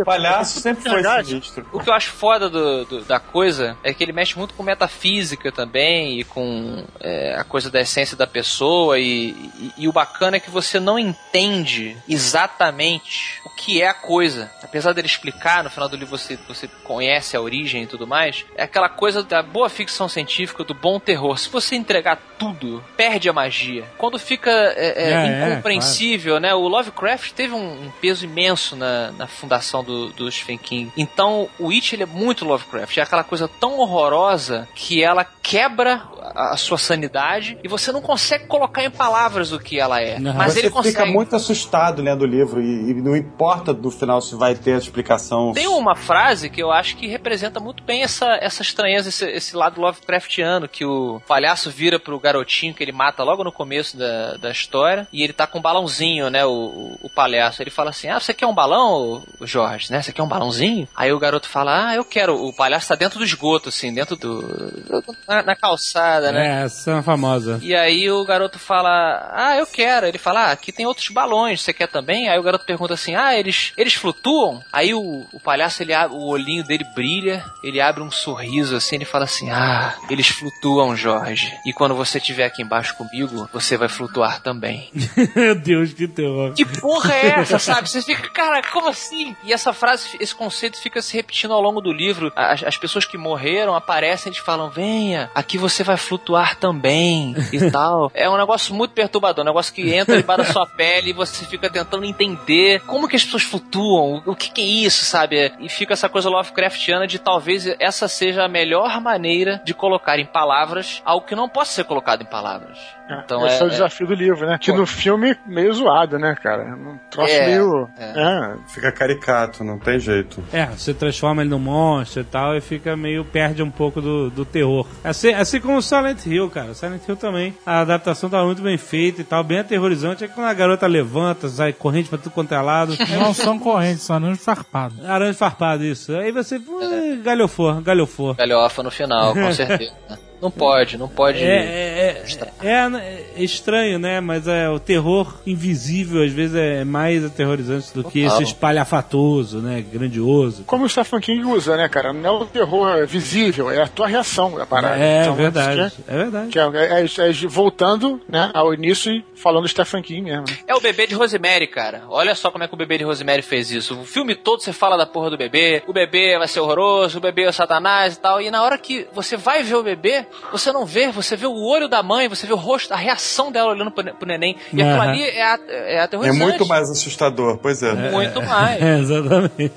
O 0.00 0.04
palhaço 0.04 0.60
sempre 0.60 0.88
foi 0.90 1.02
sinistro. 1.24 1.66
O 1.72 1.80
que 1.80 1.88
eu 1.90 1.94
acho 1.94 2.10
foda 2.12 2.48
do, 2.48 2.84
do- 2.84 3.04
da 3.04 3.18
coisa 3.20 3.76
é 3.82 3.92
que 3.92 4.02
ele 4.02 4.12
mexe 4.12 4.36
muito 4.38 4.54
com 4.54 4.62
metafísica 4.62 5.50
também 5.52 6.20
e 6.20 6.24
com 6.24 6.84
é, 7.00 7.34
a 7.38 7.44
coisa 7.44 7.70
da 7.70 7.80
essência 7.80 8.16
da 8.16 8.26
pessoa 8.26 8.98
e, 8.98 9.30
e- 9.30 9.72
e 9.78 9.88
o 9.88 9.92
bacana 9.92 10.36
é 10.36 10.40
que 10.40 10.50
você 10.50 10.78
não 10.80 10.98
entende 11.04 11.96
exatamente 12.08 13.40
o 13.44 13.50
que 13.50 13.82
é 13.82 13.88
a 13.88 13.94
coisa. 13.94 14.50
Apesar 14.62 14.92
dele 14.92 15.06
explicar, 15.06 15.62
no 15.62 15.70
final 15.70 15.88
do 15.88 15.96
livro 15.96 16.16
você, 16.16 16.38
você 16.48 16.68
conhece 16.82 17.36
a 17.36 17.40
origem 17.40 17.82
e 17.82 17.86
tudo 17.86 18.06
mais, 18.06 18.44
é 18.56 18.62
aquela 18.62 18.88
coisa 18.88 19.22
da 19.22 19.42
boa 19.42 19.68
ficção 19.68 20.08
científica, 20.08 20.64
do 20.64 20.74
bom 20.74 20.98
terror. 20.98 21.38
Se 21.38 21.48
você 21.48 21.76
entregar 21.76 22.18
tudo, 22.38 22.82
perde 22.96 23.28
a 23.28 23.32
magia. 23.32 23.84
Quando 23.96 24.18
fica 24.18 24.50
é, 24.50 24.94
é, 24.96 25.10
É, 25.10 25.12
é, 25.12 25.50
incompreensível, 25.52 26.40
né? 26.40 26.54
O 26.54 26.66
Lovecraft 26.68 27.32
teve 27.32 27.54
um, 27.54 27.86
um 27.86 27.90
peso 28.00 28.24
imenso 28.24 28.76
na, 28.76 29.12
na 29.12 29.26
fundação 29.26 29.84
do, 29.84 30.08
do 30.08 30.30
Stephen 30.30 30.58
King. 30.58 30.92
Então, 30.96 31.48
o 31.58 31.70
It 31.70 31.94
ele 31.94 32.02
é 32.02 32.06
muito 32.06 32.44
Lovecraft. 32.44 32.96
É 32.98 33.02
aquela 33.02 33.24
coisa 33.24 33.48
tão 33.48 33.78
horrorosa 33.78 34.68
que 34.74 35.02
ela 35.02 35.24
quebra 35.24 36.02
a, 36.34 36.54
a 36.54 36.56
sua 36.56 36.78
sanidade 36.78 37.58
e 37.62 37.68
você 37.68 37.92
não 37.92 38.00
consegue 38.00 38.46
colocar 38.46 38.82
em 38.82 38.90
palavras 38.90 39.52
o 39.52 39.58
que 39.58 39.78
ela 39.78 40.00
é. 40.00 40.18
Mas 40.18 40.54
Você 40.54 40.60
ele 40.60 40.70
consegue. 40.70 40.93
Fica 40.94 41.06
muito 41.06 41.36
assustado 41.36 42.02
lendo 42.02 42.22
o 42.22 42.26
livro 42.26 42.60
e, 42.60 42.90
e 42.90 42.94
não 42.94 43.16
importa 43.16 43.72
no 43.72 43.90
final 43.90 44.20
se 44.20 44.34
vai 44.34 44.54
ter 44.54 44.74
a 44.74 44.78
explicação. 44.78 45.52
Tem 45.52 45.66
uma 45.66 45.94
frase 45.94 46.48
que 46.48 46.62
eu 46.62 46.70
acho 46.70 46.96
que 46.96 47.06
representa 47.06 47.60
muito 47.60 47.82
bem 47.82 48.02
essa, 48.02 48.38
essa 48.40 48.62
estranheza, 48.62 49.08
esse, 49.08 49.24
esse 49.26 49.56
lado 49.56 49.80
Lovecraftiano, 49.80 50.68
que 50.68 50.84
o 50.84 51.20
palhaço 51.26 51.70
vira 51.70 51.98
pro 51.98 52.18
garotinho 52.18 52.74
que 52.74 52.82
ele 52.82 52.92
mata 52.92 53.22
logo 53.22 53.44
no 53.44 53.52
começo 53.52 53.96
da, 53.96 54.36
da 54.36 54.50
história, 54.50 55.06
e 55.12 55.22
ele 55.22 55.32
tá 55.32 55.46
com 55.46 55.58
um 55.58 55.62
balãozinho, 55.62 56.30
né, 56.30 56.44
o, 56.44 56.96
o, 57.02 57.10
palhaço. 57.10 57.62
Ele 57.62 57.70
fala 57.70 57.90
assim, 57.90 58.08
ah, 58.08 58.18
você 58.20 58.32
quer 58.34 58.46
um 58.46 58.54
balão, 58.54 59.22
Jorge, 59.42 59.90
né, 59.92 60.00
você 60.02 60.12
quer 60.12 60.22
um 60.22 60.28
balãozinho? 60.28 60.88
Aí 60.94 61.12
o 61.12 61.18
garoto 61.18 61.48
fala, 61.48 61.88
ah, 61.88 61.94
eu 61.94 62.04
quero. 62.04 62.34
O 62.34 62.54
palhaço 62.54 62.88
tá 62.88 62.94
dentro 62.94 63.18
do 63.18 63.24
esgoto, 63.24 63.68
assim, 63.68 63.92
dentro 63.92 64.16
do... 64.16 64.40
do- 64.42 65.04
na, 65.28 65.42
na 65.42 65.56
calçada, 65.56 66.32
né? 66.32 66.60
É, 66.60 66.64
essa 66.64 66.90
é 66.90 66.94
uma 66.94 67.02
famosa. 67.02 67.58
E 67.62 67.74
aí 67.74 68.10
o 68.10 68.24
garoto 68.24 68.58
fala, 68.58 69.30
ah, 69.32 69.56
eu 69.56 69.66
quero. 69.66 70.06
Ele 70.06 70.18
fala, 70.18 70.46
ah, 70.48 70.52
aqui 70.52 70.72
tem 70.74 70.86
outros 70.86 71.08
balões, 71.08 71.62
você 71.62 71.72
quer 71.72 71.88
também? 71.88 72.28
Aí 72.28 72.38
o 72.38 72.42
garoto 72.42 72.64
pergunta 72.64 72.94
assim, 72.94 73.14
ah, 73.14 73.36
eles, 73.36 73.72
eles 73.76 73.94
flutuam? 73.94 74.62
Aí 74.72 74.94
o, 74.94 75.26
o 75.32 75.40
palhaço, 75.40 75.82
ele 75.82 75.92
abre, 75.92 76.16
o 76.16 76.26
olhinho 76.26 76.64
dele 76.64 76.84
brilha, 76.94 77.44
ele 77.62 77.80
abre 77.80 78.02
um 78.02 78.10
sorriso 78.10 78.76
assim, 78.76 78.96
ele 78.96 79.04
fala 79.04 79.24
assim, 79.24 79.50
ah, 79.50 79.94
eles 80.10 80.28
flutuam, 80.28 80.96
Jorge. 80.96 81.52
E 81.66 81.72
quando 81.72 81.94
você 81.94 82.18
estiver 82.18 82.44
aqui 82.44 82.62
embaixo 82.62 82.96
comigo, 82.96 83.48
você 83.52 83.76
vai 83.76 83.88
flutuar 83.88 84.40
também. 84.40 84.90
Meu 85.34 85.54
Deus, 85.54 85.92
que 85.92 86.08
terror. 86.08 86.52
Que 86.54 86.64
porra 86.64 87.14
é 87.14 87.26
essa, 87.40 87.58
sabe? 87.58 87.88
Você 87.88 88.02
fica, 88.02 88.28
cara, 88.30 88.62
como 88.72 88.88
assim? 88.88 89.34
E 89.44 89.52
essa 89.52 89.72
frase, 89.72 90.16
esse 90.20 90.34
conceito 90.34 90.80
fica 90.80 91.00
se 91.00 91.14
repetindo 91.14 91.54
ao 91.54 91.60
longo 91.60 91.80
do 91.80 91.92
livro. 91.92 92.32
As, 92.34 92.62
as 92.62 92.76
pessoas 92.76 93.04
que 93.04 93.16
morreram 93.16 93.74
aparecem 93.74 94.32
e 94.32 94.40
falam: 94.40 94.70
venha, 94.70 95.30
aqui 95.34 95.58
você 95.58 95.82
vai 95.82 95.96
flutuar 95.96 96.56
também 96.56 97.34
e 97.52 97.58
tal. 97.70 98.10
É 98.14 98.28
um 98.28 98.36
negócio 98.36 98.74
muito 98.74 98.92
perturbador, 98.92 99.44
um 99.44 99.46
negócio 99.48 99.72
que 99.72 99.92
entra 99.92 100.16
debaixo 100.16 100.44
da 100.44 100.63
sua 100.64 100.66
pele 100.66 101.10
e 101.10 101.12
você 101.12 101.44
fica 101.44 101.70
tentando 101.70 102.04
entender 102.04 102.80
como 102.86 103.06
que 103.06 103.16
as 103.16 103.24
pessoas 103.24 103.42
flutuam, 103.42 104.22
o 104.26 104.34
que, 104.34 104.50
que 104.50 104.62
é 104.62 104.64
isso, 104.64 105.04
sabe? 105.04 105.52
E 105.60 105.68
fica 105.68 105.92
essa 105.92 106.08
coisa 106.08 106.28
Lovecraftiana 106.28 107.06
de 107.06 107.18
talvez 107.18 107.66
essa 107.78 108.08
seja 108.08 108.44
a 108.44 108.48
melhor 108.48 109.00
maneira 109.00 109.60
de 109.64 109.74
colocar 109.74 110.18
em 110.18 110.26
palavras 110.26 111.02
algo 111.04 111.26
que 111.26 111.34
não 111.34 111.48
possa 111.48 111.72
ser 111.72 111.84
colocado 111.84 112.22
em 112.22 112.26
palavras. 112.26 112.78
Então 113.24 113.46
Esse 113.46 113.56
é, 113.56 113.60
é- 113.60 113.66
o 113.66 113.70
desafio 113.70 114.06
do 114.06 114.14
livro, 114.14 114.46
né? 114.46 114.56
Que 114.58 114.72
no 114.72 114.86
filme 114.86 115.36
meio 115.46 115.72
zoado, 115.74 116.18
né, 116.18 116.34
cara? 116.42 116.74
Um 116.74 116.98
troço 117.10 117.32
É, 117.32 117.46
meio. 117.46 117.88
é. 117.98 118.04
É. 118.16 118.54
Fica 118.68 118.90
caricato, 118.90 119.62
não 119.62 119.78
tem 119.78 119.98
jeito. 119.98 120.42
É, 120.52 120.66
você 120.66 120.94
transforma 120.94 121.42
ele 121.42 121.50
num 121.50 121.58
monstro 121.58 122.22
e 122.22 122.24
tal, 122.24 122.56
e 122.56 122.60
fica 122.62 122.96
meio. 122.96 123.22
perde 123.24 123.62
um 123.62 123.70
pouco 123.70 124.00
do, 124.00 124.30
do 124.30 124.44
terror. 124.44 124.86
Assim, 125.04 125.34
assim 125.34 125.60
como 125.60 125.76
o 125.76 125.82
Silent 125.82 126.24
Hill, 126.26 126.48
cara. 126.48 126.72
Silent 126.72 127.02
Hill 127.06 127.16
também. 127.16 127.54
A 127.66 127.80
adaptação 127.80 128.30
tava 128.30 128.46
muito 128.46 128.62
bem 128.62 128.78
feita 128.78 129.20
e 129.20 129.24
tal, 129.24 129.44
bem 129.44 129.58
aterrorizante. 129.58 130.24
É 130.24 130.28
quando 130.28 130.46
a 130.46 130.54
garota 130.54 130.86
levanta, 130.86 131.48
sai 131.48 131.72
corrente 131.74 132.08
pra 132.08 132.16
tudo 132.18 132.30
quanto 132.32 132.54
é 132.54 132.60
lado. 132.60 132.94
Não 133.20 133.34
são 133.34 133.58
correntes, 133.58 134.02
são 134.02 134.16
anões 134.16 134.42
farpados. 134.42 135.04
Aranja 135.04 135.34
farpado, 135.34 135.84
isso. 135.84 136.14
Aí 136.16 136.32
você. 136.32 136.58
pô, 136.58 136.78
Galhofou, 137.22 137.80
galhofou. 137.82 138.34
galhofa 138.34 138.82
no 138.82 138.90
final, 138.90 139.34
com 139.34 139.52
certeza. 139.52 139.92
Não 140.44 140.50
pode, 140.50 140.98
não 140.98 141.08
pode. 141.08 141.42
É, 141.42 141.46
é, 141.46 142.24
é, 142.62 142.68
é- 142.68 143.24
é 143.36 143.42
estranho, 143.42 143.98
né? 143.98 144.20
Mas 144.20 144.46
é, 144.46 144.68
o 144.68 144.78
terror 144.78 145.34
invisível 145.46 146.22
às 146.22 146.30
vezes 146.32 146.54
é 146.54 146.84
mais 146.84 147.24
aterrorizante 147.24 147.94
do 147.94 148.04
que 148.04 148.22
Total. 148.24 148.42
esse 148.42 148.50
espalhafatoso, 148.52 149.58
né? 149.60 149.82
Grandioso. 149.90 150.64
Como 150.64 150.84
o 150.84 150.88
Stephen 150.88 151.20
King 151.20 151.44
usa, 151.46 151.76
né, 151.78 151.88
cara? 151.88 152.12
Não 152.12 152.28
é 152.28 152.32
o 152.42 152.44
terror 152.44 153.06
visível, 153.06 153.70
é 153.70 153.80
a 153.82 153.88
tua 153.88 154.06
reação 154.06 154.54
da 154.56 154.66
parada. 154.66 154.96
É 155.02 155.22
Então, 155.22 155.34
verdade, 155.34 155.90
que 155.96 156.02
é 156.06 156.16
verdade. 156.16 156.48
Que 156.50 156.58
é, 156.58 156.62
é- 156.62 157.00
é- 157.00 157.30
é 157.30 157.32
voltando 157.48 158.20
né, 158.28 158.50
ao 158.52 158.74
início 158.74 159.10
e 159.12 159.24
falando 159.34 159.62
do 159.62 159.68
Stephen 159.68 160.02
King 160.02 160.20
mesmo. 160.22 160.44
É 160.66 160.74
o 160.74 160.80
bebê 160.80 161.06
de 161.06 161.14
Rosemary, 161.14 161.66
cara. 161.66 162.02
Olha 162.08 162.34
só 162.34 162.50
como 162.50 162.64
é 162.64 162.68
que 162.68 162.74
o 162.74 162.76
bebê 162.76 162.98
de 162.98 163.04
Rosemary 163.04 163.42
fez 163.42 163.70
isso. 163.70 163.98
O 164.00 164.04
filme 164.04 164.34
todo 164.34 164.60
você 164.62 164.72
fala 164.74 164.96
da 164.98 165.06
porra 165.06 165.30
do 165.30 165.38
bebê. 165.38 165.82
O 165.86 165.92
bebê 165.92 166.36
vai 166.38 166.48
ser 166.48 166.60
horroroso, 166.60 167.16
o 167.18 167.20
bebê 167.20 167.44
é 167.44 167.48
o 167.48 167.52
satanás 167.52 168.14
e 168.14 168.20
tal. 168.20 168.40
E 168.42 168.50
na 168.50 168.62
hora 168.62 168.76
que 168.76 169.06
você 169.14 169.36
vai 169.36 169.62
ver 169.62 169.76
o 169.76 169.82
bebê, 169.82 170.26
você 170.52 170.72
não 170.72 170.84
vê, 170.86 171.10
você 171.10 171.36
vê 171.36 171.46
o 171.46 171.54
olho 171.64 171.88
da 171.88 172.02
mãe, 172.02 172.28
você 172.28 172.46
vê 172.46 172.52
o 172.52 172.56
rosto, 172.56 172.92
a 172.92 172.96
reação 172.96 173.50
dela 173.50 173.70
olhando 173.72 173.90
pro, 173.90 174.04
ne- 174.04 174.12
pro 174.12 174.26
neném. 174.26 174.56
E 174.72 174.80
aquilo 174.82 175.00
Aham. 175.00 175.10
ali 175.10 175.22
é, 175.22 175.42
a- 175.42 175.58
é 175.68 175.94
É 175.96 176.00
aterrorizante. 176.00 176.42
muito 176.44 176.66
mais 176.66 176.90
assustador, 176.90 177.58
pois 177.58 177.82
é. 177.82 177.92
Muito 178.10 178.42
mais. 178.42 178.80
É, 178.82 178.98
exatamente. 178.98 179.72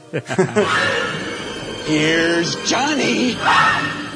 Here's 1.87 2.55
Johnny. 2.65 3.37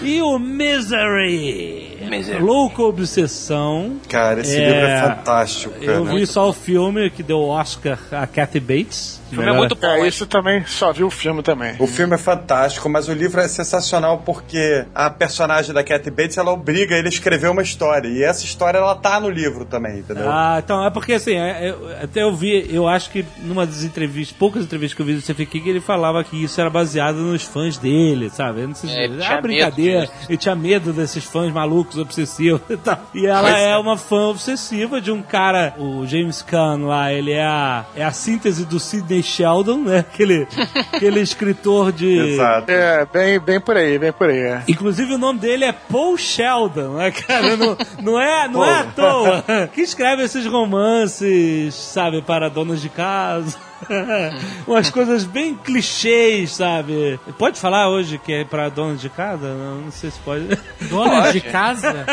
E 0.04 0.22
o 0.22 0.38
Misery? 0.40 2.00
Misery. 2.10 2.42
Louca 2.42 2.82
Obsessão. 2.82 3.98
Cara, 4.10 4.42
esse 4.42 4.58
É, 4.58 4.66
livro 4.66 4.88
é 4.88 5.02
fantástico, 5.02 5.74
cara. 5.80 5.92
Eu 5.94 6.06
vi 6.06 6.26
só 6.28 6.50
o 6.50 6.54
filme 6.54 7.10
que 7.12 7.22
deu 7.24 7.38
o 7.38 7.48
Oscar 7.50 7.98
a 8.12 8.26
Kathy 8.28 8.60
Bates. 8.60 9.21
O 9.32 9.36
filme 9.36 9.50
é 9.50 9.54
muito 9.54 9.76
bom. 9.76 9.88
É, 9.88 10.08
isso 10.08 10.26
também, 10.26 10.64
só 10.66 10.92
vi 10.92 11.04
o 11.04 11.10
filme 11.10 11.42
também. 11.42 11.76
O 11.80 11.88
filme 11.88 12.16
é 12.16 12.18
fantástico, 12.18 12.90
mas 12.90 13.08
o 13.08 13.14
livro 13.14 13.40
é 13.42 13.48
sensacional 13.48 14.20
porque 14.26 14.86
a 14.94 15.10
personagem 15.10 15.74
da 15.74 15.84
Kathy 15.84 16.12
Bates, 16.12 16.38
ela 16.38 16.52
obriga 16.52 16.96
ele 16.98 17.08
a 17.08 17.10
escrever 17.10 17.50
uma 17.50 17.62
história. 17.62 18.08
E 18.08 18.24
essa 18.24 18.44
história, 18.44 18.78
ela 18.78 18.96
tá 18.96 19.20
no 19.20 19.30
livro 19.30 19.66
também, 19.66 20.00
entendeu? 20.00 20.30
Ah, 20.30 20.60
então, 20.64 20.86
é 20.86 20.90
porque 20.90 21.14
assim, 21.14 21.36
é, 21.36 21.70
eu- 21.70 21.90
até 22.04 22.24
eu 22.24 22.34
vi, 22.36 22.68
eu 22.74 22.88
acho 22.88 23.10
que 23.10 23.26
numa 23.40 23.66
das 23.66 23.84
entrevistas, 23.84 24.36
poucas 24.38 24.64
entrevistas 24.64 24.96
que 24.96 25.02
eu 25.02 25.06
vi 25.06 25.14
do 25.14 25.22
Stephen 25.22 25.46
King, 25.46 25.70
ele 25.70 25.82
falava 25.82 26.24
que 26.24 26.44
isso 26.44 26.60
era 26.60 26.70
babaseado 26.70 27.20
nos 27.20 27.44
fãs 27.44 27.78
dele, 27.78 28.30
sabe? 28.30 28.62
Eu 28.62 28.68
não 28.68 28.76
sei 28.76 28.90
se 28.90 28.96
É, 28.96 29.04
ele 29.06 29.22
ah, 29.24 29.26
tinha 29.28 29.42
brincadeira, 29.42 30.10
ele 30.28 30.38
tinha 30.38 30.56
medo 30.56 30.92
desses 30.92 31.24
fãs 31.24 31.52
malucos 31.54 31.98
obsessivos 31.98 32.62
e 32.70 32.78
tal. 32.78 33.00
E 33.14 33.26
ela 33.26 33.50
é 33.58 33.78
uma 33.78 33.98
fã 33.98 34.28
obsessiva 34.30 35.00
de 35.00 35.12
um 35.12 35.22
cara, 35.22 35.74
o 35.78 36.06
James 36.06 36.42
Caan 36.42 36.86
lá, 36.86 37.12
ele 37.14 37.32
é 37.32 37.46
a, 37.46 37.86
é 37.96 38.04
a 38.04 38.12
síntese 38.12 38.66
do 38.66 38.80
Sidney 38.80 39.21
Sheldon, 39.22 39.80
né? 39.80 40.00
Aquele, 40.00 40.48
aquele 40.94 41.20
escritor 41.22 41.92
de. 41.92 42.34
Exato. 42.34 42.72
É, 42.72 43.06
bem, 43.06 43.40
bem 43.40 43.60
por 43.60 43.78
aí, 43.78 43.98
bem 43.98 44.12
por 44.12 44.30
aí. 44.30 44.40
é. 44.40 44.64
Inclusive 44.68 45.14
o 45.14 45.18
nome 45.18 45.40
dele 45.40 45.66
é 45.66 45.72
Paul 45.72 46.18
Sheldon, 46.18 46.96
né, 46.96 47.12
cara? 47.12 47.56
Não, 47.58 47.78
não 48.02 48.20
é, 48.22 48.48
não 48.48 48.64
é 48.64 48.80
à 48.80 48.84
toa. 48.84 49.44
Que 49.74 49.82
escreve 49.82 50.24
esses 50.24 50.46
romances, 50.46 51.74
sabe, 51.74 52.22
para 52.22 52.50
donas 52.50 52.82
de 52.82 52.90
casa. 52.90 53.58
Umas 54.68 54.90
coisas 54.90 55.24
bem 55.24 55.56
clichês, 55.56 56.52
sabe? 56.56 57.20
Pode 57.38 57.60
falar 57.60 57.90
hoje 57.90 58.18
que 58.18 58.32
é 58.34 58.44
para 58.46 58.70
donas 58.70 59.02
de 59.02 59.10
casa? 59.10 59.54
Não, 59.54 59.82
não 59.82 59.92
sei 59.92 60.12
se 60.12 60.20
pode. 60.20 60.48
Dona 60.90 61.32
de 61.32 61.42
casa? 61.42 62.06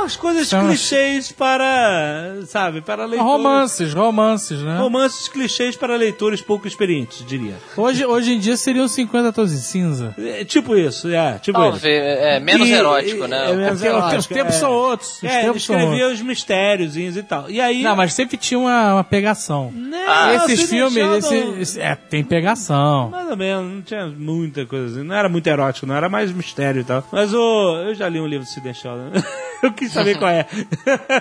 Umas 0.00 0.16
coisas 0.16 0.48
São- 0.48 0.66
clichês 0.66 1.32
para, 1.32 2.36
sabe, 2.46 2.80
para 2.80 3.04
leitores. 3.04 3.32
romances, 3.32 3.92
romances, 3.94 4.62
né? 4.62 4.78
Romances 4.78 5.28
clichês 5.28 5.76
para 5.76 5.96
leitores 5.96 6.40
pouco 6.40 6.66
experientes, 6.66 7.24
diria. 7.26 7.54
Hoje, 7.76 8.04
hoje 8.06 8.32
em 8.34 8.38
dia 8.38 8.56
seriam 8.56 8.88
50 8.88 9.32
tons 9.32 9.50
de 9.50 9.58
cinza. 9.58 10.14
É, 10.18 10.44
tipo 10.44 10.76
isso, 10.76 11.08
é, 11.08 11.38
tipo 11.38 11.58
Talvez, 11.58 11.76
isso. 11.82 11.86
é, 11.88 12.40
menos 12.40 12.68
E- 12.68 12.72
erótico, 12.72 13.24
e- 13.24 13.28
né? 13.28 13.50
é 13.50 13.54
menos 13.54 13.80
Porque 13.80 13.88
os 13.88 13.96
erótico, 14.04 14.34
tempos 14.34 14.54
é. 14.54 14.58
são 14.58 14.72
outros. 14.72 15.16
Os 15.16 15.24
É, 15.24 15.50
escrevia 15.50 16.08
os 16.08 16.20
mistérios 16.22 16.96
e 16.96 17.22
tal. 17.22 17.50
E 17.50 17.60
aí. 17.60 17.82
Não, 17.82 17.94
mas 17.96 18.14
sempre 18.14 18.36
tinha 18.36 18.58
uma, 18.58 18.94
uma 18.94 19.04
pegação. 19.04 19.72
Ah, 20.06 20.34
Esses 20.36 20.68
filmes, 20.70 20.96
esse, 20.96 21.34
esse- 21.60 21.80
é, 21.80 21.94
tem 21.94 22.24
pegação. 22.24 23.10
Mais 23.10 23.28
ou 23.30 23.36
menos, 23.36 23.72
não 23.74 23.82
tinha 23.82 24.06
muita 24.06 24.64
coisa 24.64 24.86
assim. 24.86 25.02
Não 25.06 25.14
era 25.14 25.28
muito 25.28 25.46
erótico, 25.46 25.86
não 25.86 25.94
era 25.94 26.08
mais 26.08 26.32
mistério 26.32 26.80
e 26.80 26.84
tal. 26.84 27.04
Mas 27.12 27.32
o. 27.34 27.76
Eu 27.86 27.94
já 27.94 28.08
li 28.08 28.20
um 28.20 28.26
livro 28.26 28.46
do 28.46 28.50
Sidney 28.50 28.74
Sheldon. 28.74 29.10
eu 29.62 29.72
quis 29.72 29.87
saber 29.90 30.18
qual 30.18 30.30
é. 30.30 30.46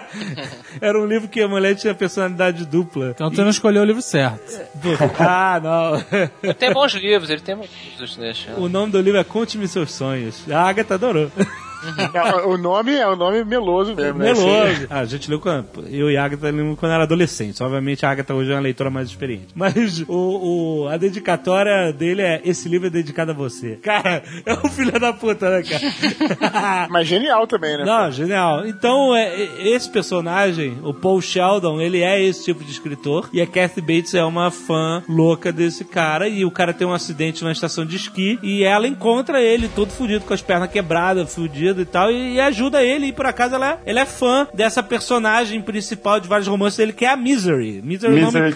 era 0.81 0.99
um 0.99 1.05
livro 1.05 1.27
que 1.27 1.41
a 1.41 1.47
mulher 1.47 1.75
tinha 1.75 1.93
personalidade 1.93 2.65
dupla. 2.65 3.11
Então 3.11 3.29
tu 3.29 3.41
não 3.41 3.49
escolheu 3.49 3.81
o 3.81 3.85
livro 3.85 4.01
certo. 4.01 4.59
ah, 5.19 5.59
não. 5.61 6.29
Ele 6.41 6.53
tem 6.53 6.71
bons 6.71 6.93
livros, 6.93 7.29
ele 7.29 7.41
tem 7.41 7.55
bons 7.55 7.69
livros, 7.83 8.15
deixa. 8.15 8.53
o 8.53 8.67
nome 8.69 8.91
do 8.91 9.01
livro 9.01 9.19
é 9.19 9.23
Conte-me 9.23 9.67
seus 9.67 9.91
sonhos. 9.91 10.49
A 10.49 10.61
Agatha 10.61 10.95
adorou. 10.95 11.31
É, 12.13 12.45
o 12.45 12.57
nome 12.57 12.93
é 12.95 13.07
o 13.07 13.15
nome 13.15 13.43
meloso 13.43 13.95
mesmo, 13.95 14.19
né? 14.19 14.33
Meloso. 14.33 14.87
Ah, 14.89 14.99
a 14.99 15.05
gente 15.05 15.29
leu 15.29 15.39
quando. 15.39 15.67
Eu 15.89 16.09
e 16.11 16.17
a 16.17 16.23
Agatha 16.25 16.49
lemos 16.49 16.77
quando 16.79 16.91
era 16.93 17.03
adolescente. 17.03 17.61
Obviamente 17.61 18.05
a 18.05 18.09
Agatha 18.11 18.33
hoje 18.33 18.51
é 18.51 18.55
uma 18.55 18.61
leitora 18.61 18.89
mais 18.89 19.07
experiente. 19.09 19.47
Mas 19.55 20.01
o, 20.07 20.83
o- 20.83 20.87
a 20.87 20.97
dedicatória 20.97 21.91
dele 21.93 22.21
é: 22.21 22.41
Esse 22.43 22.67
livro 22.67 22.87
é 22.87 22.89
dedicado 22.89 23.31
a 23.31 23.33
você. 23.33 23.77
Cara, 23.81 24.23
é 24.45 24.53
um 24.53 24.69
filho 24.69 24.97
da 24.99 25.13
puta, 25.13 25.49
né, 25.49 25.63
cara? 25.63 26.87
Mas 26.89 27.07
genial 27.07 27.45
também, 27.47 27.77
né? 27.77 27.85
Não, 27.85 28.11
genial. 28.11 28.65
Então, 28.67 29.15
é, 29.15 29.27
é, 29.35 29.67
esse 29.69 29.89
personagem, 29.89 30.77
o 30.83 30.93
Paul 30.93 31.21
Sheldon, 31.21 31.79
ele 31.81 32.01
é 32.01 32.21
esse 32.21 32.45
tipo 32.45 32.63
de 32.63 32.71
escritor. 32.71 33.29
E 33.31 33.41
a 33.41 33.47
Kathy 33.47 33.81
Bates 33.81 34.13
é 34.15 34.23
uma 34.23 34.49
fã 34.51 35.03
louca 35.07 35.51
desse 35.51 35.85
cara. 35.85 36.27
E 36.27 36.43
o 36.45 36.51
cara 36.51 36.73
tem 36.73 36.87
um 36.87 36.93
acidente 36.93 37.43
na 37.43 37.51
estação 37.51 37.85
de 37.85 37.95
esqui. 37.95 38.39
E 38.41 38.63
ela 38.63 38.87
encontra 38.87 39.41
ele 39.41 39.67
todo 39.67 39.89
fudido, 39.91 40.25
com 40.25 40.33
as 40.33 40.41
pernas 40.41 40.69
quebradas, 40.71 41.33
fudido 41.33 41.66
e 41.81 41.85
tal. 41.85 42.11
E, 42.11 42.35
e 42.35 42.39
ajuda 42.41 42.81
ele. 42.83 43.07
E 43.07 43.11
por 43.13 43.25
acaso 43.25 43.55
ela, 43.55 43.71
é- 43.71 43.77
ela 43.85 43.99
é 44.01 44.05
fã 44.05 44.47
dessa 44.53 44.81
personagem 44.83 45.61
principal 45.61 46.19
de 46.19 46.27
vários 46.27 46.47
romances 46.47 46.77
dele, 46.77 46.93
que 46.93 47.05
é 47.05 47.09
a 47.09 47.17
Misery. 47.17 47.81
Misery, 47.83 48.17
é 48.17 48.21
nome- 48.21 48.41
Misery 48.41 48.55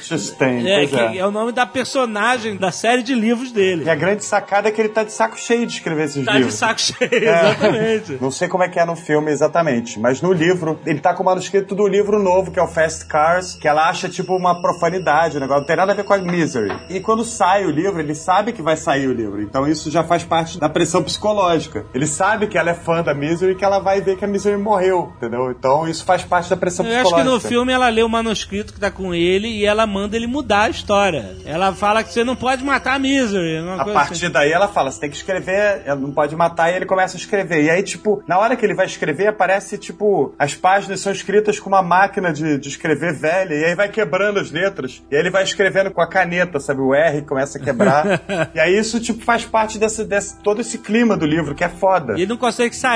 é, 0.69 0.77
pois 0.77 0.89
que 0.89 0.95
é. 0.99 1.17
é 1.17 1.25
o 1.25 1.31
nome 1.31 1.51
da 1.51 1.65
personagem 1.65 2.57
da 2.57 2.71
série 2.71 3.03
de 3.03 3.13
livros 3.13 3.51
dele. 3.51 3.83
E 3.85 3.89
a 3.89 3.95
grande 3.95 4.23
sacada 4.23 4.69
é 4.69 4.71
que 4.71 4.79
ele 4.81 4.89
tá 4.89 5.03
de 5.03 5.11
saco 5.11 5.39
cheio 5.39 5.65
de 5.65 5.73
escrever 5.73 6.05
esses 6.05 6.25
Tá 6.25 6.31
de 6.33 6.38
livros. 6.39 6.55
saco 6.55 6.79
cheio, 6.81 7.09
É. 7.11 7.17
exatamente. 7.51 8.17
Não 8.21 8.31
sei 8.31 8.47
como 8.47 8.63
é 8.63 8.69
que 8.69 8.79
é 8.79 8.85
no 8.85 8.95
filme 8.95 9.31
exatamente, 9.31 9.99
mas 9.99 10.21
no 10.21 10.31
livro, 10.31 10.79
ele 10.85 10.99
tá 10.99 11.13
com 11.13 11.23
o 11.23 11.25
manuscrito 11.25 11.75
do 11.75 11.88
livro 11.88 12.21
novo, 12.21 12.51
que 12.51 12.59
é 12.59 12.63
o 12.63 12.67
Fast 12.67 13.05
Cars, 13.05 13.55
que 13.55 13.67
ela 13.67 13.89
acha 13.89 14.07
tipo 14.09 14.35
uma 14.35 14.61
profanidade, 14.61 15.38
o 15.38 15.39
negócio 15.39 15.61
não 15.61 15.67
tem 15.67 15.75
nada 15.75 15.91
a 15.91 15.95
ver 15.95 16.03
com 16.03 16.13
a 16.13 16.17
Misery. 16.17 16.71
E 16.89 16.99
quando 16.99 17.23
sai 17.23 17.65
o 17.65 17.71
livro, 17.71 17.99
ele 17.99 18.15
sabe 18.15 18.51
que 18.53 18.61
vai 18.61 18.77
sair 18.77 19.07
o 19.07 19.13
livro, 19.13 19.41
então 19.41 19.67
isso 19.67 19.89
já 19.89 20.03
faz 20.03 20.23
parte 20.23 20.59
da 20.59 20.69
pressão 20.69 21.03
psicológica. 21.03 21.85
Ele 21.93 22.07
sabe 22.07 22.47
que 22.47 22.57
ela 22.57 22.71
é 22.71 22.73
fã 22.73 23.01
da 23.03 23.14
Misery 23.14 23.53
e 23.53 23.56
que 23.56 23.65
ela 23.65 23.80
vai 23.80 24.02
ver 24.02 24.18
que 24.18 24.26
a 24.26 24.28
Misery 24.28 24.57
morreu, 24.57 25.14
entendeu? 25.18 25.52
Então 25.52 25.88
isso 25.88 26.06
faz 26.06 26.23
parte 26.23 26.49
da 26.49 26.57
pressão 26.57 26.86
Eu 26.86 26.91
acho 26.91 27.03
que 27.03 27.15
psicológica. 27.15 27.34
no 27.34 27.49
filme 27.49 27.73
ela 27.73 27.90
lê 27.90 28.03
o 28.03 28.10
manuscrito 28.10 28.73
que 28.73 28.80
tá 28.80 28.91
com 28.91 29.14
ele 29.14 29.48
e 29.48 29.65
ela 29.65 29.86
manda 29.86 30.15
ele 30.15 30.28
mudar 30.28 30.64
a 30.64 30.69
história. 30.69 31.36
Ela 31.45 31.73
fala 31.73 32.03
que 32.03 32.11
você 32.11 32.23
não 32.23 32.36
pode 32.36 32.64
matar 32.64 32.95
a 32.95 32.99
Misery. 32.99 33.57
A 33.57 33.86
partir 33.86 34.26
assim. 34.26 34.30
daí 34.30 34.52
ela 34.52 34.68
fala, 34.68 34.91
você 34.91 34.99
tem 34.99 35.10
que 35.10 35.15
escrever, 35.15 35.82
ela 35.86 35.99
não 35.99 36.11
pode 36.11 36.36
matar, 36.36 36.72
e 36.72 36.76
ele 36.76 36.86
começa 36.86 37.18
a 37.18 37.19
escrever. 37.19 37.64
E 37.64 37.69
aí, 37.69 37.84
tipo, 37.84 38.23
na 38.28 38.38
hora 38.38 38.56
que 38.56 38.65
ele 38.65 38.73
vai 38.73 38.86
escrever, 38.86 39.28
aparece, 39.28 39.78
tipo, 39.78 40.34
as 40.38 40.56
páginas 40.56 40.99
são 40.99 41.11
escritas 41.11 41.60
com 41.60 41.69
uma 41.69 41.82
máquina 41.82 42.32
de, 42.32 42.57
de 42.57 42.69
escrever 42.69 43.14
velha, 43.14 43.53
e 43.53 43.65
aí 43.65 43.76
vai 43.76 43.90
quebrando 43.90 44.40
as 44.40 44.52
letras. 44.52 45.03
E 45.10 45.15
aí 45.15 45.22
ele 45.22 45.30
vai 45.30 45.44
escrevendo 45.44 45.91
com 45.91 46.02
a 46.02 46.07
caneta, 46.07 46.60
sabe? 46.60 46.82
O 46.82 46.94
R 46.94 47.22
começa 47.23 47.57
a 47.57 47.61
quebrar. 47.61 48.22
e 48.53 48.60
aí 48.60 48.78
isso, 48.78 48.99
tipo, 48.99 49.23
faz 49.23 49.45
parte 49.45 49.78
desse, 49.78 50.03
desse, 50.03 50.38
todo 50.40 50.61
esse 50.61 50.78
clima 50.78 51.15
do 51.18 51.26
livro, 51.26 51.56
que 51.56 51.64
é 51.64 51.69
foda. 51.69 52.14
E 52.14 52.22
ele 52.22 52.28
não 52.28 52.38
consegue 52.38 52.76
sair, 52.76 52.90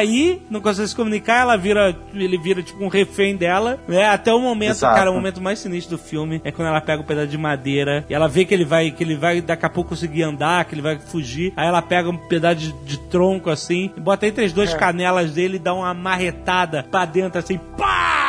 não 0.49 0.61
consegue 0.61 0.88
se 0.88 0.95
comunicar, 0.95 1.41
ela 1.41 1.55
vira, 1.55 1.95
ele 2.13 2.38
vira 2.38 2.61
tipo 2.61 2.84
um 2.84 2.88
refém 2.88 3.35
dela, 3.35 3.80
né? 3.88 4.05
Até 4.05 4.34
o 4.34 4.39
momento, 4.39 4.72
Exato. 4.72 4.95
cara, 4.95 5.11
o 5.11 5.13
momento 5.13 5.41
mais 5.41 5.59
sinistro 5.59 5.97
do 5.97 6.03
filme 6.03 6.41
é 6.43 6.51
quando 6.51 6.67
ela 6.67 6.81
pega 6.81 7.01
um 7.01 7.05
pedaço 7.05 7.27
de 7.27 7.38
madeira 7.38 8.05
e 8.09 8.13
ela 8.13 8.27
vê 8.27 8.45
que 8.45 8.53
ele 8.53 8.65
vai, 8.65 8.91
que 8.91 9.03
ele 9.03 9.15
vai 9.15 9.41
daqui 9.41 9.65
a 9.65 9.69
pouco 9.69 9.89
conseguir 9.89 10.23
andar, 10.23 10.65
que 10.65 10.73
ele 10.73 10.81
vai 10.81 10.97
fugir. 10.97 11.53
Aí 11.55 11.67
ela 11.67 11.81
pega 11.81 12.09
um 12.09 12.17
pedaço 12.17 12.55
de, 12.55 12.72
de 12.84 12.97
tronco 13.09 13.49
assim, 13.49 13.91
e 13.95 13.99
bota 13.99 14.27
entre 14.27 14.45
as 14.45 14.53
duas 14.53 14.73
canelas 14.73 15.31
dele 15.31 15.57
e 15.57 15.59
dá 15.59 15.73
uma 15.73 15.93
marretada 15.93 16.84
pra 16.89 17.05
dentro 17.05 17.39
assim, 17.39 17.59
pá! 17.77 18.24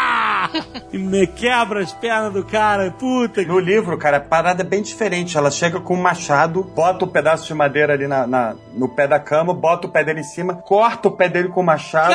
E 0.93 0.99
me 0.99 1.27
quebra 1.27 1.81
as 1.81 1.93
pernas 1.93 2.33
do 2.33 2.45
cara, 2.45 2.91
puta 2.91 3.43
que 3.43 3.49
No 3.51 3.59
livro, 3.59 3.97
cara, 3.99 4.19
a 4.19 4.21
parada 4.21 4.63
é 4.63 4.65
bem 4.67 4.83
diferente. 4.83 5.37
Ela 5.37 5.51
chega 5.51 5.81
com 5.81 5.95
um 5.95 6.01
machado, 6.01 6.63
bota 6.63 7.05
o 7.05 7.09
pedaço 7.09 7.47
de 7.47 7.55
madeira 7.55 7.93
ali 7.95 8.07
na, 8.07 8.27
na- 8.27 8.55
no 8.73 8.89
pé 8.89 9.07
da 9.07 9.19
cama, 9.19 9.53
bota 9.55 9.87
o 9.87 9.91
pé 9.91 10.05
dele 10.05 10.21
em 10.21 10.25
cima, 10.25 10.55
corta 10.55 11.09
o 11.09 11.13
pé 11.13 11.29
dele 11.29 11.49
com 11.49 11.61
o 11.61 11.65
machado. 11.65 12.15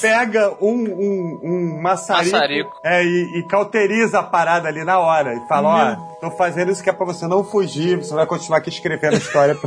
Pega 0.00 0.54
um, 0.60 0.72
um, 0.84 1.40
um 1.42 1.80
maçarico, 1.82 2.32
Maçarico. 2.32 2.72
É, 2.84 3.02
e, 3.04 3.38
e 3.38 3.42
cauteriza 3.48 4.18
a 4.20 4.22
parada 4.22 4.68
ali 4.68 4.84
na 4.84 4.98
hora. 4.98 5.34
E 5.34 5.48
fala, 5.48 5.68
ó, 5.68 6.16
tô 6.20 6.30
fazendo 6.36 6.70
isso 6.70 6.82
que 6.82 6.90
é 6.90 6.92
pra 6.92 7.04
você 7.06 7.26
não 7.26 7.42
fugir, 7.44 7.96
você 7.98 8.14
vai 8.14 8.26
continuar 8.26 8.58
aqui 8.58 8.68
escrevendo 8.68 9.14
a 9.14 9.18
história. 9.18 9.54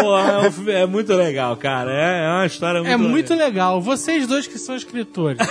Pô, 0.00 0.18
é, 0.18 0.38
um 0.48 0.70
é 0.70 0.86
muito 0.86 1.12
legal, 1.14 1.56
cara. 1.56 1.90
É, 1.92 2.24
é 2.24 2.28
uma 2.30 2.46
história 2.46 2.80
muito 2.80 2.90
É 2.92 2.96
legal. 2.96 3.10
muito 3.10 3.34
legal. 3.34 3.80
Vocês 3.80 4.26
dois 4.26 4.46
que 4.46 4.58
são 4.58 4.74
escritores. 4.76 5.38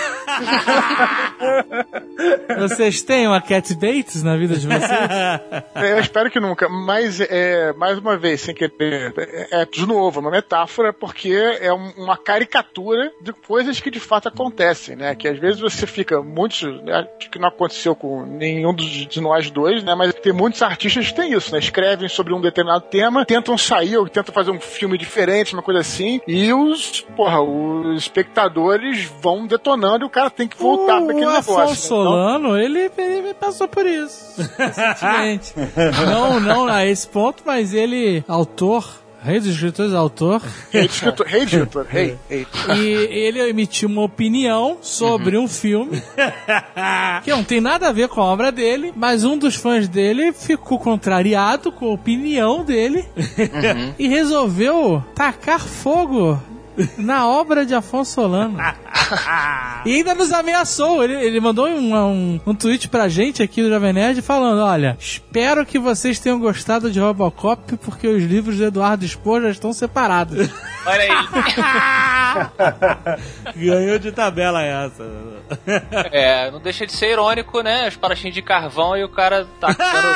vocês 2.57 3.01
têm 3.01 3.27
uma 3.27 3.41
Cat 3.41 3.73
Bates 3.75 4.23
na 4.23 4.35
vida 4.37 4.55
de 4.55 4.67
vocês? 4.67 4.83
É, 4.91 5.63
Eu 5.93 5.99
espero 5.99 6.29
que 6.29 6.39
nunca, 6.39 6.67
mas 6.69 7.19
é, 7.19 7.73
mais 7.73 7.97
uma 7.97 8.17
vez, 8.17 8.41
sem 8.41 8.53
querer, 8.55 9.13
é, 9.17 9.61
é, 9.61 9.65
de 9.65 9.85
novo, 9.85 10.19
uma 10.19 10.31
metáfora, 10.31 10.93
porque 10.93 11.33
é 11.61 11.73
um- 11.73 11.93
uma 11.97 12.17
caricatura 12.17 12.92
de 13.21 13.33
coisas 13.33 13.79
que 13.79 13.91
de 13.91 13.99
fato 13.99 14.27
acontecem, 14.27 14.95
né? 14.95 15.15
Que 15.15 15.27
às 15.27 15.39
vezes 15.39 15.59
você 15.59 15.85
fica 15.85 16.21
muito. 16.21 16.65
né, 16.83 17.07
Acho 17.17 17.29
que 17.29 17.39
não 17.39 17.49
aconteceu 17.49 17.95
com 17.95 18.25
nenhum 18.25 18.73
dos, 18.73 18.87
de 18.87 19.21
nós 19.21 19.49
dois, 19.49 19.83
né? 19.83 19.95
Mas 19.95 20.13
tem 20.15 20.33
muitos 20.33 20.61
artistas 20.61 21.07
que 21.07 21.15
têm 21.15 21.33
isso, 21.33 21.51
né? 21.51 21.59
Escrevem 21.59 22.07
sobre 22.09 22.33
um 22.33 22.41
determinado 22.41 22.85
tema, 22.89 23.25
tentam 23.25 23.57
sair 23.57 23.97
ou 23.97 24.07
tentam 24.07 24.33
fazer 24.33 24.51
um 24.51 24.59
filme 24.59 24.97
diferente, 24.97 25.53
uma 25.53 25.61
coisa 25.61 25.81
assim, 25.81 26.21
e 26.27 26.51
os, 26.53 27.01
porra, 27.15 27.41
os 27.41 28.01
espectadores 28.01 29.05
vão 29.21 29.45
detonando 29.45 30.05
e 30.05 30.07
o 30.07 30.09
cara 30.09 30.29
tem 30.29 30.47
que 30.47 30.57
voltar 30.57 31.01
para 31.01 31.11
aquele 31.11 31.25
o 31.25 31.31
negócio. 31.31 31.53
Afonso 31.53 31.93
né? 31.93 32.01
Então, 32.01 32.03
Solano, 32.03 32.57
ele, 32.57 32.91
ele 32.97 33.33
passou 33.33 33.67
por 33.67 33.85
isso 33.85 34.41
recentemente. 34.57 35.53
não, 36.05 36.39
não 36.39 36.67
a 36.67 36.85
esse 36.85 37.07
ponto, 37.07 37.43
mas 37.45 37.73
ele, 37.73 38.23
autor, 38.27 39.02
rei 39.23 39.39
dos 39.39 39.49
escritores, 39.49 39.93
autor, 39.93 40.41
Rei 40.71 40.87
de 40.87 40.93
escritor, 40.93 41.25
rei 41.25 41.43
escritor, 41.43 41.85
rei, 41.89 42.17
rei. 42.29 42.45
e 42.75 42.89
ele 43.09 43.39
emitiu 43.49 43.87
uma 43.87 44.03
opinião 44.03 44.77
sobre 44.81 45.37
um 45.37 45.47
filme 45.47 46.01
que 47.23 47.31
não 47.31 47.43
tem 47.43 47.61
nada 47.61 47.87
a 47.87 47.91
ver 47.91 48.09
com 48.09 48.21
a 48.21 48.25
obra 48.25 48.51
dele, 48.51 48.91
mas 48.95 49.23
um 49.23 49.37
dos 49.37 49.55
fãs 49.55 49.87
dele 49.87 50.33
ficou 50.33 50.77
contrariado 50.77 51.71
com 51.71 51.85
a 51.87 51.93
opinião 51.93 52.63
dele 52.63 53.05
e 53.97 54.07
resolveu 54.07 55.03
tacar 55.15 55.59
fogo 55.61 56.39
na 56.97 57.27
obra 57.27 57.65
de 57.65 57.73
Afonso 57.73 58.13
Solano. 58.13 58.57
e 59.85 59.95
ainda 59.95 60.13
nos 60.13 60.31
ameaçou. 60.31 61.03
Ele, 61.03 61.15
ele 61.15 61.39
mandou 61.39 61.67
um, 61.67 61.95
um, 61.95 62.39
um 62.45 62.55
tweet 62.55 62.89
pra 62.89 63.07
gente 63.07 63.41
aqui 63.43 63.61
do 63.61 63.69
Jovem 63.69 63.93
Nerd 63.93 64.21
falando: 64.21 64.61
Olha, 64.61 64.97
espero 64.99 65.65
que 65.65 65.79
vocês 65.79 66.19
tenham 66.19 66.39
gostado 66.39 66.91
de 66.91 66.99
Robocop 66.99 67.77
porque 67.77 68.07
os 68.07 68.23
livros 68.23 68.57
do 68.57 68.65
Eduardo 68.65 69.07
Spor 69.07 69.41
já 69.41 69.49
estão 69.49 69.73
separados. 69.73 70.49
Olha 70.85 71.03
aí. 71.03 71.09
Ganhou 73.55 73.99
de 73.99 74.11
tabela 74.11 74.61
essa. 74.61 75.03
É, 76.11 76.51
não 76.51 76.59
deixa 76.59 76.85
de 76.85 76.91
ser 76.91 77.11
irônico, 77.11 77.61
né? 77.61 77.87
Os 77.87 77.95
parachinhos 77.95 78.33
de 78.33 78.41
carvão 78.41 78.97
e 78.97 79.03
o 79.03 79.09
cara 79.09 79.47
tacando 79.59 80.13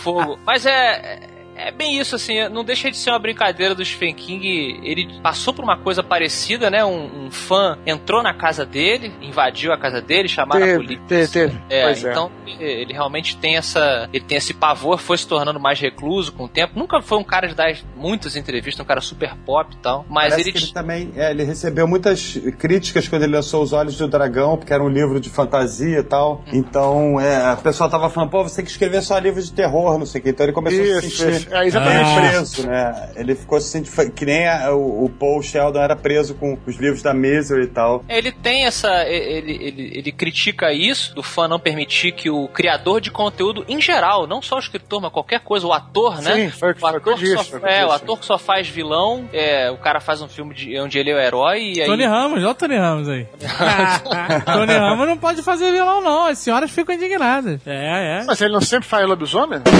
fogo. 0.00 0.38
Mas 0.44 0.66
é. 0.66 1.33
É 1.56 1.70
bem 1.70 1.98
isso, 1.98 2.16
assim, 2.16 2.48
não 2.48 2.64
deixa 2.64 2.90
de 2.90 2.96
ser 2.96 3.10
uma 3.10 3.18
brincadeira 3.18 3.74
do 3.74 3.84
Stephen 3.84 4.14
King. 4.14 4.80
Ele 4.82 5.08
passou 5.22 5.54
por 5.54 5.62
uma 5.62 5.76
coisa 5.78 6.02
parecida, 6.02 6.70
né? 6.70 6.84
Um, 6.84 7.26
um 7.26 7.30
fã 7.30 7.78
entrou 7.86 8.22
na 8.22 8.34
casa 8.34 8.64
dele, 8.66 9.12
invadiu 9.22 9.72
a 9.72 9.78
casa 9.78 10.00
dele, 10.00 10.28
chamaram 10.28 10.62
a 10.62 10.66
Teve, 10.66 10.78
polícia. 10.78 11.04
teve, 11.06 11.28
teve. 11.28 11.62
É, 11.70 11.82
Pois 11.84 12.04
é. 12.04 12.10
então 12.10 12.30
ele 12.58 12.92
realmente 12.92 13.36
tem 13.36 13.56
essa. 13.56 14.08
Ele 14.12 14.24
tem 14.24 14.38
esse 14.38 14.52
pavor, 14.54 14.98
foi 14.98 15.16
se 15.18 15.26
tornando 15.26 15.60
mais 15.60 15.78
recluso 15.80 16.32
com 16.32 16.44
o 16.44 16.48
tempo. 16.48 16.78
Nunca 16.78 17.00
foi 17.00 17.18
um 17.18 17.24
cara 17.24 17.46
de 17.48 17.54
dar 17.54 17.74
muitas 17.96 18.36
entrevistas, 18.36 18.80
um 18.82 18.86
cara 18.86 19.00
super 19.00 19.34
pop 19.46 19.74
e 19.74 19.78
tal. 19.78 20.04
Mas 20.08 20.30
Parece 20.30 20.48
ele. 20.48 20.52
que 20.58 20.64
ele 20.64 20.72
também 20.72 21.12
é, 21.16 21.30
ele 21.30 21.44
recebeu 21.44 21.86
muitas 21.86 22.36
críticas 22.58 23.08
quando 23.08 23.22
ele 23.22 23.32
lançou 23.32 23.62
Os 23.62 23.72
Olhos 23.72 23.96
do 23.96 24.08
Dragão, 24.08 24.56
porque 24.56 24.72
era 24.72 24.82
um 24.82 24.88
livro 24.88 25.20
de 25.20 25.30
fantasia 25.30 26.00
e 26.00 26.02
tal. 26.04 26.42
Então, 26.52 27.20
é, 27.20 27.36
a 27.52 27.56
pessoa 27.56 27.88
tava 27.88 28.10
falando, 28.10 28.30
pô, 28.30 28.42
você 28.42 28.56
tem 28.56 28.64
que 28.64 28.70
escrever 28.70 29.02
só 29.02 29.18
livros 29.18 29.46
de 29.46 29.52
terror, 29.52 29.98
não 29.98 30.06
sei 30.06 30.20
o 30.20 30.24
que. 30.24 30.30
Então 30.30 30.44
ele 30.46 30.52
começou 30.52 30.80
a 30.82 31.00
se 31.00 31.06
Isso, 31.08 31.16
sentir 31.16 31.43
isso. 31.46 31.54
É, 31.54 31.66
exatamente. 31.66 32.10
Ah. 32.10 32.20
preso, 32.20 32.66
né? 32.66 33.08
Ele 33.16 33.34
ficou 33.34 33.60
se 33.60 33.68
sentindo 33.68 33.92
foi 33.94 34.10
que 34.10 34.24
nem 34.24 34.48
a- 34.48 34.72
o, 34.72 35.04
o 35.04 35.08
Paul 35.10 35.42
Sheldon 35.42 35.80
era 35.80 35.94
preso 35.96 36.34
com 36.34 36.58
os 36.66 36.76
livros 36.76 37.02
da 37.02 37.12
Misery 37.14 37.64
e 37.64 37.66
tal. 37.68 38.04
Ele 38.08 38.32
tem 38.32 38.64
essa. 38.66 39.04
Ele, 39.06 39.52
ele, 39.52 39.90
ele 39.94 40.12
critica 40.12 40.72
isso, 40.72 41.14
do 41.14 41.22
fã 41.22 41.46
não 41.48 41.58
permitir 41.58 42.12
que 42.12 42.30
o 42.30 42.48
criador 42.48 43.00
de 43.00 43.10
conteúdo, 43.10 43.64
em 43.68 43.80
geral, 43.80 44.26
não 44.26 44.40
só 44.42 44.56
o 44.56 44.58
escritor, 44.58 45.00
mas 45.00 45.12
qualquer 45.12 45.40
coisa, 45.40 45.66
o 45.66 45.72
ator, 45.72 46.20
né? 46.22 46.34
Sim, 46.34 46.50
foi 46.50 46.72
o 46.80 46.86
ator 46.86 47.16
que 47.18 47.26
só, 47.26 47.58
é, 47.66 47.84
o 47.86 47.92
ator 47.92 48.18
que 48.18 48.26
só 48.26 48.38
faz 48.38 48.68
vilão, 48.68 49.28
é, 49.32 49.70
o 49.70 49.76
cara 49.76 50.00
faz 50.00 50.20
um 50.22 50.28
filme 50.28 50.54
de, 50.54 50.78
onde 50.78 50.98
ele 50.98 51.10
é 51.10 51.14
o 51.14 51.18
herói 51.18 51.72
e 51.76 51.80
aí. 51.82 51.86
Tony 51.86 52.04
Ramos, 52.06 52.38
olha 52.38 52.50
o 52.50 52.54
Tony 52.54 52.76
Ramos 52.76 53.08
aí. 53.08 53.26
Tony 54.44 54.72
Ramos 54.72 55.06
não 55.06 55.16
pode 55.16 55.42
fazer 55.42 55.70
vilão, 55.72 56.00
não. 56.00 56.26
As 56.26 56.38
senhoras 56.38 56.70
ficam 56.70 56.94
indignadas. 56.94 57.60
É, 57.66 58.20
é. 58.20 58.24
Mas 58.24 58.40
ele 58.40 58.52
não 58.52 58.60
sempre 58.60 58.88
faz 58.88 59.06
lobisomem? 59.06 59.60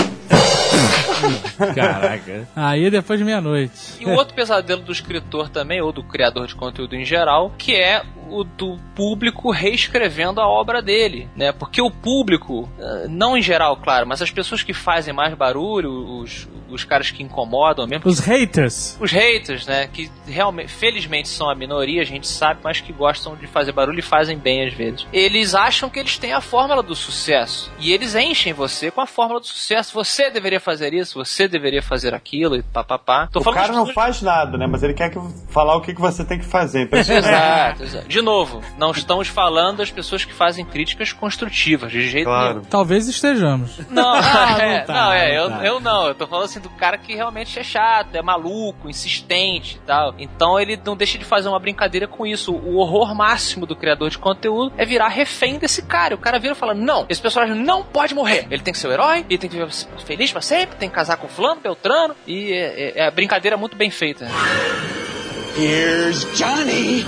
Caraca. 1.75 2.49
Aí 2.55 2.91
depois 2.91 3.19
de 3.19 3.25
meia-noite. 3.25 3.97
E 4.01 4.07
o 4.07 4.11
outro 4.11 4.35
pesadelo 4.35 4.83
do 4.83 4.93
escritor 4.93 5.49
também, 5.49 5.81
ou 5.81 5.93
do 5.93 6.03
criador 6.03 6.47
de 6.47 6.55
conteúdo 6.55 6.95
em 6.95 7.05
geral, 7.05 7.53
que 7.57 7.75
é 7.75 8.03
o 8.41 8.45
do 8.45 8.77
público 8.95 9.51
reescrevendo 9.51 10.41
a 10.41 10.49
obra 10.49 10.81
dele, 10.83 11.29
né? 11.37 11.53
Porque 11.53 11.81
o 11.81 11.91
público, 11.91 12.69
eh, 12.79 13.07
não 13.09 13.37
em 13.37 13.43
geral, 13.43 13.77
claro, 13.77 14.07
mas 14.07 14.21
as 14.23 14.31
pessoas 14.31 14.63
que 14.63 14.73
fazem 14.73 15.13
mais 15.15 15.35
barulho, 15.35 15.91
os, 16.21 16.49
os 16.71 16.85
caras 16.85 17.11
que 17.11 17.23
incomodam 17.23 17.87
mesmo, 17.87 18.09
Os 18.09 18.19
haters. 18.21 18.97
os 19.01 19.11
haters, 19.13 19.67
né? 19.67 19.89
Que 19.93 20.11
realmente, 20.27 20.69
felizmente 20.73 21.29
são 21.29 21.49
a 21.49 21.55
minoria, 21.55 22.03
a 22.03 22.05
gente 22.05 22.27
sabe, 22.27 22.61
mas 22.63 22.81
que 22.81 22.93
gostam 22.93 23.37
de 23.37 23.47
fazer 23.47 23.73
barulho 23.73 23.99
e 23.99 24.03
fazem 24.03 24.37
bem 24.39 24.67
às 24.67 24.75
vezes. 24.75 25.07
Eles 25.13 25.55
acham 25.55 25.89
que 25.91 25.99
eles 25.99 26.19
têm 26.19 26.33
a 26.33 26.41
fórmula 26.41 26.83
do 26.83 26.95
sucesso. 26.95 27.71
E 27.79 27.93
eles 27.93 28.15
enchem 28.15 28.53
você 28.53 28.91
com 28.91 29.01
a 29.01 29.07
fórmula 29.07 29.41
do 29.41 29.47
sucesso. 29.47 29.93
Você 29.95 30.31
deveria 30.31 30.61
fazer 30.61 30.93
isso, 30.95 31.15
você 31.25 31.47
deveria 31.49 31.83
fazer 31.83 32.15
aquilo 32.15 32.57
e 32.57 32.63
papapá. 32.63 33.29
O 33.35 33.41
cara 33.53 33.73
não 33.73 33.87
faz 33.93 34.21
nada, 34.23 34.57
né? 34.59 34.67
Mas 34.67 34.83
ele 34.83 34.95
quer 34.95 35.11
que 35.11 35.19
falar 35.49 35.77
o 35.77 35.81
que, 35.81 35.95
que 35.95 36.01
você 36.01 36.25
tem 36.25 36.39
que 36.39 36.45
fazer. 36.45 36.83
Então, 36.83 36.99
isso 37.01 37.13
é- 37.13 37.19
Exato, 37.19 37.83
exato. 37.83 38.09
De 38.09 38.21
novo, 38.25 38.61
não 38.77 38.91
estamos 38.91 39.29
falando 39.29 39.77
das 39.79 39.91
pessoas 39.91 40.25
que 40.25 40.33
fazem 40.33 40.65
críticas 40.65 41.13
construtivas, 41.13 41.93
de 41.93 42.09
jeito 42.09 42.25
Claro. 42.27 42.49
nenhum. 42.55 42.65
Talvez 42.65 43.07
estejamos. 43.07 43.79
Não, 43.91 44.15
Ah, 44.25 44.57
é, 44.61 44.79
não 44.81 44.87
tá, 44.87 44.93
não, 44.95 45.13
é, 45.13 45.29
não 45.29 45.35
eu, 45.45 45.49
tá. 45.51 45.67
eu 45.67 45.81
não, 45.81 46.07
eu 46.09 46.15
tô 46.15 46.27
falando 46.27 46.45
assim 46.47 46.61
do 46.61 46.71
cara 46.71 46.99
que 46.99 47.15
realmente 47.15 47.59
é 47.59 47.63
chato, 47.63 48.15
é 48.15 48.23
maluco, 48.23 48.89
insistente 48.91 49.77
e 49.77 49.87
tal. 49.87 50.15
Então 50.19 50.59
ele 50.59 50.81
não 50.85 50.97
deixa 50.97 51.19
de 51.19 51.25
fazer 51.25 51.49
uma 51.49 51.59
brincadeira 51.59 52.09
com 52.09 52.27
isso. 52.27 52.53
O 52.53 52.77
horror 52.79 53.15
máximo 53.15 53.67
do 53.67 53.77
criador 53.77 54.11
de 54.11 54.19
conteúdo 54.19 54.73
é 54.77 54.85
virar 54.85 55.09
refém 55.09 55.59
desse 55.59 55.83
cara. 55.83 56.15
O 56.15 56.19
cara 56.19 56.39
vira 56.39 56.55
e 56.55 56.57
fala: 56.57 56.75
Não, 56.75 57.05
esse 57.09 57.21
personagem 57.21 57.55
não 57.55 57.83
pode 57.85 58.15
morrer. 58.15 58.47
Ele 58.51 58.63
tem 58.63 58.73
que 58.73 58.79
ser 58.81 58.89
o 58.89 58.93
herói, 58.93 59.25
ele 59.29 59.39
tem 59.39 59.51
que 59.51 59.57
viver 59.57 59.71
feliz 60.07 60.33
pra 60.33 60.41
sempre, 60.41 60.77
tem 60.77 60.89
que 60.89 60.95
casar 60.95 61.17
com 61.17 61.29
fulano, 61.29 61.61
Beltrano. 61.61 62.15
E 62.27 62.53
é, 62.53 62.57
é, 62.57 62.93
é 63.01 63.07
a 63.07 63.11
brincadeira 63.11 63.57
muito 63.57 63.77
bem 63.77 63.91
feita. 63.91 64.27
Here's 65.57 66.27
Johnny. 66.35 67.07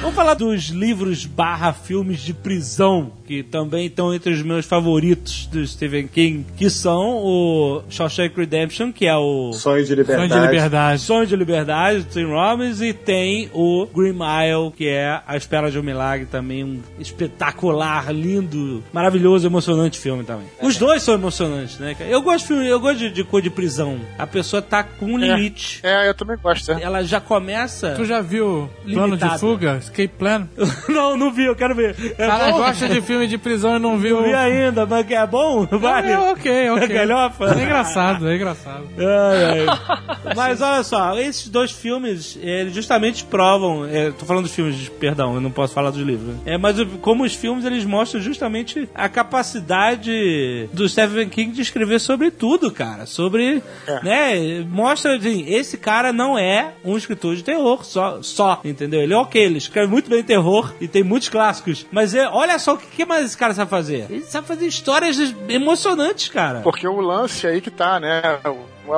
Vamos 0.00 0.14
falar 0.14 0.34
dos 0.34 0.68
livros 0.68 1.24
barra 1.24 1.72
filmes 1.72 2.20
de 2.20 2.34
prisão, 2.34 3.12
que 3.26 3.42
também 3.42 3.86
estão 3.86 4.14
entre 4.14 4.32
os 4.32 4.42
meus 4.42 4.66
favoritos 4.66 5.46
do 5.46 5.66
Stephen 5.66 6.06
King, 6.06 6.44
que 6.56 6.68
são 6.68 7.18
o 7.18 7.82
Shawshank 7.88 8.36
Redemption, 8.36 8.92
que 8.92 9.06
é 9.06 9.16
o 9.16 9.52
Sonho 9.52 9.82
de 9.82 9.88
Sonho 9.88 10.00
liberdade. 10.00 10.32
de 10.32 10.40
liberdade. 10.40 11.02
Sonho 11.02 11.26
de 11.26 11.36
Liberdade, 11.36 11.98
do 12.00 12.04
Tim 12.04 12.24
Robbins, 12.24 12.80
e 12.80 12.92
tem 12.92 13.50
o 13.54 13.86
Green 13.86 14.12
Mile, 14.12 14.72
que 14.76 14.86
é 14.86 15.20
A 15.26 15.36
Espera 15.36 15.70
de 15.70 15.78
um 15.78 15.82
Milagre, 15.82 16.26
também 16.26 16.64
um 16.64 16.80
espetacular, 16.98 18.12
lindo, 18.12 18.82
maravilhoso, 18.92 19.46
emocionante 19.46 19.98
filme 19.98 20.24
também. 20.24 20.46
Os 20.62 20.76
dois 20.76 21.02
são 21.02 21.14
emocionantes, 21.14 21.78
né? 21.78 21.96
Eu 22.08 22.20
gosto 22.20 22.40
de 22.40 22.48
filme, 22.48 22.66
eu 22.68 22.80
gosto 22.80 22.98
de, 22.98 23.10
de 23.10 23.24
coisa 23.24 23.44
de 23.44 23.50
prisão. 23.50 24.00
A 24.18 24.26
pessoa 24.26 24.60
tá 24.60 24.82
com 24.82 25.06
um 25.06 25.18
limite. 25.18 25.80
É, 25.82 26.08
eu 26.08 26.14
também 26.14 26.36
gosto. 26.42 26.72
É. 26.72 26.82
Ela 26.82 27.02
já 27.04 27.20
começa. 27.20 27.69
Tu 27.96 28.04
já 28.04 28.20
viu 28.20 28.68
Plano 28.84 29.06
Limitada. 29.06 29.34
de 29.34 29.40
Fuga? 29.40 29.76
Escape 29.78 30.08
Plan? 30.18 30.48
não, 30.88 31.16
não 31.16 31.32
vi, 31.32 31.44
eu 31.44 31.54
quero 31.56 31.74
ver. 31.74 31.94
É 32.18 32.24
O 32.26 32.28
cara 32.30 32.50
bom? 32.52 32.58
gosta 32.58 32.88
de 32.88 33.00
filme 33.00 33.26
de 33.26 33.38
prisão 33.38 33.76
e 33.76 33.78
não 33.78 33.98
viu. 33.98 34.16
Não 34.16 34.24
vi 34.24 34.34
ainda, 34.34 34.84
mas 34.86 35.06
que 35.06 35.14
é 35.14 35.26
bom? 35.26 35.66
Vai. 35.66 36.12
É, 36.12 36.18
ok, 36.18 36.70
ok. 36.70 36.88
Galhofa. 36.88 37.44
É 37.58 37.62
engraçado, 37.64 38.28
é 38.28 38.36
engraçado. 38.36 38.84
Ai, 38.98 39.66
ai. 39.68 40.30
Mas 40.36 40.60
olha 40.60 40.82
só, 40.82 41.18
esses 41.18 41.48
dois 41.48 41.70
filmes, 41.72 42.38
eles 42.40 42.72
justamente 42.74 43.24
provam. 43.24 43.84
É, 43.86 44.10
tô 44.12 44.24
falando 44.24 44.44
dos 44.44 44.54
filmes, 44.54 44.88
perdão, 45.00 45.34
eu 45.34 45.40
não 45.40 45.50
posso 45.50 45.74
falar 45.74 45.90
dos 45.90 46.00
livros. 46.00 46.36
É, 46.46 46.56
mas 46.56 46.76
como 47.00 47.24
os 47.24 47.34
filmes, 47.34 47.64
eles 47.64 47.84
mostram 47.84 48.20
justamente 48.20 48.88
a 48.94 49.08
capacidade 49.08 50.68
do 50.72 50.88
Stephen 50.88 51.28
King 51.28 51.52
de 51.52 51.62
escrever 51.62 51.98
sobre 52.00 52.30
tudo, 52.30 52.70
cara. 52.70 53.06
Sobre. 53.06 53.62
né? 54.02 54.64
Mostra 54.68 55.16
assim, 55.16 55.44
esse 55.48 55.76
cara 55.76 56.12
não 56.12 56.38
é 56.38 56.72
um 56.84 56.96
escritor 56.96 57.34
de 57.34 57.42
terror 57.42 57.59
só, 57.82 58.22
só, 58.22 58.60
entendeu? 58.64 59.00
Ele 59.00 59.12
é 59.12 59.16
ok, 59.16 59.42
ele 59.42 59.58
escreve 59.58 59.88
muito 59.88 60.10
bem 60.10 60.22
terror 60.22 60.74
e 60.80 60.88
tem 60.88 61.02
muitos 61.02 61.28
clássicos. 61.28 61.86
Mas 61.90 62.14
é, 62.14 62.28
olha 62.28 62.58
só 62.58 62.74
o 62.74 62.78
que, 62.78 62.86
que 62.86 63.04
mais 63.04 63.26
esse 63.26 63.36
cara 63.36 63.54
sabe 63.54 63.70
fazer. 63.70 64.06
Ele 64.10 64.22
sabe 64.22 64.46
fazer 64.46 64.66
histórias 64.66 65.18
emocionantes, 65.48 66.28
cara. 66.28 66.60
Porque 66.60 66.86
o 66.86 67.00
lance 67.00 67.46
aí 67.46 67.60
que 67.60 67.70
tá, 67.70 67.98
né? 68.00 68.22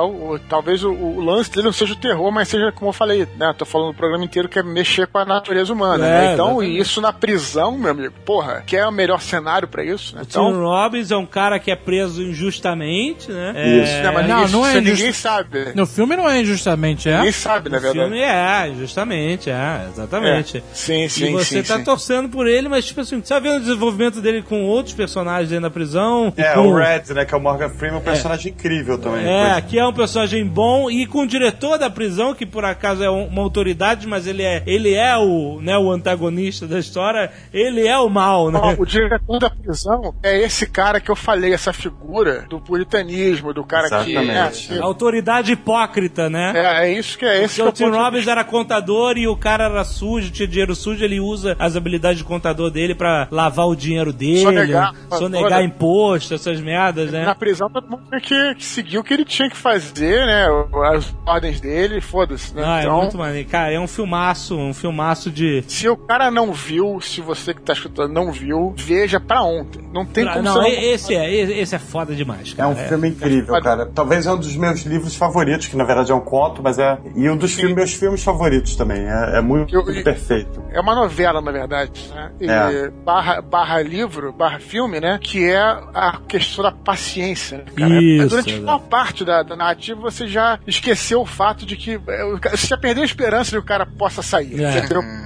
O- 0.01 0.31
o- 0.33 0.39
talvez 0.39 0.83
o, 0.83 0.91
o 0.91 1.19
lance 1.21 1.49
dele 1.51 1.65
não 1.65 1.73
seja 1.73 1.93
o 1.93 1.97
terror, 1.97 2.31
mas 2.31 2.47
seja, 2.47 2.71
como 2.71 2.89
eu 2.89 2.93
falei, 2.93 3.27
né? 3.37 3.53
Tô 3.57 3.65
falando 3.65 3.91
o 3.91 3.93
programa 3.93 4.23
inteiro 4.23 4.47
que 4.49 4.57
é 4.59 4.63
mexer 4.63 5.07
com 5.07 5.17
a 5.17 5.25
natureza 5.25 5.71
humana, 5.73 6.05
É, 6.05 6.09
né? 6.27 6.33
Então, 6.33 6.47
exatamente. 6.61 6.79
isso 6.81 7.01
na 7.01 7.13
prisão, 7.13 7.77
meu 7.77 7.91
amigo, 7.91 8.13
porra, 8.25 8.63
que 8.65 8.75
é 8.75 8.85
o 8.87 8.91
melhor 8.91 9.21
cenário 9.21 9.67
pra 9.67 9.83
isso, 9.83 10.15
né? 10.15 10.21
O 10.21 10.25
Tim 10.25 10.31
Então, 10.31 10.59
Robbins 10.61 11.11
é 11.11 11.17
um 11.17 11.25
cara 11.25 11.59
que 11.59 11.69
é 11.71 11.75
preso 11.75 12.21
injustamente, 12.23 13.31
né? 13.31 13.53
Isso. 13.83 13.93
né, 14.03 14.11
mas 14.11 14.27
Não, 14.27 14.37
ninguém, 14.39 14.51
não 14.53 14.65
é 14.65 14.69
isso 14.69 14.79
injusto. 14.79 14.97
ninguém 14.97 15.13
sabe. 15.13 15.71
No 15.75 15.85
filme 15.85 16.15
não 16.15 16.29
é 16.29 16.41
injustamente, 16.41 17.09
é? 17.09 17.17
Ninguém 17.17 17.31
sabe, 17.31 17.69
na 17.69 17.77
O 17.77 17.81
verdade. 17.81 17.99
filme 18.05 18.19
é, 18.21 18.71
justamente, 18.77 19.49
é, 19.49 19.87
exatamente. 19.91 20.57
É. 20.57 20.63
Sim, 20.73 21.07
sim, 21.09 21.25
e 21.25 21.31
você 21.31 21.61
sim, 21.61 21.67
tá 21.67 21.77
sim. 21.77 21.83
torcendo 21.83 22.29
por 22.29 22.47
ele, 22.47 22.67
mas 22.69 22.85
tipo 22.85 23.01
assim, 23.01 23.21
você 23.21 23.33
tá 23.33 23.39
vendo 23.39 23.57
o 23.57 23.59
desenvolvimento 23.59 24.21
dele 24.21 24.41
com 24.41 24.63
outros 24.63 24.93
personagens 24.95 25.49
dentro 25.49 25.63
da 25.63 25.69
prisão. 25.69 26.33
É, 26.37 26.53
com... 26.53 26.67
o 26.67 26.75
Red, 26.75 27.13
né? 27.13 27.25
Que 27.25 27.33
é 27.33 27.37
o 27.37 27.41
Morgan 27.41 27.69
Freeman, 27.69 27.99
um 27.99 28.03
personagem 28.03 28.51
incrível 28.51 28.97
também. 28.97 29.25
É, 29.27 29.53
Pois- 29.53 29.65
que 29.65 29.79
é 29.79 29.82
um 29.87 29.93
personagem 29.93 30.45
bom 30.45 30.89
e 30.89 31.05
com 31.05 31.23
o 31.23 31.27
diretor 31.27 31.77
da 31.77 31.89
prisão, 31.89 32.33
que 32.33 32.45
por 32.45 32.63
acaso 32.65 33.03
é 33.03 33.09
um- 33.09 33.27
uma 33.27 33.41
autoridade, 33.41 34.07
mas 34.07 34.27
ele 34.27 34.43
é, 34.43 34.63
ele 34.65 34.93
é 34.93 35.17
o, 35.17 35.59
né, 35.61 35.77
o 35.77 35.91
antagonista 35.91 36.67
da 36.67 36.79
história, 36.79 37.31
ele 37.53 37.85
é 37.87 37.97
o 37.97 38.09
mal, 38.09 38.51
né? 38.51 38.59
Ó, 38.61 38.75
o 38.77 38.85
diretor 38.85 39.39
da 39.39 39.49
prisão 39.49 40.13
é 40.23 40.39
esse 40.39 40.65
cara 40.67 40.99
que 40.99 41.09
eu 41.11 41.15
falei, 41.15 41.53
essa 41.53 41.73
figura 41.73 42.45
do 42.49 42.59
puritanismo, 42.59 43.53
do 43.53 43.63
cara 43.63 43.85
Exatamente. 43.87 44.67
que. 44.67 44.73
É, 44.77 44.81
Autoridade 44.81 45.51
hipócrita, 45.53 46.29
né? 46.29 46.51
é, 46.55 46.85
é 46.89 46.93
isso 46.93 47.17
que 47.17 47.25
é 47.25 47.43
esse 47.43 47.61
é 47.61 47.63
o 47.63 47.71
Tim 47.71 47.89
Robbins 47.89 48.27
era 48.27 48.43
contador 48.43 49.17
e 49.17 49.27
o 49.27 49.35
cara 49.35 49.65
era 49.65 49.83
sujo, 49.83 50.31
tinha 50.31 50.47
dinheiro 50.47 50.75
sujo, 50.75 51.03
ele 51.03 51.19
usa 51.19 51.55
as 51.59 51.75
habilidades 51.75 52.19
de 52.19 52.23
contador 52.23 52.69
dele 52.69 52.93
pra 52.95 53.27
lavar 53.31 53.67
o 53.67 53.75
dinheiro 53.75 54.11
dele, 54.13 54.41
Sonegar, 54.41 54.93
sonegar 55.17 55.63
imposto, 55.63 56.33
essas 56.33 56.59
merdas, 56.59 57.11
né? 57.11 57.25
Na 57.25 57.35
prisão 57.35 57.69
todo 57.69 57.87
mundo 57.89 58.03
tinha 58.21 58.53
que, 58.53 58.55
que 58.59 58.65
seguir 58.65 58.97
o 58.97 59.03
que 59.03 59.13
ele 59.13 59.25
tinha 59.25 59.49
que 59.49 59.57
fazer, 59.57 59.72
né? 59.77 60.47
As 60.95 61.13
ordens 61.25 61.59
dele, 61.59 62.01
foda-se, 62.01 62.53
né? 62.55 62.63
Ah, 62.65 62.79
então, 62.81 62.97
é 62.97 63.01
muito 63.01 63.17
maneiro. 63.17 63.49
Cara, 63.49 63.71
é 63.73 63.79
um 63.79 63.87
filmaço, 63.87 64.55
um 64.57 64.73
filmaço 64.73 65.29
de. 65.31 65.63
se 65.67 65.87
o 65.89 65.95
cara 65.97 66.29
não 66.29 66.51
viu, 66.53 66.99
se 67.01 67.21
você 67.21 67.53
que 67.53 67.61
tá 67.61 67.73
escutando 67.73 68.11
não 68.13 68.31
viu, 68.31 68.73
veja 68.77 69.19
pra 69.19 69.41
ontem. 69.41 69.81
Não 69.93 70.05
tem 70.05 70.25
como 70.27 70.41
não, 70.41 70.53
você 70.53 70.59
não... 70.59 70.67
esse 70.67 71.15
é, 71.15 71.31
esse 71.33 71.75
é 71.75 71.79
foda 71.79 72.13
demais, 72.15 72.53
É 72.53 72.55
cara. 72.57 72.69
um 72.69 72.75
filme 72.75 73.09
incrível, 73.09 73.61
cara. 73.61 73.85
Talvez 73.85 74.25
é 74.25 74.31
um 74.31 74.37
dos 74.37 74.55
meus 74.55 74.81
livros 74.83 75.15
favoritos, 75.15 75.67
que 75.67 75.75
na 75.75 75.83
verdade 75.83 76.11
é 76.11 76.15
um 76.15 76.19
conto, 76.21 76.61
mas 76.61 76.77
é. 76.79 76.97
E 77.15 77.29
um 77.29 77.37
dos 77.37 77.53
filmes, 77.53 77.75
meus 77.75 77.93
filmes 77.93 78.23
favoritos 78.23 78.75
também. 78.75 79.07
É, 79.07 79.37
é 79.37 79.41
muito 79.41 79.73
Eu- 79.75 80.03
perfeito. 80.03 80.61
É 80.71 80.79
uma 80.79 80.95
novela, 80.95 81.41
na 81.41 81.51
verdade, 81.51 81.91
né? 82.13 82.31
E 82.41 82.49
É. 82.49 82.89
barra, 82.89 83.41
barra 83.41 83.81
livro, 83.81 84.31
barra 84.33 84.59
filme, 84.59 84.99
né? 84.99 85.19
Que 85.21 85.49
é 85.49 85.57
a 85.59 86.19
questão 86.27 86.63
da 86.63 86.71
paciência, 86.71 87.59
né, 87.59 87.63
cara? 87.75 88.01
Isso, 88.01 88.23
É 88.23 88.27
durante 88.27 88.49
exato. 88.53 88.63
uma 88.63 88.79
parte 88.79 89.23
da, 89.25 89.41
da 89.43 89.53
da 89.55 89.62
narrativa, 89.63 89.99
você 90.01 90.27
já 90.27 90.59
esqueceu 90.67 91.21
o 91.21 91.25
fato 91.25 91.65
de 91.65 91.75
que. 91.75 91.99
é, 92.07 92.49
Você 92.51 92.67
já 92.67 92.77
perdeu 92.77 93.03
a 93.03 93.05
esperança 93.05 93.45
de 93.51 93.57
que 93.57 93.57
o 93.57 93.63
cara 93.63 93.85
possa 93.85 94.21
sair. 94.21 94.61
É. 94.63 94.79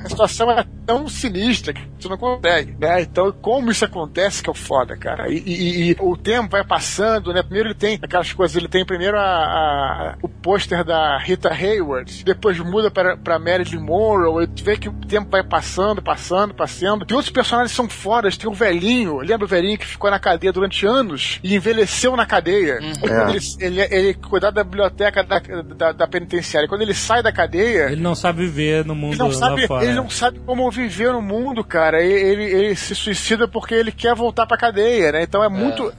A 0.05 0.09
situação 0.09 0.49
é 0.51 0.65
tão 0.85 1.07
sinistra 1.09 1.73
que 1.73 1.81
você 1.99 2.07
não 2.07 2.17
consegue. 2.17 2.75
Né? 2.79 3.01
Então, 3.01 3.31
como 3.41 3.69
isso 3.71 3.83
acontece 3.83 4.41
que 4.41 4.49
é 4.49 4.51
o 4.51 4.55
foda, 4.55 4.95
cara. 4.95 5.29
E, 5.29 5.37
e- 5.45 5.91
e 5.91 5.95
o 5.99 6.15
tempo 6.15 6.49
vai 6.49 6.63
passando, 6.63 7.33
né? 7.33 7.41
Primeiro 7.43 7.69
ele 7.69 7.75
tem 7.75 7.99
aquelas 8.01 8.31
coisas, 8.31 8.55
ele 8.55 8.67
tem 8.69 8.85
primeiro 8.85 9.17
a, 9.17 9.21
a- 9.23 10.15
o 10.21 10.29
pôster 10.29 10.83
da 10.83 11.17
Rita 11.17 11.49
Hayward, 11.49 12.23
depois 12.23 12.57
muda 12.59 12.89
para, 12.89 13.17
pra 13.17 13.37
Marilyn 13.39 13.79
Monroe, 13.81 14.43
e 14.45 14.47
tu 14.47 14.63
vê 14.63 14.77
que 14.77 14.87
o 14.87 14.93
tempo 14.93 15.29
vai 15.29 15.43
passando, 15.43 16.01
passando, 16.01 16.53
passando. 16.53 17.05
Tem 17.05 17.15
outros 17.15 17.33
personagens 17.33 17.71
que 17.71 17.75
são 17.75 17.89
fodas, 17.89 18.37
tem 18.37 18.49
o 18.49 18.53
velhinho, 18.53 19.17
lembra 19.19 19.45
o 19.45 19.47
velhinho 19.47 19.77
que 19.77 19.85
ficou 19.85 20.09
na 20.09 20.19
cadeia 20.19 20.53
durante 20.53 20.85
anos 20.85 21.39
e 21.43 21.55
envelheceu 21.55 22.15
na 22.15 22.25
cadeia? 22.25 22.79
Aí 22.79 22.97
quando 22.99 23.29
ele, 23.31 23.39
ele, 23.59 23.81
ele 23.95 24.13
cuidava 24.17 24.51
da 24.53 24.63
biblioteca 24.63 25.23
da, 25.23 25.39
da, 25.39 25.91
da 25.91 26.07
penitenciária. 26.07 26.67
Quando 26.67 26.81
ele 26.81 26.93
sai 26.93 27.21
da 27.23 27.31
cadeia, 27.31 27.91
Ele 27.91 28.01
não 28.01 28.15
sabe 28.15 28.39
viver 28.45 28.85
no 28.85 28.95
mundo 28.95 29.13
ele 29.13 29.19
não, 29.23 29.31
sabe, 29.31 29.61
lá 29.61 29.67
fora. 29.67 29.85
ele 29.85 29.93
não 29.93 30.09
sabe 30.09 30.39
como 30.39 30.69
viver 30.71 31.11
no 31.13 31.21
mundo, 31.21 31.63
cara. 31.63 32.01
E- 32.03 32.11
Ele, 32.11 32.43
ele 32.43 32.75
se 32.75 32.93
suicida 32.95 33.47
porque 33.47 33.73
ele 33.75 33.91
quer 33.91 34.15
voltar 34.15 34.45
pra 34.45 34.57
cadeia, 34.57 35.11
né? 35.11 35.23
Então 35.23 35.43
é 35.43 35.49
muito. 35.49 35.93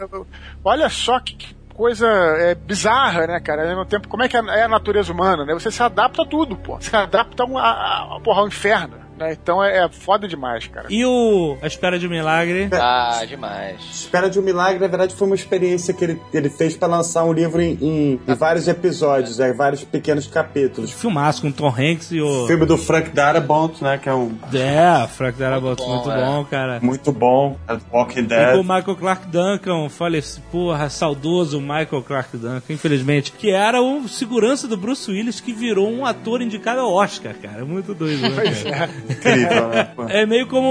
Olha 0.64 0.88
só 0.88 1.18
que 1.20 1.56
coisa 1.74 2.06
é, 2.08 2.54
bizarra, 2.54 3.26
né, 3.26 3.40
cara? 3.40 3.62
Ao 3.62 3.68
mesmo 3.68 3.84
tempo, 3.84 4.08
como 4.08 4.22
é 4.24 4.28
que 4.28 4.36
é 4.36 4.40
é 4.40 4.62
a 4.64 4.68
natureza 4.68 5.12
humana, 5.12 5.44
né? 5.44 5.54
Você 5.54 5.70
se 5.70 5.82
adapta 5.82 6.22
a 6.22 6.26
tudo, 6.26 6.56
pô. 6.56 6.76
Você 6.80 6.90
se 6.90 6.96
adapta 6.96 7.44
a 7.44 7.46
um, 7.46 7.56
a, 7.56 8.16
a, 8.16 8.20
porra, 8.20 8.40
ao 8.40 8.48
inferno. 8.48 9.07
Né? 9.18 9.32
Então 9.32 9.62
é, 9.62 9.84
é 9.84 9.88
foda 9.88 10.26
demais, 10.28 10.66
cara. 10.66 10.86
E 10.90 11.04
o 11.04 11.56
A 11.62 11.66
Espera 11.66 11.98
de 11.98 12.06
um 12.06 12.10
Milagre? 12.10 12.68
Ah, 12.90 13.24
demais. 13.26 13.80
Espera 13.90 14.28
de 14.30 14.38
um 14.38 14.42
Milagre, 14.42 14.78
na 14.80 14.86
verdade, 14.86 15.14
foi 15.14 15.26
uma 15.26 15.34
experiência 15.34 15.92
que 15.92 16.04
ele, 16.04 16.20
ele 16.32 16.48
fez 16.48 16.76
pra 16.76 16.86
lançar 16.88 17.24
um 17.24 17.32
livro 17.32 17.60
em, 17.60 17.76
em- 17.80 18.20
em 18.26 18.34
vários 18.34 18.68
episódios, 18.68 19.38
né, 19.38 19.52
vários 19.52 19.84
pequenos 19.84 20.26
capítulos. 20.26 20.90
Filmaço 20.92 21.42
com 21.42 21.48
o 21.48 21.52
Tom 21.52 21.68
Hanks 21.68 22.10
e 22.12 22.20
o. 22.20 22.44
O 22.44 22.46
filme 22.46 22.64
do 22.66 22.76
Frank 22.78 23.10
Darabont, 23.10 23.82
né, 23.82 23.98
que 23.98 24.08
é 24.08 24.14
um 24.14 24.32
É, 24.52 25.06
Frank 25.08 25.38
Darabont, 25.38 25.80
Muito 25.82 25.88
muito 25.94 26.08
bom, 26.10 26.26
bom, 26.26 26.40
é. 26.42 26.44
cara. 26.50 26.80
muito 26.80 27.12
bom, 27.12 27.56
é 27.68 27.76
Walking 27.92 28.20
E 28.20 28.22
com 28.22 28.28
Dead. 28.28 28.54
o 28.56 28.62
Michael 28.62 28.96
Clark 28.96 29.26
Duncan, 29.26 29.88
falece, 29.88 30.40
porra, 30.52 30.88
saudoso 30.88 31.60
Michael 31.60 32.02
Clark 32.06 32.36
Duncan, 32.36 32.62
infelizmente, 32.72 33.32
que 33.32 33.50
era 33.50 33.80
o 33.82 34.08
segurança 34.08 34.66
do 34.68 34.76
Bruce 34.76 35.10
Willis 35.10 35.40
que 35.40 35.52
virou 35.52 35.90
um 35.90 36.06
ator 36.06 36.40
indicado 36.42 36.80
ao 36.80 36.92
Oscar, 36.92 37.34
cara. 37.34 37.64
Muito 37.64 37.94
doido, 37.94 38.22
né? 38.22 38.30
cara? 38.70 38.90
Incrível, 39.08 39.68
né? 39.68 39.88
É 40.08 40.24
meio 40.24 40.46
como 40.46 40.68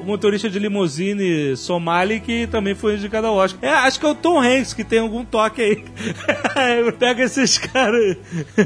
o, 0.00 0.04
motorista 0.04 0.48
de 0.48 0.58
limusine 0.58 1.56
somali 1.56 2.20
que 2.20 2.46
também 2.46 2.74
foi 2.74 2.94
indicado 2.94 3.26
ao 3.26 3.36
Oscar. 3.36 3.58
É, 3.62 3.72
acho 3.72 4.00
que 4.00 4.06
é 4.06 4.08
o 4.08 4.14
Tom 4.14 4.40
Hanks 4.40 4.72
que 4.72 4.84
tem 4.84 5.00
algum 5.00 5.24
toque 5.24 5.62
aí. 5.62 5.84
Pega 6.98 7.24
esses 7.24 7.58
caras. 7.58 8.16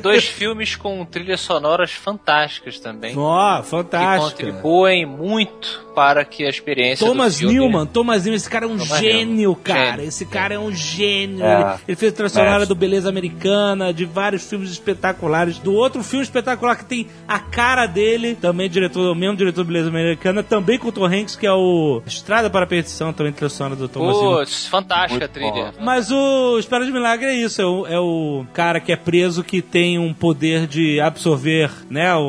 Dois 0.01 0.25
filmes 0.25 0.77
com 0.77 1.05
trilhas 1.05 1.41
sonoras 1.41 1.91
fantásticas 1.93 2.79
também. 2.79 3.15
Ó, 3.17 3.61
que 3.61 3.69
fantástico. 3.69 4.31
contribuem 4.31 5.05
muito 5.05 5.89
para 5.95 6.25
que 6.25 6.45
a 6.45 6.49
experiência 6.49 7.05
Thomas 7.05 7.35
do 7.35 7.49
filme... 7.49 7.55
Newman, 7.55 7.87
Thomas 7.87 8.25
Newman, 8.25 8.37
esse 8.37 8.49
cara 8.49 8.67
é 8.67 8.69
um 8.69 8.79
Thomas 8.79 9.01
gênio, 9.01 9.35
Newman. 9.35 9.63
cara. 9.65 9.91
Gênio. 9.91 10.09
Esse 10.09 10.25
cara 10.27 10.55
é 10.55 10.59
um 10.59 10.73
gênio. 10.73 11.45
É. 11.45 11.61
Ele, 11.61 11.81
ele 11.89 11.97
fez 11.97 12.13
a 12.13 12.15
trilha 12.15 12.29
sonora 12.29 12.67
do 12.67 12.75
Beleza 12.75 13.09
Americana, 13.09 13.93
de 13.93 14.05
vários 14.05 14.49
filmes 14.49 14.71
espetaculares. 14.71 15.59
Do 15.59 15.75
outro 15.75 16.03
filme 16.05 16.25
espetacular 16.25 16.77
que 16.77 16.85
tem 16.85 17.09
a 17.27 17.41
cara 17.41 17.87
dele, 17.87 18.37
também 18.41 18.71
diretor, 18.71 18.88
o 18.97 19.15
mesmo 19.15 19.37
diretor 19.37 19.63
do 19.65 19.67
Beleza 19.67 19.89
Americana, 19.89 20.43
também 20.43 20.79
com 20.79 20.89
o 20.89 20.93
Tom 20.93 21.05
Hanks, 21.07 21.37
que 21.37 21.47
é 21.47 21.53
o 21.53 22.03
Estrada 22.07 22.49
para 22.51 22.65
a 22.65 22.67
Perdição, 22.67 23.13
também 23.13 23.33
trilha 23.33 23.49
sonora 23.49 23.77
do 23.77 23.89
Newman. 23.89 24.37
Putz, 24.39 24.67
fantástica 24.67 25.25
a 25.25 25.29
trilha. 25.29 25.75
Mas 25.81 26.11
o 26.11 26.59
Espera 26.59 26.85
de 26.85 26.93
Milagre 26.93 27.27
é 27.27 27.35
isso, 27.35 27.61
é 27.61 27.67
o, 27.67 27.87
é 27.87 27.99
o 28.01 28.47
cara 28.53 28.81
que 28.81 28.93
é 28.93 28.97
preso 28.97 29.43
que 29.45 29.61
tem 29.63 29.99
um 29.99 30.13
poder 30.15 30.67
de 30.67 31.01
absorver, 31.01 31.71
né, 31.91 32.15
o, 32.15 32.21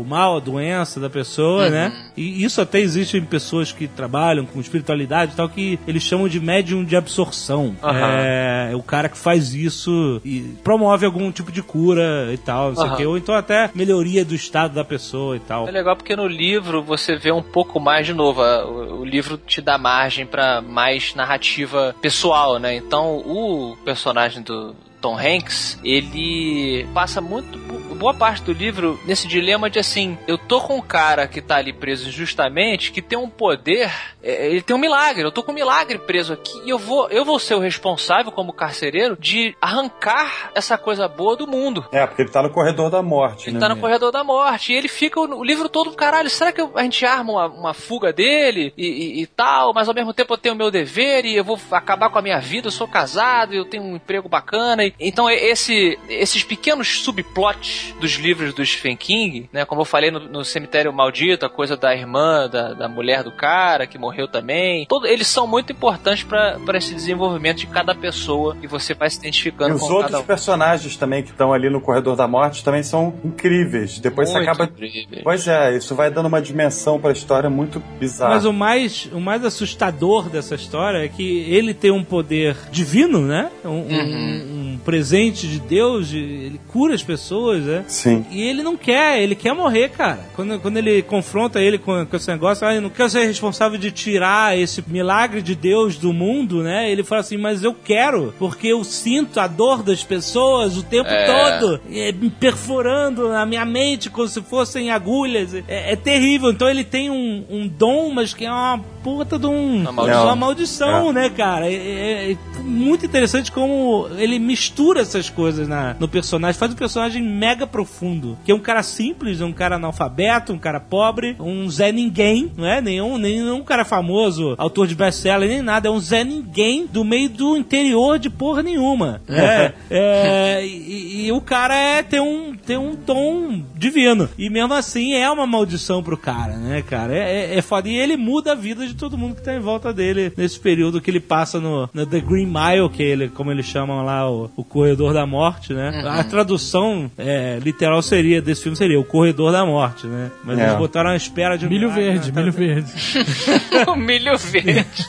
o- 0.00 0.04
mal, 0.06 0.36
a 0.36 0.40
doença 0.40 1.00
da 1.00 1.08
pessoa, 1.08 1.70
né? 1.70 1.92
E 2.16 2.44
isso 2.44 2.60
até 2.60 2.78
existe 2.78 3.16
em 3.16 3.24
pessoas 3.24 3.72
que 3.72 3.88
trabalham 3.88 4.44
com 4.44 4.60
espiritualidade 4.60 5.32
e 5.32 5.36
tal, 5.36 5.48
que 5.48 5.78
eles 5.86 6.02
chamam 6.02 6.28
de 6.28 6.38
médium 6.40 6.84
de 6.84 6.94
absorção. 6.96 7.74
Aham. 7.82 7.98
É, 8.18 8.68
é 8.72 8.76
o 8.76 8.82
cara 8.82 9.08
que 9.08 9.16
faz 9.16 9.54
isso 9.54 10.20
e 10.24 10.40
promove 10.62 11.06
algum 11.06 11.30
tipo 11.32 11.50
de 11.50 11.62
cura 11.62 12.30
e 12.32 12.36
tal, 12.36 12.68
não 12.72 12.76
sei 12.76 12.84
o 12.90 12.96
quê. 12.96 13.06
Ou 13.06 13.16
então 13.18 13.34
até 13.34 13.70
melhoria 13.74 14.24
do 14.24 14.34
estado 14.34 14.74
da 14.74 14.84
pessoa 14.84 15.36
e 15.36 15.40
tal. 15.40 15.66
É 15.68 15.70
legal 15.70 15.96
porque 16.04 16.14
no 16.14 16.26
livro 16.26 16.82
você 16.82 17.16
vê 17.16 17.32
um 17.32 17.42
pouco 17.42 17.80
mais 17.80 18.06
de 18.06 18.12
novo. 18.12 18.42
O, 18.42 19.06
livro 19.06 19.38
te 19.38 19.62
dá 19.62 19.78
margem 19.78 20.26
pra 20.26 20.60
mais 20.60 21.14
narrativa 21.14 21.96
pessoal, 21.98 22.58
né? 22.58 22.74
Então 22.74 23.16
o 23.24 23.74
personagem 23.86 24.42
do 24.42 24.76
Tom 25.04 25.18
Hanks, 25.18 25.78
ele 25.84 26.86
passa 26.94 27.20
muito 27.20 27.58
boa 27.94 28.14
parte 28.14 28.42
do 28.42 28.52
livro 28.52 28.98
nesse 29.06 29.28
dilema 29.28 29.68
de 29.70 29.78
assim, 29.78 30.18
eu 30.26 30.36
tô 30.36 30.60
com 30.62 30.76
um 30.78 30.80
cara 30.80 31.28
que 31.28 31.40
tá 31.42 31.56
ali 31.56 31.72
preso 31.72 32.08
injustamente, 32.08 32.90
que 32.90 33.00
tem 33.00 33.16
um 33.18 33.28
poder, 33.28 33.90
é, 34.22 34.48
ele 34.48 34.62
tem 34.62 34.74
um 34.74 34.78
milagre, 34.78 35.22
eu 35.22 35.30
tô 35.30 35.42
com 35.42 35.52
um 35.52 35.54
milagre 35.54 35.98
preso 35.98 36.32
aqui 36.32 36.58
e 36.64 36.70
eu 36.70 36.78
vou, 36.78 37.08
eu 37.10 37.24
vou 37.24 37.38
ser 37.38 37.54
o 37.54 37.60
responsável 37.60 38.32
como 38.32 38.52
carcereiro 38.52 39.16
de 39.18 39.54
arrancar 39.60 40.50
essa 40.54 40.76
coisa 40.78 41.06
boa 41.06 41.36
do 41.36 41.46
mundo. 41.46 41.84
É, 41.92 42.04
porque 42.06 42.22
ele 42.22 42.30
tá 42.30 42.42
no 42.42 42.50
corredor 42.50 42.90
da 42.90 43.02
morte, 43.02 43.48
Ele 43.48 43.54
né? 43.54 43.60
tá 43.60 43.68
no 43.68 43.76
corredor 43.80 44.10
da 44.10 44.24
morte. 44.24 44.72
E 44.72 44.76
ele 44.76 44.88
fica 44.88 45.20
o, 45.20 45.38
o 45.40 45.44
livro 45.44 45.68
todo, 45.68 45.92
caralho, 45.92 46.28
será 46.30 46.50
que 46.50 46.60
eu- 46.60 46.72
a 46.74 46.82
gente 46.82 47.04
arma 47.06 47.32
uma, 47.32 47.46
uma 47.46 47.74
fuga 47.74 48.12
dele 48.12 48.72
e, 48.76 48.86
e- 48.86 49.22
e 49.22 49.26
tal? 49.26 49.72
Mas 49.74 49.88
ao 49.88 49.94
mesmo 49.94 50.12
tempo 50.14 50.32
eu 50.32 50.38
tenho 50.38 50.54
o 50.54 50.58
meu 50.58 50.70
dever 50.70 51.24
e 51.26 51.36
eu 51.36 51.44
vou 51.44 51.58
acabar 51.70 52.08
com 52.10 52.18
a 52.18 52.22
minha 52.22 52.40
vida, 52.40 52.66
eu 52.68 52.72
sou 52.72 52.88
casado, 52.88 53.52
eu 53.54 53.64
tenho 53.64 53.82
um 53.84 53.96
emprego 53.96 54.28
bacana. 54.28 54.84
E- 54.84 54.93
então 54.98 55.28
e- 55.30 55.34
esse, 55.34 55.98
esses 56.08 56.42
pequenos 56.44 57.00
subplots 57.00 57.94
dos 58.00 58.12
livros 58.12 58.54
do 58.54 58.64
Stephen 58.64 58.96
King, 58.96 59.48
né? 59.52 59.64
Como 59.64 59.80
eu 59.80 59.84
falei 59.84 60.10
no, 60.10 60.20
no 60.20 60.44
Cemitério 60.44 60.92
Maldito, 60.92 61.44
a 61.46 61.50
coisa 61.50 61.76
da 61.76 61.94
irmã, 61.94 62.48
da, 62.48 62.74
da 62.74 62.88
mulher 62.88 63.22
do 63.22 63.32
cara 63.32 63.86
que 63.86 63.98
morreu 63.98 64.28
também. 64.28 64.86
Todo, 64.86 65.06
eles 65.06 65.26
são 65.26 65.46
muito 65.46 65.72
importantes 65.72 66.22
para 66.24 66.58
esse 66.76 66.94
desenvolvimento 66.94 67.58
de 67.58 67.66
cada 67.66 67.94
pessoa 67.94 68.56
e 68.62 68.66
você 68.66 68.94
vai 68.94 69.10
se 69.10 69.16
E 69.16 69.20
identificando 69.20 69.74
os 69.74 69.80
com 69.80 69.86
outros 69.88 70.10
cada 70.12 70.20
um. 70.22 70.26
personagens 70.26 70.96
também 70.96 71.22
que 71.22 71.30
estão 71.30 71.52
ali 71.52 71.68
no 71.70 71.80
corredor 71.80 72.16
da 72.16 72.26
morte 72.28 72.62
também 72.64 72.82
são 72.82 73.14
incríveis. 73.24 73.98
Depois 73.98 74.30
Muito 74.30 74.44
você 74.44 74.50
acaba. 74.50 74.64
incríveis. 74.70 75.22
Pois 75.22 75.46
é, 75.48 75.76
isso 75.76 75.94
vai 75.94 76.10
dando 76.10 76.26
uma 76.26 76.40
dimensão 76.40 77.00
pra 77.00 77.12
história 77.12 77.50
muito 77.50 77.80
bizarra. 77.98 78.34
Mas 78.34 78.44
o 78.44 78.52
mais, 78.52 79.08
o 79.12 79.20
mais 79.20 79.44
assustador 79.44 80.28
dessa 80.28 80.54
história 80.54 81.04
é 81.04 81.08
que 81.08 81.40
ele 81.50 81.74
tem 81.74 81.90
um 81.90 82.04
poder 82.04 82.56
divino, 82.70 83.20
né? 83.20 83.50
Um, 83.64 83.68
um- 83.70 84.74
um 84.74 84.78
presente 84.84 85.46
de 85.46 85.58
Deus, 85.60 86.08
de- 86.08 86.18
ele 86.18 86.60
cura 86.68 86.94
as 86.94 87.02
pessoas, 87.02 87.64
né? 87.64 87.84
Sim. 87.88 88.24
E 88.30 88.42
ele 88.42 88.62
não 88.62 88.76
quer, 88.76 89.22
ele 89.22 89.34
quer 89.34 89.54
morrer, 89.54 89.88
cara. 89.90 90.20
Quando, 90.36 90.58
quando 90.60 90.76
ele 90.76 91.02
confronta 91.02 91.60
ele 91.60 91.78
com, 91.78 92.04
com 92.06 92.16
esse 92.16 92.28
negócio, 92.30 92.66
ah, 92.66 92.74
eu 92.74 92.80
não 92.82 92.90
quero 92.90 93.08
ser 93.10 93.24
responsável 93.24 93.78
de 93.78 93.90
tirar 93.90 94.58
esse 94.58 94.82
milagre 94.86 95.40
de 95.42 95.54
Deus 95.54 95.96
do 95.96 96.12
mundo, 96.12 96.62
né? 96.62 96.90
Ele 96.90 97.02
fala 97.02 97.20
assim, 97.20 97.36
mas 97.36 97.64
eu 97.64 97.74
quero, 97.74 98.34
porque 98.38 98.68
eu 98.68 98.84
sinto 98.84 99.40
a 99.40 99.46
dor 99.46 99.82
das 99.82 100.02
pessoas 100.04 100.76
o 100.76 100.82
tempo 100.82 101.08
É. 101.08 101.26
todo, 101.58 101.80
é, 101.90 102.12
me 102.12 102.28
perfurando 102.30 103.28
na 103.28 103.44
minha 103.46 103.64
mente 103.64 104.10
como 104.10 104.28
se 104.28 104.40
fossem 104.42 104.90
agulhas. 104.90 105.54
É, 105.54 105.92
é 105.92 105.96
terrível. 105.96 106.50
Então 106.50 106.68
ele 106.68 106.84
tem 106.84 107.10
um, 107.10 107.44
um 107.48 107.66
dom, 107.68 108.10
mas 108.10 108.34
que 108.34 108.44
é 108.44 108.50
uma 108.50 108.78
puta 109.02 109.38
de 109.38 109.46
um, 109.46 109.80
Uma 109.80 109.92
maldição. 109.92 110.24
uma 110.24 110.36
maldição, 110.36 111.10
É. 111.10 111.12
né, 111.12 111.30
cara? 111.30 111.70
É, 111.70 111.74
é- 111.74 112.32
é 112.32 112.36
muito 112.62 113.04
interessante 113.04 113.52
como 113.52 114.08
ele 114.16 114.38
mistura 114.38 114.73
essas 114.98 115.30
coisas 115.30 115.68
na, 115.68 115.94
no 115.98 116.08
personagem, 116.08 116.58
faz 116.58 116.72
um 116.72 116.76
personagem 116.76 117.22
mega 117.22 117.66
profundo. 117.66 118.38
Que 118.44 118.52
é 118.52 118.54
um 118.54 118.60
cara 118.60 118.82
simples, 118.82 119.40
um 119.40 119.52
cara 119.52 119.76
analfabeto, 119.76 120.52
um 120.52 120.58
cara 120.58 120.80
pobre, 120.80 121.36
um 121.38 121.68
Zé 121.68 121.92
Ninguém, 121.92 122.50
não 122.56 122.66
é? 122.66 122.80
Nenhum, 122.80 123.18
nenhum 123.18 123.62
cara 123.62 123.84
famoso, 123.84 124.54
autor 124.58 124.86
de 124.86 124.94
best-seller, 124.94 125.48
nem 125.48 125.62
nada. 125.62 125.88
É 125.88 125.90
um 125.90 126.00
Zé 126.00 126.24
Ninguém 126.24 126.86
do 126.86 127.04
meio 127.04 127.28
do 127.28 127.56
interior 127.56 128.18
de 128.18 128.30
porra 128.30 128.62
nenhuma. 128.62 129.20
É, 129.44 129.72
é, 129.90 130.66
e, 130.66 131.26
e 131.26 131.32
o 131.32 131.40
cara 131.40 131.74
é, 131.76 132.02
tem, 132.02 132.20
um, 132.20 132.54
tem 132.54 132.78
um 132.78 132.96
tom 132.96 133.62
divino. 133.76 134.28
E 134.38 134.48
mesmo 134.48 134.72
assim 134.72 135.14
é 135.14 135.30
uma 135.30 135.46
maldição 135.46 136.02
pro 136.02 136.16
cara, 136.16 136.56
né, 136.56 136.82
cara? 136.82 137.14
É, 137.14 137.52
é, 137.52 137.58
é 137.58 137.62
foda. 137.62 137.88
E 137.88 137.96
ele 137.96 138.16
muda 138.16 138.52
a 138.52 138.54
vida 138.54 138.86
de 138.86 138.94
todo 138.94 139.18
mundo 139.18 139.34
que 139.34 139.42
tá 139.42 139.54
em 139.54 139.60
volta 139.60 139.92
dele 139.92 140.32
nesse 140.36 140.58
período 140.58 141.00
que 141.00 141.10
ele 141.10 141.20
passa 141.20 141.60
no, 141.60 141.88
no 141.92 142.06
The 142.06 142.20
Green 142.20 142.46
Mile, 142.46 142.88
que 142.90 143.02
ele, 143.02 143.28
como 143.28 143.50
eles 143.50 143.66
chamam 143.66 144.04
lá, 144.04 144.30
o, 144.30 144.50
o 144.56 144.62
corredor 144.62 145.12
da 145.12 145.26
morte, 145.26 145.74
né? 145.74 146.02
A 146.06 146.22
tradução 146.24 147.10
é, 147.18 147.58
literal 147.62 148.00
seria 148.02 148.40
desse 148.40 148.62
filme 148.62 148.76
seria 148.76 149.00
o 149.00 149.04
corredor 149.04 149.50
da 149.50 149.66
morte, 149.66 150.06
né? 150.06 150.30
Mas 150.44 150.58
É. 150.58 150.66
eles 150.66 150.76
botaram 150.76 151.10
a 151.10 151.16
espera 151.16 151.58
de 151.58 151.66
um 151.66 151.68
Milho 151.68 151.88
milagre, 151.92 152.04
verde, 152.12 152.32
né? 152.32 152.40
milho 152.40 152.52
verde. 152.52 152.92
o 153.88 153.96
milho 153.96 154.38
verde. 154.38 154.84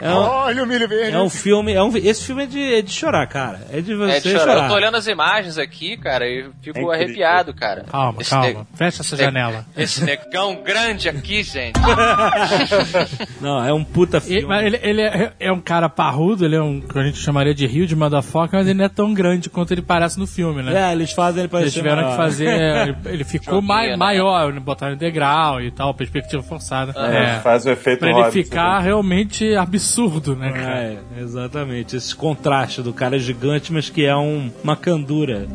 É 0.00 0.08
um, 0.10 0.16
Olha 0.16 0.62
o 0.62 0.66
milho 0.66 0.88
verde. 0.88 1.14
é 1.16 1.20
um 1.20 1.28
filme. 1.30 1.72
É 1.74 1.82
um, 1.82 1.94
esse 1.96 2.24
filme 2.24 2.44
é 2.44 2.46
de, 2.46 2.74
é 2.76 2.82
de 2.82 2.90
chorar, 2.90 3.26
cara. 3.26 3.60
É 3.72 3.80
de 3.80 3.94
você 3.94 4.12
É 4.12 4.20
de 4.20 4.30
chorar. 4.30 4.40
chorar. 4.44 4.62
Eu 4.64 4.68
tô 4.68 4.74
olhando 4.74 4.96
as 4.96 5.06
imagens 5.06 5.58
aqui, 5.58 5.96
cara, 5.96 6.26
e 6.26 6.46
fico 6.62 6.92
É 6.92 6.94
arrepiado, 6.96 7.52
cara. 7.54 7.84
Calma, 7.90 8.20
Esse 8.20 8.30
calma. 8.30 8.46
neg- 8.46 8.58
Fecha 8.74 9.02
essa 9.02 9.16
janela. 9.16 9.64
Esse 9.76 10.04
negão 10.04 10.62
grande 10.62 11.08
aqui, 11.08 11.42
gente. 11.42 11.78
Não, 13.40 13.64
é 13.64 13.72
um 13.72 13.84
puta 13.84 14.18
E- 14.18 14.20
filme. 14.20 14.42
mas 14.46 14.64
ele, 14.66 14.78
ele 14.82 15.02
é, 15.02 15.32
é 15.40 15.52
um 15.52 15.60
cara 15.60 15.88
parrudo, 15.88 16.44
ele 16.44 16.56
é 16.56 16.62
um 16.62 16.80
que 16.80 16.98
a 16.98 17.02
gente 17.04 17.18
chamaria 17.18 17.54
de 17.54 17.66
Rio 17.66 17.86
de 17.86 17.94
Motherfucker, 17.96 18.58
mas 18.58 18.66
ele 18.66 18.78
não 18.78 18.84
é 18.84 18.88
tão 18.88 19.12
grande 19.14 19.48
quanto 19.50 19.72
ele 19.72 19.82
parece 19.82 20.18
no 20.18 20.26
filme, 20.26 20.62
né? 20.62 20.88
É, 20.88 20.92
eles 20.92 21.12
fazem 21.12 21.40
ele 21.40 21.48
Eles 21.48 21.50
parecer 21.52 21.72
tiveram 21.78 22.02
maior. 22.02 22.10
que 22.10 22.16
fazer. 22.16 22.48
Ele, 22.78 22.96
ele 23.06 23.24
ficou 23.24 23.60
mai- 23.62 23.88
né? 23.90 23.96
maior, 23.96 24.52
botaram 24.60 24.96
degrau 24.96 25.60
e 25.60 25.70
tal, 25.70 25.92
perspectiva 25.94 26.42
forçada. 26.42 26.92
É. 26.96 27.40
Faz 27.40 27.64
o 27.66 27.70
efeito 27.70 28.00
Pra 28.00 28.08
ele 28.10 28.18
Hobbit, 28.20 28.44
ficar 28.44 28.78
realmente 28.80 29.17
absurdo, 29.58 30.36
né, 30.36 30.52
cara? 30.52 30.78
É, 30.78 30.98
exatamente. 31.20 31.96
Esse 31.96 32.14
contraste 32.14 32.82
do 32.82 32.92
cara 32.92 33.18
gigante, 33.18 33.72
mas 33.72 33.88
que 33.90 34.04
é 34.04 34.16
um, 34.16 34.50
uma 34.62 34.76
candura. 34.76 35.48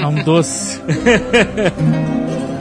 É 0.00 0.06
um 0.06 0.22
doce. 0.22 0.80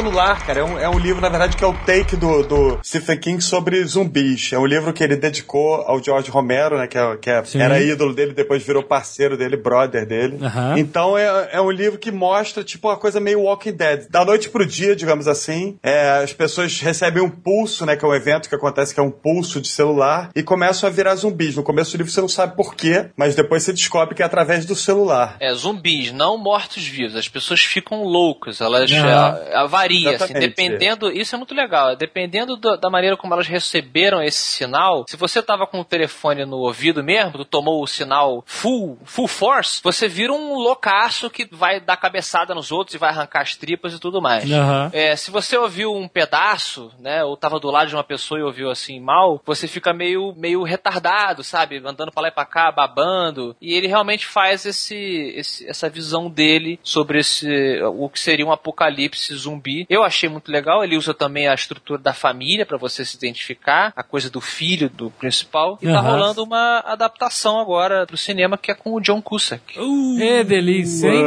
celular, 0.00 0.44
cara, 0.44 0.60
é 0.60 0.64
um, 0.64 0.78
é 0.78 0.88
um 0.90 0.98
livro, 0.98 1.22
na 1.22 1.30
verdade, 1.30 1.56
que 1.56 1.64
é 1.64 1.66
o 1.66 1.72
take 1.72 2.16
do, 2.16 2.42
do 2.42 2.78
Stephen 2.84 3.16
King 3.16 3.42
sobre 3.42 3.82
zumbis. 3.84 4.52
É 4.52 4.58
um 4.58 4.66
livro 4.66 4.92
que 4.92 5.02
ele 5.02 5.16
dedicou 5.16 5.76
ao 5.86 6.02
George 6.04 6.30
Romero, 6.30 6.76
né? 6.76 6.86
Que, 6.86 6.98
é, 6.98 7.16
que 7.16 7.30
é- 7.30 7.42
era 7.54 7.80
ídolo 7.80 8.12
dele, 8.14 8.34
depois 8.34 8.62
virou 8.62 8.82
parceiro 8.82 9.38
dele, 9.38 9.56
brother 9.56 10.04
dele. 10.06 10.38
Aham. 10.42 10.74
Então 10.78 11.16
é, 11.16 11.48
é 11.52 11.60
um 11.62 11.70
livro 11.70 11.98
que 11.98 12.12
mostra, 12.12 12.62
tipo, 12.62 12.88
uma 12.88 12.98
coisa 12.98 13.18
meio 13.18 13.40
Walking 13.40 13.72
Dead. 13.72 14.06
Da 14.10 14.22
noite 14.22 14.50
pro 14.50 14.66
dia, 14.66 14.94
digamos 14.94 15.26
assim, 15.26 15.78
é, 15.82 16.10
as 16.22 16.32
pessoas 16.34 16.78
recebem 16.78 17.22
um 17.22 17.30
pulso, 17.30 17.86
né? 17.86 17.96
Que 17.96 18.04
é 18.04 18.08
um 18.08 18.14
evento 18.14 18.50
que 18.50 18.54
acontece, 18.54 18.92
que 18.92 19.00
é 19.00 19.02
um 19.02 19.10
pulso 19.10 19.62
de 19.62 19.68
celular, 19.68 20.28
e 20.36 20.42
começam 20.42 20.86
a 20.90 20.92
virar 20.92 21.14
zumbis. 21.14 21.56
No 21.56 21.62
começo 21.62 21.92
do 21.92 21.96
livro 21.96 22.12
você 22.12 22.20
não 22.20 22.28
sabe 22.28 22.54
por 22.54 22.74
quê, 22.74 23.06
mas 23.16 23.34
depois 23.34 23.62
você 23.62 23.72
descobre 23.72 24.14
que 24.14 24.22
é 24.22 24.26
através 24.26 24.66
do 24.66 24.74
celular. 24.74 25.36
É, 25.40 25.54
zumbis, 25.54 26.12
não 26.12 26.36
mortos-vivos. 26.36 27.16
As 27.16 27.28
pessoas 27.28 27.60
ficam 27.64 28.02
loucas, 28.04 28.60
elas 28.60 28.92
Aham. 28.92 29.38
é, 29.38 29.56
varia, 29.86 30.16
assim, 30.24 30.34
dependendo, 30.48 31.10
isso 31.12 31.34
é 31.34 31.38
muito 31.38 31.54
legal, 31.54 31.96
dependendo 31.96 32.56
do- 32.56 32.76
da 32.76 32.90
maneira 32.90 33.16
como 33.16 33.32
elas 33.34 33.46
receberam 33.46 34.22
esse 34.22 34.38
sinal, 34.38 35.04
se 35.08 35.16
você 35.16 35.42
tava 35.42 35.66
com 35.66 35.80
o 35.80 35.84
telefone 35.84 36.44
no 36.44 36.56
ouvido 36.58 37.02
mesmo, 37.02 37.32
tu 37.32 37.44
tomou 37.44 37.82
o 37.82 37.86
sinal 37.86 38.42
full, 38.46 38.98
full 39.04 39.28
force, 39.28 39.80
você 39.82 40.08
vira 40.08 40.32
um 40.32 40.54
loucaço 40.54 41.30
que 41.30 41.46
vai 41.50 41.80
dar 41.80 41.96
cabeçada 41.96 42.54
nos 42.54 42.70
outros 42.72 42.94
e 42.94 42.98
vai 42.98 43.10
arrancar 43.10 43.42
as 43.42 43.54
tripas 43.56 43.92
e 43.94 43.98
tudo 43.98 44.20
mais. 44.20 44.50
Aham. 44.50 44.90
É, 44.92 45.14
se 45.16 45.30
você 45.30 45.56
ouviu 45.56 45.94
um 45.94 46.08
pedaço, 46.08 46.90
né, 46.98 47.24
ou 47.24 47.36
tava 47.36 47.58
do 47.60 47.70
lado 47.70 47.88
de 47.88 47.94
uma 47.94 48.04
pessoa 48.04 48.40
e 48.40 48.42
ouviu 48.42 48.70
assim 48.70 49.00
mal, 49.00 49.40
você 49.44 49.66
fica 49.68 49.92
meio, 49.92 50.34
meio 50.36 50.62
retardado, 50.62 51.42
sabe? 51.42 51.78
Andando 51.84 52.12
pra 52.12 52.22
lá 52.22 52.28
e 52.28 52.32
pra 52.32 52.44
cá, 52.44 52.70
babando. 52.72 53.56
E 53.60 53.72
ele 53.74 53.86
realmente 53.86 54.26
faz 54.26 54.64
esse, 54.66 54.96
esse- 55.36 55.68
essa 55.68 55.88
visão 55.88 56.28
dele 56.30 56.78
sobre 56.82 57.18
esse, 57.20 57.46
o 57.94 58.08
que 58.08 58.18
seria 58.20 58.46
um 58.46 58.52
apocalipse 58.52 59.34
zumbi. 59.34 59.75
Eu 59.90 60.02
achei 60.04 60.28
muito 60.28 60.50
legal. 60.50 60.84
Ele 60.84 60.96
usa 60.96 61.12
também 61.12 61.48
a 61.48 61.54
estrutura 61.54 61.98
da 62.00 62.12
família 62.14 62.64
pra 62.64 62.78
você 62.78 63.04
se 63.04 63.16
identificar, 63.16 63.92
a 63.96 64.02
coisa 64.02 64.30
do 64.30 64.40
filho 64.40 64.88
do 64.88 65.10
principal. 65.10 65.78
E 65.82 65.86
tá 65.86 65.98
Aham. 65.98 66.10
rolando 66.10 66.44
uma 66.44 66.78
adaptação 66.86 67.58
agora 67.58 68.06
pro 68.06 68.16
cinema 68.16 68.56
que 68.56 68.70
é 68.70 68.74
com 68.74 68.94
o 68.94 69.00
John 69.00 69.20
Cusack. 69.20 69.78
Uh, 69.78 70.16
Que 70.16 70.44
delícia, 70.44 71.08
hein? 71.08 71.24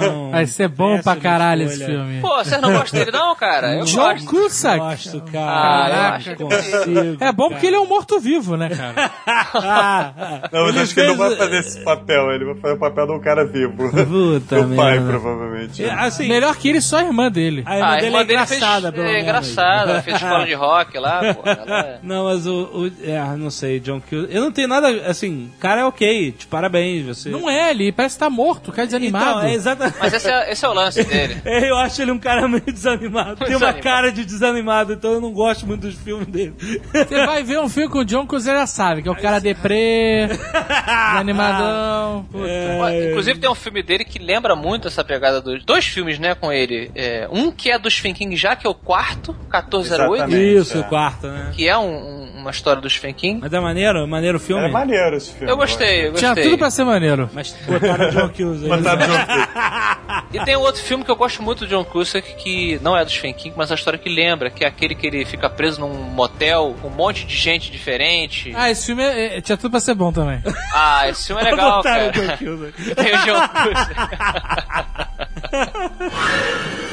não. 0.00 0.30
Vai 0.30 0.46
ser 0.46 0.68
bom 0.68 1.00
pra 1.00 1.14
Péssima 1.14 1.16
caralho 1.22 1.62
esse 1.64 1.84
filme. 1.84 2.20
Pô, 2.20 2.36
vocês 2.36 2.60
não 2.60 2.72
gostam 2.72 2.98
dele 3.00 3.10
não, 3.12 3.34
cara? 3.36 3.74
Eu 3.76 3.84
John 3.84 3.96
gosto. 4.14 4.26
Cusack. 4.26 4.78
Gosto, 4.78 5.22
Ah, 5.26 5.30
cara. 5.32 5.88
eu 5.88 5.92
Caraca, 5.92 6.16
acho 6.16 6.30
que 6.30 6.42
consigo. 6.44 7.16
É 7.24 7.32
bom 7.32 7.48
porque 7.48 7.66
ele 7.66 7.76
é 7.76 7.80
um 7.80 7.86
morto-vivo, 7.86 8.56
né, 8.56 8.68
cara? 8.70 9.10
Ah, 9.54 10.48
Não, 10.52 10.62
mas 10.64 10.70
ele 10.74 10.80
acho 10.80 10.94
que 10.94 11.00
ele 11.00 11.08
não 11.10 11.16
vai 11.16 11.36
fazer 11.36 11.58
esse 11.58 11.80
papel, 11.84 12.30
ele 12.32 12.44
vai 12.44 12.54
fazer 12.56 12.74
o 12.74 12.78
papel 12.78 13.06
de 13.06 13.12
um 13.12 13.20
cara 13.20 13.44
vivo. 13.46 13.72
Puta 13.90 14.04
Do 14.62 14.76
pai, 14.76 15.00
provavelmente. 15.00 15.84
É, 15.84 15.90
Assim, 15.92 16.28
Melhor 16.28 16.56
que 16.56 16.68
ele, 16.68 16.80
só 16.80 16.98
a 16.98 17.04
irmã 17.04 17.30
dele. 17.30 17.61
A 17.64 17.74
irmã 17.76 17.86
Ah, 17.86 17.92
a 17.92 17.94
dele 17.96 18.06
irmã 18.06 18.18
é 18.20 18.24
dele 18.24 18.32
engraçada, 18.42 18.92
fez, 18.92 18.94
pelo 19.04 19.16
é 19.16 19.20
engraçada, 19.20 19.90
ela 19.92 20.02
fez 20.02 20.16
escola 20.16 20.44
de 20.46 20.54
rock 20.54 20.98
lá, 20.98 21.34
pô. 21.34 21.42
Ela 21.48 21.80
é... 21.80 21.98
Não, 22.02 22.24
mas 22.24 22.46
o, 22.46 22.52
o- 22.64 22.92
é, 23.04 23.18
não 23.36 23.50
sei, 23.50 23.80
John 23.80 24.00
Cusack. 24.00 24.34
Eu 24.34 24.42
não 24.42 24.52
tenho 24.52 24.68
nada, 24.68 24.88
assim, 25.08 25.50
cara 25.60 25.82
é 25.82 25.84
ok, 25.84 26.32
te 26.32 26.46
parabéns, 26.46 27.04
você. 27.06 27.28
Não 27.30 27.48
é, 27.48 27.70
ele 27.70 27.92
parece 27.92 28.16
estar 28.16 28.30
morto, 28.30 28.72
cara 28.72 28.86
desanimado. 28.86 29.24
Então, 29.38 29.42
é 29.42 29.54
exatamente. 29.54 29.96
Mas 30.00 30.12
esse 30.14 30.30
é, 30.30 30.52
esse 30.52 30.64
é 30.64 30.68
o 30.68 30.72
lance 30.72 31.04
dele. 31.04 31.36
É, 31.44 31.68
eu 31.70 31.76
acho 31.76 32.00
ele 32.02 32.10
um 32.12 32.18
cara 32.18 32.46
meio 32.48 32.62
desanimado. 32.64 33.44
Tem 33.44 33.56
uma 33.56 33.72
cara 33.72 34.10
de 34.12 34.24
desanimado, 34.24 34.92
então 34.92 35.12
eu 35.12 35.20
não 35.20 35.32
gosto 35.32 35.66
muito 35.66 35.82
dos 35.82 35.94
filmes 35.96 36.26
dele. 36.28 36.54
Você 36.92 37.26
vai 37.26 37.42
ver 37.42 37.58
um 37.60 37.68
filme 37.68 37.88
com 37.88 37.98
o 37.98 38.04
John 38.04 38.26
que 38.26 38.32
você 38.32 38.50
já 38.50 38.66
sabe, 38.66 39.02
que 39.02 39.08
é 39.08 39.10
o 39.12 39.16
cara 39.16 39.38
deprê, 39.40 40.28
desanimadão. 41.12 42.24
Puta. 42.30 42.44
Ó, 42.80 42.90
Inclusive 42.90 43.38
tem 43.40 43.50
um 43.50 43.54
filme 43.54 43.82
dele 43.82 44.04
que 44.04 44.18
lembra 44.18 44.54
muito 44.54 44.88
essa 44.88 45.04
pegada 45.04 45.40
dos 45.40 45.64
dois 45.64 45.84
filmes, 45.84 46.18
né, 46.18 46.34
com 46.34 46.52
ele. 46.52 46.90
É, 46.94 47.28
um 47.30 47.41
que 47.50 47.70
é 47.70 47.78
do 47.78 47.90
Stephen 47.90 48.12
King 48.14 48.36
já, 48.36 48.54
que 48.54 48.66
é 48.66 48.70
o 48.70 48.74
quarto, 48.74 49.32
1408, 49.32 50.14
Exatamente. 50.24 50.54
Isso, 50.56 50.78
o 50.78 50.84
quarto, 50.84 51.26
né? 51.28 51.50
que 51.54 51.66
é 51.66 51.76
um- 51.76 51.82
um- 51.90 52.32
uma 52.42 52.50
história 52.50 52.80
do 52.82 52.90
Stephen 52.90 53.14
King. 53.14 53.40
Mas 53.40 53.52
é 53.52 53.60
maneiro, 53.60 54.00
é 54.00 54.06
maneiro 54.06 54.36
o 54.36 54.40
filme. 54.40 54.64
É 54.64 54.68
maneiro 54.70 55.16
esse 55.16 55.32
filme. 55.32 55.50
Eu 55.50 55.56
gostei, 55.56 56.08
eu 56.08 56.12
Tinha 56.14 56.30
gostei. 56.34 56.44
tudo 56.50 56.58
pra 56.58 56.70
ser 56.70 56.84
maneiro. 56.84 57.30
Mas 57.32 57.54
botaram 57.66 58.08
o 58.08 58.10
John 58.10 58.28
Cusack. 58.28 58.68
Botaram 58.68 59.00
junto. 59.06 60.32
E 60.32 60.44
tem 60.44 60.56
um 60.56 60.60
outro 60.60 60.82
filme 60.82 61.04
que 61.04 61.10
eu 61.10 61.16
gosto 61.16 61.42
muito 61.42 61.60
do 61.60 61.66
John 61.68 61.84
Cusack, 61.84 62.34
que 62.34 62.78
não 62.82 62.96
é 62.96 63.04
do 63.04 63.10
Stephen 63.10 63.32
King, 63.34 63.54
mas 63.56 63.70
é 63.70 63.74
a 63.74 63.76
história 63.76 63.98
que 63.98 64.08
lembra, 64.08 64.50
que 64.50 64.64
é 64.64 64.66
aquele 64.68 64.94
que 64.94 65.06
ele 65.06 65.24
fica 65.24 65.48
preso 65.48 65.80
num 65.80 65.92
motel 65.94 66.74
com 66.82 66.88
um 66.88 66.90
monte 66.90 67.24
de 67.26 67.36
gente 67.36 67.70
diferente. 67.70 68.52
Ah, 68.56 68.70
esse 68.70 68.86
filme 68.86 69.02
é- 69.04 69.38
é- 69.38 69.40
tinha 69.40 69.56
tudo 69.56 69.70
pra 69.70 69.80
ser 69.80 69.94
bom 69.94 70.12
também. 70.12 70.42
Ah, 70.74 71.08
esse 71.08 71.28
filme 71.28 71.40
é 71.42 71.44
legal, 71.50 71.76
botaram 71.76 72.10
cara. 72.12 72.34
o 72.34 72.36
John 72.36 72.36
Cusack. 72.72 72.94
Tem 72.96 73.14
o 73.14 73.18
John 73.24 73.48
Cusack. 73.48 73.94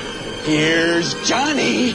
Here's 0.49 1.13
Johnny. 1.29 1.93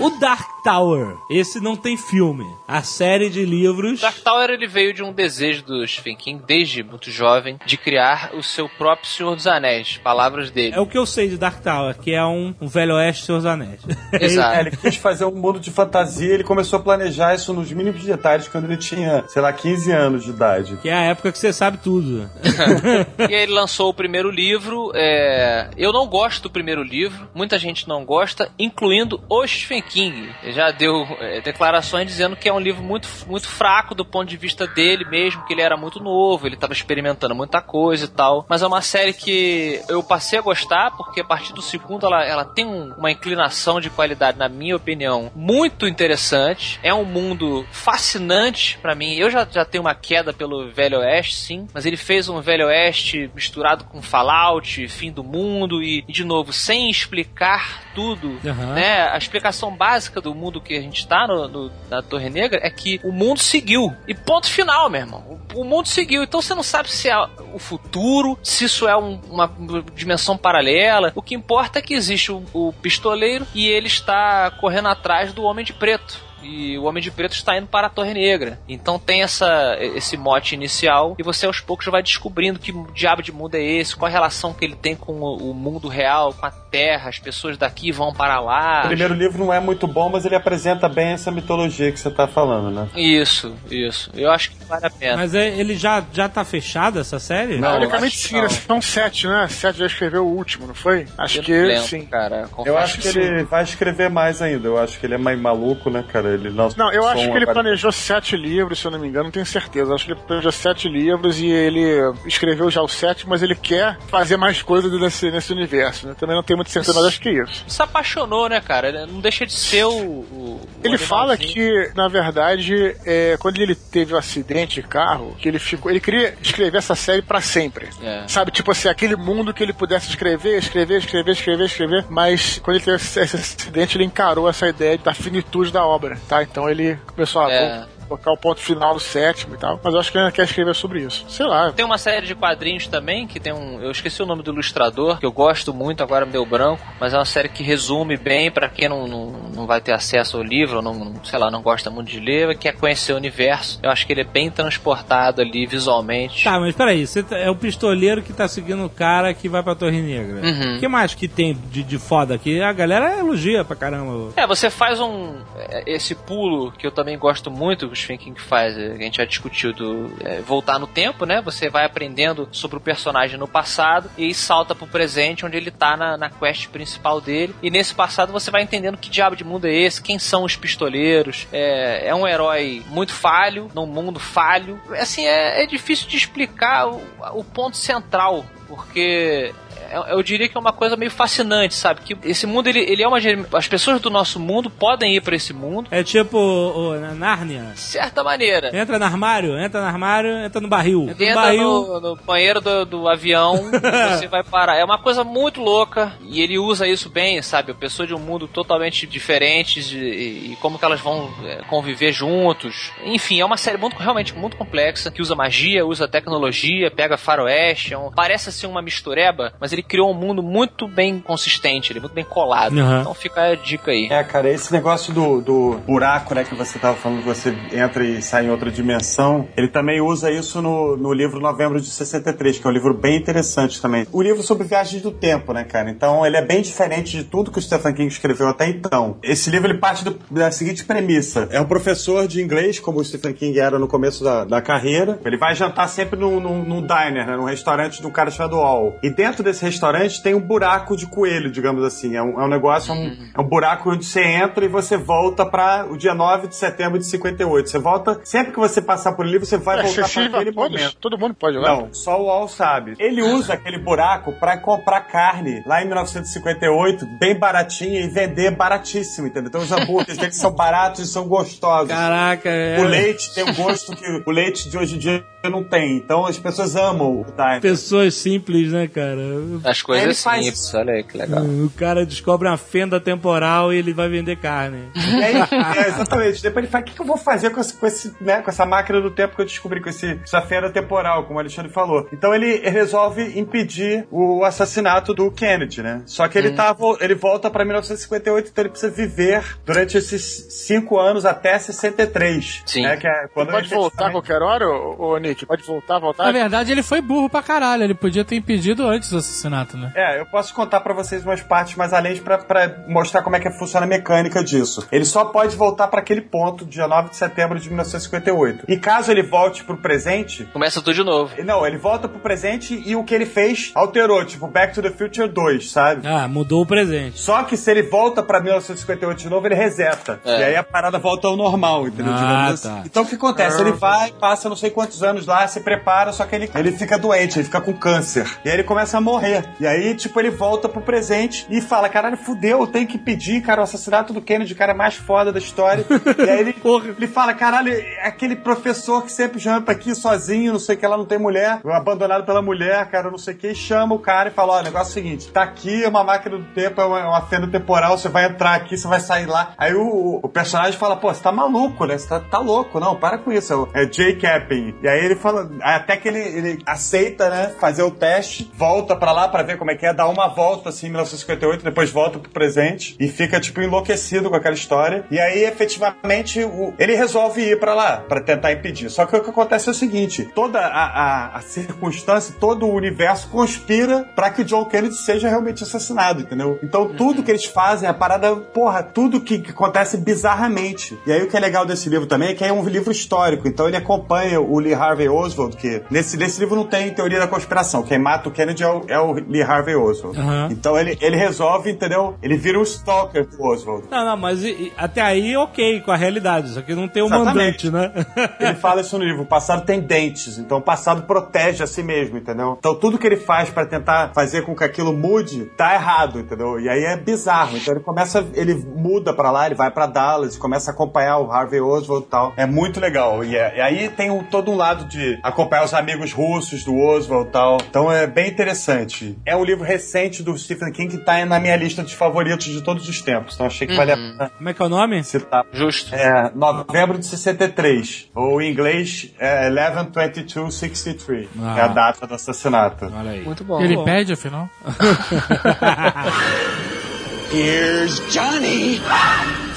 O 0.00 0.08
Dark 0.18 0.55
Tower. 0.70 1.16
Esse 1.30 1.60
não 1.60 1.76
tem 1.76 1.96
filme. 1.96 2.44
A 2.66 2.82
série 2.82 3.30
de 3.30 3.44
livros. 3.44 4.00
Dark 4.00 4.18
Tower 4.18 4.50
ele 4.50 4.66
veio 4.66 4.92
de 4.92 5.02
um 5.02 5.12
desejo 5.12 5.64
do 5.64 5.86
Stephen 5.86 6.16
King, 6.16 6.42
desde 6.44 6.82
muito 6.82 7.08
jovem, 7.10 7.56
de 7.64 7.76
criar 7.76 8.30
o 8.34 8.42
seu 8.42 8.68
próprio 8.68 9.08
Senhor 9.08 9.36
dos 9.36 9.46
Anéis. 9.46 9.98
Palavras 10.02 10.50
dele. 10.50 10.74
É 10.74 10.80
o 10.80 10.86
que 10.86 10.98
eu 10.98 11.06
sei 11.06 11.28
de 11.28 11.36
Dark 11.38 11.62
Tower, 11.62 11.96
que 11.96 12.12
é 12.12 12.24
um, 12.24 12.52
um 12.60 12.66
velho 12.66 12.94
oeste 12.96 13.20
dos 13.20 13.26
seus 13.26 13.46
anéis. 13.46 13.80
Exato. 14.20 14.56
É, 14.56 14.60
ele 14.62 14.70
quis 14.76 14.96
fazer 14.96 15.24
um 15.24 15.30
mundo 15.30 15.60
de 15.60 15.70
fantasia, 15.70 16.34
ele 16.34 16.42
começou 16.44 16.78
a 16.78 16.82
planejar 16.82 17.34
isso 17.34 17.52
nos 17.52 17.70
mínimos 17.70 18.02
detalhes 18.02 18.48
quando 18.48 18.64
ele 18.64 18.76
tinha, 18.76 19.24
sei 19.28 19.40
lá, 19.40 19.52
15 19.52 19.92
anos 19.92 20.24
de 20.24 20.30
idade. 20.30 20.76
que 20.82 20.88
é 20.88 20.94
a 20.94 21.02
época 21.04 21.30
que 21.30 21.38
você 21.38 21.52
sabe 21.52 21.78
tudo. 21.78 22.28
E 23.28 23.34
aí 23.34 23.42
ele 23.42 23.52
lançou 23.52 23.88
o 23.90 23.94
primeiro 23.94 24.30
livro. 24.30 24.90
é, 24.94 25.70
Eu 25.76 25.92
não 25.92 26.06
gosto 26.06 26.44
do 26.44 26.50
primeiro 26.50 26.82
livro, 26.82 27.28
muita 27.34 27.58
gente 27.58 27.88
não 27.88 28.04
gosta, 28.04 28.50
incluindo 28.58 29.20
o 29.28 29.46
Stephen 29.46 29.82
King. 29.82 30.28
Já 30.56 30.70
deu 30.70 31.06
é, 31.20 31.40
declarações 31.40 32.06
dizendo 32.08 32.34
que 32.34 32.48
é 32.48 32.52
um 32.52 32.58
livro 32.58 32.82
muito, 32.82 33.08
muito 33.26 33.46
fraco 33.46 33.94
do 33.94 34.04
ponto 34.04 34.28
de 34.28 34.36
vista 34.36 34.66
dele 34.66 35.04
mesmo, 35.04 35.44
que 35.44 35.52
ele 35.52 35.60
era 35.62 35.76
muito 35.76 36.00
novo, 36.00 36.46
ele 36.46 36.54
estava 36.54 36.72
experimentando 36.72 37.34
muita 37.34 37.60
coisa 37.60 38.06
e 38.06 38.08
tal. 38.08 38.46
Mas 38.48 38.62
é 38.62 38.66
uma 38.66 38.80
série 38.80 39.12
que 39.12 39.80
eu 39.88 40.02
passei 40.02 40.38
a 40.38 40.42
gostar, 40.42 40.90
porque 40.96 41.20
a 41.20 41.24
partir 41.24 41.52
do 41.52 41.60
segundo 41.62 42.06
ela, 42.06 42.24
ela 42.24 42.44
tem 42.44 42.64
um- 42.66 42.94
uma 42.96 43.10
inclinação 43.10 43.80
de 43.80 43.90
qualidade, 43.90 44.38
na 44.38 44.48
minha 44.48 44.74
opinião, 44.76 45.30
muito 45.34 45.86
interessante. 45.86 46.80
É 46.82 46.92
um 46.94 47.04
mundo 47.04 47.66
fascinante 47.70 48.78
pra 48.80 48.94
mim. 48.94 49.14
Eu 49.14 49.30
já, 49.30 49.46
já 49.50 49.64
tenho 49.64 49.82
uma 49.84 49.94
queda 49.94 50.32
pelo 50.32 50.70
Velho 50.70 51.00
Oeste, 51.00 51.34
sim, 51.36 51.66
mas 51.74 51.84
ele 51.84 51.96
fez 51.96 52.28
um 52.28 52.40
Velho 52.40 52.66
Oeste 52.66 53.30
misturado 53.34 53.84
com 53.84 54.00
Fallout, 54.00 54.88
fim 54.88 55.10
do 55.12 55.22
mundo 55.22 55.82
e, 55.82 56.04
e, 56.08 56.12
de 56.12 56.24
novo, 56.24 56.52
sem 56.52 56.90
explicar 56.90 57.82
tudo, 57.96 58.38
Aham. 58.46 58.74
né? 58.74 59.08
A 59.08 59.16
explicação 59.16 59.74
básica 59.74 60.20
do 60.20 60.34
mundo 60.34 60.60
que 60.60 60.76
a 60.76 60.80
gente 60.80 61.06
tá 61.08 61.26
no, 61.26 61.48
no- 61.48 61.72
na 61.90 62.02
Torre 62.02 62.28
Negra 62.30 62.60
é 62.62 62.70
que 62.70 63.00
o 63.02 63.10
mundo 63.10 63.40
seguiu. 63.40 63.92
E 64.06 64.14
ponto 64.14 64.48
final, 64.48 64.88
meu 64.90 65.00
irmão. 65.00 65.40
O, 65.54 65.62
o 65.62 65.64
mundo 65.64 65.88
seguiu. 65.88 66.22
Então 66.22 66.40
você 66.42 66.54
não 66.54 66.62
sabe 66.62 66.90
se 66.90 67.08
é 67.08 67.16
o 67.54 67.58
futuro, 67.58 68.38
se 68.42 68.64
isso 68.66 68.86
é 68.86 68.96
um- 68.96 69.18
uma 69.30 69.50
dimensão 69.94 70.36
paralela. 70.36 71.10
O 71.14 71.22
que 71.22 71.34
importa 71.34 71.78
é 71.78 71.82
que 71.82 71.94
existe 71.94 72.30
o, 72.30 72.44
o 72.52 72.72
pistoleiro 72.74 73.46
e 73.54 73.66
ele 73.66 73.86
está 73.86 74.50
correndo 74.60 74.88
atrás 74.88 75.32
do 75.32 75.42
homem 75.42 75.64
de 75.64 75.72
preto. 75.72 76.25
E 76.46 76.78
o 76.78 76.84
Homem 76.84 77.02
de 77.02 77.10
Preto 77.10 77.32
está 77.32 77.56
indo 77.56 77.66
para 77.66 77.88
a 77.88 77.90
Torre 77.90 78.14
Negra. 78.14 78.58
Então 78.68 78.98
tem 78.98 79.22
essa, 79.22 79.76
esse 79.80 80.16
mote 80.16 80.54
inicial 80.54 81.16
e 81.18 81.22
você 81.22 81.46
aos 81.46 81.60
poucos 81.60 81.86
vai 81.86 82.02
descobrindo 82.02 82.58
que 82.58 82.72
diabo 82.94 83.22
de 83.22 83.32
mundo 83.32 83.54
é 83.56 83.62
esse, 83.62 83.96
qual 83.96 84.08
a 84.08 84.12
relação 84.12 84.52
que 84.52 84.64
ele 84.64 84.76
tem 84.76 84.94
com 84.94 85.12
o, 85.20 85.50
o 85.50 85.54
mundo 85.54 85.88
real, 85.88 86.32
com 86.32 86.46
a 86.46 86.50
Terra, 86.50 87.08
as 87.08 87.18
pessoas 87.18 87.56
daqui 87.56 87.90
vão 87.90 88.12
para 88.12 88.40
lá. 88.40 88.82
O 88.84 88.88
primeiro 88.88 89.14
livro 89.14 89.38
não 89.38 89.52
é 89.52 89.60
muito 89.60 89.86
bom, 89.86 90.08
mas 90.08 90.24
ele 90.26 90.34
apresenta 90.34 90.88
bem 90.88 91.08
essa 91.08 91.30
mitologia 91.30 91.90
que 91.90 91.98
você 91.98 92.10
tá 92.10 92.26
falando, 92.26 92.70
né? 92.70 92.88
Isso, 92.94 93.54
isso. 93.70 94.10
Eu 94.14 94.30
acho 94.30 94.50
que 94.50 94.64
vale 94.64 94.86
a 94.86 94.90
pena. 94.90 95.16
Mas 95.16 95.34
é, 95.34 95.48
ele 95.48 95.74
já, 95.76 96.04
já 96.12 96.28
tá 96.28 96.44
fechado 96.44 96.98
essa 96.98 97.18
série? 97.18 97.58
Não, 97.58 97.70
Teoricamente 97.70 98.16
que 98.16 98.28
sim, 98.28 98.34
né? 98.36 98.42
não. 98.42 98.50
são 98.50 98.82
sete, 98.82 99.26
né? 99.26 99.46
Sete 99.48 99.78
já 99.78 99.86
escreveu 99.86 100.26
o 100.26 100.30
último, 100.36 100.66
não 100.66 100.74
foi? 100.74 101.06
Acho 101.16 101.38
Eu 101.38 101.42
que 101.42 101.52
não 101.52 101.66
lembro, 101.68 101.82
sim. 101.84 102.06
cara. 102.06 102.48
Eu 102.64 102.76
acho 102.76 102.98
que 102.98 103.08
sim. 103.08 103.18
ele 103.18 103.44
vai 103.44 103.64
escrever 103.64 104.10
mais 104.10 104.42
ainda. 104.42 104.68
Eu 104.68 104.78
acho 104.78 104.98
que 104.98 105.06
ele 105.06 105.14
é 105.14 105.18
mais 105.18 105.38
maluco, 105.38 105.88
né, 105.90 106.04
cara? 106.06 106.28
Ele 106.36 106.50
não. 106.50 106.68
Não, 106.76 106.92
eu 106.92 107.06
acho 107.08 107.22
um 107.22 107.30
que 107.30 107.36
ele 107.36 107.46
planejou 107.46 107.90
sete 107.92 108.36
livros, 108.36 108.78
se 108.78 108.86
eu 108.86 108.90
não 108.90 108.98
me 108.98 109.08
engano, 109.08 109.24
não 109.24 109.30
tenho 109.30 109.46
certeza. 109.46 109.94
Acho 109.94 110.04
que 110.06 110.12
ele 110.12 110.20
planejou 110.26 110.52
sete 110.52 110.88
livros 110.88 111.38
e 111.40 111.46
ele 111.46 111.84
escreveu 112.26 112.70
já 112.70 112.82
os 112.82 112.92
sete, 112.92 113.28
mas 113.28 113.42
ele 113.42 113.54
quer 113.54 113.98
fazer 114.08 114.36
mais 114.36 114.62
coisas 114.62 114.92
nesse, 115.00 115.30
nesse 115.30 115.52
universo. 115.52 116.06
Né? 116.08 116.14
Também 116.18 116.36
não 116.36 116.42
tenho 116.42 116.56
muita 116.56 116.70
certeza, 116.70 116.94
mas 116.98 117.08
acho 117.08 117.20
que 117.20 117.28
é 117.28 117.42
isso. 117.42 117.64
Se 117.66 117.82
apaixonou, 117.82 118.48
né, 118.48 118.60
cara? 118.60 118.88
Ele 118.88 119.06
não 119.12 119.20
deixa 119.20 119.46
de 119.46 119.52
ser 119.52 119.84
o. 119.84 119.90
o- 119.90 120.60
o 120.60 120.68
Ele 120.84 120.98
fala 120.98 121.36
que, 121.36 121.90
na 121.94 122.08
verdade, 122.08 122.96
é, 123.04 123.36
quando 123.38 123.58
ele 123.60 123.74
teve 123.74 124.14
o 124.14 124.16
acidente 124.16 124.80
de 124.80 124.86
carro, 124.86 125.34
que 125.38 125.48
ele 125.48 125.58
ficou. 125.58 125.90
Ele 125.90 126.00
queria 126.00 126.34
escrever 126.42 126.78
essa 126.78 126.94
série 126.94 127.22
pra 127.22 127.40
sempre. 127.40 127.88
É. 128.02 128.24
Sabe, 128.28 128.50
tipo 128.50 128.70
assim, 128.70 128.88
aquele 128.88 129.16
mundo 129.16 129.52
que 129.54 129.62
ele 129.62 129.72
pudesse 129.72 130.08
escrever, 130.08 130.58
escrever, 130.58 130.98
escrever, 130.98 131.32
escrever, 131.32 131.64
escrever. 131.64 132.04
Mas 132.08 132.58
quando 132.62 132.76
ele 132.76 132.84
teve 132.84 132.96
esse 132.96 133.20
esse 133.20 133.36
acidente, 133.36 133.96
ele 133.96 134.04
encarou 134.04 134.48
essa 134.48 134.68
ideia 134.68 134.98
da 134.98 135.12
finitude 135.14 135.72
da 135.72 135.84
obra, 135.84 136.16
tá? 136.28 136.42
Então 136.42 136.68
ele 136.68 136.96
começou 137.14 137.42
a 137.42 137.52
É. 137.52 137.86
colocar 138.06 138.32
o 138.32 138.36
ponto 138.36 138.60
final 138.60 138.94
do 138.94 139.00
sétimo 139.00 139.54
e 139.54 139.58
tal. 139.58 139.80
Mas 139.82 139.92
eu 139.94 140.00
acho 140.00 140.10
que 140.12 140.18
ele 140.18 140.30
quer 140.32 140.44
escrever 140.44 140.74
sobre 140.74 141.00
isso. 141.02 141.24
Sei 141.28 141.46
lá. 141.46 141.72
Tem 141.72 141.84
uma 141.84 141.98
série 141.98 142.26
de 142.26 142.34
quadrinhos 142.34 142.86
também 142.86 143.26
que 143.26 143.38
tem 143.40 143.52
um. 143.52 143.80
Eu 143.80 143.90
esqueci 143.90 144.22
o 144.22 144.26
nome 144.26 144.42
do 144.42 144.52
ilustrador, 144.52 145.18
que 145.18 145.26
eu 145.26 145.32
gosto 145.32 145.72
muito, 145.74 146.02
agora 146.02 146.24
me 146.26 146.32
deu 146.32 146.44
branco, 146.46 146.82
mas 147.00 147.12
é 147.12 147.18
uma 147.18 147.24
série 147.24 147.48
que 147.48 147.62
resume 147.62 148.16
bem 148.16 148.50
pra 148.50 148.68
quem 148.68 148.88
não, 148.88 149.06
não, 149.06 149.30
não 149.54 149.66
vai 149.66 149.80
ter 149.80 149.92
acesso 149.92 150.36
ao 150.36 150.42
livro, 150.42 150.76
ou 150.76 150.82
não, 150.82 150.94
não- 150.94 151.24
sei 151.24 151.38
lá, 151.38 151.50
não 151.50 151.62
gosta 151.62 151.90
muito 151.90 152.10
de 152.10 152.20
ler, 152.20 152.56
quer 152.58 152.72
conhecer 152.76 153.12
o 153.12 153.16
universo. 153.16 153.78
Eu 153.82 153.90
acho 153.90 154.06
que 154.06 154.12
ele 154.12 154.20
é 154.22 154.24
bem 154.24 154.50
transportado 154.50 155.40
ali 155.40 155.66
visualmente. 155.66 156.44
Tá, 156.44 156.58
mas 156.60 156.74
peraí, 156.74 157.06
você 157.06 157.22
tá- 157.22 157.36
é 157.36 157.50
o 157.50 157.56
pistoleiro 157.56 158.22
que 158.22 158.32
tá 158.32 158.46
seguindo 158.46 158.84
o 158.84 158.90
cara 158.90 159.32
que 159.34 159.48
vai 159.48 159.62
pra 159.62 159.74
Torre 159.74 160.00
Negra. 160.00 160.40
O 160.40 160.46
Uhum. 160.46 160.78
que 160.78 160.88
mais 160.88 161.14
que 161.14 161.26
tem 161.28 161.54
de, 161.70 161.82
de 161.82 161.98
foda 161.98 162.34
aqui? 162.34 162.60
A 162.60 162.72
galera 162.72 163.18
elogia 163.18 163.64
pra 163.64 163.74
caramba. 163.76 164.32
É, 164.36 164.46
você 164.46 164.70
faz 164.70 165.00
um. 165.00 165.36
é, 165.56 165.82
Esse 165.86 166.14
pulo 166.14 166.72
que 166.72 166.86
eu 166.86 166.90
também 166.90 167.18
gosto 167.18 167.50
muito, 167.50 167.94
que 167.96 168.00
o 168.00 168.02
Stephen 168.02 168.18
King 168.18 168.40
faz, 168.40 168.74
que 168.74 168.80
a 168.80 168.96
gente 168.96 169.16
já 169.16 169.24
discutiu, 169.24 169.72
do 169.72 170.12
é, 170.20 170.40
voltar 170.40 170.78
no 170.78 170.86
tempo, 170.86 171.24
né? 171.24 171.40
Você 171.40 171.70
vai 171.70 171.84
aprendendo 171.84 172.48
sobre 172.52 172.76
o 172.76 172.80
personagem 172.80 173.38
no 173.38 173.48
passado 173.48 174.10
e 174.18 174.34
salta 174.34 174.74
pro 174.74 174.86
presente, 174.86 175.46
onde 175.46 175.56
ele 175.56 175.70
tá 175.70 175.96
na, 175.96 176.16
na 176.16 176.30
quest 176.30 176.68
principal 176.68 177.20
dele. 177.20 177.54
E 177.62 177.70
nesse 177.70 177.94
passado 177.94 178.32
você 178.32 178.50
vai 178.50 178.62
entendendo 178.62 178.98
que 178.98 179.10
diabo 179.10 179.34
de 179.34 179.44
mundo 179.44 179.66
é 179.66 179.74
esse, 179.74 180.02
quem 180.02 180.18
são 180.18 180.44
os 180.44 180.56
pistoleiros. 180.56 181.46
É, 181.52 182.08
é 182.08 182.14
um 182.14 182.26
herói 182.26 182.82
muito 182.88 183.12
falho, 183.12 183.70
num 183.74 183.86
mundo 183.86 184.20
falho. 184.20 184.80
Assim, 184.90 185.24
é, 185.26 185.62
é 185.62 185.66
difícil 185.66 186.08
de 186.08 186.16
explicar 186.16 186.88
o, 186.88 187.00
o 187.32 187.44
ponto 187.44 187.76
central, 187.76 188.44
porque 188.68 189.52
eu, 189.92 190.02
eu 190.16 190.22
diria 190.22 190.48
que 190.48 190.56
é 190.56 190.60
uma 190.60 190.72
coisa 190.72 190.96
meio 190.96 191.10
fascinante, 191.10 191.74
sabe? 191.74 192.00
Que 192.02 192.16
esse 192.28 192.46
mundo, 192.46 192.68
ele, 192.68 192.80
ele 192.80 193.02
é 193.02 193.08
uma. 193.08 193.18
As 193.54 193.68
pessoas 193.68 194.00
do 194.00 194.10
nosso 194.10 194.38
mundo 194.38 194.68
podem 194.70 195.16
ir 195.16 195.20
pra 195.20 195.34
esse 195.36 195.52
mundo, 195.52 195.88
É 195.90 196.02
tipo 196.02 196.38
o, 196.38 196.90
o- 196.92 197.14
Nárnia. 197.14 197.72
de 197.74 197.80
certa 197.80 198.22
maneira. 198.22 198.76
Entra 198.76 198.98
no 198.98 199.04
armário, 199.04 199.58
entra 199.58 199.80
no 199.80 199.86
armário, 199.86 200.30
entra 200.44 200.60
no 200.60 200.68
barril. 200.68 201.08
Entra 201.10 201.28
no 201.28 201.34
barril. 201.34 201.62
no, 201.62 202.00
no 202.00 202.16
banheiro 202.16 202.60
do, 202.60 202.84
do 202.84 203.08
avião, 203.08 203.70
você 204.18 204.26
vai 204.28 204.42
parar. 204.44 204.76
É 204.76 204.84
uma 204.84 204.98
coisa 204.98 205.24
muito 205.24 205.60
louca 205.60 206.12
e 206.22 206.40
ele 206.40 206.58
usa 206.58 206.86
isso 206.86 207.08
bem, 207.08 207.40
sabe? 207.42 207.72
Pessoas 207.74 208.08
de 208.08 208.14
um 208.14 208.18
mundo 208.18 208.46
totalmente 208.48 209.06
diferentes 209.06 209.86
de- 209.88 209.98
e, 209.98 210.52
e 210.52 210.56
como 210.60 210.78
que 210.78 210.84
elas 210.84 211.00
vão 211.00 211.30
é, 211.44 211.62
conviver 211.68 212.12
juntos. 212.12 212.90
Enfim, 213.04 213.40
é 213.40 213.44
uma 213.44 213.56
série 213.56 213.76
muito, 213.78 213.96
realmente 213.96 214.34
muito 214.34 214.56
complexa 214.56 215.10
que 215.10 215.22
usa 215.22 215.34
magia, 215.34 215.84
usa 215.86 216.06
tecnologia, 216.08 216.90
pega 216.90 217.16
faroeste. 217.16 217.94
é 217.94 217.98
um- 217.98 218.10
parece 218.10 218.48
assim 218.48 218.66
uma 218.66 218.82
mistureba, 218.82 219.52
mas 219.60 219.72
ele 219.76 219.82
criou 219.82 220.10
um 220.10 220.14
mundo 220.14 220.42
muito 220.42 220.88
bem 220.88 221.20
consistente, 221.20 221.92
ele 221.92 221.98
é 221.98 222.02
muito 222.02 222.14
bem 222.14 222.24
colado. 222.24 222.74
Uhum. 222.76 223.00
Então 223.00 223.14
fica 223.14 223.42
a 223.42 223.54
dica 223.54 223.90
aí. 223.90 224.08
É, 224.10 224.22
cara, 224.24 224.50
esse 224.50 224.72
negócio 224.72 225.12
do, 225.12 225.40
do 225.40 225.78
buraco, 225.86 226.34
né, 226.34 226.44
que 226.44 226.54
você 226.54 226.78
tava 226.78 226.96
falando, 226.96 227.18
que 227.20 227.26
você 227.28 227.54
entra 227.72 228.04
e 228.04 228.22
sai 228.22 228.46
em 228.46 228.50
outra 228.50 228.70
dimensão, 228.70 229.46
ele 229.56 229.68
também 229.68 230.00
usa 230.00 230.30
isso 230.30 230.62
no, 230.62 230.96
no 230.96 231.12
livro 231.12 231.38
Novembro 231.40 231.80
de 231.80 231.88
63, 231.88 232.58
que 232.58 232.66
é 232.66 232.70
um 232.70 232.72
livro 232.72 232.94
bem 232.94 233.16
interessante 233.16 233.80
também. 233.80 234.06
O 234.12 234.22
livro 234.22 234.42
sobre 234.42 234.66
viagem 234.66 235.00
do 235.00 235.10
tempo, 235.10 235.52
né, 235.52 235.64
cara? 235.64 235.90
Então, 235.90 236.24
ele 236.24 236.36
é 236.36 236.42
bem 236.42 236.62
diferente 236.62 237.16
de 237.16 237.24
tudo 237.24 237.50
que 237.50 237.58
o 237.58 237.62
Stephen 237.62 237.92
King 237.94 238.08
escreveu 238.08 238.48
até 238.48 238.68
então. 238.68 239.18
Esse 239.22 239.50
livro, 239.50 239.70
ele 239.70 239.78
parte 239.78 240.04
do- 240.04 240.18
da 240.30 240.50
seguinte 240.50 240.84
premissa. 240.84 241.48
É 241.50 241.60
um 241.60 241.64
professor 241.66 242.26
de 242.26 242.40
inglês, 242.42 242.80
como 242.80 242.98
o 243.00 243.04
Stephen 243.04 243.32
King 243.34 243.58
era 243.58 243.78
no 243.78 243.86
começo 243.88 244.24
da, 244.24 244.44
da 244.44 244.62
carreira. 244.62 245.18
Ele 245.24 245.36
vai 245.36 245.54
jantar 245.54 245.88
sempre 245.88 246.18
num, 246.18 246.40
num, 246.40 246.62
num 246.64 246.80
diner, 246.80 247.26
né, 247.26 247.36
num 247.36 247.44
restaurante 247.44 248.00
de 248.00 248.06
um 248.06 248.10
cara 248.10 248.30
chamado 248.30 248.56
All. 248.56 248.94
E 249.02 249.10
dentro 249.10 249.42
desse 249.42 249.64
restaurante 249.66 250.22
tem 250.22 250.34
um 250.34 250.40
buraco 250.40 250.96
de 250.96 251.06
coelho, 251.06 251.50
digamos 251.50 251.84
assim. 251.84 252.16
É 252.16 252.22
um, 252.22 252.40
é 252.40 252.44
um 252.44 252.48
negócio, 252.48 252.92
é 252.92 252.94
um, 252.96 253.16
é 253.36 253.40
um 253.40 253.44
buraco 253.44 253.90
onde 253.90 254.04
você 254.04 254.22
entra 254.22 254.64
e 254.64 254.68
você 254.68 254.96
volta 254.96 255.44
para 255.44 255.86
o 255.90 255.96
dia 255.96 256.14
9 256.14 256.48
de 256.48 256.56
setembro 256.56 256.98
de 256.98 257.04
58. 257.06 257.68
Você 257.68 257.78
volta, 257.78 258.20
sempre 258.24 258.52
que 258.52 258.58
você 258.58 258.80
passar 258.80 259.12
por 259.12 259.24
ali, 259.26 259.38
você 259.38 259.56
vai 259.58 259.80
É 259.80 259.82
voltar 259.82 260.08
para 260.08 260.22
aquele 260.26 260.52
todos? 260.52 260.70
momento. 260.80 260.96
Todo 261.00 261.18
mundo 261.18 261.34
pode 261.34 261.56
ir 261.56 261.60
lá? 261.60 261.68
Não, 261.76 261.92
só 261.92 262.20
o 262.22 262.30
Al 262.30 262.48
sabe. 262.48 262.94
Ele 262.98 263.22
usa 263.22 263.54
aquele 263.54 263.78
buraco 263.78 264.32
pra 264.40 264.56
comprar 264.56 265.00
carne 265.02 265.62
lá 265.66 265.82
em 265.82 265.86
1958, 265.86 267.06
bem 267.18 267.38
baratinha, 267.38 268.00
e 268.00 268.08
vender 268.08 268.50
baratíssimo, 268.52 269.26
entendeu? 269.26 269.48
Então 269.48 269.60
os 269.60 269.72
hambúrgueres 269.72 270.16
dele 270.16 270.32
são 270.32 270.50
baratos 270.52 271.00
e 271.00 271.12
são 271.12 271.26
gostosos. 271.28 271.88
Caraca, 271.88 272.48
é. 272.48 272.78
O 272.80 272.84
leite 272.84 273.34
tem 273.34 273.44
um 273.44 273.54
gosto 273.54 273.94
que 273.96 274.22
o 274.26 274.30
leite 274.30 274.68
de 274.68 274.78
hoje 274.78 274.96
em 274.96 274.98
dia 274.98 275.24
não 275.50 275.62
tem. 275.62 275.96
Então 275.96 276.26
as 276.26 276.38
pessoas 276.38 276.74
amam 276.74 277.20
o 277.20 277.24
Diner. 277.24 277.60
Pessoas 277.60 278.14
simples, 278.14 278.72
né, 278.72 278.88
cara? 278.88 279.20
As 279.64 279.82
coisas 279.82 280.04
Ele 280.04 280.14
faz 280.14 280.44
simples, 280.44 280.74
olha 280.74 280.92
aí 280.94 281.02
que 281.02 281.16
legal. 281.16 281.42
O 281.44 281.70
cara 281.76 282.04
descobre 282.06 282.48
uma 282.48 282.56
fenda 282.56 283.00
temporal 283.00 283.72
e 283.72 283.78
ele 283.78 283.92
vai 283.92 284.08
vender 284.08 284.36
carne. 284.36 284.88
Aí, 284.96 285.36
é, 285.78 285.88
exatamente. 285.88 286.42
Depois 286.42 286.64
ele 286.64 286.70
fala: 286.70 286.82
o 286.82 286.86
que, 286.86 286.94
que 286.94 287.00
eu 287.00 287.06
vou 287.06 287.16
fazer 287.16 287.50
com, 287.50 287.60
esse, 287.60 287.74
com, 287.74 287.86
esse, 287.86 288.14
né, 288.20 288.40
com 288.42 288.50
essa 288.50 288.64
máquina 288.66 289.00
do 289.00 289.10
tempo 289.10 289.34
que 289.36 289.42
eu 289.42 289.46
descobri, 289.46 289.80
com 289.80 289.88
esse, 289.88 290.18
essa 290.22 290.40
fenda 290.42 290.70
temporal, 290.70 291.24
como 291.24 291.36
o 291.36 291.40
Alexandre 291.40 291.72
falou. 291.72 292.08
Então 292.12 292.34
ele 292.34 292.58
resolve 292.68 293.38
impedir 293.38 294.06
o 294.10 294.44
assassinato 294.44 295.14
do 295.14 295.30
Kennedy, 295.30 295.82
né? 295.82 296.02
Só 296.06 296.26
que 296.28 296.36
ele, 296.38 296.50
tá, 296.52 296.72
vo- 296.72 296.96
ele 297.00 297.14
volta 297.14 297.50
pra 297.50 297.64
1958, 297.64 298.48
então 298.50 298.62
ele 298.62 298.70
precisa 298.70 298.92
viver 298.92 299.42
durante 299.64 299.96
esses 299.96 300.46
cinco 300.50 300.98
anos 300.98 301.24
até 301.24 301.58
63. 301.58 302.62
Sim. 302.66 302.82
Né, 302.82 302.96
que 302.96 303.06
é 303.06 303.28
quando 303.32 303.50
Pode 303.50 303.68
voltar 303.68 304.08
a 304.08 304.10
qualquer 304.10 304.42
hora, 304.42 304.68
ô, 304.68 305.12
ô 305.14 305.18
Nick? 305.18 305.46
Pode 305.46 305.62
voltar, 305.62 305.98
voltar? 305.98 306.24
Na 306.24 306.32
verdade, 306.32 306.72
ele 306.72 306.82
foi 306.82 307.00
burro 307.00 307.28
pra 307.28 307.42
caralho. 307.42 307.82
Ele 307.84 307.94
podia 307.94 308.24
ter 308.24 308.36
impedido 308.36 308.86
antes 308.86 309.10
do 309.10 309.18
assassinato, 309.18 309.45
né? 309.76 309.92
É, 309.94 310.20
eu 310.20 310.26
posso 310.26 310.54
contar 310.54 310.80
pra 310.80 310.92
vocês 310.94 311.24
umas 311.24 311.40
partes 311.42 311.76
mais 311.76 311.92
além 311.92 312.16
pra, 312.22 312.38
pra 312.38 312.76
mostrar 312.88 313.22
como 313.22 313.36
é 313.36 313.40
que 313.40 313.50
funciona 313.50 313.86
a 313.86 313.88
mecânica 313.88 314.42
disso. 314.42 314.86
Ele 314.90 315.04
só 315.04 315.24
pode 315.26 315.56
voltar 315.56 315.88
pra 315.88 316.00
aquele 316.00 316.20
ponto, 316.20 316.64
dia 316.64 316.86
9 316.88 317.10
de 317.10 317.16
setembro 317.16 317.58
de 317.58 317.68
1958. 317.68 318.64
E 318.68 318.76
caso 318.76 319.10
ele 319.10 319.22
volte 319.22 319.64
pro 319.64 319.76
presente, 319.76 320.44
Começa 320.52 320.80
tudo 320.80 320.94
de 320.94 321.02
novo. 321.04 321.32
não, 321.44 321.66
ele 321.66 321.76
volta 321.78 322.08
pro 322.08 322.18
presente 322.18 322.82
e 322.86 322.94
o 322.96 323.04
que 323.04 323.14
ele 323.14 323.26
fez 323.26 323.70
alterou, 323.74 324.24
tipo 324.24 324.46
Back 324.46 324.74
to 324.74 324.82
the 324.82 324.90
Future 324.90 325.28
2, 325.28 325.70
sabe? 325.70 326.06
Ah, 326.06 326.26
mudou 326.28 326.62
o 326.62 326.66
presente. 326.66 327.18
Só 327.18 327.42
que 327.44 327.56
se 327.56 327.70
ele 327.70 327.82
volta 327.82 328.22
pra 328.22 328.40
1958 328.40 329.18
de 329.18 329.28
novo, 329.28 329.46
ele 329.46 329.54
reseta. 329.54 330.20
É. 330.24 330.40
E 330.40 330.44
aí 330.44 330.56
a 330.56 330.62
parada 330.62 330.98
volta 330.98 331.28
ao 331.28 331.36
normal, 331.36 331.86
entendeu? 331.88 332.12
Ah, 332.12 332.16
Digamos 332.16 332.52
assim. 332.52 332.68
tá. 332.68 332.82
Então 332.84 333.02
o 333.02 333.06
que 333.06 333.14
acontece? 333.14 333.60
Ele 333.60 333.72
vai, 333.72 334.12
passa 334.12 334.48
não 334.48 334.56
sei 334.56 334.70
quantos 334.70 335.02
anos 335.02 335.26
lá, 335.26 335.46
se 335.48 335.60
prepara, 335.60 336.12
só 336.12 336.24
que 336.24 336.34
ele, 336.34 336.50
ele 336.54 336.72
fica 336.72 336.98
doente, 336.98 337.38
ele 337.38 337.44
fica 337.44 337.60
com 337.60 337.72
câncer. 337.72 338.26
E 338.44 338.48
aí 338.48 338.54
ele 338.54 338.64
começa 338.64 338.98
a 338.98 339.00
morrer. 339.00 339.35
E 339.60 339.66
aí, 339.66 339.94
tipo, 339.94 340.18
ele 340.20 340.30
volta 340.30 340.68
pro 340.68 340.80
presente 340.80 341.46
e 341.50 341.60
fala: 341.60 341.88
caralho, 341.88 342.16
fudeu, 342.16 342.60
eu 342.60 342.66
tenho 342.66 342.86
que 342.86 342.98
pedir, 342.98 343.42
cara, 343.42 343.60
o 343.60 343.64
assassinato 343.64 344.12
do 344.12 344.20
Kennedy, 344.20 344.52
o 344.52 344.56
cara 344.56 344.74
mais 344.74 344.94
foda 344.94 345.32
da 345.32 345.38
história. 345.38 345.84
e 346.18 346.30
aí 346.30 346.40
ele, 346.40 346.52
Porra. 346.62 346.88
ele 346.88 347.06
fala: 347.06 347.34
caralho, 347.34 347.72
é 347.72 348.06
aquele 348.06 348.36
professor 348.36 349.04
que 349.04 349.12
sempre 349.12 349.38
janta 349.38 349.72
aqui 349.72 349.94
sozinho, 349.94 350.52
não 350.52 350.60
sei 350.60 350.76
o 350.76 350.78
que, 350.78 350.86
lá 350.86 350.96
não 350.96 351.04
tem 351.04 351.18
mulher, 351.18 351.60
abandonado 351.64 352.24
pela 352.24 352.42
mulher, 352.42 352.88
cara, 352.90 353.10
não 353.10 353.18
sei 353.18 353.34
o 353.34 353.36
que, 353.36 353.48
e 353.48 353.54
chama 353.54 353.94
o 353.94 353.98
cara 353.98 354.28
e 354.28 354.32
fala: 354.32 354.54
ó, 354.54 354.60
o 354.60 354.62
negócio 354.62 354.88
é 354.88 354.90
o 354.90 354.94
seguinte, 354.94 355.30
tá 355.32 355.42
aqui, 355.42 355.84
é 355.84 355.88
uma 355.88 356.04
máquina 356.04 356.38
do 356.38 356.44
tempo, 356.52 356.80
é 356.80 356.84
uma, 356.84 357.00
é 357.00 357.04
uma 357.04 357.22
fenda 357.26 357.46
temporal, 357.46 357.96
você 357.96 358.08
vai 358.08 358.26
entrar 358.26 358.54
aqui, 358.54 358.76
você 358.76 358.88
vai 358.88 359.00
sair 359.00 359.26
lá. 359.26 359.52
Aí 359.58 359.74
o, 359.74 360.20
o 360.22 360.28
personagem 360.28 360.78
fala: 360.78 360.96
pô, 360.96 361.12
você 361.12 361.22
tá 361.22 361.32
maluco, 361.32 361.84
né? 361.84 361.96
Você 361.98 362.08
tá, 362.08 362.20
tá 362.20 362.38
louco, 362.38 362.80
não, 362.80 362.96
para 362.96 363.18
com 363.18 363.32
isso. 363.32 363.68
É 363.74 363.90
Jay 363.90 364.16
Capping. 364.16 364.74
E 364.82 364.88
aí 364.88 365.04
ele 365.04 365.16
fala, 365.16 365.48
até 365.62 365.96
que 365.96 366.08
ele, 366.08 366.20
ele 366.20 366.62
aceita, 366.66 367.30
né, 367.30 367.54
fazer 367.58 367.82
o 367.82 367.90
teste, 367.90 368.50
volta 368.54 368.96
pra 368.96 369.12
lá, 369.12 369.25
pra 369.28 369.42
ver 369.42 369.56
como 369.58 369.70
é 369.70 369.74
que 369.76 369.86
é, 369.86 369.92
dá 369.92 370.08
uma 370.08 370.28
volta 370.28 370.68
assim 370.68 370.86
em 370.86 370.90
1958, 370.90 371.64
depois 371.64 371.90
volta 371.90 372.18
pro 372.18 372.30
presente 372.30 372.96
e 373.00 373.08
fica 373.08 373.40
tipo 373.40 373.60
enlouquecido 373.60 374.28
com 374.30 374.36
aquela 374.36 374.54
história. 374.54 375.04
E 375.10 375.18
aí, 375.18 375.44
efetivamente, 375.44 376.42
o- 376.44 376.72
ele 376.78 376.94
resolve 376.94 377.42
ir 377.42 377.58
pra 377.58 377.74
lá 377.74 377.98
pra 377.98 378.20
tentar 378.20 378.52
impedir. 378.52 378.90
Só 378.90 379.04
que 379.06 379.16
o 379.16 379.22
que 379.22 379.30
acontece 379.30 379.68
é 379.68 379.72
o 379.72 379.74
seguinte: 379.74 380.24
toda 380.34 380.58
a, 380.60 380.66
a- 380.84 381.36
a 381.36 381.40
circunstância, 381.40 382.34
todo 382.38 382.66
o 382.66 382.74
universo 382.74 383.28
conspira 383.28 384.04
pra 384.14 384.30
que 384.30 384.44
John 384.44 384.64
Kennedy 384.64 384.94
seja 384.96 385.28
realmente 385.28 385.62
assassinado, 385.62 386.22
entendeu? 386.22 386.58
Então 386.62 386.88
tudo 386.94 387.22
que 387.22 387.30
eles 387.30 387.44
fazem, 387.44 387.88
a 387.88 387.94
parada, 387.94 388.34
porra, 388.36 388.82
tudo 388.82 389.20
que, 389.20 389.38
que 389.38 389.50
acontece 389.50 389.96
bizarramente. 389.98 390.98
E 391.06 391.12
aí 391.12 391.22
o 391.22 391.28
que 391.28 391.36
é 391.36 391.40
legal 391.40 391.64
desse 391.66 391.88
livro 391.88 392.06
também 392.06 392.30
é 392.30 392.34
que 392.34 392.44
é 392.44 392.52
um 392.52 392.64
livro 392.68 392.90
histórico. 392.92 393.46
Então 393.48 393.66
ele 393.68 393.76
acompanha 393.76 394.40
o 394.40 394.58
Lee 394.58 394.74
Harvey 394.74 395.08
Oswald, 395.08 395.56
que 395.56 395.82
nesse, 395.90 396.16
nesse 396.16 396.38
livro 396.40 396.56
não 396.56 396.64
tem 396.66 396.90
teoria 396.92 397.18
da 397.18 397.26
conspiração. 397.26 397.82
Quem 397.82 397.98
mata 397.98 398.28
o 398.28 398.32
Kennedy 398.32 398.62
é 398.62 398.68
o, 398.68 398.82
é 398.88 398.98
o 399.00 399.15
Lee 399.28 399.42
Harvey 399.42 399.74
Oswald. 399.76 400.18
Aham. 400.18 400.48
Então 400.50 400.78
ele, 400.78 400.96
ele 401.00 401.16
resolve, 401.16 401.70
entendeu? 401.70 402.16
Ele 402.22 402.36
vira 402.36 402.58
um 402.58 402.62
stalker 402.62 403.26
do 403.26 403.42
Oswald. 403.42 403.84
Não, 403.90 404.04
não, 404.04 404.16
mas 404.16 404.42
e- 404.44 404.72
até 404.76 405.00
aí 405.00 405.36
ok 405.36 405.80
com 405.80 405.90
a 405.92 405.96
realidade, 405.96 406.48
só 406.50 406.62
que 406.62 406.74
não 406.74 406.88
tem 406.88 407.02
o 407.02 407.06
Exatamente. 407.06 407.70
mandante, 407.70 407.70
né? 407.70 408.06
Ele 408.40 408.54
fala 408.54 408.80
isso 408.80 408.98
no 408.98 409.04
livro. 409.04 409.22
O 409.22 409.26
passado 409.26 409.64
tem 409.64 409.80
dentes, 409.80 410.38
então 410.38 410.58
o 410.58 410.62
passado 410.62 411.02
protege 411.02 411.62
a 411.62 411.66
si 411.66 411.82
mesmo, 411.82 412.18
entendeu? 412.18 412.56
Então 412.58 412.74
tudo 412.74 412.98
que 412.98 413.06
ele 413.06 413.16
faz 413.16 413.50
pra 413.50 413.64
tentar 413.66 414.12
fazer 414.14 414.42
com 414.42 414.54
que 414.54 414.64
aquilo 414.64 414.92
mude 414.92 415.44
tá 415.56 415.74
errado, 415.74 416.18
entendeu? 416.20 416.58
E 416.60 416.68
aí 416.68 416.84
é 416.84 416.96
bizarro. 416.96 417.56
Então 417.56 417.74
ele 417.74 417.82
começa, 417.82 418.24
ele 418.34 418.54
muda 418.54 419.12
pra 419.12 419.30
lá, 419.30 419.46
ele 419.46 419.54
vai 419.54 419.70
pra 419.70 419.86
Dallas, 419.86 420.36
começa 420.36 420.70
a 420.70 420.74
acompanhar 420.74 421.18
o 421.18 421.30
Harvey 421.30 421.60
Oswald 421.60 422.06
e 422.06 422.08
tal. 422.08 422.32
É 422.36 422.46
muito 422.46 422.80
legal. 422.80 423.24
E, 423.24 423.36
é- 423.36 423.56
e 423.56 423.60
aí 423.60 423.88
tem 423.88 424.10
um- 424.10 424.22
todo 424.24 424.50
um 424.50 424.56
lado 424.56 424.84
de 424.86 425.18
acompanhar 425.22 425.64
os 425.64 425.74
amigos 425.74 426.12
russos 426.12 426.64
do 426.64 426.76
Oswald 426.76 427.28
e 427.28 427.32
tal. 427.32 427.58
Então 427.68 427.90
é 427.90 428.06
bem 428.06 428.28
interessante. 428.30 429.05
É 429.24 429.36
um 429.36 429.44
livro 429.44 429.64
recente 429.64 430.22
do 430.22 430.36
Stephen 430.36 430.72
King 430.72 430.96
que 430.96 431.04
tá 431.04 431.24
na 431.24 431.38
minha 431.38 431.56
lista 431.56 431.82
de 431.82 431.94
favoritos 431.94 432.46
de 432.46 432.62
todos 432.62 432.88
os 432.88 433.00
tempos. 433.02 433.34
Então 433.34 433.46
achei 433.46 433.66
que 433.66 433.74
vale 433.74 433.92
a 433.92 433.96
pena 433.96 434.30
Como 434.36 434.48
é 434.48 434.54
que 434.54 434.62
é 434.62 434.64
o 434.64 434.68
nome? 434.68 435.02
citar. 435.04 435.44
Justo. 435.52 435.94
É, 435.94 436.30
novembro 436.34 436.98
de 436.98 437.06
63. 437.06 438.10
Ou 438.14 438.40
em 438.40 438.50
inglês, 438.50 439.12
é 439.18 439.50
11-22-63. 439.50 441.26
Ah. 441.40 441.58
É 441.58 441.60
a 441.62 441.68
data 441.68 442.06
do 442.06 442.14
assassinato. 442.14 442.90
Olha 442.94 443.10
aí. 443.10 443.24
Muito 443.24 443.44
bom. 443.44 443.60
Ele 443.60 443.82
pede, 443.84 444.12
afinal. 444.12 444.48
Here's 447.32 448.00
Johnny. 448.12 448.80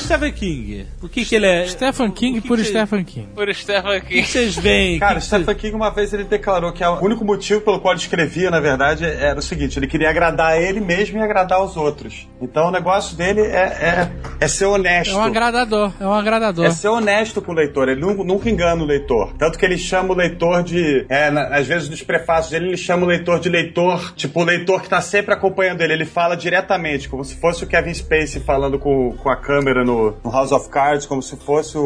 Stephen 0.09 0.31
King. 0.31 0.85
O 1.03 1.07
que 1.07 1.23
que 1.23 1.35
ele 1.35 1.45
é? 1.45 1.67
Stephen 1.67 2.09
King 2.11 2.41
que 2.41 2.47
por 2.47 2.57
que- 2.57 2.63
Stephen 2.65 3.03
King. 3.03 3.27
Por 3.35 3.53
Stephen 3.53 3.97
O 3.97 4.01
que 4.01 4.07
King. 4.07 4.23
vocês 4.27 4.55
veem? 4.55 4.99
Cara, 4.99 5.15
Que- 5.15 5.21
Stephen 5.25 5.55
King 5.55 5.75
uma 5.75 5.89
vez 5.91 6.11
ele 6.13 6.23
declarou 6.23 6.71
que 6.71 6.83
o 6.83 7.03
único 7.03 7.23
motivo 7.23 7.61
pelo 7.61 7.79
qual 7.79 7.93
ele 7.93 8.01
escrevia, 8.01 8.49
na 8.49 8.59
verdade, 8.59 9.05
era 9.05 9.37
o 9.39 9.41
seguinte: 9.41 9.77
ele 9.77 9.87
queria 9.87 10.09
agradar 10.09 10.59
ele 10.59 10.79
mesmo 10.79 11.17
e 11.17 11.21
agradar 11.21 11.63
os 11.63 11.77
outros. 11.77 12.27
Então 12.41 12.67
o 12.69 12.71
negócio 12.71 13.15
dele 13.15 13.41
é, 13.41 13.45
é, 13.55 14.11
é 14.39 14.47
ser 14.47 14.65
honesto. 14.65 15.11
É 15.13 15.15
um 15.17 15.21
agradador, 15.23 15.91
é 15.99 16.05
um 16.07 16.13
agradador. 16.13 16.65
É 16.65 16.71
ser 16.71 16.87
honesto 16.87 17.41
com 17.41 17.51
o 17.51 17.55
leitor, 17.55 17.87
ele 17.89 18.01
nu- 18.01 18.23
nunca 18.23 18.49
engana 18.49 18.81
o 18.81 18.85
leitor. 18.85 19.33
Tanto 19.37 19.57
que 19.59 19.65
ele 19.65 19.77
chama 19.77 20.13
o 20.13 20.15
leitor 20.17 20.63
de. 20.63 21.05
É, 21.09 21.29
na- 21.29 21.47
às 21.55 21.67
vezes 21.67 21.89
nos 21.89 22.01
prefácios 22.01 22.51
dele, 22.51 22.67
ele 22.69 22.77
chama 22.77 23.03
o 23.05 23.07
leitor 23.07 23.39
de 23.39 23.49
leitor, 23.49 24.13
tipo, 24.15 24.41
o 24.41 24.43
leitor 24.43 24.81
que 24.81 24.89
tá 24.89 25.01
sempre 25.01 25.33
acompanhando 25.33 25.81
ele. 25.81 25.93
Ele 25.93 26.05
fala 26.05 26.35
diretamente, 26.35 27.07
como 27.09 27.23
se 27.23 27.35
fosse 27.35 27.63
o 27.63 27.67
Kevin 27.67 27.93
Spacey 27.93 28.41
falando 28.41 28.79
com, 28.79 29.15
com 29.17 29.29
a 29.29 29.35
câmera 29.35 29.83
no, 29.83 29.98
no 30.23 30.31
House 30.31 30.51
of 30.51 30.69
Cards, 30.69 31.05
como 31.05 31.21
se 31.21 31.35
fosse 31.37 31.77
o, 31.77 31.81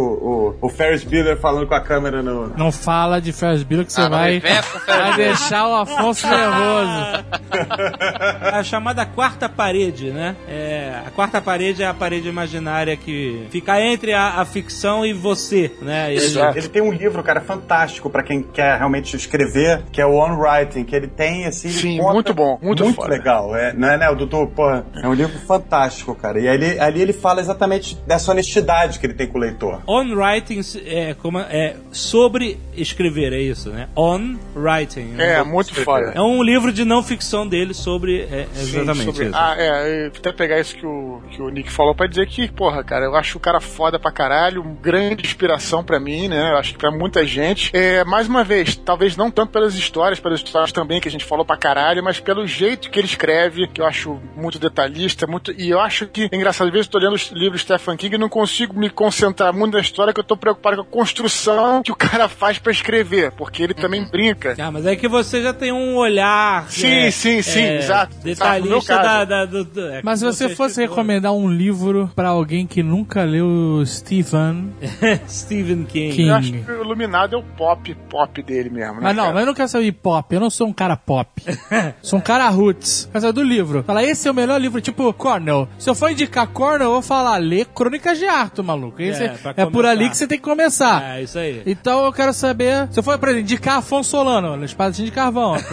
o, 0.62 0.68
o 0.68 0.70
Ferris 0.70 1.04
Bueller 1.04 1.38
falando 1.38 1.68
com 1.68 1.74
a 1.76 1.82
câmera 1.82 2.22
no. 2.22 2.48
Não 2.58 2.72
fala 2.72 3.20
de 3.22 3.32
Ferris 3.32 3.64
Bueller 3.64 3.86
que 3.86 3.94
você 3.94 4.02
Ah, 4.02 4.10
vai, 4.10 4.40
Ferris 4.40 4.66
vai 4.88 5.16
deixar 5.16 5.68
o 5.68 5.76
Afonso 5.76 6.28
nervoso. 6.28 7.26
A 8.52 8.64
chamada 8.64 9.06
quarta 9.06 9.48
parede, 9.50 10.12
né? 10.12 10.36
É, 10.48 11.00
a 11.06 11.12
quarta 11.12 11.42
parede 11.42 11.84
é 11.84 11.88
a 11.88 11.94
parede 11.94 12.28
imaginária 12.28 12.96
que 12.96 13.46
fica 13.50 13.80
entre 13.82 14.14
a, 14.14 14.42
a 14.42 14.46
ficção 14.46 15.06
e 15.06 15.14
você, 15.14 15.72
né? 15.82 16.14
E 16.14 16.18
ele-. 16.18 16.40
Ele 16.58 16.68
tem 16.70 16.82
um 16.82 16.92
livro, 16.92 17.22
cara, 17.24 17.42
fantástico 17.42 18.10
pra 18.10 18.24
quem 18.24 18.42
quer 18.42 18.78
realmente 18.78 19.16
escrever, 19.16 19.84
que 19.92 20.02
é 20.02 20.06
o 20.06 20.16
On 20.16 20.38
Writing, 20.38 20.84
que 20.84 20.96
ele 20.96 21.08
tem 21.08 21.46
assim. 21.46 21.70
Sim, 21.70 21.98
conta- 21.98 22.14
muito 22.14 22.34
bom, 22.34 22.60
muito 22.62 22.94
foda. 22.94 23.10
legal. 23.10 23.56
É, 23.56 23.74
não 23.74 23.88
é, 23.90 23.98
né, 23.98 24.10
o 24.10 24.16
Dudu? 24.16 24.48
Pô, 24.48 24.70
é 24.72 25.08
um 25.08 25.14
livro 25.14 25.38
fantástico, 25.40 26.14
cara. 26.16 26.40
E 26.40 26.48
ali, 26.48 26.80
ali 26.80 27.02
ele 27.02 27.14
fala 27.14 27.40
exatamente 27.42 27.98
dessa 28.06 28.32
honestidade 28.32 29.00
que 29.00 29.06
ele 29.06 29.14
tem 29.14 29.28
com 29.28 29.38
o 29.38 29.42
leitor. 29.42 29.82
On 29.88 30.14
writing 30.16 30.62
é, 30.86 31.14
como, 31.14 31.40
é 31.40 31.76
sobre 31.92 32.60
escrever, 32.76 33.34
é 33.34 33.40
isso, 33.40 33.70
né? 33.70 33.88
On 33.96 34.36
writing. 34.56 35.14
É, 35.14 35.38
né? 35.38 35.44
muito 35.44 35.74
foda. 35.76 36.12
É 36.16 36.22
um 36.22 36.42
livro 36.44 36.72
de 36.72 36.84
não 36.86 37.04
ficção 37.04 37.48
dele 37.48 37.74
sobre. 37.74 38.22
É, 38.22 38.48
exatamente 38.56 39.06
Sobre- 39.06 39.26
isso. 39.26 39.36
Ah, 39.36 39.56
é, 39.58 40.06
eu 40.06 40.10
vou 40.10 40.20
até 40.20 40.32
pegar 40.32 40.60
isso 40.60 40.76
que 40.76 40.86
o, 40.86 41.22
que 41.30 41.42
o 41.42 41.50
Nick 41.50 41.72
falou 41.72 41.96
pra 41.96 42.08
dizer 42.08 42.28
que, 42.28 42.48
porra, 42.52 42.84
cara, 42.84 43.06
eu 43.06 43.16
acho 43.16 43.38
o 43.38 43.42
cara 43.42 43.60
foda 43.60 44.00
pra 44.00 44.12
caralho, 44.12 44.64
grande 44.82 45.26
inspiração 45.26 45.84
pra 45.84 46.00
mim, 46.00 46.28
né? 46.28 46.52
Eu 46.52 46.58
acho 46.58 46.74
que 46.74 46.80
pra 46.80 46.92
muita 46.92 47.26
gente. 47.26 47.72
É, 47.76 48.04
mais 48.04 48.28
uma 48.28 48.44
vez, 48.44 48.76
talvez 48.76 49.16
não 49.16 49.32
tanto 49.32 49.52
pelas 49.52 49.76
histórias, 49.76 50.20
pelas 50.20 50.40
histórias 50.40 50.72
também 50.72 51.00
que 51.00 51.08
a 51.08 51.12
gente 51.12 51.26
falou 51.26 51.46
pra 51.46 51.58
caralho, 51.58 52.04
mas 52.04 52.20
pelo 52.20 52.46
jeito 52.46 52.90
que 52.90 53.00
ele 53.00 53.08
escreve, 53.08 53.68
que 53.68 53.82
eu 53.82 53.86
acho 53.86 54.20
muito 54.36 54.60
detalhista, 54.60 55.28
muito. 55.28 55.52
E 55.52 55.70
eu 55.70 55.80
acho 55.80 56.08
que, 56.08 56.30
é 56.32 56.36
engraçado, 56.36 56.68
às 56.68 56.74
vezes 56.74 56.88
eu 56.88 56.92
tô 56.92 57.00
lendo 57.00 57.16
os 57.16 57.32
livros 57.32 57.62
de 57.62 57.66
Stephen 57.66 57.93
King 57.98 58.16
e 58.16 58.18
não 58.18 58.30
consigo 58.30 58.78
me 58.78 58.90
concentrar 58.90 59.54
muito 59.54 59.74
na 59.76 59.80
história, 59.82 60.14
que 60.14 60.20
eu 60.20 60.24
tô 60.24 60.36
preocupado 60.38 60.78
com 60.78 60.82
a 60.82 60.86
construção 60.86 61.82
que 61.84 61.92
o 61.92 61.96
cara 61.96 62.28
faz 62.28 62.58
pra 62.60 62.72
escrever, 62.72 63.32
porque 63.32 63.64
ele 63.64 63.74
também 63.74 64.06
brinca. 64.06 64.56
Ah, 64.60 64.72
mas 64.72 64.86
é 64.86 64.96
que 64.96 65.08
você 65.08 65.42
já 65.42 65.54
tem 65.54 65.72
um 65.72 65.96
olhar. 65.96 66.70
Sim, 66.70 66.88
é, 66.88 67.12
sim, 67.12 67.42
sim, 67.42 67.60
é, 67.62 67.78
exato. 67.80 68.16
Detalhista 68.24 68.96
da. 68.96 69.26
da- 69.26 69.46
do- 69.46 69.64
do- 69.64 69.88
é, 69.88 70.02
Mas 70.04 70.20
se 70.20 70.26
você 70.26 70.50
fosse 70.50 70.72
escritor. 70.82 70.96
recomendar 70.98 71.34
um 71.34 71.50
livro 71.50 72.10
pra 72.16 72.30
alguém 72.30 72.66
que 72.68 72.82
nunca 72.84 73.24
leu 73.24 73.84
Stephen 73.86 74.74
Stephen 75.28 75.84
King. 75.86 76.16
King. 76.16 76.28
Eu 76.30 76.36
acho 76.36 76.52
que 76.54 76.72
o 76.72 76.82
Iluminado 76.84 77.36
é 77.36 77.40
o 77.40 77.44
pop, 77.44 77.96
pop 78.10 78.42
dele 78.44 78.70
mesmo, 78.70 78.96
né? 78.96 79.00
Mas 79.04 79.16
não, 79.16 79.24
cara? 79.24 79.34
mas 79.36 79.42
eu 79.44 79.48
não 79.48 79.54
quero 79.54 79.68
saber 79.70 79.86
de 79.86 79.92
pop. 79.92 80.34
Eu 80.36 80.42
não 80.42 80.50
sou 80.50 80.68
um 80.68 80.74
cara 80.74 80.96
pop. 80.96 81.30
sou 82.02 82.20
um 82.20 82.22
cara 82.22 82.48
roots. 82.50 83.08
Quero 83.12 83.22
saber 83.22 83.34
do 83.34 83.44
livro. 83.44 83.84
Fala, 83.84 84.04
esse 84.04 84.28
é 84.28 84.32
o 84.32 84.34
melhor 84.34 84.60
livro. 84.60 84.82
Tipo, 84.82 85.12
Cornell. 85.14 85.68
Se 85.78 85.90
eu 85.90 85.96
for 85.96 86.10
indicar 86.12 86.48
Cornell, 86.48 86.88
eu 86.88 86.92
vou 86.94 87.02
falar, 87.02 87.38
lê 87.38 87.66
Crônicas 87.84 88.18
de 88.18 88.26
Arthur, 88.26 88.64
maluco. 88.64 89.02
Esse 89.02 89.24
É, 89.24 89.36
é, 89.58 89.62
é 89.64 89.66
por 89.66 89.86
ali 89.86 90.10
que 90.10 90.16
você 90.16 90.26
tem 90.26 90.38
que 90.38 90.44
começar. 90.44 91.18
É, 91.18 91.22
isso 91.22 91.38
aí. 91.38 91.62
Então 91.66 92.06
eu 92.06 92.14
quero 92.14 92.32
saber. 92.34 92.88
Se 92.92 93.00
eu 93.00 93.04
for, 93.04 93.18
por 93.18 93.28
exemplo, 93.28 93.44
indicar 93.44 93.80
Afonso 93.80 94.12
Solano, 94.12 94.56
na 94.56 94.66
Espadachim 94.66 95.04
de 95.04 95.12
Carvão. 95.12 95.58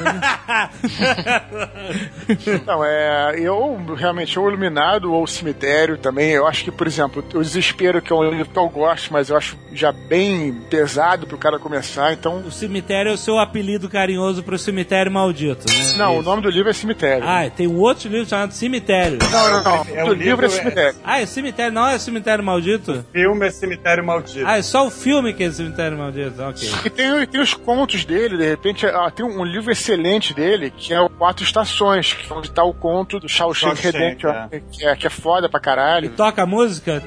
Não, 2.67 2.85
é. 2.85 3.35
Eu 3.39 3.81
realmente, 3.97 4.39
ou 4.39 4.49
Iluminado 4.49 5.13
ou 5.13 5.25
Cemitério 5.27 5.97
também. 5.99 6.31
Eu 6.31 6.47
acho 6.47 6.65
que, 6.65 6.71
por 6.73 6.87
exemplo, 6.87 7.25
o 7.35 7.43
Desespero, 7.43 8.03
que 8.03 8.13
é 8.13 8.17
um 8.17 8.29
livro 8.29 8.53
que 8.53 8.59
eu 8.59 8.69
gosto, 8.69 9.13
mas 9.13 9.31
eu 9.31 9.37
acho 9.37 9.57
já 9.73 9.93
bem 9.93 10.53
pesado 10.69 11.27
pro 11.27 11.39
cara 11.39 11.59
começar, 11.59 12.13
então. 12.13 12.39
O 12.39 12.51
cemitério 12.51 13.11
é 13.11 13.15
o 13.15 13.19
seu 13.19 13.39
apelido 13.39 13.89
carinhoso 13.89 14.43
pro 14.43 14.59
cemitério 14.59 15.13
maldito, 15.13 15.67
né? 15.69 15.95
Não, 15.97 16.17
o 16.17 16.21
Isso. 16.21 16.29
nome 16.29 16.43
do 16.43 16.51
livro 16.51 16.71
é 16.71 16.73
Cemitério. 16.73 17.25
Ah, 17.27 17.49
tem 17.51 17.67
um 17.67 17.79
outro 17.79 18.09
livro 18.09 18.29
chamado 18.29 18.53
Cemitério. 18.53 19.19
não, 19.31 19.51
não, 19.51 19.63
não. 19.63 19.87
É, 19.95 20.05
o 20.05 20.09
o 20.09 20.13
livro, 20.13 20.43
livro 20.43 20.47
é 20.47 20.49
é- 20.49 20.51
Cemitério. 20.51 20.99
Ah, 21.05 21.21
é 21.21 21.27
cemitério, 21.27 21.73
não 21.73 21.87
é 21.93 21.99
cemitério 21.99 22.45
maldito? 22.45 23.05
Filme 23.13 23.47
é 23.47 23.51
Cemitério 23.51 24.05
Maldito. 24.05 24.47
Ah, 24.47 24.59
é 24.59 24.63
só 24.63 24.87
o 24.87 24.91
filme 24.91 25.33
que 25.33 25.45
é 25.45 25.51
cemitério 25.51 25.97
maldito, 25.99 26.43
ok. 26.43 26.69
E 26.85 26.91
tem, 26.91 27.27
tem 27.27 27.41
os 27.41 27.55
contos 27.55 28.05
dele, 28.05 28.37
de 28.37 28.49
repente, 28.49 28.87
ah, 28.87 29.11
tem 29.11 29.25
um, 29.25 29.45
livro 29.45 29.71
excelente 29.71 30.35
dele, 30.35 30.71
que 30.71 30.93
é 30.93 31.01
o 31.01 31.09
Quatro 31.09 31.45
Estações, 31.45 32.13
que 32.13 32.31
é 32.31 32.37
onde 32.37 32.51
tá 32.51 32.65
o 32.65 32.73
conto 32.73 33.19
do 33.19 33.29
Shawshank 33.29 33.81
Redemption, 33.81 34.31
é. 34.31 34.63
que, 34.71 34.87
é, 34.87 34.97
que 34.97 35.07
é 35.07 35.11
foda 35.11 35.49
pra 35.49 35.61
caralho. 35.61 36.11
Toca 36.11 36.43
a 36.43 36.47
música? 36.47 37.03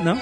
Não? 0.00 0.18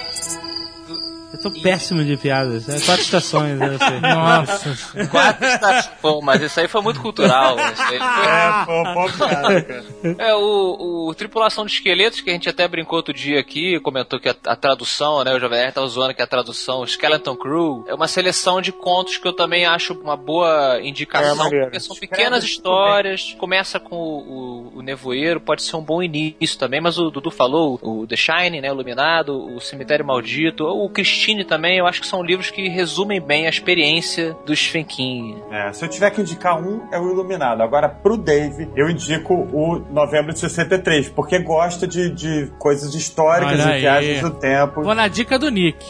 Eu 1.33 1.41
tô 1.41 1.51
péssimo 1.61 2.03
de 2.05 2.15
piadas. 2.15 2.69
É 2.69 2.79
quatro 2.85 3.01
estações, 3.03 3.59
eu 3.59 3.77
sei. 3.77 3.99
Nossa. 3.99 5.07
Quatro 5.11 5.45
estações. 5.45 5.91
Pô, 6.01 6.21
mas 6.21 6.41
isso 6.41 6.57
aí 6.59 6.67
foi 6.69 6.81
muito 6.81 7.01
cultural. 7.01 7.57
Isso 7.59 7.81
aí 7.81 7.99
foi- 7.99 8.27
É, 8.27 8.65
pô, 8.65 8.93
pô, 8.93 9.17
cara, 9.17 9.61
cara. 9.61 9.85
É, 10.19 10.33
o, 10.35 11.07
o 11.09 11.13
Tripulação 11.15 11.65
de 11.65 11.73
Esqueletos, 11.73 12.21
que 12.21 12.29
a 12.29 12.33
gente 12.33 12.47
até 12.47 12.65
brincou 12.65 12.97
outro 12.97 13.13
dia 13.13 13.39
aqui, 13.41 13.77
comentou 13.81 14.19
que 14.21 14.29
a, 14.29 14.35
a 14.45 14.55
tradução, 14.55 15.21
né, 15.25 15.33
o 15.35 15.39
Jovem 15.39 15.59
Nerd 15.59 15.73
tava 15.73 15.87
zoando 15.87 16.13
que 16.13 16.21
a 16.21 16.27
tradução 16.27 16.85
Skeleton 16.85 17.35
Crew 17.35 17.83
é 17.89 17.93
uma 17.93 18.07
seleção 18.07 18.61
de 18.61 18.71
contos 18.71 19.17
que 19.17 19.27
eu 19.27 19.33
também 19.33 19.65
acho 19.65 19.93
uma 19.93 20.15
boa 20.15 20.77
É, 20.79 20.87
indicação, 20.87 21.49
porque 21.49 21.79
são 21.81 21.95
pequenas 21.97 22.43
histórias, 22.43 23.35
começa 23.37 23.79
com 23.81 23.95
o, 23.97 24.71
o, 24.75 24.79
o 24.79 24.81
Nevoeiro, 24.81 25.41
pode 25.41 25.61
ser 25.61 25.75
um 25.75 25.83
bom 25.83 26.01
início 26.01 26.57
também, 26.57 26.79
mas 26.79 26.97
o 26.97 27.11
Dudu 27.11 27.29
falou, 27.29 27.77
o 27.81 28.07
The 28.07 28.15
Shining, 28.15 28.61
né, 28.61 28.69
Iluminado, 28.69 29.53
o 29.53 29.59
Cemitério 29.59 30.05
Maldito, 30.05 30.63
o 30.65 30.89
Christine 30.89 31.16
Christine 31.17 31.43
também, 31.43 31.77
eu 31.79 31.87
acho 31.87 31.99
que 32.01 32.07
são 32.07 32.21
livros 32.23 32.51
que 32.51 32.67
resumem 32.69 33.19
bem 33.19 33.47
a 33.47 33.49
experiência 33.49 34.35
do 34.45 34.55
Stephen 34.55 34.83
King. 34.85 35.41
É, 35.51 35.73
se 35.73 35.83
eu 35.83 35.89
tiver 35.89 36.11
que 36.11 36.21
indicar 36.21 36.59
um, 36.61 36.87
é 36.91 36.99
o 36.99 37.09
Iluminado. 37.09 37.61
Agora, 37.63 37.89
pro 37.89 38.15
Dave, 38.17 38.69
eu 38.75 38.87
indico 38.89 39.33
o 39.33 39.79
Novembro 39.91 40.31
de 40.31 40.39
63, 40.39 41.09
porque 41.09 41.39
gosta 41.39 41.87
de, 41.87 42.09
de 42.11 42.51
coisas 42.59 42.93
históricas 42.93 43.59
Olha 43.65 43.77
e 43.77 43.81
viagens 43.81 44.21
no 44.21 44.29
tempo. 44.31 44.83
Vou 44.83 44.93
na 44.93 45.07
dica 45.07 45.39
do 45.39 45.49
Nick. 45.49 45.83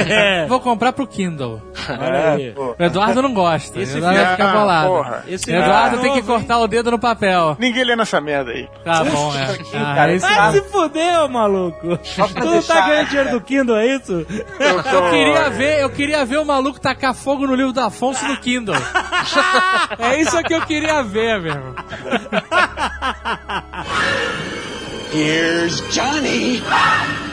Vou 0.48 0.60
comprar 0.60 0.92
pro 0.92 1.06
Kindle. 1.06 1.60
É. 1.88 2.52
O 2.58 2.82
Eduardo 2.82 3.20
não 3.22 3.34
gosta. 3.34 3.80
Esse 3.80 3.98
Eduardo 3.98 4.18
vai 4.20 4.30
ficar 4.32 4.48
Ah, 4.50 4.52
bolado. 4.58 4.88
porra. 4.88 5.24
Esse 5.28 5.50
O 5.50 5.54
Eduardo 5.54 5.90
filme 5.96 6.02
tem 6.08 6.12
é 6.18 6.20
que 6.20 6.26
cortar 6.26 6.58
o 6.58 6.66
dedo 6.66 6.90
no 6.90 6.98
papel. 6.98 7.56
Ninguém 7.58 7.84
lê 7.84 7.94
nessa 7.96 8.20
merda 8.20 8.50
aí. 8.52 8.66
Tá 8.84 9.04
bom, 9.04 9.32
é. 9.36 9.50
Ah, 9.80 9.94
cara, 9.94 10.12
esse- 10.14 10.26
Vai 10.26 10.52
se 10.52 10.62
fuder, 10.62 11.20
ô 11.24 11.28
maluco. 11.28 11.96
Tu 11.98 12.18
não 12.18 12.28
tá 12.28 12.50
deixar- 12.50 12.88
ganhando 12.88 13.08
dinheiro 13.08 13.30
do 13.30 13.40
Kindle, 13.40 13.76
é 13.76 13.96
isso? 13.96 14.26
Eu, 14.70 14.82
tô... 14.82 14.90
Eu 14.90 15.10
queria 15.10 15.50
ver, 15.50 15.80
eu 15.80 15.90
queria 15.90 16.24
ver 16.24 16.38
o 16.38 16.44
maluco 16.44 16.80
tacar 16.80 17.14
fogo 17.14 17.46
no 17.46 17.54
livro 17.54 17.72
do 17.72 17.80
Afonso 17.80 18.26
no 18.26 18.36
Kindle. 18.38 18.74
é 19.98 20.20
isso 20.20 20.42
que 20.44 20.54
eu 20.54 20.62
queria 20.62 21.02
ver, 21.02 21.40
meu 21.40 21.52
irmão. 21.52 21.74
Here's 25.12 25.80
Johnny. 25.90 26.62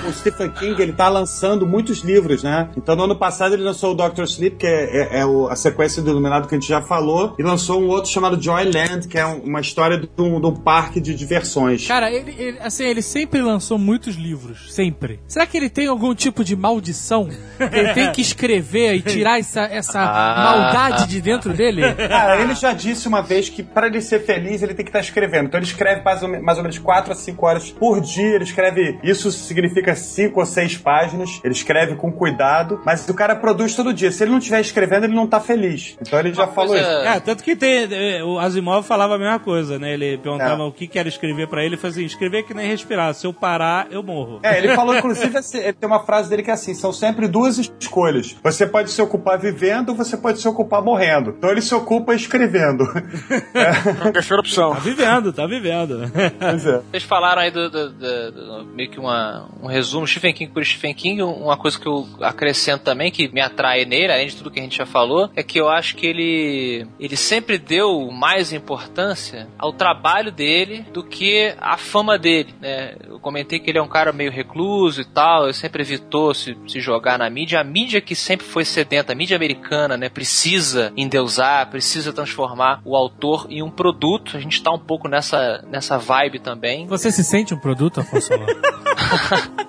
O 0.08 0.12
Stephen 0.14 0.50
King, 0.52 0.82
ele 0.82 0.94
tá 0.94 1.10
lançando 1.10 1.68
muitos 1.68 2.00
livros, 2.00 2.42
né? 2.42 2.70
Então, 2.78 2.96
no 2.96 3.04
ano 3.04 3.16
passado, 3.16 3.54
ele 3.54 3.64
lançou 3.64 3.92
o 3.92 3.94
Doctor 3.94 4.24
Sleep, 4.24 4.56
que 4.56 4.66
é, 4.66 4.70
é- 5.18 5.20
é 5.20 5.26
o- 5.26 5.48
a 5.48 5.56
sequência 5.56 6.02
do 6.02 6.10
Iluminado 6.10 6.48
que 6.48 6.56
a 6.56 6.58
gente 6.58 6.68
já 6.68 6.82
falou, 6.82 7.36
e 7.38 7.44
lançou 7.44 7.82
um 7.82 7.88
outro 7.90 8.10
chamado 8.10 8.42
Joyland, 8.42 9.08
que 9.10 9.18
é 9.18 9.26
um- 9.26 9.40
uma 9.42 9.60
história 9.60 9.98
de 9.98 10.08
um, 10.18 10.40
de 10.40 10.48
um 10.48 10.56
parque 10.56 11.02
de 11.02 11.14
diversões. 11.14 11.86
Cara, 11.86 12.10
ele, 12.10 12.34
ele- 12.38 12.58
assim, 12.62 12.86
ele 12.86 13.02
sempre 13.02 13.42
lançou 13.42 13.78
muitos 13.78 14.16
livros. 14.16 14.74
Sempre. 14.74 15.20
Será 15.28 15.46
que 15.46 15.58
ele 15.58 15.70
tem 15.70 15.88
algum 15.88 16.16
tipo 16.16 16.44
de 16.44 16.56
maldição? 16.56 17.28
Ele 17.60 17.94
tem 17.94 18.10
que 18.12 18.22
escrever 18.22 18.96
e 18.96 19.02
tirar 19.02 19.40
essa, 19.40 19.64
essa 19.64 20.00
maldade 20.00 21.06
de 21.08 21.20
dentro 21.20 21.54
dele? 21.54 21.82
Cara, 22.08 22.42
ele 22.42 22.56
já 22.56 22.72
disse 22.72 23.08
uma 23.10 23.22
vez 23.22 23.50
que 23.50 23.62
para 23.62 23.88
ele 23.88 24.02
ser 24.02 24.24
feliz, 24.26 24.64
ele 24.64 24.74
tem 24.74 24.86
que 24.86 24.90
estar 24.90 25.02
escrevendo. 25.02 25.48
Então 25.48 25.60
ele 25.60 25.68
escreve 25.68 26.02
mais 26.02 26.24
ou, 26.24 26.30
mais 26.42 26.58
ou 26.58 26.64
menos 26.64 26.78
4 26.80 27.12
a 27.12 27.16
5 27.16 27.46
horas 27.46 27.67
por 27.72 28.02
dia. 28.02 28.36
Ele 28.36 28.44
escreve, 28.44 29.00
isso 29.04 29.32
significa 29.32 29.96
5 29.96 30.40
ou 30.40 30.46
6 30.46 30.78
páginas. 30.78 31.40
Ele 31.44 31.54
escreve 31.54 31.96
com 31.96 32.12
cuidado, 32.12 32.82
mas 32.86 33.08
o 33.08 33.14
cara 33.14 33.36
produz 33.36 33.76
todo 33.76 33.94
dia. 33.94 34.12
Se 34.12 34.24
ele 34.24 34.32
não 34.32 34.38
estiver 34.40 34.62
escrevendo, 34.62 35.06
ele 35.06 35.16
não 35.16 35.28
tá 35.28 35.40
feliz. 35.40 35.98
Então 36.02 36.20
ele 36.20 36.34
já 36.34 36.44
Uma 36.46 36.54
falou 36.54 36.72
coisa- 36.72 36.88
isso. 36.88 37.08
É, 37.08 37.20
tanto 37.20 37.44
que 37.44 37.56
tem, 37.56 37.88
eh, 37.92 38.24
o 38.24 38.40
Asimov 38.40 38.86
falava 38.86 39.16
a 39.16 39.18
mesma 39.18 39.40
coisa, 39.40 39.78
né? 39.80 39.94
Ele 39.94 40.18
perguntava 40.18 40.62
É. 40.64 40.66
o 40.66 40.72
que 40.72 40.88
que 40.88 40.98
era 41.00 41.08
escrever 41.08 41.48
pra 41.48 41.62
ele, 41.62 41.70
ele 41.76 41.78
falou 41.78 41.92
assim, 41.92 42.06
escrever 42.06 42.40
é 42.40 42.44
que 42.44 42.54
nem 42.54 42.68
respirar, 42.68 43.14
se 43.14 43.26
eu 43.28 43.34
parar, 43.34 43.88
eu 43.92 44.02
morro. 44.04 44.40
É, 44.44 44.58
ele 44.58 44.74
falou, 44.76 44.96
inclusive, 44.98 45.38
assim, 45.38 45.58
ele 45.60 45.74
tem 45.74 45.88
uma 45.88 46.04
frase 46.06 46.30
dele 46.30 46.44
que 46.44 46.50
é 46.50 46.54
assim: 46.54 46.74
são 46.74 46.92
sempre 46.94 47.28
duas 47.28 47.58
escolhas. 47.80 48.36
Você 48.44 48.66
pode 48.66 48.92
se 48.92 49.02
ocupar 49.02 49.38
vivendo, 49.40 49.90
ou 49.90 49.96
você 49.96 50.16
pode 50.18 50.40
se 50.40 50.48
ocupar 50.48 50.82
morrendo. 50.82 51.36
Então 51.38 51.50
ele 51.50 51.62
se 51.62 51.74
ocupa 51.76 52.14
escrevendo. 52.16 52.84
A 54.08 54.12
terceira 54.12 54.40
opção. 54.42 54.74
Tá 54.74 54.80
vivendo, 54.80 55.34
tá 55.34 55.46
vivendo. 55.48 56.12
Pois 56.40 56.66
é. 56.66 56.82
Vocês 56.92 57.04
falaram 57.04 57.42
aí 57.42 57.52
do, 57.70 57.90
do- 57.90 58.32
do- 58.32 58.66
meio 58.74 58.90
que 58.90 59.00
uma, 59.00 59.50
um 59.62 59.68
resumo, 59.68 60.06
Stephen 60.08 60.34
King 60.34 60.52
por 60.52 60.64
Stephen 60.66 60.94
King. 60.94 61.22
Uma 61.22 61.58
coisa 61.58 61.80
que 61.80 61.88
eu 61.88 62.08
acrescento 62.22 62.84
também, 62.84 63.12
que 63.12 63.28
me 63.30 63.42
atrai 63.42 63.86
nele, 63.86 64.12
além 64.12 64.28
de 64.28 64.36
tudo 64.36 64.52
que 64.52 64.60
a 64.60 64.64
gente 64.64 64.78
já 64.78 64.86
falou, 64.86 65.30
é 65.36 65.44
que 65.44 65.60
eu 65.60 65.68
acho 65.70 65.96
que 65.96 66.06
ele, 66.06 66.88
ele 67.00 67.16
sempre 67.16 67.58
deu 67.58 68.10
mais 68.12 68.54
importância 68.54 69.48
ao 69.58 69.74
trabalho 69.74 70.32
dele 70.32 70.86
do 70.94 71.04
que 71.04 71.54
à 71.60 71.78
fama 71.78 72.18
dele. 72.18 72.54
Né? 72.62 72.96
Eu 73.08 73.20
comentei 73.20 73.60
que 73.60 73.70
ele 73.70 73.78
é 73.80 73.82
um 73.82 73.88
cara 73.88 74.14
meio 74.14 74.32
recluso 74.32 75.02
e 75.02 75.06
tal, 75.06 75.46
ele 75.46 75.54
sempre 75.54 75.82
evitou 75.82 76.34
se, 76.34 76.56
se 76.68 76.80
jogar 76.80 77.18
na 77.18 77.30
mídia. 77.30 77.60
A 77.60 77.64
mídia 77.64 78.00
que 78.02 78.16
sempre 78.16 78.46
foi 78.46 78.64
sedenta, 78.66 79.12
a 79.14 79.16
mídia 79.16 79.36
americana, 79.36 79.98
né, 79.98 80.10
precisa 80.10 80.92
endeusar, 80.96 81.70
precisa 81.70 82.14
transformar 82.14 82.82
o 82.86 82.96
autor 82.96 83.48
em 83.50 83.62
um 83.64 83.70
produto. 83.70 84.38
A 84.38 84.40
gente 84.40 84.62
tá 84.62 84.72
um 84.72 84.80
pouco 84.80 85.08
nessa, 85.08 85.64
nessa 85.70 85.98
vibe 85.98 86.40
também. 86.40 86.86
Você 86.88 87.12
se 87.12 87.24
sente 87.24 87.47
um 87.54 87.58
produto, 87.58 88.00
Afonso? 88.00 88.30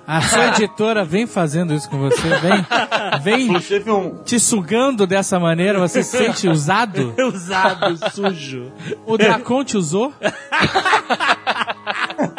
A 0.07 0.23
sua 0.23 0.49
editora 0.49 1.05
vem 1.05 1.27
fazendo 1.27 1.75
isso 1.75 1.89
com 1.91 1.99
você? 1.99 2.29
Vem, 2.39 2.67
vem 3.23 3.57
um, 3.93 4.23
te 4.25 4.41
sugando 4.41 5.07
dessa 5.07 5.39
maneira? 5.39 5.79
Você 5.79 6.03
se 6.03 6.17
sente 6.17 6.49
usado? 6.49 7.15
Usado, 7.29 7.99
sujo. 8.13 8.73
O 9.07 9.19
Dracon 9.19 9.63
te 9.65 9.77
usou? 9.77 10.13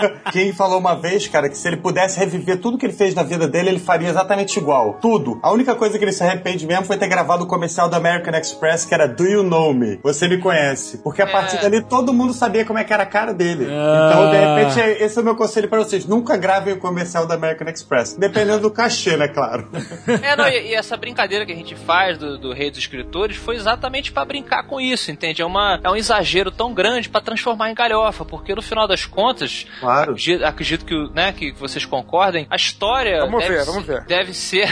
Quem 0.32 0.54
falou 0.54 0.80
uma 0.80 0.96
vez, 0.96 1.28
cara, 1.28 1.50
que 1.50 1.58
se 1.58 1.68
ele 1.68 1.78
pudesse 1.78 2.20
reviver 2.20 2.58
tudo 2.60 2.78
que 2.78 2.86
ele 2.86 2.94
fez 2.94 3.14
na 3.16 3.24
vida 3.24 3.48
dele, 3.48 3.70
ele 3.70 3.80
faria 3.80 4.10
exatamente 4.10 4.58
igual. 4.58 4.98
Tudo. 5.02 5.40
A 5.42 5.52
única 5.52 5.76
coisa 5.76 5.98
que 5.98 6.04
ele 6.04 6.12
se 6.12 6.24
arrepende 6.24 6.66
mesmo 6.66 6.86
foi 6.86 6.98
ter 6.98 7.08
gravado 7.08 7.44
o 7.44 7.48
comercial 7.48 7.90
da 7.90 7.98
American 7.98 8.34
Express, 8.38 8.86
que 8.86 8.94
era 8.94 9.08
Do 9.08 9.26
You 9.26 9.44
Know 9.44 9.74
Me? 9.74 10.00
Você 10.04 10.28
me 10.28 10.38
conhece. 10.38 10.98
Porque 11.00 11.22
a 11.22 11.28
partir 11.28 11.60
dali 11.62 11.82
todo 11.82 12.14
mundo 12.14 12.34
sabia 12.34 12.66
como 12.66 12.80
é 12.80 12.84
que 12.84 12.94
era 12.94 13.04
a 13.04 13.06
cara 13.06 13.34
dele. 13.34 13.66
Então, 13.66 14.30
de 14.32 14.38
repente, 14.38 14.82
é- 14.82 15.04
esse 15.04 15.18
é 15.18 15.22
o 15.22 15.26
meu 15.26 15.36
conselho 15.36 15.68
pra 15.70 15.80
vocês. 15.80 16.06
Nunca 16.06 16.38
gravem 16.38 16.74
o 16.74 16.78
comercial 16.80 17.26
da 17.26 17.36
American 17.36 17.68
Express. 17.68 18.16
Dependendo 18.18 18.60
do 18.62 18.72
cachê, 18.72 19.18
né, 19.18 19.28
claro. 19.28 19.68
É, 20.22 20.36
não, 20.36 20.48
e, 20.48 20.70
e 20.72 20.74
essa 20.76 20.98
brincadeira 20.98 21.46
que 21.46 21.52
a 21.52 21.56
gente 21.56 21.76
faz 21.76 22.18
do, 22.18 22.38
do 22.38 22.54
Rei 22.54 22.70
dos 22.70 22.80
Escritores 22.80 23.38
foi 23.38 23.56
exatamente 23.56 24.12
pra 24.12 24.26
brincar 24.26 24.64
com 24.64 24.80
isso, 24.82 25.12
entende? 25.12 25.42
É, 25.42 25.46
uma, 25.46 25.80
é 25.84 25.90
um 25.90 25.96
exagero 25.96 26.52
tão 26.52 26.74
grande 26.74 27.10
pra 27.10 27.22
transformar 27.22 27.70
em 27.72 27.74
galhofa, 27.76 28.26
porque 28.26 28.54
no 28.54 28.62
final 28.62 28.88
das 28.88 29.06
contas, 29.06 29.66
Claro. 29.80 29.89
Acredito, 29.90 30.44
acredito 30.45 30.86
que, 30.86 31.10
né, 31.14 31.32
que 31.32 31.52
vocês 31.52 31.86
concordem, 31.86 32.48
a 32.49 32.56
história. 32.56 33.20
Vamos 33.22 33.41
deve 33.41 33.53
ver, 33.53 33.60
ser- 33.60 33.72
vamos 33.72 33.86
ver. 33.88 34.02
Deve 34.06 34.34
ser. 34.34 34.68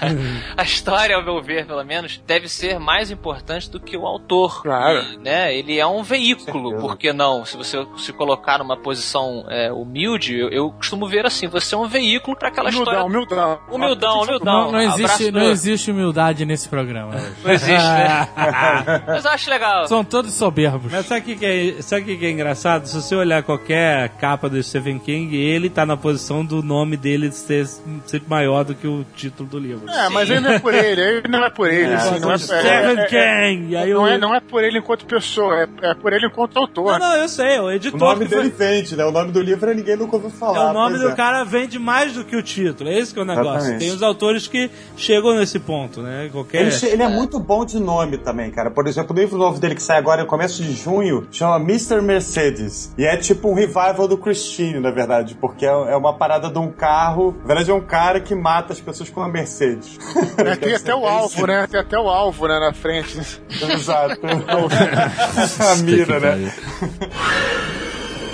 a 0.56 0.62
história, 0.62 1.16
ao 1.16 1.24
meu 1.24 1.40
ver, 1.42 1.66
pelo 1.66 1.84
menos, 1.84 2.20
deve 2.26 2.48
ser 2.48 2.78
mais 2.78 3.10
importante 3.10 3.70
do 3.70 3.80
que 3.80 3.96
o 3.96 4.06
autor. 4.06 4.62
Claro. 4.62 5.02
E, 5.14 5.16
né, 5.18 5.54
ele 5.54 5.78
é 5.78 5.86
um 5.86 6.02
veículo, 6.02 6.78
por 6.80 6.96
que 6.96 7.12
não? 7.12 7.44
Se 7.44 7.56
você 7.56 7.84
se 7.98 8.12
colocar 8.12 8.58
numa 8.58 8.76
posição 8.76 9.44
é, 9.48 9.72
humilde, 9.72 10.36
eu, 10.38 10.48
eu 10.50 10.70
costumo 10.72 11.06
ver 11.06 11.26
assim: 11.26 11.46
você 11.48 11.74
é 11.74 11.78
um 11.78 11.88
veículo 11.88 12.36
pra 12.36 12.48
aquela 12.48 12.68
Humildão, 12.70 12.92
história. 12.92 13.04
humildão. 13.06 13.60
Humildão, 13.70 14.22
humildão. 14.22 14.62
Não, 14.64 14.72
não 14.72 14.80
existe, 14.80 15.30
não 15.30 15.50
existe 15.50 15.90
humildade 15.90 16.44
nesse 16.44 16.68
programa. 16.68 17.14
Não 17.44 17.52
existe, 17.52 17.70
né? 17.72 18.28
Mas 19.06 19.24
eu 19.24 19.30
acho 19.30 19.50
legal. 19.50 19.86
São 19.86 20.04
todos 20.04 20.32
soberbos. 20.34 20.90
Mas 20.92 21.06
sabe 21.06 21.20
o 21.20 21.24
que, 21.24 21.36
que 21.36 21.46
é, 21.78 21.82
sabe 21.82 22.04
que, 22.04 22.16
que 22.16 22.26
é 22.26 22.30
engraçado? 22.30 22.86
Se 22.86 22.94
você 22.94 23.14
olhar 23.14 23.42
qualquer 23.42 24.08
capa 24.10 24.48
do 24.48 24.56
Stephen 24.62 24.98
King, 24.98 25.36
ele 25.36 25.68
tá 25.70 25.84
na 25.86 25.96
posição 25.96 26.44
do 26.44 26.62
nome 26.62 26.96
dele 26.96 27.30
ser 27.32 27.66
sempre 28.06 28.28
maior 28.28 28.64
do 28.64 28.74
que 28.74 28.86
o 28.86 29.04
título 29.16 29.48
do 29.48 29.58
livro. 29.58 29.88
É, 29.88 30.08
mas 30.08 30.30
aí 30.30 30.40
não 30.40 30.50
é 30.52 30.58
por 30.58 30.74
ele, 30.74 31.00
aí 31.02 31.22
não 31.28 31.44
é 31.44 31.50
por 31.50 31.68
ele, 31.70 31.92
assim, 31.94 32.18
não 32.20 32.32
é, 32.32 32.38
Stephen 32.38 32.70
é, 32.70 32.92
é, 32.92 33.06
King! 33.06 33.76
Aí 33.76 33.92
não, 33.92 34.02
o- 34.02 34.06
é, 34.06 34.18
não 34.18 34.34
é 34.34 34.40
por 34.40 34.62
ele 34.64 34.78
enquanto 34.78 35.06
pessoa, 35.06 35.54
é, 35.62 35.68
é 35.90 35.94
por 35.94 36.12
ele 36.12 36.26
enquanto 36.26 36.56
autor. 36.58 36.98
Não, 36.98 37.10
não, 37.10 37.16
eu 37.16 37.28
sei, 37.28 37.58
o 37.58 37.64
O 37.64 37.70
editor 37.72 37.98
nome 38.00 38.26
que 38.26 38.34
foi- 38.34 38.42
dele 38.44 38.54
vende, 38.56 38.96
né? 38.96 39.04
O 39.04 39.10
nome 39.12 39.32
do 39.32 39.40
livro 39.40 39.70
é 39.70 39.74
ninguém 39.74 39.96
nunca 39.96 40.16
ouviu 40.16 40.30
É, 40.30 40.32
falar. 40.32 40.70
o 40.70 40.72
nome 40.72 40.98
do 40.98 41.08
é. 41.08 41.14
cara 41.14 41.44
vende 41.44 41.78
mais 41.78 42.12
do 42.14 42.24
que 42.24 42.36
o 42.36 42.42
título. 42.42 42.88
É 42.90 42.98
esse 42.98 43.12
que 43.12 43.18
é 43.18 43.22
o 43.22 43.26
negócio. 43.26 43.52
Exatamente. 43.52 43.78
Tem 43.80 43.90
os 43.90 44.02
autores 44.02 44.46
que 44.46 44.70
chegam 44.96 45.34
nesse 45.36 45.58
ponto, 45.58 46.00
né? 46.02 46.28
Qualquer. 46.32 46.62
Ele, 46.62 46.74
ele 46.92 47.02
é 47.02 47.08
muito 47.08 47.38
bom 47.40 47.64
de 47.64 47.78
nome 47.78 48.18
também, 48.18 48.50
cara. 48.50 48.70
Por 48.70 48.86
exemplo, 48.86 49.14
o 49.16 49.18
livro 49.18 49.38
novo 49.38 49.58
dele 49.60 49.74
que 49.74 49.82
sai 49.82 49.98
agora 49.98 50.22
no 50.22 50.26
começo 50.28 50.62
de 50.62 50.72
junho 50.72 51.26
chama 51.30 51.56
Mr. 51.56 52.00
Mercedes. 52.00 52.92
E 52.96 53.04
é 53.04 53.16
tipo 53.16 53.48
um 53.50 53.54
revival 53.54 54.06
do 54.08 54.16
Christine, 54.52 54.78
na 54.78 54.90
verdade, 54.90 55.34
porque 55.40 55.64
é, 55.64 55.68
é 55.68 55.96
uma 55.96 56.12
parada 56.12 56.50
de 56.50 56.58
um 56.58 56.70
carro. 56.70 57.34
Na 57.40 57.46
verdade, 57.46 57.70
é 57.70 57.74
um 57.74 57.80
cara 57.80 58.20
que 58.20 58.34
mata 58.34 58.72
as 58.72 58.80
pessoas 58.80 59.08
com 59.08 59.20
uma 59.20 59.28
Mercedes. 59.28 59.98
É, 60.36 60.56
tem 60.56 60.74
até 60.74 60.94
o 60.94 61.06
alvo, 61.06 61.46
né? 61.46 61.66
Tem 61.66 61.80
até 61.80 61.98
o 61.98 62.08
alvo, 62.08 62.46
né, 62.46 62.58
na 62.58 62.72
frente. 62.72 63.18
Exato. 63.50 64.20
a 64.26 65.76
mira, 65.76 66.20
né? 66.20 66.52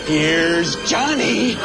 Here's 0.09 0.75
Johnny. 0.89 1.59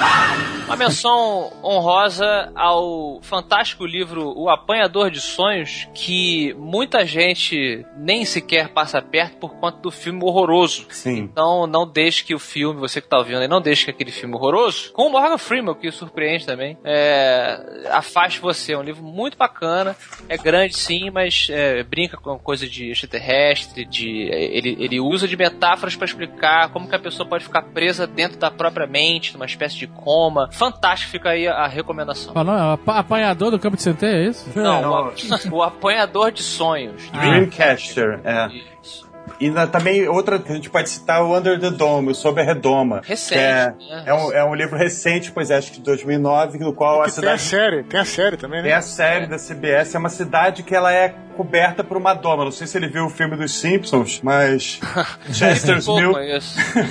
Uma 0.65 0.77
menção 0.77 1.51
honrosa 1.63 2.51
ao 2.55 3.19
fantástico 3.21 3.85
livro 3.85 4.33
O 4.35 4.49
Apanhador 4.49 5.11
de 5.11 5.19
Sonhos, 5.19 5.87
que 5.93 6.53
muita 6.57 7.05
gente 7.05 7.85
nem 7.97 8.25
sequer 8.25 8.69
passa 8.69 9.01
perto 9.01 9.37
por 9.37 9.55
conta 9.55 9.79
do 9.79 9.91
filme 9.91 10.23
horroroso. 10.23 10.87
Sim. 10.89 11.29
Então 11.31 11.67
não 11.67 11.85
deixe 11.85 12.23
que 12.23 12.33
o 12.33 12.39
filme, 12.39 12.79
você 12.79 13.01
que 13.01 13.07
tá 13.07 13.17
ouvindo 13.17 13.39
aí, 13.39 13.47
não 13.47 13.61
deixe 13.61 13.85
que 13.85 13.91
aquele 13.91 14.11
filme 14.11 14.35
horroroso, 14.35 14.91
com 14.93 15.07
o 15.07 15.11
Morgan 15.11 15.37
Freeman, 15.37 15.75
que 15.75 15.91
surpreende 15.91 16.45
também, 16.45 16.77
é, 16.83 17.87
afaste 17.91 18.39
você. 18.39 18.73
É 18.73 18.77
um 18.77 18.83
livro 18.83 19.03
muito 19.03 19.37
bacana, 19.37 19.95
é 20.29 20.37
grande 20.37 20.77
sim, 20.77 21.09
mas 21.11 21.47
é, 21.49 21.83
brinca 21.83 22.17
com 22.17 22.39
coisa 22.39 22.67
de 22.67 22.89
extraterrestre, 22.89 23.85
de, 23.85 24.29
ele, 24.31 24.77
ele 24.79 24.99
usa 24.99 25.27
de 25.27 25.37
metáforas 25.37 25.95
para 25.95 26.05
explicar 26.05 26.71
como 26.71 26.87
que 26.87 26.95
a 26.95 26.99
pessoa 26.99 27.27
pode 27.27 27.43
ficar 27.43 27.61
presa 27.61 28.07
dentro 28.07 28.32
da 28.37 28.49
própria 28.51 28.85
mente, 28.87 29.33
numa 29.33 29.45
espécie 29.45 29.77
de 29.77 29.87
coma. 29.87 30.49
Fantástico, 30.51 31.11
fica 31.11 31.29
aí 31.29 31.47
a, 31.47 31.67
recomendação. 31.67 32.33
Ah, 32.35 32.43
não, 32.43 32.53
é 32.57 32.61
o 32.63 32.71
apa- 32.73 32.97
apanhador 32.99 33.51
do 33.51 33.59
campo 33.59 33.77
de 33.77 33.83
centeio, 33.83 34.15
é 34.15 34.29
isso? 34.29 34.49
Não, 34.55 34.81
não. 34.81 35.13
o, 35.51 35.55
o 35.57 35.63
apanhador 35.63 36.31
de 36.31 36.43
sonhos. 36.43 37.09
Dreamcatcher, 37.11 38.19
é. 38.23 38.47
Isso. 38.81 39.03
E 39.39 39.49
na- 39.49 39.65
também 39.67 40.07
outra 40.07 40.37
que 40.37 40.51
a 40.51 40.55
gente 40.55 40.69
pode 40.69 40.89
citar 40.89 41.19
é 41.19 41.23
o 41.23 41.35
Under 41.37 41.59
the 41.59 41.71
Dome, 41.71 42.11
o 42.11 42.15
Sob 42.15 42.39
a 42.39 42.43
Redoma. 42.43 43.01
Recente, 43.03 43.39
É, 43.39 43.65
né? 43.89 44.03
é, 44.05 44.13
um, 44.13 44.31
é 44.33 44.43
um 44.45 44.53
livro 44.53 44.77
recente, 44.77 45.31
pois 45.31 45.49
é, 45.49 45.57
acho 45.57 45.71
que 45.71 45.77
de 45.77 45.83
2009, 45.83 46.59
no 46.59 46.73
qual 46.73 47.01
a 47.01 47.05
Que 47.05 47.11
tem 47.11 47.29
a 47.29 47.37
cidade... 47.37 47.41
série, 47.41 47.83
tem 47.83 47.99
a 47.99 48.05
série 48.05 48.37
também, 48.37 48.61
né? 48.61 48.67
Tem 48.67 48.73
a 48.77 48.81
série 48.81 49.25
da 49.27 49.37
CBS, 49.37 49.95
é 49.95 49.99
uma 49.99 50.09
cidade 50.09 50.61
que 50.63 50.75
ela 50.75 50.93
é 50.93 51.15
coberta 51.33 51.83
por 51.83 51.97
uma 51.97 52.13
doma. 52.13 52.45
Não 52.45 52.51
sei 52.51 52.67
se 52.67 52.77
ele 52.77 52.87
viu 52.87 53.05
o 53.05 53.09
filme 53.09 53.35
dos 53.35 53.59
Simpsons, 53.59 54.21
mas 54.23 54.79
Chester's 55.31 55.87
Mill. 55.87 56.13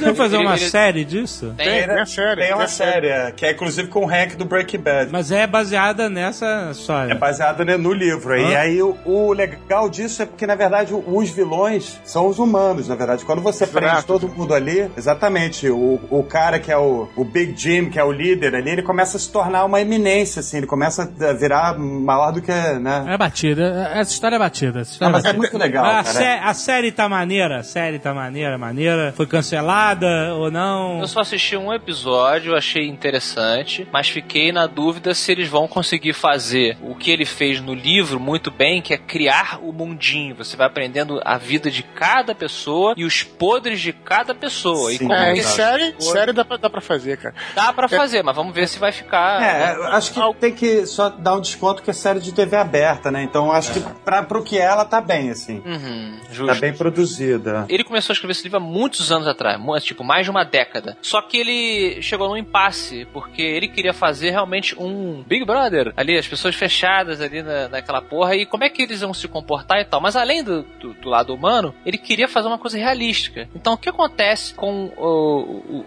Vamos 0.01 0.19
fazer 0.19 0.37
uma 0.37 0.57
série 0.59 1.05
disso? 1.05 1.55
Tem, 1.57 1.87
Tem 1.87 2.01
a 2.01 2.07
série. 2.07 2.43
Tem 2.43 2.55
uma 2.55 2.65
a 2.65 2.69
série, 2.69 3.09
é, 3.09 3.33
que 3.33 3.47
é 3.47 3.53
inclusive 3.53 3.89
com 3.89 4.05
o 4.05 4.09
Hank 4.09 4.37
do 4.37 4.45
Breaking 4.45 4.81
Bad. 4.81 5.13
Mas 5.13 5.31
é 5.31 5.47
baseada 5.47 6.09
nessa 6.09 6.71
história. 6.71 7.13
É 7.13 7.17
baseado 7.17 7.65
né, 7.65 7.77
no 7.77 7.93
livro. 7.93 8.37
E 8.37 8.57
aí 8.57 8.83
o, 8.83 8.97
o 9.05 9.33
legal 9.33 9.89
disso 9.89 10.23
é 10.23 10.27
porque, 10.27 10.47
na 10.47 10.55
verdade, 10.55 10.93
os 10.95 11.31
vilões 11.31 12.01
são 12.05 12.27
os 12.27 12.39
humanos, 12.39 12.89
na 12.89 12.95
verdade. 12.95 13.25
Quando 13.25 13.43
você 13.43 13.67
prende 13.67 13.93
Exato. 13.93 14.07
todo 14.07 14.29
mundo 14.29 14.55
ali, 14.55 14.91
exatamente, 14.97 15.69
o, 15.69 16.01
o 16.11 16.23
cara 16.23 16.59
que 16.59 16.71
é 16.71 16.77
o, 16.77 17.09
o 17.17 17.25
Big 17.25 17.55
Jim, 17.57 17.91
que 17.91 17.99
é 17.99 18.05
o 18.05 18.13
líder 18.13 18.55
ali, 18.55 18.71
ele 18.71 18.83
começa 18.83 19.17
a 19.17 19.21
se 19.21 19.31
tornar 19.31 19.65
uma 19.65 19.81
eminência, 19.81 20.41
assim, 20.41 20.59
ele 20.59 20.67
começa 20.67 21.03
a 21.21 21.33
virar 21.33 21.79
maior 21.79 22.33
do 22.33 22.41
que, 22.41 22.53
né? 22.53 23.05
É 23.09 23.17
batida. 23.17 23.91
Essa 23.95 24.13
história 24.13 24.32
é 24.35 24.39
batida. 24.39 24.81
Essa 24.81 24.93
história 24.93 25.09
Ah, 25.09 25.11
é 25.11 25.13
mas 25.13 25.25
é 25.25 25.29
batida. 25.29 25.39
muito 25.39 25.59
legal, 25.59 25.85
a, 25.85 26.05
sé- 26.05 26.41
a 26.43 26.55
série 26.55 26.93
tá 26.93 27.09
maneira, 27.09 27.59
a 27.59 27.63
série 27.63 27.99
tá 27.99 28.13
maneira, 28.15 28.57
maneira. 28.59 29.13
Foi 29.17 29.27
cancelada 29.27 30.35
ou 30.35 30.51
não? 30.51 31.01
Eu 31.01 31.09
só 31.09 31.21
assisti 31.21 31.57
um 31.57 31.73
episódio, 31.73 32.57
achei 32.57 32.89
interessante, 32.89 33.87
mas 33.93 34.09
fiquei 34.09 34.53
na 34.53 34.67
dúvida 34.67 35.15
se 35.15 35.31
eles 35.33 35.49
vão 35.49 35.69
conseguir 35.69 36.13
fazer 36.13 36.77
o 36.83 36.95
que 36.95 37.11
ele 37.11 37.25
fez 37.25 37.61
no 37.61 37.75
livro 37.75 38.19
muito 38.19 38.51
bem, 38.51 38.83
que 38.83 38.93
é 38.95 38.99
criar 38.99 39.59
o 39.63 39.73
mundinho. 39.73 40.35
Você 40.37 40.57
vai 40.57 40.67
aprendendo 40.67 41.21
a 41.25 41.39
vida 41.39 41.71
de 41.71 41.83
cada 41.83 42.35
pessoa 42.35 42.95
e 42.97 43.05
os 43.05 43.23
podres 43.23 43.81
de 43.81 43.93
cada 43.93 44.35
pessoa. 44.35 44.93
E 44.93 44.99
Sim. 44.99 45.07
como 45.09 45.15
É, 45.19 45.33
em 45.35 45.39
esse 45.39 45.53
série, 45.53 45.95
série 45.99 46.33
dá 46.33 46.45
pra, 46.45 46.57
dá 46.57 46.71
pra 46.71 46.81
fazer, 46.81 47.17
cara. 47.19 47.35
Dá 47.55 47.73
pra 47.73 47.89
fazer, 47.89 48.23
mas 48.23 48.35
vamos 48.35 48.55
ver 48.55 48.67
se 48.69 48.79
vai 48.79 48.93
ficar. 48.93 49.43
É, 49.43 49.75
eu 49.77 49.85
acho 49.85 50.13
que 50.13 50.21
tem 50.41 50.53
que 50.53 50.87
só 50.87 51.09
dar 51.09 51.35
um 51.37 51.41
desconto 51.41 51.83
que 51.83 51.91
é 51.91 51.93
série 51.93 52.21
de 52.21 52.33
TV 52.33 52.57
aberta, 52.57 53.11
né? 53.11 53.23
Então 53.23 53.51
acho 53.53 53.73
que 53.73 53.81
pra, 54.05 54.22
pro 54.23 54.43
que 54.43 54.59
é, 54.59 54.63
ela 54.63 54.85
tá 54.85 55.01
bem, 55.01 55.31
assim. 55.31 55.63
Uhum, 55.65 56.19
Tá 56.27 56.33
justo. 56.33 56.61
bem 56.61 56.73
produzida. 56.73 57.67
Ele 57.69 57.85
começou 57.85 58.13
a 58.13 58.15
escrever 58.15 58.33
esse 58.33 58.43
livro 58.45 58.59
há 58.59 58.61
muitos 58.61 59.11
anos 59.13 59.27
atrás, 59.29 59.59
mu- 59.61 59.79
tipo, 59.81 60.03
mais 60.05 60.25
de 60.25 60.31
uma 60.31 60.45
década. 60.45 60.97
Só 61.03 61.21
que 61.23 61.37
ele 61.37 62.01
chegou 62.03 62.29
num 62.29 62.37
impasse, 62.37 63.07
porque 63.13 63.43
ele 63.43 63.69
queria 63.69 63.93
fazer 63.93 64.31
realmente 64.31 64.75
um 64.79 65.23
Big 65.27 65.45
Brother. 65.45 65.93
Ali, 65.97 66.17
as 66.19 66.27
pessoas 66.27 66.55
fechadas 66.55 67.21
ali 67.21 67.43
na, 67.43 67.69
naquela 67.69 68.01
porra, 68.01 68.35
e 68.37 68.47
como 68.47 68.65
é 68.65 68.69
que 68.69 68.83
eles 68.83 69.01
vão 69.01 69.13
se 69.15 69.29
comportar 69.29 69.81
e 69.81 69.85
tal. 69.85 70.01
Mas 70.01 70.17
além 70.17 70.43
do, 70.43 70.63
do, 70.81 70.95
do 70.95 71.09
lado 71.09 71.35
humano, 71.35 71.75
ele 71.85 71.99
queria 71.99 72.29
fazer 72.29 72.49
uma 72.49 72.59
coisa 72.59 72.77
realística. 72.79 73.49
Então, 73.55 73.75
o 73.75 73.77
que 73.79 73.89
acontece 73.89 74.55
com 74.55 74.87
o, 74.97 75.63
o- 75.69 75.85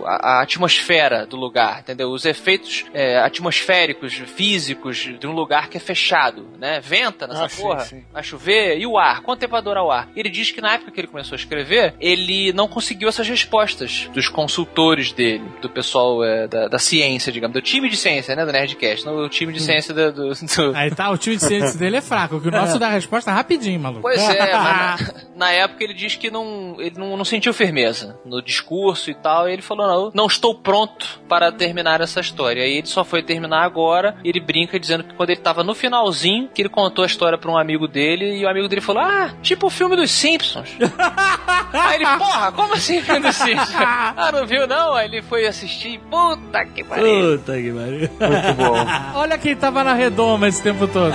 o- 0.00 0.06
a, 0.06 0.38
a 0.38 0.42
atmosfera 0.42 1.26
do 1.26 1.36
lugar, 1.36 1.80
entendeu? 1.80 2.10
Os 2.10 2.24
efeitos 2.24 2.84
é, 2.92 3.18
atmosféricos, 3.18 4.14
físicos 4.14 4.96
de 5.18 5.26
um 5.26 5.32
lugar 5.32 5.68
que 5.68 5.76
é 5.76 5.80
fechado, 5.80 6.46
né? 6.58 6.80
Venta 6.80 7.26
nessa 7.26 7.44
Ah, 7.44 7.48
sim, 7.48 7.59
porra, 7.62 7.80
sim. 7.80 8.04
vai 8.12 8.22
chover, 8.22 8.78
e 8.78 8.86
o 8.86 8.98
ar? 8.98 9.22
Quanto 9.22 9.40
tempo 9.40 9.52
vai 9.52 9.62
durar 9.62 9.84
o 9.84 9.90
ar? 9.90 10.08
Ele 10.16 10.28
diz 10.28 10.50
que 10.50 10.60
na 10.60 10.74
época 10.74 10.90
que 10.90 11.00
ele 11.00 11.08
começou 11.08 11.34
a 11.34 11.38
escrever, 11.38 11.94
ele 12.00 12.52
não 12.52 12.68
conseguiu 12.68 13.08
essas 13.08 13.28
respostas 13.28 14.08
dos 14.12 14.28
consultores 14.28 15.12
dele, 15.12 15.44
do 15.62 15.68
pessoal 15.68 16.24
é, 16.24 16.46
da, 16.48 16.68
da 16.68 16.78
ciência, 16.78 17.32
digamos, 17.32 17.54
do 17.54 17.62
time 17.62 17.88
de 17.88 17.96
ciência, 17.96 18.34
né, 18.34 18.44
do 18.44 18.52
Nerdcast, 18.52 19.04
do 19.04 19.28
time 19.28 19.52
de 19.52 19.60
ciência 19.60 19.94
do... 19.94 20.12
do- 20.12 20.30
do- 20.34 20.76
Aí 20.76 20.90
tá, 20.90 21.10
o 21.10 21.18
time 21.18 21.36
de 21.36 21.44
ciência 21.44 21.78
dele 21.78 21.96
é 21.96 22.00
fraco, 22.00 22.40
que 22.40 22.48
o 22.48 22.50
nosso 22.50 22.78
dá 22.78 22.88
a 22.88 22.90
resposta 22.92 23.30
rapidinho, 23.32 23.80
maluco. 23.80 24.02
Pois 24.02 24.20
é, 24.20 24.38
mas 24.38 24.50
na, 24.52 24.96
na 25.36 25.52
época 25.52 25.82
ele 25.84 25.94
diz 25.94 26.16
que 26.16 26.30
não, 26.30 26.76
ele 26.78 26.98
não, 26.98 27.16
não 27.16 27.24
sentiu 27.24 27.52
firmeza 27.52 28.18
no 28.24 28.42
discurso 28.42 29.10
e 29.10 29.14
tal, 29.14 29.48
e 29.48 29.52
ele 29.52 29.62
falou, 29.62 29.86
não, 29.86 30.10
não 30.14 30.26
estou 30.26 30.54
pronto 30.54 31.20
para 31.28 31.50
terminar 31.52 32.00
essa 32.00 32.20
história. 32.20 32.62
Aí 32.62 32.78
ele 32.78 32.86
só 32.86 33.04
foi 33.04 33.22
terminar 33.22 33.62
agora, 33.64 34.16
e 34.24 34.28
ele 34.28 34.40
brinca 34.40 34.78
dizendo 34.78 35.04
que 35.04 35.14
quando 35.14 35.30
ele 35.30 35.40
tava 35.40 35.62
no 35.64 35.74
finalzinho, 35.74 36.48
que 36.54 36.62
ele 36.62 36.68
contou 36.68 37.02
a 37.02 37.06
história 37.06 37.38
pra 37.50 37.52
um 37.52 37.58
amigo 37.58 37.88
dele, 37.88 38.38
e 38.38 38.44
o 38.44 38.48
amigo 38.48 38.68
dele 38.68 38.80
falou, 38.80 39.02
ah, 39.02 39.30
tipo 39.42 39.66
o 39.66 39.70
filme 39.70 39.96
dos 39.96 40.10
Simpsons. 40.10 40.68
Aí 41.72 41.96
ele, 41.96 42.06
porra, 42.18 42.52
como 42.52 42.74
assim 42.74 43.02
filme 43.02 43.20
dos 43.20 43.36
Simpsons? 43.36 43.74
ah, 43.76 44.30
não 44.32 44.46
viu 44.46 44.66
não? 44.66 44.94
Aí 44.94 45.06
ele 45.08 45.22
foi 45.22 45.46
assistir, 45.46 46.00
puta 46.10 46.64
que 46.64 46.84
pariu. 46.84 47.38
Puta 47.38 47.52
que 47.54 47.72
pariu. 47.72 47.98
Muito 47.98 48.54
bom. 48.56 48.86
Olha 49.18 49.38
quem 49.38 49.56
tava 49.56 49.82
na 49.82 49.94
redoma 49.94 50.48
esse 50.48 50.62
tempo 50.62 50.86
todo. 50.86 51.14